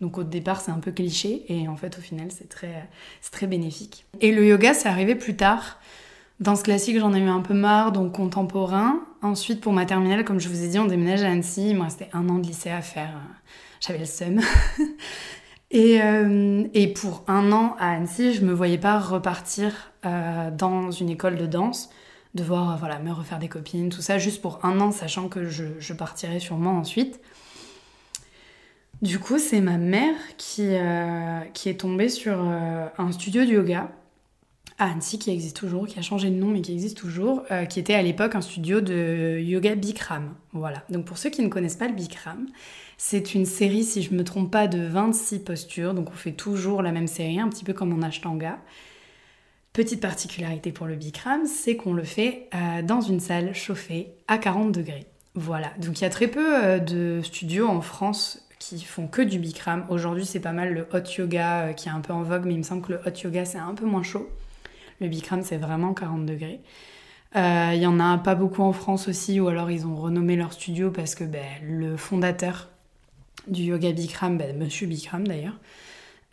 Donc 0.00 0.18
au 0.18 0.24
départ, 0.24 0.60
c'est 0.60 0.70
un 0.70 0.78
peu 0.78 0.92
cliché 0.92 1.44
et 1.48 1.66
en 1.66 1.76
fait, 1.76 1.98
au 1.98 2.00
final, 2.00 2.28
c'est 2.30 2.48
très, 2.48 2.88
très 3.32 3.48
bénéfique. 3.48 4.06
Et 4.20 4.32
le 4.32 4.46
yoga, 4.46 4.72
c'est 4.74 4.88
arrivé 4.88 5.16
plus 5.16 5.36
tard. 5.36 5.80
Danse 6.38 6.62
classique, 6.62 7.00
j'en 7.00 7.12
ai 7.14 7.18
eu 7.18 7.28
un 7.28 7.40
peu 7.40 7.54
marre, 7.54 7.90
donc 7.90 8.12
contemporain. 8.12 9.00
Ensuite, 9.22 9.60
pour 9.60 9.72
ma 9.72 9.86
terminale, 9.86 10.24
comme 10.24 10.38
je 10.38 10.48
vous 10.48 10.62
ai 10.62 10.68
dit, 10.68 10.78
on 10.78 10.86
déménage 10.86 11.22
à 11.22 11.30
Annecy. 11.30 11.70
Il 11.70 11.76
me 11.76 11.82
restait 11.82 12.08
un 12.12 12.28
an 12.28 12.38
de 12.38 12.46
lycée 12.46 12.70
à 12.70 12.80
faire. 12.80 13.20
J'avais 13.80 13.98
le 13.98 14.04
seum. 14.04 14.40
et, 15.70 16.02
euh, 16.02 16.66
et, 16.74 16.92
pour 16.92 17.24
un 17.26 17.52
an 17.52 17.76
à 17.78 17.92
Annecy, 17.92 18.34
je 18.34 18.44
me 18.44 18.52
voyais 18.52 18.78
pas 18.78 18.98
repartir 18.98 19.92
euh, 20.04 20.50
dans 20.50 20.90
une 20.90 21.10
école 21.10 21.36
de 21.36 21.46
danse, 21.46 21.90
devoir 22.34 22.76
voilà, 22.78 22.98
me 22.98 23.12
refaire 23.12 23.38
des 23.38 23.48
copines, 23.48 23.88
tout 23.88 24.02
ça, 24.02 24.18
juste 24.18 24.42
pour 24.42 24.64
un 24.64 24.80
an, 24.80 24.90
sachant 24.90 25.28
que 25.28 25.46
je, 25.48 25.92
partirais 25.92 26.40
sûrement 26.40 26.78
ensuite. 26.78 27.20
Du 29.00 29.20
coup, 29.20 29.38
c'est 29.38 29.60
ma 29.60 29.78
mère 29.78 30.16
qui, 30.38 30.66
euh, 30.66 31.40
qui 31.54 31.68
est 31.68 31.80
tombée 31.80 32.08
sur 32.08 32.36
un 32.40 33.12
studio 33.12 33.44
de 33.44 33.50
yoga 33.50 33.90
à 34.78 34.92
Annecy 34.92 35.18
qui 35.18 35.30
existe 35.30 35.56
toujours, 35.56 35.86
qui 35.86 35.98
a 35.98 36.02
changé 36.02 36.30
de 36.30 36.36
nom 36.36 36.48
mais 36.48 36.62
qui 36.62 36.72
existe 36.72 36.96
toujours, 36.96 37.42
euh, 37.50 37.64
qui 37.64 37.80
était 37.80 37.94
à 37.94 38.02
l'époque 38.02 38.34
un 38.34 38.40
studio 38.40 38.80
de 38.80 39.38
yoga 39.40 39.74
Bikram. 39.74 40.34
Voilà. 40.52 40.84
Donc 40.88 41.04
pour 41.04 41.18
ceux 41.18 41.30
qui 41.30 41.42
ne 41.42 41.48
connaissent 41.48 41.76
pas 41.76 41.88
le 41.88 41.94
Bikram, 41.94 42.46
c'est 43.00 43.34
une 43.34 43.46
série, 43.46 43.84
si 43.84 44.02
je 44.02 44.12
ne 44.12 44.18
me 44.18 44.24
trompe 44.24 44.50
pas, 44.50 44.66
de 44.66 44.84
26 44.84 45.38
postures. 45.38 45.94
Donc 45.94 46.10
on 46.10 46.14
fait 46.14 46.32
toujours 46.32 46.82
la 46.82 46.90
même 46.90 47.06
série, 47.06 47.38
un 47.38 47.48
petit 47.48 47.64
peu 47.64 47.72
comme 47.72 47.92
en 47.92 48.02
Ashtanga. 48.02 48.58
Petite 49.72 50.00
particularité 50.00 50.72
pour 50.72 50.86
le 50.86 50.96
Bikram, 50.96 51.46
c'est 51.46 51.76
qu'on 51.76 51.92
le 51.92 52.02
fait 52.02 52.48
euh, 52.54 52.82
dans 52.82 53.00
une 53.00 53.20
salle 53.20 53.54
chauffée 53.54 54.08
à 54.26 54.36
40 54.36 54.72
degrés. 54.72 55.06
Voilà. 55.36 55.70
Donc 55.78 56.00
il 56.00 56.02
y 56.02 56.06
a 56.06 56.10
très 56.10 56.26
peu 56.26 56.64
euh, 56.64 56.78
de 56.80 57.20
studios 57.22 57.68
en 57.68 57.80
France 57.80 58.44
qui 58.58 58.80
font 58.82 59.06
que 59.06 59.22
du 59.22 59.38
Bikram. 59.38 59.86
Aujourd'hui, 59.90 60.26
c'est 60.26 60.40
pas 60.40 60.52
mal 60.52 60.74
le 60.74 60.88
hot 60.92 61.08
yoga 61.16 61.74
qui 61.74 61.88
est 61.88 61.92
un 61.92 62.00
peu 62.00 62.12
en 62.12 62.24
vogue, 62.24 62.46
mais 62.46 62.54
il 62.54 62.58
me 62.58 62.64
semble 62.64 62.82
que 62.82 62.94
le 62.94 63.00
hot 63.06 63.16
yoga, 63.22 63.44
c'est 63.44 63.58
un 63.58 63.74
peu 63.74 63.86
moins 63.86 64.02
chaud. 64.02 64.28
Le 65.00 65.06
Bikram, 65.06 65.44
c'est 65.44 65.58
vraiment 65.58 65.94
40 65.94 66.26
degrés. 66.26 66.60
Euh, 67.36 67.70
il 67.74 67.80
y 67.80 67.86
en 67.86 68.00
a 68.00 68.18
pas 68.18 68.34
beaucoup 68.34 68.62
en 68.62 68.72
France 68.72 69.06
aussi, 69.06 69.38
ou 69.38 69.46
alors 69.46 69.70
ils 69.70 69.86
ont 69.86 69.94
renommé 69.94 70.34
leur 70.34 70.52
studio 70.52 70.90
parce 70.90 71.14
que 71.14 71.22
ben, 71.22 71.46
le 71.62 71.96
fondateur 71.96 72.68
du 73.46 73.62
yoga 73.62 73.92
Bikram, 73.92 74.36
ben, 74.36 74.56
Monsieur 74.56 74.86
Bikram 74.86 75.26
d'ailleurs, 75.26 75.58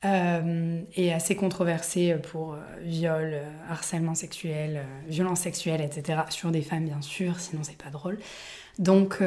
euh, 0.03 0.81
est 0.95 1.11
assez 1.11 1.35
controversé 1.35 2.15
pour 2.31 2.53
euh, 2.53 2.57
viol, 2.81 3.37
harcèlement 3.69 4.15
sexuel, 4.15 4.83
violence 5.07 5.41
sexuelle, 5.41 5.81
etc. 5.81 6.19
Sur 6.29 6.51
des 6.51 6.61
femmes 6.61 6.85
bien 6.85 7.01
sûr, 7.01 7.39
sinon 7.39 7.61
c'est 7.63 7.77
pas 7.77 7.89
drôle. 7.89 8.17
Donc, 8.77 9.23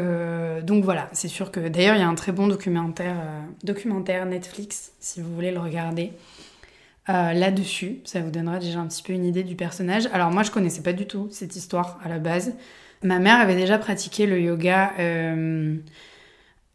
donc 0.63 0.85
voilà, 0.85 1.09
c'est 1.13 1.29
sûr 1.29 1.51
que 1.51 1.69
d'ailleurs 1.69 1.95
il 1.95 2.01
y 2.01 2.05
a 2.05 2.09
un 2.09 2.15
très 2.15 2.33
bon 2.33 2.49
documentaire, 2.49 3.17
documentaire 3.65 4.27
Netflix 4.27 4.93
si 5.01 5.23
vous 5.23 5.35
voulez 5.35 5.53
le 5.53 5.59
regarder. 5.59 6.13
Euh, 7.11 7.33
là-dessus. 7.33 8.01
Ça 8.05 8.21
vous 8.21 8.31
donnera 8.31 8.59
déjà 8.59 8.81
un 8.81 8.87
petit 8.87 9.03
peu 9.03 9.15
une 9.15 9.25
idée 9.25 9.43
du 9.43 9.57
personnage. 9.57 10.07
Alors 10.13 10.31
moi, 10.31 10.43
je 10.43 10.51
connaissais 10.51 10.83
pas 10.83 10.93
du 10.93 11.07
tout 11.07 11.29
cette 11.31 11.57
histoire 11.57 11.99
à 12.05 12.09
la 12.11 12.19
base. 12.19 12.53
Ma 13.03 13.19
mère 13.19 13.37
avait 13.37 13.57
déjà 13.57 13.79
pratiqué 13.79 14.27
le 14.27 14.39
yoga 14.39 14.93
euh, 14.99 15.75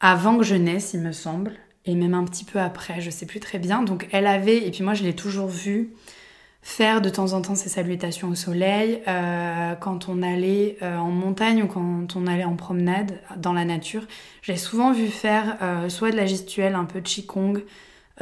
avant 0.04 0.38
que 0.38 0.44
je 0.44 0.54
naisse, 0.54 0.94
il 0.94 1.00
me 1.00 1.12
semble, 1.12 1.54
et 1.86 1.96
même 1.96 2.14
un 2.14 2.26
petit 2.26 2.46
peu 2.46 2.60
après, 2.60 3.02
je 3.02 3.10
sais 3.10 3.26
plus 3.26 3.40
très 3.40 3.58
bien. 3.58 3.82
Donc 3.82 4.08
elle 4.12 4.28
avait, 4.28 4.68
et 4.68 4.70
puis 4.70 4.84
moi 4.84 4.94
je 4.94 5.04
l'ai 5.04 5.16
toujours 5.16 5.48
vu 5.48 5.94
faire 6.62 7.02
de 7.02 7.10
temps 7.10 7.34
en 7.34 7.42
temps 7.42 7.56
ses 7.56 7.70
salutations 7.70 8.30
au 8.30 8.36
soleil 8.36 9.02
euh, 9.08 9.74
quand 9.76 10.08
on 10.08 10.22
allait 10.22 10.78
en 10.82 11.10
montagne 11.10 11.64
ou 11.64 11.68
quand 11.68 12.16
on 12.16 12.28
allait 12.28 12.46
en 12.46 12.56
promenade 12.56 13.20
dans 13.38 13.54
la 13.54 13.66
nature. 13.66 14.06
J'ai 14.44 14.56
souvent 14.56 14.94
vu 14.94 15.08
faire 15.08 15.58
soit 15.90 16.12
de 16.12 16.16
la 16.16 16.26
gestuelle 16.26 16.76
un 16.76 16.86
peu 16.86 17.02
de 17.02 17.08
qigong, 17.08 17.64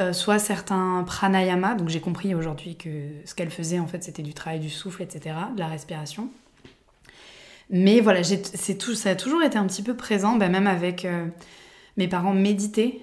euh, 0.00 0.14
soit 0.14 0.38
certains 0.38 1.04
pranayama, 1.06 1.74
donc 1.74 1.90
j'ai 1.90 2.00
compris 2.00 2.34
aujourd'hui 2.34 2.76
que 2.76 2.88
ce 3.26 3.34
qu'elle 3.34 3.50
faisait 3.50 3.78
en 3.78 3.86
fait 3.86 4.02
c'était 4.02 4.22
du 4.22 4.32
travail 4.32 4.58
du 4.58 4.70
souffle, 4.70 5.02
etc., 5.02 5.36
de 5.54 5.60
la 5.60 5.66
respiration. 5.66 6.30
Mais 7.68 8.00
voilà, 8.00 8.22
tout, 8.22 8.94
ça 8.94 9.10
a 9.10 9.14
toujours 9.14 9.42
été 9.42 9.58
un 9.58 9.66
petit 9.66 9.82
peu 9.82 9.94
présent, 9.94 10.36
bah, 10.36 10.48
même 10.48 10.66
avec 10.66 11.04
euh, 11.04 11.26
mes 11.96 12.08
parents 12.08 12.34
méditaient 12.34 13.00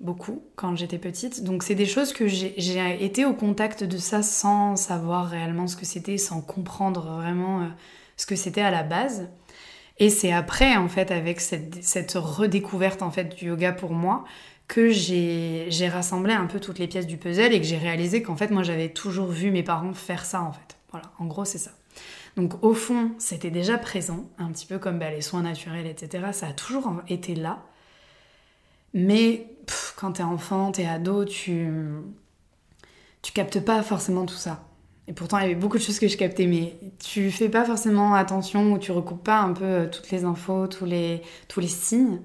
beaucoup 0.00 0.42
quand 0.56 0.76
j'étais 0.76 0.98
petite. 0.98 1.44
Donc 1.44 1.62
c'est 1.62 1.74
des 1.74 1.86
choses 1.86 2.12
que 2.12 2.26
j'ai 2.26 3.04
été 3.04 3.24
au 3.24 3.34
contact 3.34 3.84
de 3.84 3.98
ça 3.98 4.22
sans 4.22 4.76
savoir 4.76 5.28
réellement 5.28 5.66
ce 5.66 5.76
que 5.76 5.86
c'était, 5.86 6.18
sans 6.18 6.40
comprendre 6.40 7.18
vraiment 7.18 7.62
euh, 7.62 7.66
ce 8.16 8.26
que 8.26 8.36
c'était 8.36 8.60
à 8.60 8.70
la 8.70 8.82
base. 8.82 9.28
Et 9.98 10.10
c'est 10.10 10.32
après, 10.32 10.76
en 10.76 10.88
fait, 10.88 11.10
avec 11.10 11.40
cette, 11.40 12.12
redécouverte 12.14 13.02
en 13.02 13.10
fait 13.10 13.36
du 13.36 13.46
yoga 13.46 13.72
pour 13.72 13.92
moi, 13.92 14.24
que 14.66 14.90
j'ai 14.90 15.88
rassemblé 15.92 16.32
un 16.32 16.46
peu 16.46 16.58
toutes 16.58 16.78
les 16.78 16.88
pièces 16.88 17.06
du 17.06 17.18
puzzle 17.18 17.52
et 17.52 17.60
que 17.60 17.66
j'ai 17.66 17.76
réalisé 17.76 18.22
qu'en 18.22 18.36
fait, 18.36 18.50
moi, 18.50 18.62
j'avais 18.62 18.88
toujours 18.88 19.28
vu 19.28 19.50
mes 19.50 19.62
parents 19.62 19.92
faire 19.92 20.24
ça, 20.24 20.40
en 20.42 20.52
fait. 20.52 20.76
Voilà, 20.90 21.12
en 21.18 21.26
gros, 21.26 21.44
c'est 21.44 21.58
ça. 21.58 21.72
Donc, 22.36 22.64
au 22.64 22.72
fond, 22.72 23.12
c'était 23.18 23.50
déjà 23.50 23.76
présent, 23.76 24.24
un 24.38 24.50
petit 24.50 24.66
peu 24.66 24.78
comme 24.78 24.98
bah, 24.98 25.10
les 25.10 25.20
soins 25.20 25.42
naturels, 25.42 25.86
etc. 25.86 26.28
Ça 26.32 26.46
a 26.48 26.52
toujours 26.52 26.90
été 27.08 27.34
là. 27.34 27.62
Mais 28.94 29.46
quand 29.96 30.12
t'es 30.12 30.22
enfant, 30.22 30.72
t'es 30.72 30.86
ado, 30.86 31.24
tu, 31.24 31.68
tu 33.22 33.32
captes 33.32 33.60
pas 33.60 33.82
forcément 33.82 34.26
tout 34.26 34.34
ça. 34.34 34.64
Et 35.08 35.12
pourtant, 35.12 35.38
il 35.38 35.42
y 35.42 35.44
avait 35.46 35.54
beaucoup 35.54 35.78
de 35.78 35.82
choses 35.82 35.98
que 35.98 36.08
je 36.08 36.16
captais, 36.16 36.46
mais 36.46 36.78
tu 36.98 37.30
fais 37.30 37.48
pas 37.48 37.64
forcément 37.64 38.14
attention 38.14 38.72
ou 38.72 38.78
tu 38.78 38.92
recoupes 38.92 39.24
pas 39.24 39.40
un 39.40 39.52
peu 39.52 39.64
euh, 39.64 39.88
toutes 39.88 40.10
les 40.10 40.24
infos, 40.24 40.68
tous 40.68 40.84
les, 40.84 41.22
tous 41.48 41.60
les 41.60 41.68
signes. 41.68 42.20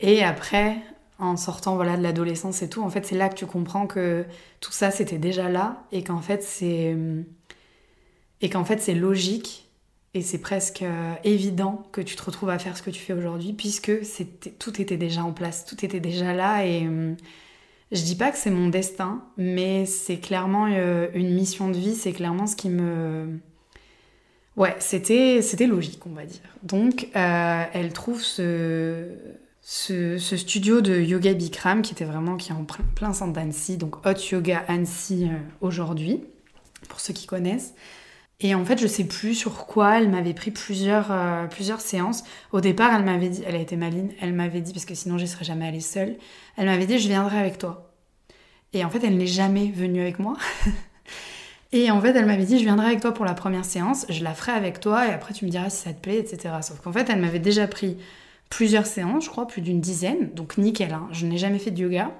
Et 0.00 0.22
après, 0.24 0.78
en 1.18 1.36
sortant 1.36 1.74
voilà 1.76 1.96
de 1.96 2.02
l'adolescence 2.02 2.62
et 2.62 2.68
tout, 2.68 2.82
en 2.82 2.90
fait, 2.90 3.04
c'est 3.04 3.16
là 3.16 3.28
que 3.28 3.34
tu 3.34 3.46
comprends 3.46 3.86
que 3.86 4.24
tout 4.60 4.72
ça 4.72 4.90
c'était 4.90 5.18
déjà 5.18 5.48
là 5.48 5.84
et 5.92 6.04
qu'en 6.04 6.20
fait 6.20 6.42
c'est 6.42 6.96
et 8.40 8.50
qu'en 8.50 8.64
fait 8.64 8.80
c'est 8.80 8.94
logique 8.94 9.67
et 10.14 10.22
c'est 10.22 10.38
presque 10.38 10.82
euh, 10.82 11.14
évident 11.24 11.86
que 11.92 12.00
tu 12.00 12.16
te 12.16 12.22
retrouves 12.22 12.50
à 12.50 12.58
faire 12.58 12.76
ce 12.76 12.82
que 12.82 12.90
tu 12.90 13.00
fais 13.00 13.12
aujourd'hui 13.12 13.52
puisque 13.52 13.92
tout 14.58 14.80
était 14.80 14.96
déjà 14.96 15.22
en 15.22 15.32
place, 15.32 15.64
tout 15.64 15.84
était 15.84 16.00
déjà 16.00 16.32
là 16.32 16.64
et 16.64 16.86
hum, 16.86 17.16
je 17.92 18.02
dis 18.02 18.16
pas 18.16 18.30
que 18.30 18.36
c'est 18.36 18.50
mon 18.50 18.68
destin, 18.68 19.24
mais 19.36 19.86
c'est 19.86 20.18
clairement 20.18 20.66
euh, 20.70 21.08
une 21.14 21.34
mission 21.34 21.68
de 21.68 21.76
vie, 21.76 21.94
c'est 21.94 22.12
clairement 22.12 22.46
ce 22.46 22.54
qui 22.56 22.68
me 22.68 23.38
ouais, 24.56 24.76
c'était 24.78 25.66
logique, 25.66 26.06
on 26.06 26.12
va 26.12 26.24
dire. 26.24 26.40
Donc 26.62 27.08
euh, 27.16 27.64
elle 27.72 27.92
trouve 27.92 28.22
ce 28.22 29.06
ce, 29.70 30.16
studio 30.18 30.80
de 30.80 30.98
yoga 30.98 31.34
Bikram 31.34 31.82
qui 31.82 31.92
était 31.92 32.06
vraiment 32.06 32.36
qui 32.36 32.52
est 32.52 32.54
en 32.54 32.64
plein 32.64 33.12
centre 33.12 33.32
d'Annecy, 33.32 33.76
donc 33.76 34.06
Hot 34.06 34.18
Yoga 34.32 34.64
Annecy 34.68 35.24
euh, 35.24 35.36
aujourd'hui, 35.60 36.24
pour 36.88 37.00
ceux 37.00 37.12
qui 37.12 37.26
connaissent. 37.26 37.74
Et 38.40 38.54
en 38.54 38.64
fait, 38.64 38.80
je 38.80 38.86
sais 38.86 39.04
plus 39.04 39.34
sur 39.34 39.66
quoi, 39.66 39.98
elle 39.98 40.08
m'avait 40.08 40.32
pris 40.32 40.52
plusieurs, 40.52 41.10
euh, 41.10 41.48
séances. 41.78 42.22
Au 42.52 42.60
départ, 42.60 42.94
elle 42.94 43.04
m'avait 43.04 43.28
dit, 43.28 43.42
elle 43.44 43.56
a 43.56 43.58
été 43.58 43.76
maline, 43.76 44.12
elle 44.20 44.32
m'avait 44.32 44.60
dit, 44.60 44.72
parce 44.72 44.84
que 44.84 44.94
sinon 44.94 45.18
je 45.18 45.26
serais 45.26 45.44
jamais 45.44 45.66
allée 45.66 45.80
seule, 45.80 46.16
elle 46.56 46.66
m'avait 46.66 46.86
dit, 46.86 46.98
je 47.00 47.08
viendrai 47.08 47.38
avec 47.38 47.58
toi. 47.58 47.92
Et 48.72 48.84
en 48.84 48.90
fait, 48.90 49.02
elle 49.02 49.16
n'est 49.16 49.26
jamais 49.26 49.72
venue 49.72 50.00
avec 50.00 50.20
moi. 50.20 50.36
et 51.72 51.90
en 51.90 52.00
fait, 52.00 52.10
elle 52.10 52.26
m'avait 52.26 52.44
dit, 52.44 52.58
je 52.58 52.64
viendrai 52.64 52.86
avec 52.86 53.00
toi 53.00 53.12
pour 53.12 53.24
la 53.24 53.34
première 53.34 53.64
séance, 53.64 54.06
je 54.08 54.22
la 54.22 54.34
ferai 54.34 54.52
avec 54.52 54.78
toi, 54.78 55.08
et 55.08 55.10
après 55.10 55.34
tu 55.34 55.44
me 55.44 55.50
diras 55.50 55.68
si 55.68 55.82
ça 55.82 55.92
te 55.92 56.00
plaît, 56.00 56.18
etc. 56.18 56.54
Sauf 56.62 56.80
qu'en 56.80 56.92
fait, 56.92 57.10
elle 57.10 57.20
m'avait 57.20 57.40
déjà 57.40 57.66
pris 57.66 57.96
plusieurs 58.50 58.86
séances, 58.86 59.24
je 59.24 59.30
crois, 59.30 59.48
plus 59.48 59.62
d'une 59.62 59.80
dizaine, 59.80 60.30
donc 60.34 60.58
nickel. 60.58 60.92
Hein. 60.92 61.08
Je 61.10 61.26
n'ai 61.26 61.38
jamais 61.38 61.58
fait 61.58 61.72
de 61.72 61.80
yoga, 61.80 62.12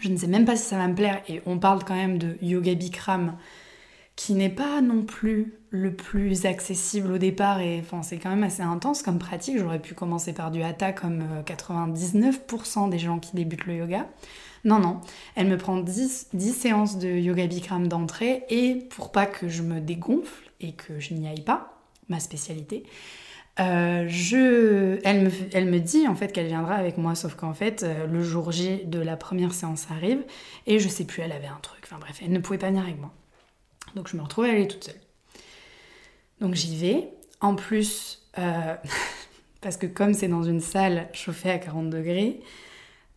je 0.00 0.08
ne 0.08 0.16
sais 0.16 0.26
même 0.26 0.46
pas 0.46 0.56
si 0.56 0.64
ça 0.64 0.78
va 0.78 0.88
me 0.88 0.94
plaire, 0.94 1.20
et 1.28 1.42
on 1.44 1.58
parle 1.58 1.84
quand 1.84 1.94
même 1.94 2.16
de 2.16 2.38
yoga 2.40 2.74
Bikram, 2.74 3.36
qui 4.20 4.34
n'est 4.34 4.50
pas 4.50 4.82
non 4.82 5.00
plus 5.02 5.54
le 5.70 5.94
plus 5.94 6.44
accessible 6.44 7.10
au 7.10 7.16
départ, 7.16 7.62
et 7.62 7.80
enfin, 7.80 8.02
c'est 8.02 8.18
quand 8.18 8.28
même 8.28 8.42
assez 8.42 8.60
intense 8.60 9.02
comme 9.02 9.18
pratique. 9.18 9.56
J'aurais 9.58 9.78
pu 9.78 9.94
commencer 9.94 10.34
par 10.34 10.50
du 10.50 10.62
hatha 10.62 10.92
comme 10.92 11.24
99% 11.46 12.34
euh, 12.86 12.90
des 12.90 12.98
gens 12.98 13.18
qui 13.18 13.34
débutent 13.34 13.64
le 13.64 13.76
yoga. 13.76 14.06
Non, 14.66 14.78
non, 14.78 15.00
elle 15.36 15.46
me 15.46 15.56
prend 15.56 15.78
10, 15.78 16.28
10 16.34 16.52
séances 16.52 16.98
de 16.98 17.08
yoga 17.08 17.46
Bikram 17.46 17.88
d'entrée, 17.88 18.44
et 18.50 18.74
pour 18.90 19.10
pas 19.10 19.24
que 19.24 19.48
je 19.48 19.62
me 19.62 19.80
dégonfle 19.80 20.50
et 20.60 20.72
que 20.72 21.00
je 21.00 21.14
n'y 21.14 21.26
aille 21.26 21.40
pas, 21.40 21.80
ma 22.10 22.20
spécialité, 22.20 22.82
euh, 23.58 24.06
elle, 25.02 25.24
me, 25.24 25.30
elle 25.54 25.64
me 25.64 25.78
dit 25.78 26.06
en 26.06 26.14
fait 26.14 26.30
qu'elle 26.30 26.48
viendra 26.48 26.74
avec 26.74 26.98
moi, 26.98 27.14
sauf 27.14 27.36
qu'en 27.36 27.54
fait, 27.54 27.84
euh, 27.84 28.06
le 28.06 28.22
jour 28.22 28.52
J 28.52 28.84
de 28.84 28.98
la 28.98 29.16
première 29.16 29.54
séance 29.54 29.86
arrive 29.90 30.22
et 30.66 30.78
je 30.78 30.88
sais 30.90 31.06
plus, 31.06 31.22
elle 31.22 31.32
avait 31.32 31.46
un 31.46 31.60
truc. 31.62 31.80
Enfin 31.84 31.96
bref, 31.98 32.20
elle 32.22 32.32
ne 32.32 32.38
pouvait 32.38 32.58
pas 32.58 32.68
venir 32.68 32.82
avec 32.82 33.00
moi. 33.00 33.14
Donc 33.94 34.08
je 34.08 34.16
me 34.16 34.22
retrouve 34.22 34.44
à 34.44 34.48
aller 34.48 34.68
toute 34.68 34.84
seule. 34.84 35.00
Donc 36.40 36.54
j'y 36.54 36.76
vais. 36.76 37.08
En 37.40 37.54
plus, 37.54 38.22
euh, 38.38 38.74
parce 39.60 39.76
que 39.76 39.86
comme 39.86 40.14
c'est 40.14 40.28
dans 40.28 40.42
une 40.42 40.60
salle 40.60 41.08
chauffée 41.12 41.50
à 41.50 41.58
40 41.58 41.90
degrés, 41.90 42.40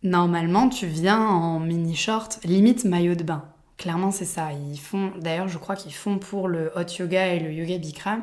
normalement 0.02 0.68
tu 0.68 0.86
viens 0.86 1.20
en 1.20 1.60
mini 1.60 1.96
short, 1.96 2.40
limite 2.44 2.84
maillot 2.84 3.14
de 3.14 3.22
bain. 3.24 3.44
Clairement, 3.76 4.12
c'est 4.12 4.24
ça. 4.24 4.50
Ils 4.52 4.78
font, 4.78 5.12
d'ailleurs, 5.20 5.48
je 5.48 5.58
crois 5.58 5.74
qu'ils 5.74 5.94
font 5.94 6.18
pour 6.18 6.48
le 6.48 6.70
hot 6.76 6.86
yoga 6.98 7.34
et 7.34 7.40
le 7.40 7.52
yoga 7.52 7.76
Bikram, 7.78 8.22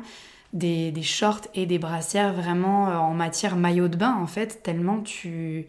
des, 0.52 0.92
shorts 1.02 1.42
et 1.54 1.66
des 1.66 1.78
brassières 1.78 2.32
vraiment 2.32 2.88
euh, 2.88 2.96
en 2.96 3.14
matière 3.14 3.56
maillot 3.56 3.88
de 3.88 3.96
bain 3.96 4.16
en 4.20 4.26
fait, 4.26 4.62
tellement 4.62 5.00
tu... 5.00 5.66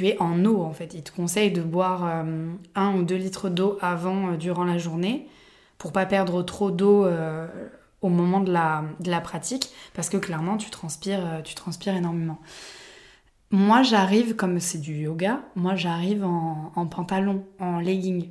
es 0.00 0.16
en 0.20 0.44
eau 0.44 0.62
en 0.62 0.72
fait. 0.72 0.94
Il 0.94 1.02
te 1.02 1.12
conseille 1.12 1.50
de 1.52 1.62
boire 1.62 2.04
euh, 2.04 2.52
un 2.74 2.94
ou 2.96 3.02
deux 3.02 3.16
litres 3.16 3.48
d'eau 3.48 3.78
avant, 3.80 4.32
durant 4.32 4.64
la 4.64 4.78
journée, 4.78 5.26
pour 5.80 5.92
pas 5.92 6.04
perdre 6.04 6.42
trop 6.42 6.70
d'eau 6.70 7.06
euh, 7.06 7.48
au 8.02 8.10
moment 8.10 8.40
de 8.40 8.52
la, 8.52 8.84
de 9.00 9.10
la, 9.10 9.20
pratique, 9.20 9.70
parce 9.94 10.10
que 10.10 10.18
clairement 10.18 10.58
tu 10.58 10.68
transpires, 10.68 11.40
tu 11.42 11.54
transpires 11.54 11.96
énormément. 11.96 12.38
Moi 13.50 13.82
j'arrive, 13.82 14.36
comme 14.36 14.60
c'est 14.60 14.78
du 14.78 14.94
yoga, 14.94 15.40
moi 15.56 15.74
j'arrive 15.74 16.22
en, 16.22 16.86
pantalon, 16.86 17.44
en 17.58 17.80
legging. 17.80 18.28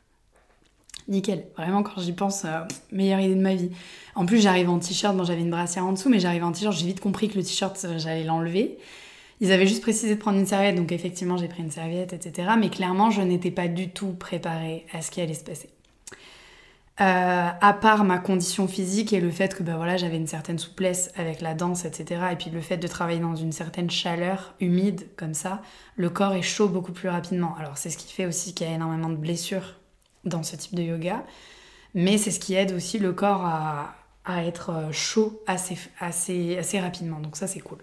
Nickel, 1.08 1.44
vraiment 1.56 1.82
quand 1.82 2.00
j'y 2.00 2.14
pense, 2.14 2.46
meilleure 2.90 3.20
idée 3.20 3.34
de 3.34 3.42
ma 3.42 3.54
vie. 3.54 3.70
En 4.14 4.24
plus 4.24 4.42
j'arrive 4.42 4.70
en 4.70 4.78
t-shirt, 4.78 5.14
bon 5.14 5.24
j'avais 5.24 5.42
une 5.42 5.50
brassière 5.50 5.84
en 5.84 5.92
dessous, 5.92 6.08
mais 6.08 6.18
j'arrive 6.18 6.44
en 6.44 6.52
t-shirt, 6.52 6.74
j'ai 6.74 6.86
vite 6.86 7.00
compris 7.00 7.28
que 7.28 7.36
le 7.36 7.44
t-shirt 7.44 7.86
j'allais 7.98 8.24
l'enlever. 8.24 8.78
Ils 9.40 9.52
avaient 9.52 9.66
juste 9.66 9.82
précisé 9.82 10.14
de 10.14 10.18
prendre 10.18 10.38
une 10.38 10.46
serviette, 10.46 10.76
donc 10.76 10.92
effectivement 10.92 11.36
j'ai 11.36 11.48
pris 11.48 11.62
une 11.62 11.70
serviette, 11.70 12.14
etc. 12.14 12.52
Mais 12.58 12.70
clairement, 12.70 13.10
je 13.10 13.20
n'étais 13.20 13.50
pas 13.50 13.68
du 13.68 13.90
tout 13.90 14.14
préparée 14.14 14.86
à 14.94 15.02
ce 15.02 15.10
qui 15.10 15.20
allait 15.20 15.34
se 15.34 15.44
passer. 15.44 15.68
Euh, 17.00 17.48
à 17.60 17.72
part 17.74 18.02
ma 18.02 18.18
condition 18.18 18.66
physique 18.66 19.12
et 19.12 19.20
le 19.20 19.30
fait 19.30 19.54
que 19.54 19.62
bah, 19.62 19.76
voilà, 19.76 19.96
j'avais 19.96 20.16
une 20.16 20.26
certaine 20.26 20.58
souplesse 20.58 21.12
avec 21.16 21.40
la 21.40 21.54
danse, 21.54 21.84
etc. 21.84 22.22
Et 22.32 22.36
puis 22.36 22.50
le 22.50 22.60
fait 22.60 22.76
de 22.76 22.88
travailler 22.88 23.20
dans 23.20 23.36
une 23.36 23.52
certaine 23.52 23.88
chaleur 23.88 24.54
humide 24.58 25.06
comme 25.16 25.34
ça, 25.34 25.62
le 25.94 26.10
corps 26.10 26.34
est 26.34 26.42
chaud 26.42 26.68
beaucoup 26.68 26.90
plus 26.90 27.08
rapidement. 27.08 27.54
Alors 27.56 27.78
c'est 27.78 27.90
ce 27.90 27.98
qui 27.98 28.12
fait 28.12 28.26
aussi 28.26 28.52
qu'il 28.52 28.66
y 28.66 28.70
a 28.70 28.74
énormément 28.74 29.10
de 29.10 29.16
blessures 29.16 29.76
dans 30.24 30.42
ce 30.42 30.56
type 30.56 30.74
de 30.74 30.82
yoga, 30.82 31.24
mais 31.94 32.18
c'est 32.18 32.32
ce 32.32 32.40
qui 32.40 32.54
aide 32.54 32.72
aussi 32.72 32.98
le 32.98 33.12
corps 33.12 33.44
à, 33.44 33.94
à 34.24 34.44
être 34.44 34.88
chaud 34.90 35.40
assez, 35.46 35.78
assez, 36.00 36.58
assez 36.58 36.80
rapidement. 36.80 37.20
Donc 37.20 37.36
ça 37.36 37.46
c'est 37.46 37.60
cool. 37.60 37.78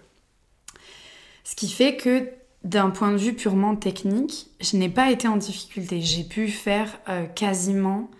Ce 1.42 1.56
qui 1.56 1.70
fait 1.70 1.96
que 1.96 2.28
d'un 2.64 2.90
point 2.90 3.12
de 3.12 3.16
vue 3.16 3.32
purement 3.32 3.76
technique, 3.76 4.48
je 4.60 4.76
n'ai 4.76 4.88
pas 4.88 5.10
été 5.10 5.28
en 5.28 5.36
difficulté. 5.36 6.00
J'ai 6.00 6.24
pu 6.24 6.48
faire 6.48 6.98
euh, 7.08 7.26
quasiment, 7.26 8.10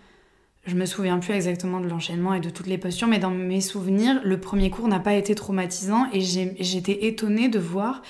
je 0.67 0.75
me 0.75 0.85
souviens 0.85 1.17
plus 1.19 1.33
exactement 1.33 1.79
de 1.79 1.87
l'enchaînement 1.87 2.33
et 2.33 2.41
de 2.41 2.49
toutes 2.49 2.67
les 2.67 2.77
postures, 2.77 3.07
mais 3.07 3.19
dans 3.19 3.31
mes 3.31 3.61
souvenirs, 3.61 4.19
le 4.23 4.37
premier 4.37 4.69
cours 4.69 4.89
n'a 4.89 4.99
pas 4.99 5.13
été 5.13 5.33
traumatisant 5.33 6.07
et 6.11 6.19
j'étais 6.21 7.07
étonnée 7.07 7.47
de 7.47 7.57
voir 7.57 8.01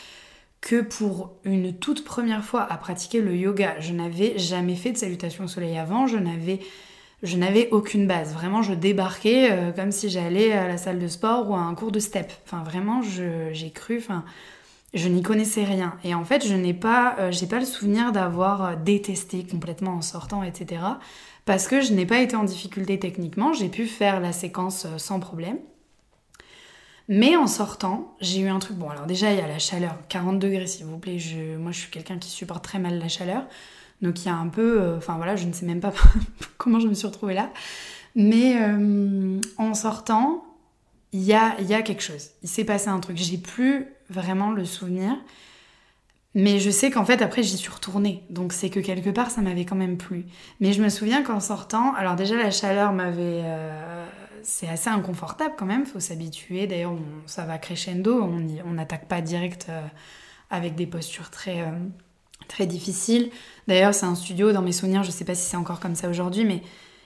que 0.60 0.82
pour 0.82 1.36
une 1.44 1.78
toute 1.78 2.04
première 2.04 2.44
fois 2.44 2.64
à 2.64 2.78
pratiquer 2.78 3.22
le 3.22 3.36
yoga, 3.36 3.80
je 3.80 3.94
n'avais 3.94 4.40
jamais 4.40 4.76
fait 4.76 4.92
de 4.92 4.98
salutation 4.98 5.44
au 5.44 5.48
soleil 5.48 5.78
avant, 5.78 6.08
je 6.08 6.18
n'avais 6.18 7.70
aucune 7.72 8.08
base. 8.08 8.34
Vraiment, 8.34 8.64
je 8.64 8.74
débarquais 8.74 9.52
euh, 9.52 9.72
comme 9.72 9.92
si 9.92 10.10
j'allais 10.10 10.52
à 10.52 10.68
la 10.68 10.78
salle 10.78 10.98
de 10.98 11.08
sport 11.08 11.50
ou 11.52 11.54
à 11.54 11.60
un 11.60 11.76
cours 11.76 11.92
de 11.92 12.00
step. 12.00 12.32
Enfin, 12.44 12.64
vraiment, 12.64 13.04
j'ai 13.04 13.72
cru. 13.72 14.04
Je 14.96 15.08
n'y 15.08 15.22
connaissais 15.22 15.64
rien. 15.64 15.94
Et 16.04 16.16
en 16.16 16.26
fait, 16.26 16.48
je 16.48 16.56
n'ai 16.56 16.74
pas, 16.74 17.18
euh, 17.20 17.32
le 17.32 17.66
souvenir 17.66 18.12
d'avoir 18.12 18.78
détesté 18.78 19.46
complètement 19.46 19.94
en 19.94 20.02
sortant, 20.02 20.42
etc. 20.42 20.82
Parce 21.48 21.70
que 21.70 21.80
je 21.80 21.94
n'ai 21.94 22.06
pas 22.06 22.20
été 22.20 22.36
en 22.36 22.44
difficulté 22.44 23.00
techniquement, 23.00 23.54
j'ai 23.54 23.70
pu 23.70 23.88
faire 23.88 24.20
la 24.20 24.34
séquence 24.34 24.84
euh, 24.86 24.98
sans 24.98 25.22
problème. 25.22 25.58
Mais 27.08 27.38
en 27.38 27.48
sortant, 27.48 28.18
j'ai 28.20 28.42
eu 28.42 28.50
un 28.50 28.60
truc. 28.60 28.76
Bon, 28.76 28.90
alors 28.90 29.06
déjà, 29.06 29.32
il 29.32 29.40
y 29.40 29.42
a 29.42 29.48
la 29.48 29.58
chaleur, 29.58 29.96
40 30.10 30.40
degrés 30.40 30.68
s'il 30.68 30.86
vous 30.86 30.98
plaît. 30.98 31.18
Moi, 31.58 31.72
je 31.72 31.80
suis 31.80 31.90
quelqu'un 31.90 32.18
qui 32.18 32.30
supporte 32.30 32.66
très 32.66 32.80
mal 32.80 33.00
la 33.00 33.08
chaleur. 33.08 33.46
Donc, 34.02 34.22
il 34.24 34.26
y 34.26 34.30
a 34.30 34.36
un 34.36 34.50
peu. 34.50 34.96
Enfin, 34.98 35.16
voilà, 35.16 35.38
je 35.38 35.46
ne 35.46 35.54
sais 35.54 35.66
même 35.66 35.80
pas 35.80 35.94
comment 36.58 36.82
je 36.82 36.90
me 36.90 36.94
suis 36.94 37.08
retrouvée 37.08 37.34
là. 37.34 37.50
Mais 38.14 38.58
en 39.58 39.74
sortant, 39.74 40.44
il 41.14 41.24
y 41.24 41.34
a, 41.34 41.56
y 41.62 41.74
a 41.74 41.82
quelque 41.82 42.04
chose. 42.04 42.32
Il 42.44 42.50
s'est 42.50 42.66
passé 42.66 42.90
un 42.90 43.00
truc. 43.00 43.16
J'ai 43.16 43.38
plus 43.38 43.88
vraiment 44.10 44.52
le 44.52 44.66
souvenir. 44.66 45.16
Mais 46.36 46.60
je 46.60 46.70
sais 46.70 46.92
qu'en 46.92 47.06
fait, 47.06 47.22
après, 47.22 47.42
j'y 47.42 47.58
suis 47.58 47.72
retournée. 47.72 48.24
Donc, 48.30 48.54
c'est 48.54 48.70
que 48.70 48.80
quelque 48.80 49.10
part, 49.10 49.32
ça 49.32 49.42
m'avait 49.42 49.66
quand 49.66 49.76
même 49.76 49.98
plu. 49.98 50.26
Mais 50.60 50.74
je 50.74 50.84
me 50.84 50.90
souviens 50.90 51.24
qu'en 51.24 51.40
sortant, 51.40 51.94
alors 51.96 52.16
déjà, 52.16 52.36
la 52.36 52.52
chaleur 52.52 52.94
m'avait. 52.94 53.42
Euh, 53.44 54.06
c'est 54.44 54.70
assez 54.70 54.90
inconfortable 54.90 55.56
quand 55.58 55.66
même, 55.66 55.86
faut 55.86 56.00
s'habituer. 56.00 56.68
D'ailleurs, 56.68 56.96
ça 57.26 57.46
va 57.46 57.58
crescendo, 57.58 58.22
on 58.22 58.72
n'attaque 58.72 59.08
pas 59.08 59.22
direct 59.22 59.68
euh, 59.70 59.82
avec 60.50 60.76
des 60.76 60.88
postures 60.88 61.30
très, 61.30 61.62
euh, 61.62 61.72
très 62.48 62.66
difficiles. 62.66 63.30
D'ailleurs, 63.68 63.94
c'est 63.94 64.06
un 64.06 64.16
studio, 64.16 64.54
dans 64.54 64.62
mes 64.62 64.72
souvenirs, 64.72 65.04
je 65.04 65.12
sais 65.12 65.26
pas 65.26 65.36
si 65.36 65.50
c'est 65.50 65.58
encore 65.58 65.80
comme 65.80 65.96
ça 65.96 66.10
aujourd'hui, 66.10 66.46
mais 66.46 66.62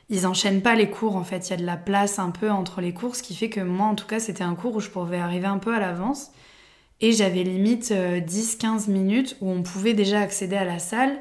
ils 0.09 0.28
enchaînent 0.28 0.61
pas 0.61 0.76
les 0.76 0.89
cours 0.89 1.15
en 1.15 1.24
fait. 1.24 1.47
Il 1.47 1.51
y 1.51 1.53
a 1.53 1.57
de 1.57 1.65
la 1.65 1.78
place 1.78 2.19
un 2.19 2.30
peu 2.30 2.51
entre 2.51 2.80
les 2.80 2.93
cours, 2.93 3.15
ce 3.15 3.24
qui 3.24 3.36
fait 3.36 3.49
que 3.49 3.61
moi, 3.61 3.88
en 3.88 3.95
tout 3.95 4.07
cas, 4.07 4.19
c'était 4.19 4.43
un 4.43 4.55
cours 4.55 4.76
où 4.76 4.80
je 4.80 4.89
pouvais 4.89 5.17
arriver 5.17 5.47
un 5.47 5.57
peu 5.57 5.74
à 5.74 5.80
l'avance 5.80 6.32
et 7.01 7.11
j'avais 7.11 7.43
limite 7.43 7.91
10-15 7.91 8.89
euh, 8.89 8.91
minutes 8.91 9.37
où 9.41 9.49
on 9.49 9.63
pouvait 9.63 9.93
déjà 9.93 10.21
accéder 10.21 10.55
à 10.55 10.63
la 10.63 10.79
salle, 10.79 11.19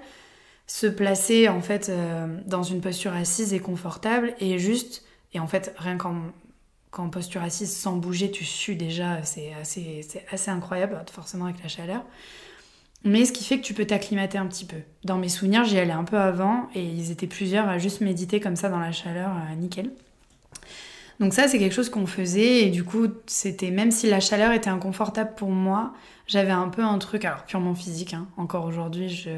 se 0.66 0.86
placer 0.86 1.48
en 1.48 1.60
fait 1.60 1.88
euh, 1.88 2.26
dans 2.46 2.62
une 2.62 2.80
posture 2.80 3.12
assise 3.12 3.52
et 3.52 3.58
confortable 3.58 4.34
et 4.38 4.58
juste, 4.58 5.04
et 5.34 5.40
en 5.40 5.46
fait 5.46 5.74
rien 5.78 5.96
qu'en 5.96 7.08
posture 7.08 7.42
assise 7.42 7.74
sans 7.74 7.96
bouger, 7.96 8.30
tu 8.30 8.44
sues 8.44 8.76
déjà, 8.76 9.22
c'est 9.24 9.52
assez, 9.54 10.06
assez 10.30 10.50
incroyable, 10.50 11.02
forcément 11.10 11.46
avec 11.46 11.62
la 11.62 11.68
chaleur. 11.68 12.04
Mais 13.02 13.24
ce 13.24 13.32
qui 13.32 13.44
fait 13.44 13.58
que 13.58 13.64
tu 13.64 13.72
peux 13.72 13.86
t'acclimater 13.86 14.36
un 14.36 14.46
petit 14.46 14.66
peu. 14.66 14.76
Dans 15.04 15.16
mes 15.16 15.30
souvenirs, 15.30 15.64
j'y 15.64 15.78
allais 15.78 15.90
un 15.90 16.04
peu 16.04 16.18
avant 16.18 16.68
et 16.74 16.84
ils 16.84 17.10
étaient 17.10 17.26
plusieurs 17.26 17.66
à 17.66 17.78
juste 17.78 18.02
méditer 18.02 18.40
comme 18.40 18.56
ça 18.56 18.68
dans 18.68 18.78
la 18.78 18.92
chaleur, 18.92 19.30
euh, 19.30 19.54
nickel. 19.54 19.90
Donc 21.20 21.34
ça, 21.34 21.46
c'est 21.46 21.58
quelque 21.58 21.74
chose 21.74 21.90
qu'on 21.90 22.06
faisait 22.06 22.62
et 22.64 22.70
du 22.70 22.82
coup, 22.82 23.06
c'était 23.26 23.70
même 23.70 23.90
si 23.90 24.08
la 24.08 24.20
chaleur 24.20 24.52
était 24.52 24.70
inconfortable 24.70 25.34
pour 25.36 25.50
moi, 25.50 25.92
j'avais 26.26 26.50
un 26.50 26.68
peu 26.68 26.82
un 26.82 26.98
truc, 26.98 27.24
alors 27.24 27.44
purement 27.44 27.74
physique, 27.74 28.14
hein. 28.14 28.26
encore 28.38 28.64
aujourd'hui, 28.64 29.28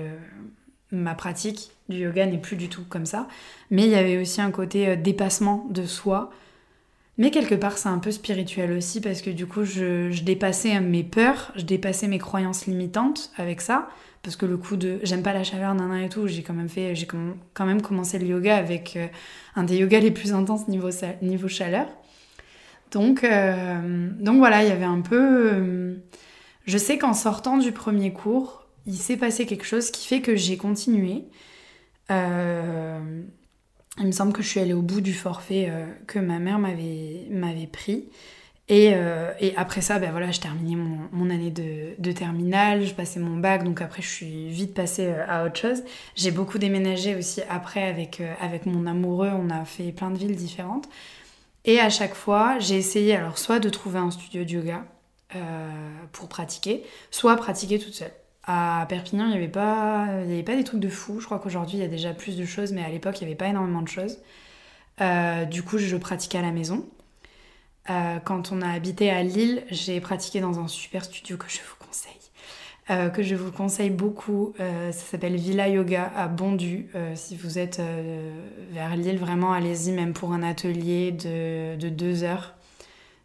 ma 0.93 1.15
pratique 1.15 1.73
du 1.89 1.99
yoga 1.99 2.27
n'est 2.27 2.39
plus 2.39 2.57
du 2.57 2.69
tout 2.69 2.85
comme 2.89 3.07
ça, 3.07 3.27
mais 3.71 3.85
il 3.85 3.89
y 3.89 3.97
avait 3.97 4.19
aussi 4.19 4.41
un 4.41 4.51
côté 4.51 4.89
euh, 4.89 4.97
dépassement 4.97 5.67
de 5.71 5.85
soi. 5.85 6.31
Mais 7.19 7.31
quelque 7.31 7.55
part, 7.55 7.77
c'est 7.77 7.89
un 7.89 7.99
peu 7.99 8.11
spirituel 8.11 8.73
aussi 8.73 9.01
parce 9.01 9.21
que 9.21 9.31
du 9.31 9.47
coup, 9.47 9.65
je, 9.65 10.11
je 10.11 10.23
dépassais 10.23 10.81
mes 10.81 11.03
peurs, 11.03 11.53
je 11.57 11.63
dépassais 11.63 12.09
mes 12.09 12.19
croyances 12.19 12.67
limitantes 12.67 13.33
avec 13.37 13.61
ça 13.61 13.89
parce 14.23 14.37
que 14.37 14.47
le 14.47 14.57
coup 14.57 14.77
de 14.77 15.01
j'aime 15.03 15.23
pas 15.23 15.33
la 15.33 15.45
chaleur 15.45 15.75
nan, 15.75 15.93
et 15.95 16.09
tout 16.09 16.27
j'ai 16.29 16.43
quand 16.43 16.55
même 16.55 16.69
fait 16.69 16.95
j'ai 16.95 17.07
quand 17.07 17.67
même 17.67 17.83
commencé 17.83 18.19
le 18.19 18.27
yoga 18.27 18.57
avec 18.57 18.97
euh, 18.97 19.09
un 19.57 19.65
des 19.65 19.77
yogas 19.77 20.01
les 20.01 20.11
plus 20.11 20.33
intenses 20.33 20.69
niveau 20.69 20.91
niveau 21.23 21.49
chaleur. 21.49 21.89
Donc 22.93 23.25
euh, 23.25 24.11
donc 24.21 24.39
voilà 24.39 24.63
il 24.63 24.69
y 24.69 24.73
avait 24.73 24.85
un 24.85 25.01
peu 25.01 25.51
euh, 25.53 25.97
je 26.67 26.79
sais 26.79 26.99
qu'en 26.99 27.15
sortant 27.15 27.59
du 27.59 27.73
premier 27.73 28.13
cours 28.13 28.67
il 28.87 28.97
s'est 28.97 29.17
passé 29.17 29.47
quelque 29.47 29.67
chose 29.67 29.91
qui 29.91 30.07
fait 30.07 30.21
que 30.21 30.37
j'ai 30.37 30.57
continué. 30.57 31.25
Il 33.99 34.07
me 34.07 34.13
semble 34.13 34.33
que 34.33 34.43
je 34.43 34.49
suis 34.49 34.61
allée 34.61 34.73
au 34.75 34.83
bout 34.83 35.01
du 35.01 35.15
forfait 35.15 35.73
que 36.07 36.19
ma 36.19 36.39
mère 36.39 36.59
m'avait 36.59 37.27
m'avait 37.31 37.67
euh, 38.71 39.33
et, 39.41 39.55
après 39.57 39.81
ça, 39.81 39.99
ben 39.99 40.11
voilà, 40.11 40.31
je 40.31 40.41
terminais 40.41 40.77
mon, 40.77 41.31
année 41.31 41.51
de, 41.51 41.95
de, 41.99 42.13
terminale, 42.13 42.85
je 42.85 42.95
passais 42.95 43.21
mon 43.21 43.37
bac, 43.37 43.65
donc 43.65 43.83
après 43.83 44.03
je 44.03 44.09
suis 44.09 44.49
vite 44.49 44.73
passée 44.75 45.07
euh, 45.07 45.25
à 45.29 45.45
autre 45.45 45.57
chose. 45.57 45.83
J'ai 46.15 46.31
beaucoup 46.31 46.59
déménagé 46.59 47.17
aussi 47.17 47.43
après 47.51 47.83
avec, 47.83 48.21
euh, 48.21 48.33
avec 48.41 48.67
mon 48.67 48.87
amoureux, 48.87 49.31
on 49.33 49.51
a 49.51 49.65
fait 49.65 49.93
plein 49.93 50.11
de 50.11 50.19
villes 50.19 50.37
différentes. 50.37 50.89
Et 51.65 51.81
à 51.81 51.91
chaque 51.91 52.15
fois, 52.15 52.59
j'ai 52.59 52.77
essayé 52.77 53.17
alors 53.17 53.39
soit 53.39 53.61
de 53.61 53.69
trouver 53.69 53.99
un 53.99 54.11
studio 54.11 54.45
de 54.45 54.51
yoga 54.51 54.85
pour 56.13 56.29
pratiquer, 56.29 56.85
soit 57.11 57.37
pratiquer 57.37 57.79
toute 57.79 57.95
seule. 57.95 58.13
À 58.45 58.85
Perpignan, 58.89 59.27
il 59.27 59.31
n'y 59.31 59.37
avait, 59.37 59.49
pas, 59.49 60.03
avait 60.03 60.43
pas 60.43 60.57
des 60.57 60.65
trucs 60.65 60.81
de 60.81 60.89
fou. 60.89 61.21
Je 61.21 61.27
crois 61.27 61.39
qu'aujourd'hui, 61.39 61.79
il 61.79 61.81
y 61.81 61.85
a 61.85 61.89
déjà 61.89 62.13
plus 62.13 62.37
de 62.37 62.45
choses, 62.45 62.73
mais 62.73 62.85
à 62.85 62.89
l'époque, 62.91 63.21
il 63.21 63.25
n'y 63.25 63.31
avait 63.31 63.39
pas 63.39 63.47
énormément 63.47 63.81
de 63.81 63.89
choses. 63.89 64.19
du 65.51 65.63
coup, 65.63 65.79
je 65.79 65.97
pratiquais 65.97 66.39
à 66.39 66.43
la 66.43 66.51
maison. 66.51 66.85
Euh, 67.91 68.19
quand 68.21 68.53
on 68.53 68.63
a 68.63 68.69
habité 68.69 69.11
à 69.11 69.23
Lille, 69.23 69.65
j'ai 69.71 70.01
pratiqué 70.01 70.41
dans 70.41 70.61
un 70.61 70.69
super 70.69 71.05
studio 71.05 71.37
que 71.37 71.49
je 71.49 71.59
vous 71.59 71.85
conseille. 71.85 72.13
Euh, 72.91 73.09
que 73.11 73.23
je 73.23 73.35
vous 73.35 73.53
conseille 73.53 73.91
beaucoup. 73.91 74.55
Euh, 74.61 74.93
ça 74.93 75.05
s'appelle 75.05 75.37
Villa 75.37 75.69
Yoga 75.69 76.13
à 76.17 76.29
Bondu. 76.29 76.89
si 77.15 77.37
vous 77.37 77.59
êtes 77.59 77.81
vers 78.71 78.97
Lille, 78.97 79.19
vraiment 79.19 79.53
allez-y, 79.53 79.93
même 79.93 80.13
pour 80.13 80.33
un 80.33 80.43
atelier 80.43 81.13
de, 81.13 81.77
de 81.77 81.89
deux 81.89 82.23
heures. 82.23 82.55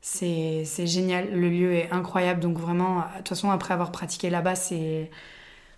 C'est 0.01 0.64
génial, 0.88 1.32
le 1.34 1.49
lieu 1.49 1.74
est 1.74 1.91
incroyable. 1.91 2.39
Donc 2.39 2.58
vraiment, 2.58 2.99
de 2.99 3.18
toute 3.18 3.30
façon, 3.30 3.51
après 3.51 3.74
avoir 3.74 3.91
pratiqué 3.91 4.30
là-bas, 4.30 4.55
c'est 4.55 5.12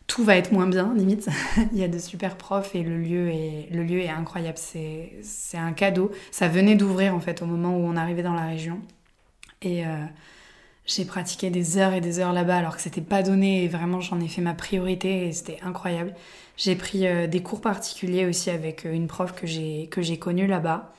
tout 0.10 0.24
va 0.24 0.36
être 0.36 0.52
moins 0.52 0.68
bien, 0.68 0.94
limite. 0.96 1.30
il 1.72 1.78
y 1.78 1.84
a 1.84 1.88
de 1.88 2.00
super 2.00 2.36
profs 2.36 2.76
et 2.76 2.84
le 2.84 2.98
lieu 2.98 3.30
est, 3.30 3.70
le 3.72 3.84
lieu 3.84 4.02
est 4.02 4.10
incroyable. 4.10 4.58
C'est, 4.58 5.14
un 5.54 5.72
cadeau. 5.72 6.12
Ça 6.32 6.50
venait 6.50 6.76
d'ouvrir 6.76 7.16
en 7.16 7.20
fait 7.20 7.42
au 7.42 7.46
moment 7.46 7.78
où 7.78 7.82
on 7.86 7.96
arrivait 7.96 8.24
dans 8.24 8.34
la 8.34 8.48
région. 8.48 8.82
Et 9.62 9.86
euh, 9.86 10.04
j'ai 10.86 11.06
pratiqué 11.06 11.52
des 11.52 11.78
heures 11.78 11.94
et 11.94 12.02
des 12.02 12.20
heures 12.20 12.34
là-bas 12.34 12.58
alors 12.58 12.76
que 12.76 12.82
c'était 12.82 13.02
pas 13.02 13.22
donné 13.22 13.64
et 13.64 13.68
vraiment 13.68 14.02
j'en 14.02 14.20
ai 14.20 14.28
fait 14.28 14.42
ma 14.42 14.56
priorité 14.56 15.28
et 15.28 15.32
c'était 15.32 15.60
incroyable. 15.62 16.16
J'ai 16.58 16.76
pris 16.76 17.06
euh, 17.06 17.28
des 17.28 17.44
cours 17.44 17.62
particuliers 17.62 18.26
aussi 18.26 18.50
avec 18.50 18.86
euh, 18.86 18.94
une 18.94 19.08
prof 19.08 19.34
que 19.34 19.46
j'ai, 19.46 19.88
connue 20.20 20.48
là-bas 20.48 20.92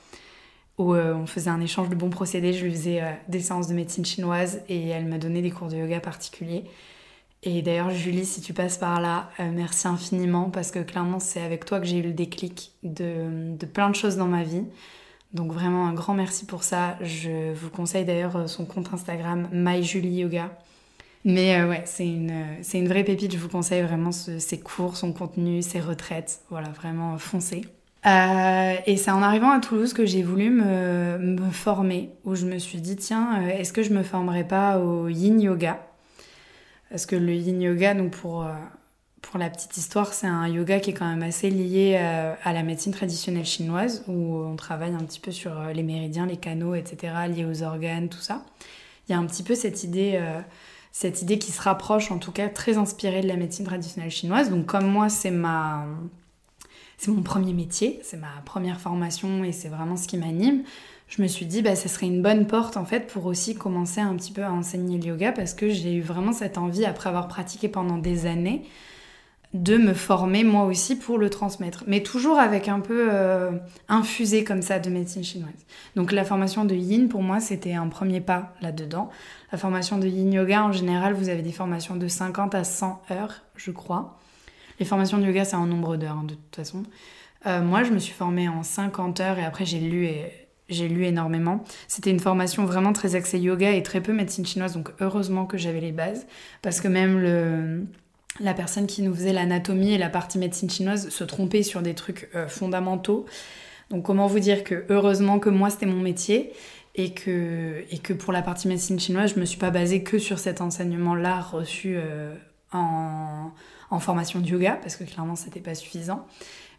où 0.77 0.95
on 0.95 1.27
faisait 1.27 1.51
un 1.51 1.61
échange 1.61 1.89
de 1.89 1.95
bons 1.95 2.09
procédés. 2.09 2.53
Je 2.53 2.65
lui 2.65 2.71
faisais 2.71 3.03
des 3.27 3.39
séances 3.39 3.67
de 3.67 3.75
médecine 3.75 4.03
chinoise 4.03 4.61
et 4.67 4.87
elle 4.87 5.05
me 5.05 5.19
donnait 5.19 5.43
des 5.43 5.51
cours 5.51 5.67
de 5.67 5.75
yoga 5.75 5.99
particuliers. 5.99 6.63
Et 7.43 7.63
d'ailleurs, 7.63 7.89
Julie, 7.89 8.25
si 8.25 8.39
tu 8.39 8.53
passes 8.53 8.77
par 8.77 9.01
là, 9.01 9.31
euh, 9.39 9.51
merci 9.51 9.87
infiniment 9.87 10.51
parce 10.51 10.69
que 10.69 10.79
clairement, 10.79 11.19
c'est 11.19 11.41
avec 11.41 11.65
toi 11.65 11.79
que 11.79 11.87
j'ai 11.87 11.97
eu 11.97 12.03
le 12.03 12.13
déclic 12.13 12.73
de, 12.83 13.55
plein 13.73 13.89
de 13.89 13.95
choses 13.95 14.15
dans 14.15 14.27
ma 14.27 14.43
vie. 14.43 14.63
Donc 15.33 15.51
vraiment 15.51 15.87
un 15.87 15.93
grand 15.93 16.13
merci 16.13 16.45
pour 16.45 16.63
ça. 16.63 16.97
Je 17.01 17.53
vous 17.53 17.69
conseille 17.71 18.05
d'ailleurs 18.05 18.35
euh, 18.35 18.47
son 18.47 18.65
compte 18.65 18.93
Instagram 18.93 19.47
MyJulieYoga. 19.51 20.51
Mais 21.25 21.59
euh, 21.59 21.67
ouais, 21.67 21.81
c'est 21.85 22.05
une, 22.05 22.43
une 22.73 22.87
vraie 22.87 23.03
pépite. 23.03 23.33
Je 23.33 23.39
vous 23.39 23.49
conseille 23.49 23.81
vraiment 23.81 24.11
ses 24.11 24.59
cours, 24.59 24.95
son 24.95 25.11
contenu, 25.11 25.63
ses 25.63 25.79
retraites. 25.79 26.41
Voilà, 26.51 26.69
vraiment 26.69 27.17
foncez. 27.17 27.61
et 28.05 28.97
c'est 28.97 29.11
en 29.11 29.23
arrivant 29.23 29.49
à 29.49 29.59
Toulouse 29.59 29.93
que 29.93 30.05
j'ai 30.05 30.21
voulu 30.21 30.51
me, 30.51 31.17
me, 31.17 31.49
former, 31.49 32.11
où 32.23 32.35
je 32.35 32.45
me 32.45 32.59
suis 32.59 32.81
dit, 32.81 32.97
tiens, 32.97 33.47
est-ce 33.47 33.73
que 33.73 33.81
je 33.81 33.93
me 33.93 34.03
formerais 34.03 34.47
pas 34.47 34.77
au 34.77 35.07
yin 35.07 35.39
yoga? 35.39 35.79
Parce 36.91 37.05
que 37.05 37.15
le 37.15 37.33
yin 37.33 37.61
yoga, 37.61 37.93
donc 37.93 38.11
pour, 38.11 38.43
euh, 38.43 38.53
pour 39.21 39.39
la 39.39 39.49
petite 39.49 39.77
histoire, 39.77 40.13
c'est 40.13 40.27
un 40.27 40.47
yoga 40.49 40.81
qui 40.81 40.89
est 40.89 40.93
quand 40.93 41.09
même 41.09 41.23
assez 41.23 41.49
lié 41.49 41.95
euh, 41.97 42.33
à 42.43 42.51
la 42.51 42.63
médecine 42.63 42.91
traditionnelle 42.91 43.45
chinoise, 43.45 44.03
où 44.09 44.35
on 44.35 44.57
travaille 44.57 44.93
un 44.93 45.03
petit 45.05 45.21
peu 45.21 45.31
sur 45.31 45.57
euh, 45.57 45.71
les 45.71 45.83
méridiens, 45.83 46.25
les 46.25 46.35
canaux, 46.35 46.75
etc., 46.75 47.13
liés 47.29 47.45
aux 47.45 47.63
organes, 47.63 48.09
tout 48.09 48.19
ça. 48.19 48.43
Il 49.07 49.13
y 49.13 49.15
a 49.15 49.17
un 49.17 49.25
petit 49.25 49.41
peu 49.41 49.55
cette 49.55 49.83
idée, 49.83 50.21
cette 50.91 51.21
idée 51.21 51.37
qui 51.37 51.51
se 51.51 51.61
rapproche, 51.61 52.11
en 52.11 52.17
tout 52.17 52.31
cas 52.31 52.47
très 52.47 52.77
inspirée 52.77 53.21
de 53.21 53.27
la 53.27 53.35
médecine 53.35 53.65
traditionnelle 53.65 54.11
chinoise. 54.11 54.49
Donc 54.49 54.67
comme 54.67 54.85
moi, 54.85 55.09
c'est 55.09 55.31
ma... 55.31 55.85
C'est 56.97 57.09
mon 57.09 57.23
premier 57.23 57.51
métier, 57.51 57.99
c'est 58.03 58.17
ma 58.17 58.29
première 58.45 58.79
formation 58.79 59.43
et 59.43 59.51
c'est 59.51 59.69
vraiment 59.69 59.97
ce 59.97 60.07
qui 60.07 60.17
m'anime 60.17 60.63
je 61.11 61.21
me 61.21 61.27
suis 61.27 61.45
dit 61.45 61.61
bah 61.61 61.75
ce 61.75 61.89
serait 61.89 62.07
une 62.07 62.21
bonne 62.21 62.47
porte 62.47 62.77
en 62.77 62.85
fait 62.85 63.05
pour 63.05 63.25
aussi 63.25 63.53
commencer 63.53 63.99
un 63.99 64.15
petit 64.15 64.31
peu 64.31 64.43
à 64.43 64.51
enseigner 64.51 64.97
le 64.97 65.07
yoga 65.07 65.33
parce 65.33 65.53
que 65.53 65.69
j'ai 65.69 65.93
eu 65.93 66.01
vraiment 66.01 66.31
cette 66.31 66.57
envie 66.57 66.85
après 66.85 67.09
avoir 67.09 67.27
pratiqué 67.27 67.67
pendant 67.67 67.97
des 67.97 68.25
années 68.25 68.63
de 69.53 69.75
me 69.75 69.93
former 69.93 70.45
moi 70.45 70.63
aussi 70.63 70.97
pour 70.97 71.17
le 71.17 71.29
transmettre 71.29 71.83
mais 71.85 72.01
toujours 72.01 72.39
avec 72.39 72.69
un 72.69 72.79
peu 72.79 73.09
euh, 73.11 73.51
infusé 73.89 74.45
comme 74.45 74.61
ça 74.61 74.79
de 74.79 74.89
médecine 74.89 75.25
chinoise. 75.25 75.51
Donc 75.97 76.13
la 76.13 76.23
formation 76.23 76.63
de 76.63 76.75
yin 76.75 77.09
pour 77.09 77.23
moi 77.23 77.41
c'était 77.41 77.73
un 77.73 77.89
premier 77.89 78.21
pas 78.21 78.53
là-dedans. 78.61 79.09
La 79.51 79.57
formation 79.57 79.97
de 79.97 80.07
yin 80.07 80.31
yoga 80.31 80.63
en 80.63 80.71
général, 80.71 81.13
vous 81.13 81.27
avez 81.27 81.41
des 81.41 81.51
formations 81.51 81.97
de 81.97 82.07
50 82.07 82.55
à 82.55 82.63
100 82.63 83.01
heures, 83.11 83.41
je 83.57 83.71
crois. 83.71 84.17
Les 84.79 84.85
formations 84.85 85.17
de 85.17 85.25
yoga 85.25 85.43
c'est 85.43 85.57
un 85.57 85.67
nombre 85.67 85.97
d'heures 85.97 86.19
hein, 86.19 86.25
de 86.25 86.35
toute 86.35 86.55
façon. 86.55 86.83
Euh, 87.47 87.61
moi, 87.61 87.83
je 87.83 87.91
me 87.91 87.97
suis 87.99 88.13
formée 88.13 88.47
en 88.47 88.63
50 88.63 89.19
heures 89.19 89.39
et 89.39 89.43
après 89.43 89.65
j'ai 89.65 89.79
lu 89.79 90.05
et 90.05 90.40
j'ai 90.73 90.87
lu 90.87 91.05
énormément. 91.05 91.63
C'était 91.87 92.11
une 92.11 92.19
formation 92.19 92.65
vraiment 92.65 92.93
très 92.93 93.15
axée 93.15 93.39
yoga 93.39 93.71
et 93.71 93.83
très 93.83 94.01
peu 94.01 94.13
médecine 94.13 94.45
chinoise, 94.45 94.73
donc 94.73 94.91
heureusement 94.99 95.45
que 95.45 95.57
j'avais 95.57 95.81
les 95.81 95.91
bases, 95.91 96.27
parce 96.61 96.81
que 96.81 96.87
même 96.87 97.19
le, 97.19 97.85
la 98.39 98.53
personne 98.53 98.87
qui 98.87 99.01
nous 99.01 99.13
faisait 99.13 99.33
l'anatomie 99.33 99.93
et 99.93 99.97
la 99.97 100.09
partie 100.09 100.37
médecine 100.37 100.69
chinoise 100.69 101.09
se 101.09 101.23
trompait 101.23 101.63
sur 101.63 101.81
des 101.81 101.93
trucs 101.93 102.29
euh, 102.35 102.47
fondamentaux. 102.47 103.25
Donc 103.89 104.03
comment 104.03 104.27
vous 104.27 104.39
dire 104.39 104.63
que 104.63 104.85
heureusement 104.89 105.39
que 105.39 105.49
moi 105.49 105.69
c'était 105.69 105.85
mon 105.85 105.99
métier 105.99 106.53
et 106.95 107.13
que, 107.13 107.83
et 107.89 107.97
que 107.99 108.13
pour 108.13 108.33
la 108.33 108.41
partie 108.41 108.67
médecine 108.67 108.99
chinoise, 108.99 109.33
je 109.35 109.39
me 109.39 109.45
suis 109.45 109.57
pas 109.57 109.69
basée 109.69 110.03
que 110.03 110.17
sur 110.17 110.39
cet 110.39 110.61
enseignement-là 110.61 111.41
reçu 111.41 111.95
euh, 111.97 112.33
en, 112.71 113.51
en, 113.89 113.99
formation 113.99 114.39
de 114.39 114.47
yoga, 114.47 114.77
parce 114.81 114.95
que 114.95 115.03
clairement 115.03 115.35
c'était 115.35 115.59
pas 115.59 115.75
suffisant. 115.75 116.25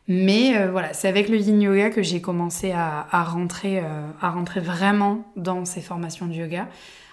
Mais 0.09 0.57
euh, 0.57 0.71
voilà, 0.71 0.93
c'est 0.95 1.09
avec 1.09 1.29
le 1.29 1.39
yin 1.39 1.61
yoga 1.61 1.91
que 1.91 2.03
j'ai 2.03 2.21
commencé 2.21 2.73
à, 2.73 3.07
rentrer, 3.25 3.79
euh, 3.79 4.09
à 4.21 4.31
rentrer 4.31 4.61
vraiment 4.61 5.25
dans 5.37 5.65
ces 5.65 5.81
formations 5.81 6.27
de 6.27 6.35
yoga. 6.35 6.69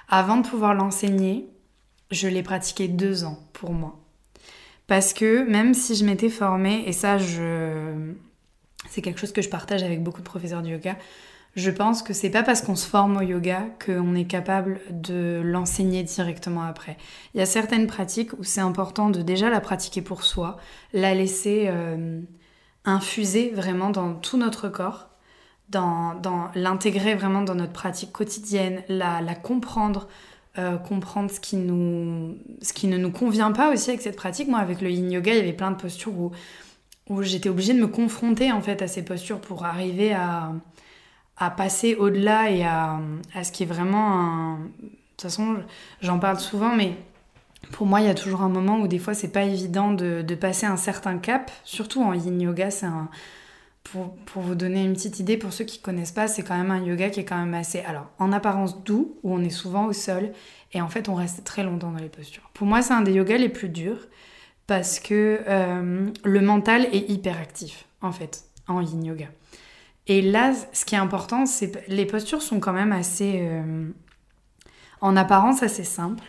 Avant 0.08 0.38
de 0.38 0.48
pouvoir 0.48 0.74
l'enseigner, 0.74 1.48
je 2.10 2.28
l'ai 2.28 2.42
pratiqué 2.42 2.88
deux 2.88 3.26
ans 3.26 3.40
pour 3.54 3.74
moi. 3.74 4.00
Parce 4.88 5.14
que 5.14 5.48
même 5.48 5.76
si 5.76 5.94
je 5.94 6.04
m'étais 6.04 6.30
formée, 6.30 6.84
et 6.88 6.94
ça, 6.94 7.18
c'est 8.90 9.02
quelque 9.04 9.20
chose 9.20 9.32
que 9.32 9.44
je 9.44 9.50
partage 9.50 9.84
avec 9.84 10.02
beaucoup 10.02 10.22
de 10.22 10.26
professeurs 10.26 10.64
de 10.64 10.70
yoga, 10.70 10.98
je 11.56 11.70
pense 11.70 12.02
que 12.02 12.14
c'est 12.14 12.32
pas 12.32 12.42
parce 12.42 12.62
qu'on 12.62 12.76
se 12.76 12.88
forme 12.88 13.18
au 13.18 13.22
yoga 13.22 13.66
qu'on 13.86 14.16
est 14.16 14.26
capable 14.26 14.80
de 14.90 15.42
l'enseigner 15.44 16.04
directement 16.04 16.64
après. 16.64 16.98
Il 17.34 17.40
y 17.40 17.42
a 17.42 17.46
certaines 17.46 17.86
pratiques 17.86 18.34
où 18.40 18.44
c'est 18.44 18.62
important 18.62 19.12
de 19.12 19.22
déjà 19.22 19.50
la 19.50 19.62
pratiquer 19.62 20.02
pour 20.02 20.24
soi, 20.24 20.58
la 20.94 21.14
laisser. 21.14 21.66
Euh, 21.68 22.22
infuser 22.90 23.52
vraiment 23.52 23.90
dans 23.90 24.14
tout 24.14 24.38
notre 24.38 24.70
corps, 24.70 25.08
dans, 25.70 26.52
l'intégrer 26.56 27.16
vraiment 27.16 27.42
dans 27.42 27.56
notre 27.56 27.74
pratique 27.74 28.12
quotidienne, 28.12 28.84
la, 28.90 29.36
comprendre, 29.36 30.08
euh, 30.58 30.78
comprendre 30.78 31.30
ce 31.30 31.40
qui, 31.40 31.56
nous, 31.58 32.38
ce 32.62 32.74
qui 32.74 32.88
ne 32.88 32.98
nous 32.98 33.12
convient 33.12 33.52
pas 33.52 33.72
aussi 33.72 33.90
avec 33.90 34.02
cette 34.02 34.16
pratique. 34.16 34.48
Moi, 34.48 34.60
avec 34.60 34.82
le 34.82 34.90
yin 34.90 35.12
yoga, 35.12 35.32
il 35.34 35.38
y 35.38 35.42
avait 35.42 35.54
plein 35.54 35.72
de 35.72 35.78
postures 35.78 36.14
où, 36.18 36.32
j'étais 37.22 37.50
obligée 37.50 37.74
de 37.74 37.80
me 37.80 37.88
confronter 37.88 38.52
en 38.52 38.62
fait 38.62 38.82
à 38.82 38.88
ces 38.88 39.04
postures 39.04 39.42
pour 39.42 39.66
arriver 39.66 40.14
à, 40.14 40.52
passer 41.58 41.96
au-delà 41.96 42.52
et 42.52 42.64
à, 42.64 43.00
à, 43.34 43.44
ce 43.44 43.52
qui 43.52 43.64
est 43.64 43.66
vraiment. 43.66 44.58
De 44.58 45.24
toute 45.24 45.32
façon, 45.32 45.58
j'en 46.02 46.20
parle 46.20 46.40
souvent, 46.40 46.76
mais 46.76 46.96
pour 47.72 47.86
moi, 47.86 48.02
il 48.02 48.08
y 48.08 48.10
a 48.10 48.16
toujours 48.16 48.42
un 48.42 48.50
moment 48.50 48.80
où 48.80 48.88
des 48.88 49.00
fois, 49.00 49.14
c'est 49.14 49.32
pas 49.32 49.44
évident 49.44 49.92
de, 49.92 50.36
passer 50.36 50.66
un 50.66 50.78
certain 50.78 51.18
cap, 51.18 51.52
surtout 51.64 52.02
en 52.02 52.14
yin 52.14 52.42
yoga. 52.42 52.72
C'est 52.72 52.86
un, 52.86 53.10
pour, 53.84 54.16
pour, 54.26 54.42
vous 54.42 54.56
donner 54.56 54.84
une 54.84 54.94
petite 54.94 55.20
idée, 55.20 55.38
pour 55.38 55.54
ceux 55.54 55.66
qui 55.66 55.80
connaissent 55.80 56.12
pas, 56.12 56.28
c'est 56.28 56.44
quand 56.44 56.58
même 56.58 56.72
un 56.72 56.84
yoga 56.84 57.10
qui 57.10 57.20
est 57.22 57.26
quand 57.26 57.38
même 57.38 57.54
assez, 57.54 57.80
alors, 57.82 58.08
en 58.18 58.32
apparence 58.32 58.84
doux, 58.84 59.18
où 59.24 59.34
on 59.34 59.44
est 59.44 59.50
souvent 59.50 59.86
au 59.86 59.94
sol, 59.94 60.32
et 60.74 60.82
en 60.82 60.88
fait, 60.88 61.10
on 61.10 61.16
reste 61.16 61.44
très 61.44 61.64
longtemps 61.64 61.92
dans 61.92 62.00
les 62.00 62.10
postures. 62.10 62.50
Pour 62.54 62.68
moi, 62.68 62.82
c'est 62.82 62.94
un 62.94 63.02
des 63.02 63.14
yogas 63.14 63.38
les 63.38 63.50
plus 63.50 63.70
durs, 63.70 64.08
parce 64.68 65.00
que 65.00 65.42
euh, 65.48 66.08
le 66.24 66.42
mental 66.42 66.88
est 66.94 67.10
hyper 67.10 67.38
actif, 67.40 67.86
en 68.02 68.12
fait, 68.12 68.44
en 68.68 68.82
yin 68.82 69.04
yoga. 69.04 69.28
Et 70.08 70.22
là, 70.22 70.54
ce 70.74 70.86
qui 70.86 70.96
est 70.96 71.00
important, 71.00 71.46
c'est 71.46 71.88
les 71.88 72.06
postures 72.06 72.42
sont 72.42 72.60
quand 72.60 72.74
même 72.74 72.92
assez, 72.92 73.40
euh, 73.42 73.90
en 75.02 75.16
apparence, 75.16 75.62
assez 75.64 75.84
simples. 75.84 76.24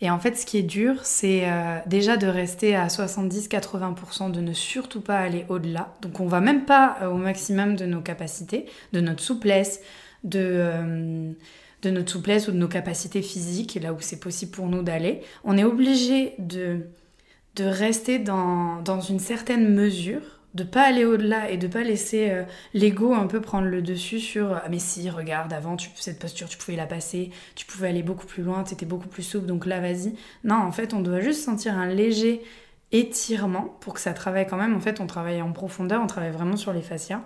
Et 0.00 0.10
en 0.10 0.18
fait, 0.18 0.36
ce 0.36 0.44
qui 0.44 0.58
est 0.58 0.62
dur, 0.62 1.04
c'est 1.04 1.48
euh, 1.48 1.78
déjà 1.86 2.16
de 2.18 2.26
rester 2.26 2.76
à 2.76 2.88
70-80%, 2.88 4.30
de 4.30 4.40
ne 4.40 4.52
surtout 4.52 5.00
pas 5.00 5.18
aller 5.18 5.46
au-delà. 5.48 5.94
Donc 6.02 6.20
on 6.20 6.26
va 6.26 6.40
même 6.40 6.66
pas 6.66 6.98
euh, 7.00 7.08
au 7.08 7.16
maximum 7.16 7.76
de 7.76 7.86
nos 7.86 8.02
capacités, 8.02 8.66
de 8.92 9.00
notre 9.00 9.22
souplesse, 9.22 9.80
de, 10.22 10.40
euh, 10.42 11.32
de 11.80 11.90
notre 11.90 12.12
souplesse 12.12 12.48
ou 12.48 12.52
de 12.52 12.58
nos 12.58 12.68
capacités 12.68 13.22
physiques, 13.22 13.78
là 13.80 13.94
où 13.94 14.00
c'est 14.00 14.20
possible 14.20 14.52
pour 14.52 14.66
nous 14.66 14.82
d'aller. 14.82 15.22
On 15.44 15.56
est 15.56 15.64
obligé 15.64 16.34
de, 16.38 16.80
de 17.54 17.64
rester 17.64 18.18
dans, 18.18 18.82
dans 18.82 19.00
une 19.00 19.20
certaine 19.20 19.74
mesure 19.74 20.40
de 20.56 20.64
pas 20.64 20.82
aller 20.82 21.04
au-delà 21.04 21.50
et 21.50 21.58
de 21.58 21.66
pas 21.68 21.82
laisser 21.82 22.30
euh, 22.30 22.42
l'ego 22.74 23.14
un 23.14 23.26
peu 23.26 23.40
prendre 23.40 23.68
le 23.68 23.82
dessus 23.82 24.18
sur 24.18 24.54
ah 24.54 24.64
mais 24.70 24.78
si 24.78 25.08
regarde 25.10 25.52
avant 25.52 25.76
cette 25.94 26.18
posture 26.18 26.48
tu 26.48 26.56
pouvais 26.58 26.76
la 26.76 26.86
passer 26.86 27.30
tu 27.54 27.66
pouvais 27.66 27.88
aller 27.88 28.02
beaucoup 28.02 28.26
plus 28.26 28.42
loin 28.42 28.64
tu 28.64 28.72
étais 28.74 28.86
beaucoup 28.86 29.08
plus 29.08 29.22
souple 29.22 29.46
donc 29.46 29.66
là 29.66 29.80
vas-y. 29.80 30.14
Non 30.44 30.56
en 30.56 30.72
fait 30.72 30.94
on 30.94 31.00
doit 31.00 31.20
juste 31.20 31.44
sentir 31.44 31.78
un 31.78 31.86
léger 31.86 32.42
étirement 32.92 33.76
pour 33.80 33.94
que 33.94 34.00
ça 34.00 34.14
travaille 34.14 34.46
quand 34.46 34.56
même. 34.56 34.74
En 34.74 34.80
fait 34.80 35.00
on 35.00 35.06
travaille 35.06 35.42
en 35.42 35.52
profondeur 35.52 36.02
on 36.02 36.06
travaille 36.06 36.32
vraiment 36.32 36.56
sur 36.56 36.72
les 36.72 36.82
fascias 36.82 37.22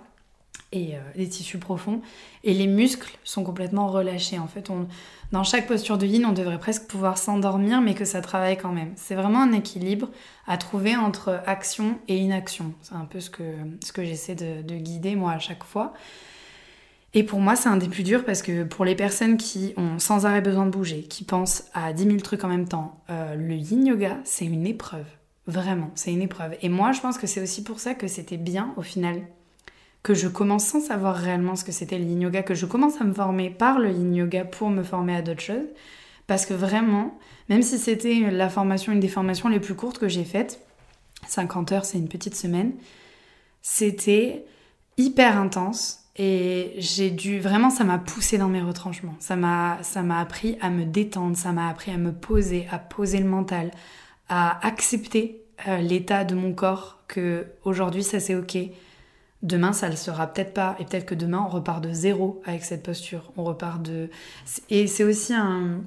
et 0.71 0.95
euh, 0.95 0.99
les 1.15 1.27
tissus 1.27 1.57
profonds. 1.57 2.01
Et 2.43 2.53
les 2.53 2.67
muscles 2.67 3.17
sont 3.23 3.43
complètement 3.43 3.87
relâchés. 3.87 4.39
En 4.39 4.47
fait, 4.47 4.69
on, 4.69 4.87
dans 5.31 5.43
chaque 5.43 5.67
posture 5.67 5.97
de 5.97 6.05
yin, 6.05 6.25
on 6.25 6.31
devrait 6.31 6.59
presque 6.59 6.87
pouvoir 6.87 7.17
s'endormir, 7.17 7.81
mais 7.81 7.93
que 7.93 8.05
ça 8.05 8.21
travaille 8.21 8.57
quand 8.57 8.71
même. 8.71 8.93
C'est 8.95 9.15
vraiment 9.15 9.41
un 9.41 9.53
équilibre 9.53 10.09
à 10.47 10.57
trouver 10.57 10.95
entre 10.95 11.41
action 11.45 11.99
et 12.07 12.17
inaction. 12.17 12.73
C'est 12.81 12.95
un 12.95 13.05
peu 13.05 13.19
ce 13.19 13.29
que, 13.29 13.43
ce 13.83 13.91
que 13.91 14.03
j'essaie 14.03 14.35
de, 14.35 14.75
guider 14.75 15.15
moi 15.15 15.33
à 15.33 15.39
chaque 15.39 15.63
fois. 15.63 15.93
Et 17.13 17.23
pour 17.23 17.41
moi, 17.41 17.57
c'est 17.57 17.67
un 17.67 17.75
des 17.75 17.89
plus 17.89 18.03
durs 18.03 18.23
parce 18.23 18.41
que 18.41 18.63
pour 18.63 18.85
les 18.85 18.95
personnes 18.95 19.35
qui 19.35 19.73
ont 19.75 19.99
sans 19.99 20.25
arrêt 20.25 20.39
besoin 20.39 20.65
de 20.65 20.71
bouger, 20.71 21.03
qui 21.03 21.25
pensent 21.25 21.65
à 21.73 21.91
10 21.91 22.05
000 22.05 22.17
trucs 22.19 22.45
en 22.45 22.47
même 22.47 22.69
temps, 22.69 23.01
euh, 23.09 23.35
le 23.35 23.55
yin 23.55 23.85
yoga, 23.85 24.17
c'est 24.23 24.45
une 24.45 24.65
épreuve. 24.65 25.05
Vraiment, 25.45 25.91
c'est 25.95 26.13
une 26.13 26.21
épreuve. 26.21 26.55
Et 26.61 26.69
moi, 26.69 26.93
je 26.93 27.01
pense 27.01 27.17
que 27.17 27.27
c'est 27.27 27.41
aussi 27.41 27.63
pour 27.65 27.81
ça 27.81 27.95
que 27.95 28.07
c'était 28.07 28.37
bien, 28.37 28.73
au 28.77 28.81
final, 28.81 29.21
que 30.03 30.13
je 30.13 30.27
commence 30.27 30.65
sans 30.65 30.81
savoir 30.81 31.15
réellement 31.15 31.55
ce 31.55 31.63
que 31.63 31.71
c'était 31.71 31.99
le 31.99 32.05
yin 32.05 32.21
yoga, 32.21 32.43
que 32.43 32.55
je 32.55 32.65
commence 32.65 32.99
à 32.99 33.03
me 33.03 33.13
former 33.13 33.49
par 33.49 33.79
le 33.79 33.91
yin 33.91 34.15
yoga 34.15 34.45
pour 34.45 34.69
me 34.69 34.83
former 34.83 35.15
à 35.15 35.21
d'autres 35.21 35.41
choses. 35.41 35.67
Parce 36.27 36.45
que 36.45 36.53
vraiment, 36.53 37.17
même 37.49 37.61
si 37.61 37.77
c'était 37.77 38.31
la 38.31 38.49
formation, 38.49 38.93
une 38.93 38.99
des 38.99 39.07
formations 39.07 39.49
les 39.49 39.59
plus 39.59 39.75
courtes 39.75 39.99
que 39.99 40.07
j'ai 40.07 40.23
faites, 40.23 40.65
50 41.27 41.71
heures, 41.71 41.85
c'est 41.85 41.97
une 41.97 42.07
petite 42.07 42.35
semaine, 42.35 42.73
c'était 43.61 44.45
hyper 44.97 45.37
intense 45.37 45.99
et 46.17 46.73
j'ai 46.77 47.09
dû 47.09 47.39
vraiment 47.39 47.69
ça 47.69 47.83
m'a 47.83 47.97
poussé 47.97 48.37
dans 48.37 48.49
mes 48.49 48.61
retranchements. 48.61 49.15
Ça 49.19 49.35
m'a 49.35 49.77
ça 49.81 50.01
m'a 50.01 50.19
appris 50.19 50.57
à 50.61 50.69
me 50.69 50.83
détendre, 50.83 51.37
ça 51.37 51.51
m'a 51.51 51.69
appris 51.69 51.91
à 51.91 51.97
me 51.97 52.11
poser, 52.11 52.67
à 52.71 52.79
poser 52.79 53.19
le 53.19 53.29
mental, 53.29 53.71
à 54.29 54.65
accepter 54.65 55.43
euh, 55.67 55.77
l'état 55.77 56.23
de 56.23 56.35
mon 56.35 56.53
corps 56.53 57.03
que 57.07 57.47
aujourd'hui 57.63 58.03
ça 58.03 58.19
c'est 58.19 58.35
OK 58.35 58.57
Demain, 59.43 59.73
ça 59.73 59.89
le 59.89 59.95
sera 59.95 60.27
peut-être 60.27 60.53
pas, 60.53 60.75
et 60.79 60.85
peut-être 60.85 61.05
que 61.05 61.15
demain, 61.15 61.43
on 61.45 61.49
repart 61.49 61.83
de 61.83 61.91
zéro 61.91 62.41
avec 62.45 62.63
cette 62.63 62.83
posture. 62.83 63.31
On 63.37 63.43
repart 63.43 63.81
de. 63.81 64.09
Et 64.69 64.85
c'est 64.85 65.03
aussi 65.03 65.33
un, 65.33 65.81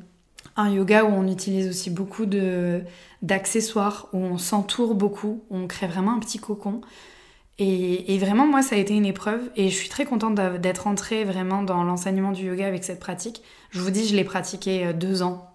yoga 0.58 1.04
où 1.04 1.08
on 1.08 1.28
utilise 1.28 1.68
aussi 1.68 1.90
beaucoup 1.90 2.26
d'accessoires, 3.22 4.08
où 4.12 4.18
on 4.18 4.38
s'entoure 4.38 4.94
beaucoup, 4.94 5.44
on 5.50 5.68
crée 5.68 5.86
vraiment 5.86 6.14
un 6.14 6.18
petit 6.18 6.38
cocon. 6.38 6.80
Et, 7.58 8.18
vraiment, 8.18 8.46
moi, 8.48 8.62
ça 8.62 8.74
a 8.74 8.78
été 8.78 8.94
une 8.94 9.06
épreuve 9.06 9.40
et 9.54 9.70
je 9.70 9.76
suis 9.76 9.88
très 9.88 10.04
contente 10.04 10.34
d'être 10.34 10.88
entrée 10.88 11.22
vraiment 11.22 11.62
dans 11.62 11.84
l'enseignement 11.84 12.32
du 12.32 12.46
yoga 12.46 12.66
avec 12.66 12.82
cette 12.82 12.98
pratique. 12.98 13.42
Je 13.70 13.80
vous 13.80 13.90
dis, 13.90 14.08
je 14.08 14.16
l'ai 14.16 14.24
pratiqué 14.24 14.86
euh, 14.86 14.92
deux 14.92 15.22
ans, 15.22 15.52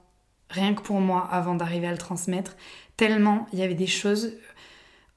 rien 0.49 0.73
que 0.73 0.81
pour 0.81 1.01
moi, 1.01 1.27
avant 1.29 1.55
d'arriver 1.55 1.87
à 1.87 1.91
le 1.91 1.97
transmettre. 1.97 2.55
Tellement 2.95 3.47
il 3.53 3.59
y 3.59 3.63
avait 3.63 3.75
des 3.75 3.87
choses 3.87 4.33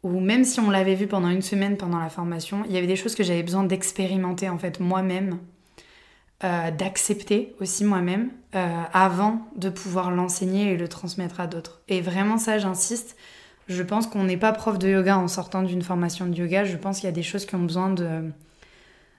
où 0.02 0.20
même 0.20 0.44
si 0.44 0.60
on 0.60 0.70
l'avait 0.70 0.94
vu 0.94 1.06
pendant 1.06 1.28
une 1.28 1.42
semaine 1.42 1.76
pendant 1.76 1.98
la 1.98 2.08
formation, 2.08 2.64
il 2.68 2.72
y 2.72 2.76
avait 2.76 2.86
des 2.86 2.96
choses 2.96 3.14
que 3.14 3.22
j'avais 3.22 3.42
besoin 3.42 3.64
d'expérimenter 3.64 4.48
en 4.48 4.58
fait 4.58 4.80
moi-même, 4.80 5.38
euh, 6.42 6.70
d'accepter 6.72 7.54
aussi 7.60 7.84
moi-même, 7.84 8.30
euh, 8.56 8.82
avant 8.92 9.46
de 9.56 9.68
pouvoir 9.70 10.10
l'enseigner 10.10 10.72
et 10.72 10.76
le 10.76 10.88
transmettre 10.88 11.38
à 11.40 11.46
d'autres. 11.46 11.82
Et 11.88 12.00
vraiment 12.00 12.36
ça, 12.36 12.58
j'insiste, 12.58 13.16
je 13.68 13.82
pense 13.82 14.08
qu'on 14.08 14.24
n'est 14.24 14.36
pas 14.36 14.52
prof 14.52 14.78
de 14.78 14.88
yoga 14.88 15.16
en 15.16 15.28
sortant 15.28 15.62
d'une 15.62 15.82
formation 15.82 16.26
de 16.26 16.34
yoga. 16.34 16.64
Je 16.64 16.76
pense 16.76 16.96
qu'il 16.96 17.06
y 17.06 17.08
a 17.08 17.12
des 17.12 17.22
choses 17.22 17.46
qui 17.46 17.54
ont 17.54 17.62
besoin 17.62 17.90
de, 17.90 18.32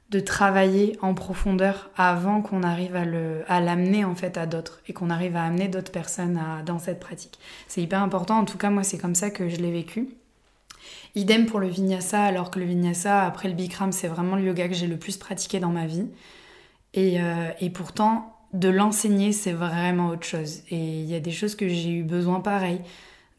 de 0.10 0.20
travailler 0.20 0.98
en 1.02 1.14
profondeur 1.14 1.92
avant 1.96 2.42
qu'on 2.42 2.62
arrive 2.62 2.96
à 2.96 3.62
l'amener 3.62 4.04
en 4.04 4.16
fait 4.16 4.38
à 4.38 4.46
d'autres 4.46 4.82
et 4.88 4.94
qu'on 4.94 5.10
arrive 5.10 5.38
à 5.38 5.44
amener 5.44 5.70
d'autres 5.70 5.94
personnes 5.94 6.40
dans 6.66 6.78
cette 6.78 7.00
pratique. 7.00 7.40
C'est 7.70 7.82
hyper 7.82 8.04
important. 8.04 8.38
En 8.38 8.46
tout 8.46 8.58
cas, 8.58 8.70
moi, 8.70 8.84
c'est 8.84 8.98
comme 8.98 9.16
ça 9.16 9.30
que 9.30 9.48
je 9.48 9.56
l'ai 9.56 9.72
vécu. 9.72 10.10
Idem 11.16 11.46
pour 11.46 11.60
le 11.60 11.68
vinyasa, 11.68 12.24
alors 12.24 12.52
que 12.52 12.60
le 12.60 12.66
vinyasa, 12.66 13.24
après 13.24 13.48
le 13.48 13.54
bikram, 13.54 13.92
c'est 13.92 14.08
vraiment 14.08 14.36
le 14.36 14.44
yoga 14.44 14.68
que 14.68 14.74
j'ai 14.74 14.88
le 14.88 14.98
plus 14.98 15.18
pratiqué 15.18 15.60
dans 15.60 15.70
ma 15.70 15.86
vie. 15.86 16.08
Et, 16.94 17.22
euh, 17.22 17.50
et 17.60 17.70
pourtant, 17.70 18.36
de 18.54 18.70
l'enseigner, 18.70 19.32
c'est 19.32 19.54
vraiment 19.54 20.10
autre 20.10 20.26
chose. 20.26 20.62
Et 20.70 20.78
il 20.78 21.06
y 21.06 21.16
a 21.16 21.20
des 21.20 21.32
choses 21.32 21.56
que 21.56 21.68
j'ai 21.68 21.90
eu 21.90 22.04
besoin 22.04 22.40
pareil 22.40 22.82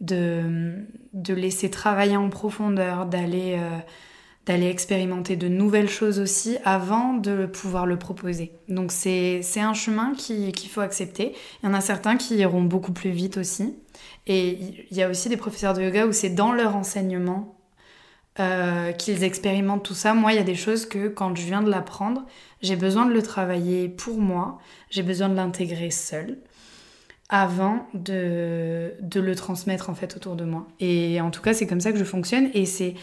de, 0.01 0.75
de 1.13 1.35
laisser 1.35 1.71
travailler 1.71 2.17
en 2.17 2.31
profondeur, 2.31 3.07
d'aller 3.07 3.57
euh, 3.59 3.79
d'aller 4.47 4.69
expérimenter 4.69 5.37
de 5.37 5.49
nouvelles 5.49 5.89
choses 5.89 6.19
aussi 6.19 6.59
avant 6.65 7.15
de 7.15 7.47
pouvoir 7.47 7.87
le 7.87 7.99
proposer. 7.99 8.53
Donc 8.69 8.93
c'est 8.93 9.43
un 9.57 9.75
chemin 9.75 10.15
qu'il 10.15 10.69
faut 10.69 10.83
accepter. 10.83 11.35
Il 11.63 11.67
y 11.67 11.69
en 11.69 11.75
a 11.75 11.81
certains 11.81 12.17
qui 12.17 12.37
iront 12.37 12.63
beaucoup 12.63 12.93
plus 12.93 13.11
vite 13.11 13.39
aussi. 13.39 13.75
Et 14.27 14.59
il 14.91 14.97
y 14.97 15.03
a 15.03 15.09
aussi 15.09 15.29
des 15.29 15.37
professeurs 15.37 15.75
de 15.75 15.83
yoga 15.83 16.07
où 16.07 16.13
c'est 16.13 16.31
dans 16.31 16.53
leur 16.53 16.77
enseignement 16.77 17.59
euh, 18.41 18.93
qu'ils 18.93 19.23
expérimentent 19.23 19.85
tout 19.85 19.95
ça. 19.95 20.13
Moi, 20.13 20.33
il 20.33 20.37
y 20.37 20.41
a 20.41 20.45
des 20.45 20.57
choses 20.57 20.87
que 20.87 21.09
quand 21.09 21.37
je 21.37 21.43
viens 21.43 21.63
de 21.63 21.71
l'apprendre, 21.71 22.25
j'ai 22.61 22.77
besoin 22.77 23.07
de 23.07 23.13
le 23.13 23.23
travailler 23.23 23.89
pour 23.89 24.19
moi, 24.19 24.59
j'ai 24.91 25.03
besoin 25.03 25.29
de 25.29 25.37
l'intégrer 25.37 25.91
seul 25.91 26.39
avant 27.31 27.87
de, 27.95 28.93
de 29.01 29.21
le 29.21 29.35
transmettre 29.35 29.89
en 29.89 29.95
fait 29.95 30.17
autour 30.17 30.37
de 30.37 30.45
moi. 30.45 30.67
Et 30.81 31.21
en 31.21 31.31
tout 31.31 31.41
cas, 31.41 31.55
c'est 31.55 31.67
comme 31.67 31.81
ça 31.81 31.93
que 31.93 31.99
je 31.99 32.05
fonctionne. 32.05 32.51
Et 32.53 32.67
c'est 32.67 32.95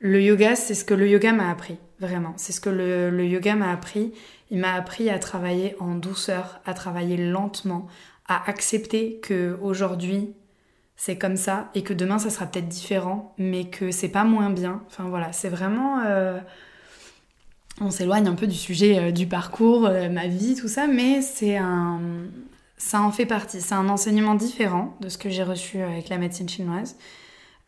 le 0.00 0.22
yoga, 0.22 0.56
c'est 0.56 0.74
ce 0.74 0.84
que 0.84 0.94
le 0.94 1.08
yoga 1.08 1.32
m'a 1.32 1.50
appris, 1.50 1.78
vraiment. 1.98 2.34
C'est 2.36 2.52
ce 2.52 2.60
que 2.60 2.70
le, 2.70 3.26
yoga 3.26 3.54
m'a 3.54 3.70
appris. 3.70 4.12
Il 4.50 4.58
m'a 4.58 4.74
appris 4.74 5.08
à 5.10 5.18
travailler 5.18 5.76
en 5.80 5.94
douceur, 5.94 6.60
à 6.66 6.74
travailler 6.74 7.16
lentement, 7.16 7.86
à 8.26 8.48
accepter 8.48 9.18
que 9.20 9.58
aujourd'hui 9.62 10.34
c'est 10.96 11.18
comme 11.18 11.36
ça 11.36 11.70
et 11.74 11.82
que 11.82 11.92
demain 11.92 12.18
ça 12.18 12.30
sera 12.30 12.46
peut-être 12.46 12.68
différent, 12.68 13.34
mais 13.36 13.64
que 13.64 13.90
c'est 13.90 14.08
pas 14.08 14.24
moins 14.24 14.50
bien. 14.50 14.82
Enfin 14.86 15.04
voilà, 15.08 15.32
c'est 15.32 15.48
vraiment. 15.48 16.02
Euh, 16.06 16.38
on 17.80 17.90
s'éloigne 17.90 18.28
un 18.28 18.34
peu 18.34 18.46
du 18.46 18.54
sujet 18.54 18.98
euh, 18.98 19.10
du 19.10 19.26
parcours, 19.26 19.86
euh, 19.86 20.08
ma 20.08 20.28
vie, 20.28 20.54
tout 20.54 20.68
ça, 20.68 20.86
mais 20.86 21.20
c'est 21.22 21.56
un, 21.56 22.00
ça 22.76 23.00
en 23.00 23.10
fait 23.10 23.26
partie. 23.26 23.60
C'est 23.60 23.74
un 23.74 23.88
enseignement 23.88 24.34
différent 24.34 24.96
de 25.00 25.08
ce 25.08 25.18
que 25.18 25.30
j'ai 25.30 25.42
reçu 25.42 25.80
avec 25.80 26.08
la 26.08 26.18
médecine 26.18 26.48
chinoise. 26.48 26.96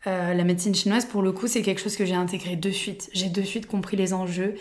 Euh, 0.07 0.33
la 0.33 0.43
médecine 0.43 0.73
chinoise, 0.73 1.05
pour 1.05 1.21
le 1.21 1.31
coup, 1.31 1.47
c'est 1.47 1.61
quelque 1.61 1.81
chose 1.81 1.97
que 1.97 2.05
j'ai 2.05 2.15
intégré 2.15 2.55
de 2.55 2.71
suite. 2.71 3.09
J'ai 3.13 3.29
de 3.29 3.41
suite 3.41 3.67
compris 3.67 3.97
les 3.97 4.13
enjeux. 4.13 4.55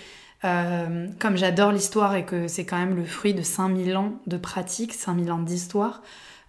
Euh, 0.44 1.08
comme 1.18 1.36
j'adore 1.36 1.72
l'histoire 1.72 2.14
et 2.14 2.24
que 2.24 2.46
c'est 2.46 2.66
quand 2.66 2.76
même 2.76 2.94
le 2.94 3.04
fruit 3.04 3.32
de 3.32 3.42
5000 3.42 3.96
ans 3.96 4.12
de 4.26 4.36
pratique, 4.36 4.92
5000 4.92 5.32
ans 5.32 5.38
d'histoire, 5.38 6.02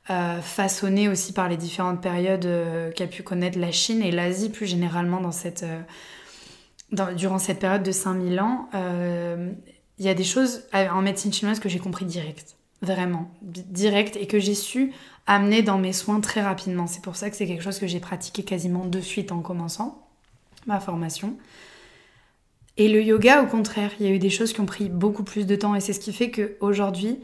euh, 0.10 0.42
façonné 0.42 1.08
aussi 1.08 1.32
par 1.32 1.48
les 1.48 1.58
différentes 1.58 2.02
périodes 2.02 2.48
qu'a 2.96 3.08
pu 3.08 3.24
connaître 3.24 3.58
la 3.58 3.72
Chine 3.72 4.02
et 4.02 4.12
l'Asie 4.12 4.50
plus 4.50 4.66
généralement 4.66 5.22
dans 5.22 5.32
cette, 5.32 5.66
durant 6.92 7.40
cette 7.40 7.60
période 7.60 7.84
de 7.84 7.92
5000 7.92 8.40
ans, 8.42 8.70
il 8.74 10.06
y 10.06 10.10
a 10.10 10.14
des 10.14 10.24
choses 10.24 10.64
en 10.74 11.02
médecine 11.02 11.32
chinoise 11.32 11.60
que 11.60 11.70
j'ai 11.70 11.80
compris 11.80 12.06
direct 12.06 12.58
vraiment, 12.82 13.32
direct, 13.42 14.16
et 14.18 14.28
que 14.28 14.40
j'ai 14.40 14.54
su 14.54 14.94
amener 15.28 15.62
dans 15.62 15.78
mes 15.78 15.94
soins 15.94 16.22
très 16.22 16.42
rapidement. 16.42 16.88
C'est 16.88 17.02
pour 17.02 17.16
ça 17.16 17.30
que 17.30 17.36
c'est 17.36 17.46
quelque 17.46 17.64
chose 17.64 17.80
que 17.80 17.88
j'ai 17.88 18.00
pratiqué 18.00 18.44
quasiment 18.44 18.86
de 18.86 19.02
suite 19.02 19.32
en 19.32 19.42
commençant 19.42 20.08
ma 20.66 20.80
formation. 20.80 21.38
Et 22.78 22.90
le 22.90 23.02
yoga, 23.04 23.42
au 23.44 23.48
contraire, 23.48 23.92
il 24.00 24.06
y 24.06 24.10
a 24.10 24.14
eu 24.14 24.20
des 24.20 24.30
choses 24.30 24.54
qui 24.54 24.62
ont 24.62 24.66
pris 24.66 24.90
beaucoup 24.90 25.24
plus 25.24 25.46
de 25.46 25.56
temps, 25.56 25.76
et 25.76 25.80
c'est 25.80 25.94
ce 25.94 26.00
qui 26.00 26.14
fait 26.14 26.32
qu'aujourd'hui, 26.32 27.20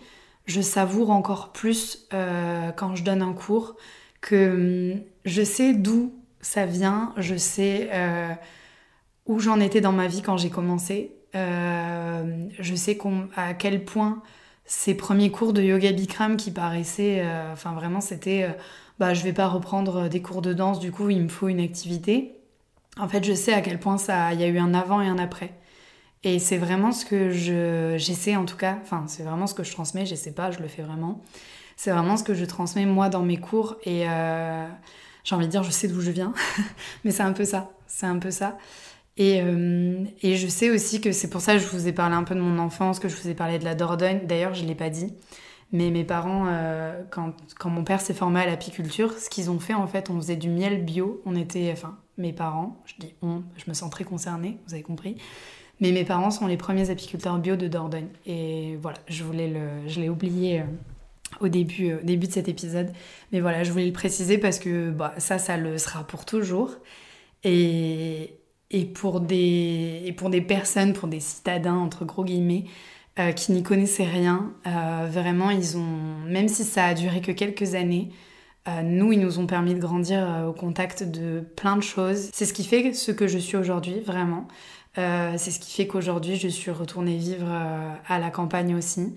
je 0.45 0.61
savoure 0.61 1.11
encore 1.11 1.53
plus 1.53 2.07
euh, 2.13 2.71
quand 2.71 2.95
je 2.95 3.03
donne 3.03 3.21
un 3.21 3.33
cours, 3.33 3.75
que 4.21 4.95
hum, 4.95 5.01
je 5.25 5.43
sais 5.43 5.73
d'où 5.73 6.13
ça 6.41 6.65
vient, 6.65 7.13
je 7.17 7.35
sais 7.35 7.89
euh, 7.93 8.33
où 9.25 9.39
j'en 9.39 9.59
étais 9.59 9.79
dans 9.79 9.91
ma 9.91 10.07
vie 10.07 10.21
quand 10.21 10.37
j'ai 10.37 10.49
commencé, 10.49 11.15
euh, 11.35 12.47
je 12.59 12.75
sais 12.75 12.97
à 13.35 13.53
quel 13.53 13.85
point 13.85 14.21
ces 14.65 14.95
premiers 14.95 15.31
cours 15.31 15.53
de 15.53 15.61
yoga 15.61 15.91
Bikram 15.91 16.37
qui 16.37 16.51
paraissaient, 16.51 17.21
euh, 17.23 17.51
enfin 17.53 17.73
vraiment 17.73 18.01
c'était, 18.01 18.43
euh, 18.43 18.53
bah 18.99 19.13
je 19.13 19.23
vais 19.23 19.33
pas 19.33 19.47
reprendre 19.47 20.07
des 20.07 20.21
cours 20.21 20.41
de 20.41 20.53
danse, 20.53 20.79
du 20.79 20.91
coup 20.91 21.09
il 21.09 21.21
me 21.21 21.27
faut 21.29 21.47
une 21.47 21.59
activité. 21.59 22.35
En 22.99 23.07
fait, 23.07 23.23
je 23.23 23.33
sais 23.33 23.53
à 23.53 23.61
quel 23.61 23.79
point 23.79 23.97
ça, 23.97 24.33
il 24.33 24.39
y 24.39 24.43
a 24.43 24.47
eu 24.47 24.59
un 24.59 24.73
avant 24.73 25.01
et 25.01 25.07
un 25.07 25.17
après. 25.17 25.53
Et 26.23 26.39
c'est 26.39 26.57
vraiment 26.57 26.91
ce 26.91 27.05
que 27.05 27.31
je, 27.31 27.95
j'essaie 27.97 28.35
en 28.35 28.45
tout 28.45 28.55
cas, 28.55 28.77
enfin 28.81 29.05
c'est 29.07 29.23
vraiment 29.23 29.47
ce 29.47 29.53
que 29.53 29.63
je 29.63 29.71
transmets, 29.73 30.05
j'essaie 30.05 30.31
pas, 30.31 30.51
je 30.51 30.59
le 30.59 30.67
fais 30.67 30.81
vraiment. 30.81 31.21
C'est 31.75 31.91
vraiment 31.91 32.17
ce 32.17 32.23
que 32.23 32.33
je 32.33 32.45
transmets 32.45 32.85
moi 32.85 33.09
dans 33.09 33.23
mes 33.23 33.37
cours 33.37 33.75
et 33.83 34.07
euh, 34.07 34.65
j'ai 35.23 35.35
envie 35.35 35.47
de 35.47 35.51
dire 35.51 35.63
je 35.63 35.71
sais 35.71 35.87
d'où 35.87 35.99
je 35.99 36.11
viens, 36.11 36.33
mais 37.03 37.11
c'est 37.11 37.23
un 37.23 37.33
peu 37.33 37.45
ça, 37.45 37.71
c'est 37.87 38.05
un 38.05 38.19
peu 38.19 38.31
ça. 38.31 38.57
Et, 39.17 39.41
euh, 39.41 40.03
et, 40.23 40.35
je 40.35 40.47
sais 40.47 40.71
aussi 40.71 40.99
que 40.99 41.11
c'est 41.11 41.29
pour 41.29 41.41
ça 41.41 41.53
que 41.53 41.59
je 41.59 41.67
vous 41.67 41.87
ai 41.87 41.93
parlé 41.93 42.15
un 42.15 42.23
peu 42.23 42.33
de 42.33 42.39
mon 42.39 42.57
enfance, 42.57 42.99
que 42.99 43.07
je 43.07 43.15
vous 43.15 43.29
ai 43.29 43.35
parlé 43.35 43.59
de 43.59 43.63
la 43.63 43.75
Dordogne. 43.75 44.21
D'ailleurs, 44.25 44.55
je 44.55 44.63
ne 44.63 44.67
l'ai 44.67 44.75
pas 44.75 44.89
dit. 44.89 45.13
Mais 45.71 45.91
mes 45.91 46.03
parents, 46.03 46.45
euh, 46.47 47.01
quand, 47.11 47.33
quand, 47.59 47.69
mon 47.69 47.83
père 47.83 48.01
s'est 48.01 48.13
formé 48.13 48.41
à 48.41 48.45
l'apiculture, 48.45 49.13
ce 49.13 49.29
qu'ils 49.29 49.51
ont 49.51 49.59
fait, 49.59 49.73
en 49.73 49.87
fait, 49.87 50.09
on 50.09 50.15
faisait 50.17 50.35
du 50.35 50.49
miel 50.49 50.83
bio. 50.83 51.21
On 51.25 51.35
était, 51.35 51.71
enfin, 51.71 51.97
mes 52.17 52.33
parents, 52.33 52.81
je 52.85 52.95
dis 52.99 53.13
on, 53.21 53.43
je 53.57 53.63
me 53.67 53.73
sens 53.73 53.89
très 53.89 54.03
concernée, 54.03 54.59
vous 54.67 54.73
avez 54.73 54.83
compris. 54.83 55.17
Mais 55.79 55.91
mes 55.91 56.05
parents 56.05 56.31
sont 56.31 56.47
les 56.47 56.57
premiers 56.57 56.89
apiculteurs 56.89 57.37
bio 57.39 57.55
de 57.55 57.67
Dordogne. 57.67 58.09
Et 58.25 58.77
voilà, 58.81 58.97
je 59.07 59.23
voulais 59.23 59.47
le, 59.47 59.87
je 59.87 59.99
l'ai 59.99 60.09
oublié 60.09 60.61
euh, 60.61 60.63
au 61.39 61.47
début, 61.49 61.97
début 62.03 62.27
de 62.27 62.31
cet 62.31 62.47
épisode. 62.47 62.91
Mais 63.31 63.41
voilà, 63.41 63.63
je 63.63 63.71
voulais 63.71 63.87
le 63.87 63.93
préciser 63.93 64.37
parce 64.37 64.59
que 64.59 64.91
bah, 64.91 65.13
ça, 65.17 65.39
ça 65.39 65.57
le 65.57 65.77
sera 65.77 66.03
pour 66.03 66.25
toujours. 66.25 66.77
Et, 67.43 68.35
et 68.73 68.85
pour 68.85 69.21
des, 69.21 70.01
et 70.05 70.11
pour 70.11 70.29
des 70.29 70.41
personnes, 70.41 70.93
pour 70.93 71.07
des 71.07 71.19
citadins, 71.19 71.77
entre 71.77 72.03
gros 72.05 72.25
guillemets, 72.25 72.65
euh, 73.19 73.31
qui 73.31 73.51
n'y 73.51 73.61
connaissaient 73.61 74.07
rien, 74.07 74.51
euh, 74.65 75.07
vraiment, 75.09 75.51
ils 75.51 75.77
ont, 75.77 76.17
même 76.27 76.47
si 76.47 76.63
ça 76.63 76.85
a 76.85 76.93
duré 76.95 77.21
que 77.21 77.31
quelques 77.31 77.75
années, 77.75 78.09
euh, 78.67 78.81
nous, 78.81 79.13
ils 79.13 79.19
nous 79.19 79.37
ont 79.37 79.45
permis 79.45 79.75
de 79.75 79.79
grandir 79.79 80.45
au 80.47 80.53
contact 80.53 81.03
de 81.03 81.41
plein 81.55 81.75
de 81.75 81.83
choses. 81.83 82.29
C'est 82.33 82.45
ce 82.45 82.53
qui 82.53 82.63
fait 82.63 82.93
ce 82.93 83.11
que 83.11 83.27
je 83.27 83.37
suis 83.37 83.57
aujourd'hui, 83.57 83.99
vraiment. 83.99 84.47
c'est 84.95 85.51
ce 85.51 85.59
qui 85.59 85.71
fait 85.73 85.87
qu'aujourd'hui, 85.87 86.37
je 86.37 86.47
suis 86.47 86.71
retournée 86.71 87.17
vivre 87.17 87.51
à 88.07 88.19
la 88.19 88.29
campagne 88.29 88.75
aussi. 88.75 89.13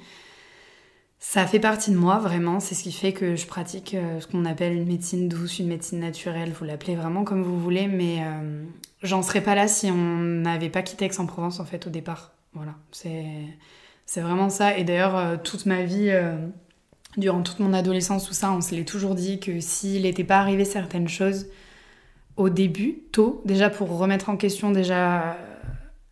Ça 1.28 1.44
fait 1.44 1.58
partie 1.58 1.90
de 1.90 1.96
moi, 1.96 2.18
vraiment. 2.18 2.60
C'est 2.60 2.74
ce 2.74 2.84
qui 2.84 2.92
fait 2.92 3.12
que 3.12 3.34
je 3.34 3.46
pratique 3.46 3.96
ce 4.20 4.26
qu'on 4.28 4.44
appelle 4.44 4.72
une 4.72 4.86
médecine 4.86 5.28
douce, 5.28 5.58
une 5.58 5.66
médecine 5.66 5.98
naturelle. 5.98 6.52
Vous 6.52 6.64
l'appelez 6.64 6.94
vraiment 6.94 7.24
comme 7.24 7.42
vous 7.42 7.58
voulez, 7.58 7.88
mais 7.88 8.22
j'en 9.02 9.22
serais 9.22 9.40
pas 9.40 9.54
là 9.54 9.68
si 9.68 9.90
on 9.90 9.96
n'avait 9.96 10.68
pas 10.68 10.82
quitté 10.82 11.06
Aix-en-Provence 11.06 11.60
en 11.60 11.64
fait 11.64 11.86
au 11.86 11.90
départ. 11.90 12.32
Voilà, 12.54 12.74
c'est 12.90 14.20
vraiment 14.20 14.48
ça. 14.48 14.78
Et 14.78 14.84
d'ailleurs, 14.84 15.16
euh, 15.16 15.36
toute 15.42 15.66
ma 15.66 15.82
vie, 15.82 16.08
euh, 16.08 16.36
durant 17.18 17.42
toute 17.42 17.60
mon 17.60 17.74
adolescence, 17.74 18.26
tout 18.26 18.32
ça, 18.32 18.50
on 18.50 18.62
se 18.62 18.74
l'est 18.74 18.88
toujours 18.88 19.14
dit 19.14 19.40
que 19.40 19.60
s'il 19.60 20.02
n'était 20.02 20.24
pas 20.24 20.38
arrivé 20.38 20.64
certaines 20.64 21.08
choses 21.08 21.46
au 22.36 22.48
début, 22.48 22.98
tôt, 23.12 23.42
déjà 23.44 23.68
pour 23.68 23.96
remettre 23.98 24.30
en 24.30 24.36
question 24.36 24.70
déjà 24.70 25.20
euh, 25.20 25.32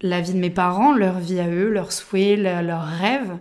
la 0.03 0.21
vie 0.21 0.35
de 0.35 0.39
mes 0.39 0.51
parents, 0.51 0.95
leur 0.95 1.19
vie 1.19 1.41
à 1.41 1.49
eux, 1.49 1.71
leurs 1.71 1.93
souhaits, 1.93 2.39
leurs 2.39 2.85
rêves. 2.85 3.39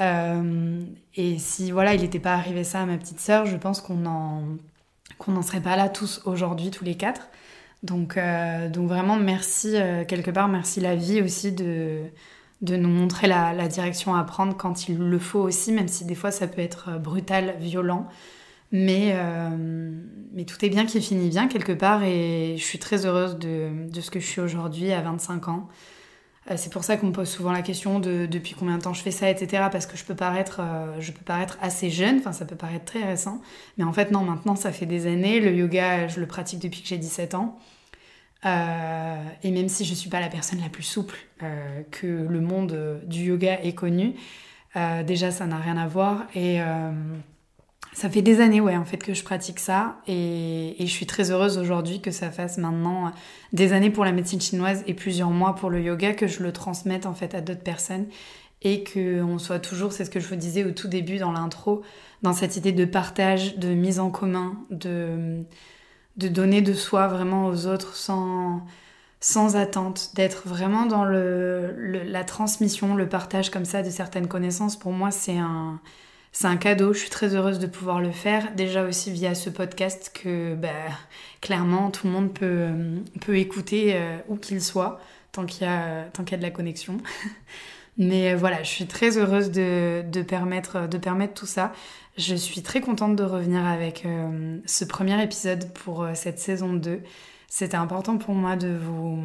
Et 0.00 1.38
si 1.38 1.70
voilà, 1.70 1.94
il 1.94 2.02
n'était 2.02 2.20
pas 2.20 2.34
arrivé 2.34 2.64
ça 2.64 2.80
à 2.80 2.86
ma 2.86 2.96
petite 2.96 3.20
sœur, 3.20 3.46
je 3.46 3.56
pense 3.56 3.80
qu'on 3.80 4.06
en 4.06 4.42
qu'on 5.18 5.32
n'en 5.32 5.42
serait 5.42 5.60
pas 5.60 5.76
là 5.76 5.88
tous 5.88 6.22
aujourd'hui, 6.24 6.70
tous 6.70 6.84
les 6.84 6.94
quatre. 6.96 7.28
Donc, 7.82 8.16
euh, 8.16 8.68
donc 8.68 8.88
vraiment, 8.88 9.16
merci, 9.16 9.72
euh, 9.74 10.04
quelque 10.04 10.30
part, 10.30 10.48
merci 10.48 10.80
la 10.80 10.96
vie 10.96 11.22
aussi 11.22 11.52
de, 11.52 12.02
de 12.62 12.76
nous 12.76 12.88
montrer 12.88 13.26
la, 13.26 13.68
direction 13.68 14.14
à 14.14 14.24
prendre 14.24 14.56
quand 14.56 14.88
il 14.88 14.98
le 14.98 15.18
faut 15.18 15.40
aussi, 15.40 15.72
même 15.72 15.88
si 15.88 16.04
des 16.04 16.14
fois 16.14 16.30
ça 16.30 16.48
peut 16.48 16.62
être 16.62 16.98
brutal, 16.98 17.56
violent. 17.60 18.06
Mais, 18.70 19.16
mais 20.34 20.44
tout 20.44 20.62
est 20.62 20.68
bien 20.68 20.84
qui 20.84 21.00
finit 21.00 21.30
bien 21.30 21.48
quelque 21.48 21.72
part 21.72 22.02
et 22.02 22.56
je 22.58 22.62
suis 22.62 22.78
très 22.78 23.06
heureuse 23.06 23.38
de, 23.38 23.88
de 23.90 24.00
ce 24.02 24.10
que 24.10 24.20
je 24.20 24.26
suis 24.26 24.42
aujourd'hui 24.42 24.92
à 24.92 25.00
25 25.00 25.48
ans. 25.48 25.68
Euh, 26.50 26.54
c'est 26.56 26.72
pour 26.72 26.84
ça 26.84 26.96
qu'on 26.96 27.08
me 27.08 27.12
pose 27.12 27.28
souvent 27.28 27.52
la 27.52 27.62
question 27.62 28.00
de 28.00 28.26
depuis 28.26 28.54
combien 28.54 28.78
de 28.78 28.82
temps 28.82 28.94
je 28.94 29.02
fais 29.02 29.10
ça, 29.10 29.28
etc. 29.30 29.64
Parce 29.70 29.86
que 29.86 29.96
je 29.96 30.04
peux 30.04 30.14
paraître, 30.14 30.60
euh, 30.60 31.00
je 31.00 31.12
peux 31.12 31.24
paraître 31.24 31.58
assez 31.60 31.90
jeune, 31.90 32.18
enfin 32.18 32.32
ça 32.32 32.44
peut 32.44 32.56
paraître 32.56 32.84
très 32.84 33.04
récent, 33.04 33.40
mais 33.76 33.84
en 33.84 33.92
fait 33.92 34.10
non, 34.10 34.22
maintenant 34.22 34.56
ça 34.56 34.72
fait 34.72 34.86
des 34.86 35.06
années. 35.06 35.40
Le 35.40 35.54
yoga, 35.54 36.08
je 36.08 36.20
le 36.20 36.26
pratique 36.26 36.60
depuis 36.60 36.82
que 36.82 36.88
j'ai 36.88 36.98
17 36.98 37.34
ans. 37.34 37.58
Euh, 38.46 39.16
et 39.42 39.50
même 39.50 39.68
si 39.68 39.84
je 39.84 39.94
suis 39.94 40.08
pas 40.08 40.20
la 40.20 40.28
personne 40.28 40.60
la 40.60 40.68
plus 40.68 40.84
souple 40.84 41.18
que 41.90 42.06
le 42.06 42.40
monde 42.40 43.00
du 43.04 43.24
yoga 43.24 43.60
ait 43.62 43.74
connu, 43.74 44.14
déjà 45.06 45.30
ça 45.30 45.46
n'a 45.46 45.56
rien 45.58 45.76
à 45.76 45.88
voir. 45.88 46.26
Et 46.34 46.60
ça 47.92 48.08
fait 48.08 48.22
des 48.22 48.40
années, 48.40 48.60
ouais, 48.60 48.76
en 48.76 48.84
fait, 48.84 48.98
que 48.98 49.14
je 49.14 49.24
pratique 49.24 49.58
ça. 49.58 49.96
Et, 50.06 50.76
je 50.78 50.86
suis 50.86 51.06
très 51.06 51.30
heureuse 51.30 51.58
aujourd'hui 51.58 52.00
que 52.00 52.10
ça 52.10 52.30
fasse 52.30 52.58
maintenant 52.58 53.12
des 53.52 53.72
années 53.72 53.90
pour 53.90 54.04
la 54.04 54.12
médecine 54.12 54.40
chinoise 54.40 54.84
et 54.86 54.94
plusieurs 54.94 55.30
mois 55.30 55.54
pour 55.54 55.70
le 55.70 55.80
yoga, 55.80 56.14
que 56.14 56.26
je 56.26 56.42
le 56.42 56.52
transmette, 56.52 57.06
en 57.06 57.14
fait, 57.14 57.34
à 57.34 57.40
d'autres 57.40 57.62
personnes. 57.62 58.06
Et 58.62 58.84
qu'on 58.84 59.38
soit 59.38 59.60
toujours, 59.60 59.92
c'est 59.92 60.04
ce 60.04 60.10
que 60.10 60.20
je 60.20 60.28
vous 60.28 60.36
disais 60.36 60.64
au 60.64 60.72
tout 60.72 60.88
début 60.88 61.18
dans 61.18 61.32
l'intro, 61.32 61.82
dans 62.22 62.32
cette 62.32 62.56
idée 62.56 62.72
de 62.72 62.84
partage, 62.84 63.56
de 63.56 63.68
mise 63.68 64.00
en 64.00 64.10
commun, 64.10 64.56
de, 64.70 65.44
de 66.16 66.28
donner 66.28 66.60
de 66.60 66.74
soi 66.74 67.06
vraiment 67.06 67.46
aux 67.46 67.66
autres 67.66 67.94
sans, 67.94 68.62
sans 69.20 69.56
attente, 69.56 70.10
d'être 70.14 70.46
vraiment 70.46 70.86
dans 70.86 71.04
le, 71.04 71.74
la 71.76 72.24
transmission, 72.24 72.94
le 72.94 73.08
partage 73.08 73.50
comme 73.50 73.64
ça 73.64 73.82
de 73.82 73.90
certaines 73.90 74.28
connaissances. 74.28 74.76
Pour 74.76 74.92
moi, 74.92 75.10
c'est 75.10 75.38
un 75.38 75.80
c'est 76.32 76.46
un 76.46 76.56
cadeau, 76.56 76.92
je 76.92 76.98
suis 76.98 77.10
très 77.10 77.34
heureuse 77.34 77.58
de 77.58 77.66
pouvoir 77.66 78.00
le 78.00 78.12
faire. 78.12 78.54
Déjà 78.54 78.84
aussi 78.84 79.10
via 79.10 79.34
ce 79.34 79.50
podcast 79.50 80.10
que 80.14 80.54
bah, 80.54 80.68
clairement 81.40 81.90
tout 81.90 82.06
le 82.06 82.12
monde 82.12 82.32
peut, 82.32 82.68
peut 83.20 83.38
écouter 83.38 83.96
euh, 83.96 84.18
où 84.28 84.36
qu'il 84.36 84.62
soit, 84.62 85.00
tant 85.32 85.46
qu'il 85.46 85.66
y, 85.66 86.22
qu'il 86.24 86.30
y 86.30 86.34
a 86.34 86.36
de 86.36 86.42
la 86.42 86.50
connexion. 86.50 86.98
Mais 87.98 88.32
euh, 88.32 88.36
voilà, 88.36 88.62
je 88.62 88.68
suis 88.68 88.86
très 88.86 89.18
heureuse 89.18 89.50
de, 89.50 90.04
de, 90.10 90.22
permettre, 90.22 90.86
de 90.88 90.98
permettre 90.98 91.34
tout 91.34 91.46
ça. 91.46 91.72
Je 92.16 92.34
suis 92.34 92.62
très 92.62 92.80
contente 92.80 93.16
de 93.16 93.24
revenir 93.24 93.64
avec 93.64 94.04
euh, 94.04 94.58
ce 94.66 94.84
premier 94.84 95.20
épisode 95.22 95.72
pour 95.72 96.06
cette 96.14 96.38
saison 96.38 96.74
2. 96.74 97.00
C'était 97.48 97.76
important 97.76 98.18
pour 98.18 98.34
moi 98.34 98.54
de 98.56 98.76
vous, 98.76 99.18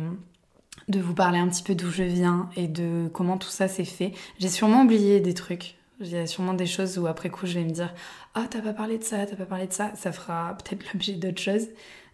de 0.87 0.99
vous 0.99 1.13
parler 1.13 1.37
un 1.37 1.49
petit 1.49 1.63
peu 1.63 1.75
d'où 1.75 1.91
je 1.91 2.03
viens 2.03 2.49
et 2.55 2.67
de 2.67 3.09
comment 3.13 3.37
tout 3.37 3.49
ça 3.49 3.67
s'est 3.67 3.83
fait. 3.83 4.13
J'ai 4.39 4.49
sûrement 4.49 4.83
oublié 4.83 5.19
des 5.19 5.33
trucs. 5.33 5.75
Il 6.03 6.11
y 6.11 6.17
a 6.17 6.27
sûrement 6.27 6.53
des 6.53 6.65
choses 6.65 6.97
où 6.97 7.07
après 7.07 7.29
coup 7.29 7.45
je 7.45 7.53
vais 7.53 7.63
me 7.63 7.71
dire 7.71 7.93
Ah, 8.35 8.45
t'as 8.49 8.61
pas 8.61 8.73
parlé 8.73 8.97
de 8.97 9.03
ça, 9.03 9.25
t'as 9.25 9.35
pas 9.37 9.45
parlé 9.45 9.67
de 9.67 9.73
ça. 9.73 9.91
Ça 9.95 10.11
fera 10.11 10.57
peut-être 10.57 10.85
l'objet 10.93 11.13
d'autres 11.13 11.41
choses, 11.41 11.67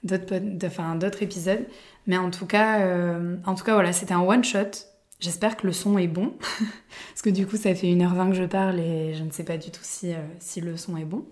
d'autres 0.04 1.24
épisodes. 1.24 1.66
Mais 2.06 2.18
en 2.18 2.30
tout 2.30 2.46
cas, 2.46 2.82
euh, 2.82 3.38
en 3.46 3.56
tout 3.56 3.64
cas 3.64 3.74
voilà, 3.74 3.92
c'était 3.94 4.14
un 4.14 4.22
one 4.22 4.44
shot. 4.44 4.72
J'espère 5.20 5.58
que 5.58 5.68
le 5.68 5.74
son 5.74 5.98
est 5.98 6.08
bon. 6.08 6.34
Parce 7.10 7.22
que 7.24 7.30
du 7.30 7.46
coup, 7.48 7.58
ça 7.58 7.74
fait 7.76 7.88
1h20 7.88 8.30
que 8.30 8.36
je 8.36 8.44
parle 8.44 8.80
et 8.80 9.16
je 9.16 9.24
ne 9.24 9.32
sais 9.32 9.44
pas 9.44 9.58
du 9.58 9.72
tout 9.72 9.82
si, 9.84 10.14
euh, 10.14 10.18
si 10.40 10.62
le 10.62 10.78
son 10.78 10.96
est 10.96 11.06
bon. 11.06 11.26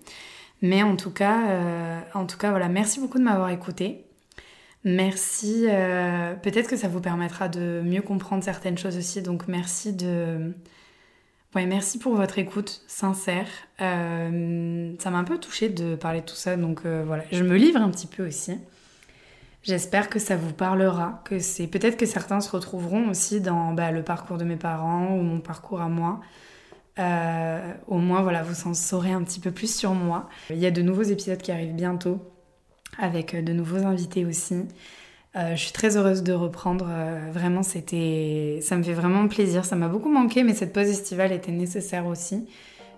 Mais 0.60 0.82
en 0.82 0.96
tout 0.96 1.12
cas, 1.12 1.48
euh, 1.50 2.00
en 2.14 2.26
tout 2.26 2.36
cas 2.36 2.50
voilà, 2.50 2.68
merci 2.68 3.00
beaucoup 3.00 3.18
de 3.18 3.24
m'avoir 3.24 3.50
écouté. 3.50 4.04
Merci. 4.84 5.66
Peut-être 6.42 6.68
que 6.68 6.76
ça 6.76 6.88
vous 6.88 7.00
permettra 7.00 7.48
de 7.48 7.82
mieux 7.84 8.02
comprendre 8.02 8.42
certaines 8.44 8.78
choses 8.78 8.96
aussi. 8.96 9.22
Donc 9.22 9.48
merci 9.48 9.92
de 9.92 10.54
Merci 11.66 11.98
pour 11.98 12.14
votre 12.14 12.38
écoute 12.38 12.82
sincère. 12.86 13.46
Euh, 13.80 14.92
ça 14.98 15.10
m'a 15.10 15.18
un 15.18 15.24
peu 15.24 15.38
touchée 15.38 15.68
de 15.68 15.94
parler 15.96 16.20
de 16.20 16.26
tout 16.26 16.34
ça, 16.34 16.56
donc 16.56 16.80
euh, 16.84 17.02
voilà, 17.06 17.24
je 17.32 17.42
me 17.42 17.56
livre 17.56 17.80
un 17.80 17.90
petit 17.90 18.06
peu 18.06 18.26
aussi. 18.26 18.58
J'espère 19.62 20.08
que 20.08 20.18
ça 20.18 20.36
vous 20.36 20.52
parlera, 20.52 21.22
que 21.24 21.38
c'est 21.38 21.66
peut-être 21.66 21.96
que 21.96 22.06
certains 22.06 22.40
se 22.40 22.50
retrouveront 22.50 23.08
aussi 23.08 23.40
dans 23.40 23.72
bah, 23.72 23.90
le 23.90 24.02
parcours 24.02 24.38
de 24.38 24.44
mes 24.44 24.56
parents 24.56 25.14
ou 25.16 25.22
mon 25.22 25.40
parcours 25.40 25.80
à 25.80 25.88
moi. 25.88 26.20
Euh, 26.98 27.72
au 27.86 27.98
moins, 27.98 28.22
voilà, 28.22 28.42
vous 28.42 28.68
en 28.68 28.74
saurez 28.74 29.12
un 29.12 29.22
petit 29.22 29.40
peu 29.40 29.50
plus 29.50 29.74
sur 29.74 29.94
moi. 29.94 30.28
Il 30.50 30.58
y 30.58 30.66
a 30.66 30.70
de 30.70 30.82
nouveaux 30.82 31.02
épisodes 31.02 31.40
qui 31.40 31.52
arrivent 31.52 31.74
bientôt 31.74 32.20
avec 32.98 33.36
de 33.44 33.52
nouveaux 33.52 33.84
invités 33.84 34.24
aussi. 34.24 34.64
Euh, 35.38 35.54
je 35.54 35.62
suis 35.62 35.72
très 35.72 35.96
heureuse 35.96 36.22
de 36.22 36.32
reprendre. 36.32 36.86
Euh, 36.88 37.30
vraiment, 37.32 37.62
c'était, 37.62 38.58
ça 38.62 38.76
me 38.76 38.82
fait 38.82 38.92
vraiment 38.92 39.28
plaisir. 39.28 39.64
Ça 39.64 39.76
m'a 39.76 39.88
beaucoup 39.88 40.10
manqué, 40.10 40.42
mais 40.42 40.54
cette 40.54 40.72
pause 40.72 40.88
estivale 40.88 41.32
était 41.32 41.52
nécessaire 41.52 42.06
aussi. 42.06 42.46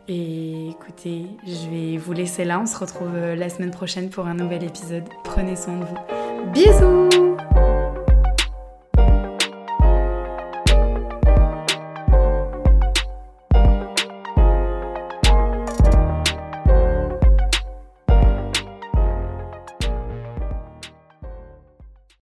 Et 0.08 0.70
écoutez, 0.70 1.26
je 1.46 1.70
vais 1.70 1.96
vous 1.98 2.12
laisser 2.12 2.44
là. 2.44 2.58
On 2.60 2.66
se 2.66 2.78
retrouve 2.78 3.14
euh, 3.14 3.36
la 3.36 3.48
semaine 3.50 3.70
prochaine 3.70 4.08
pour 4.08 4.26
un 4.26 4.34
nouvel 4.34 4.64
épisode. 4.64 5.04
Prenez 5.22 5.56
soin 5.56 5.76
de 5.76 5.84
vous. 5.84 6.52
Bisous 6.52 7.08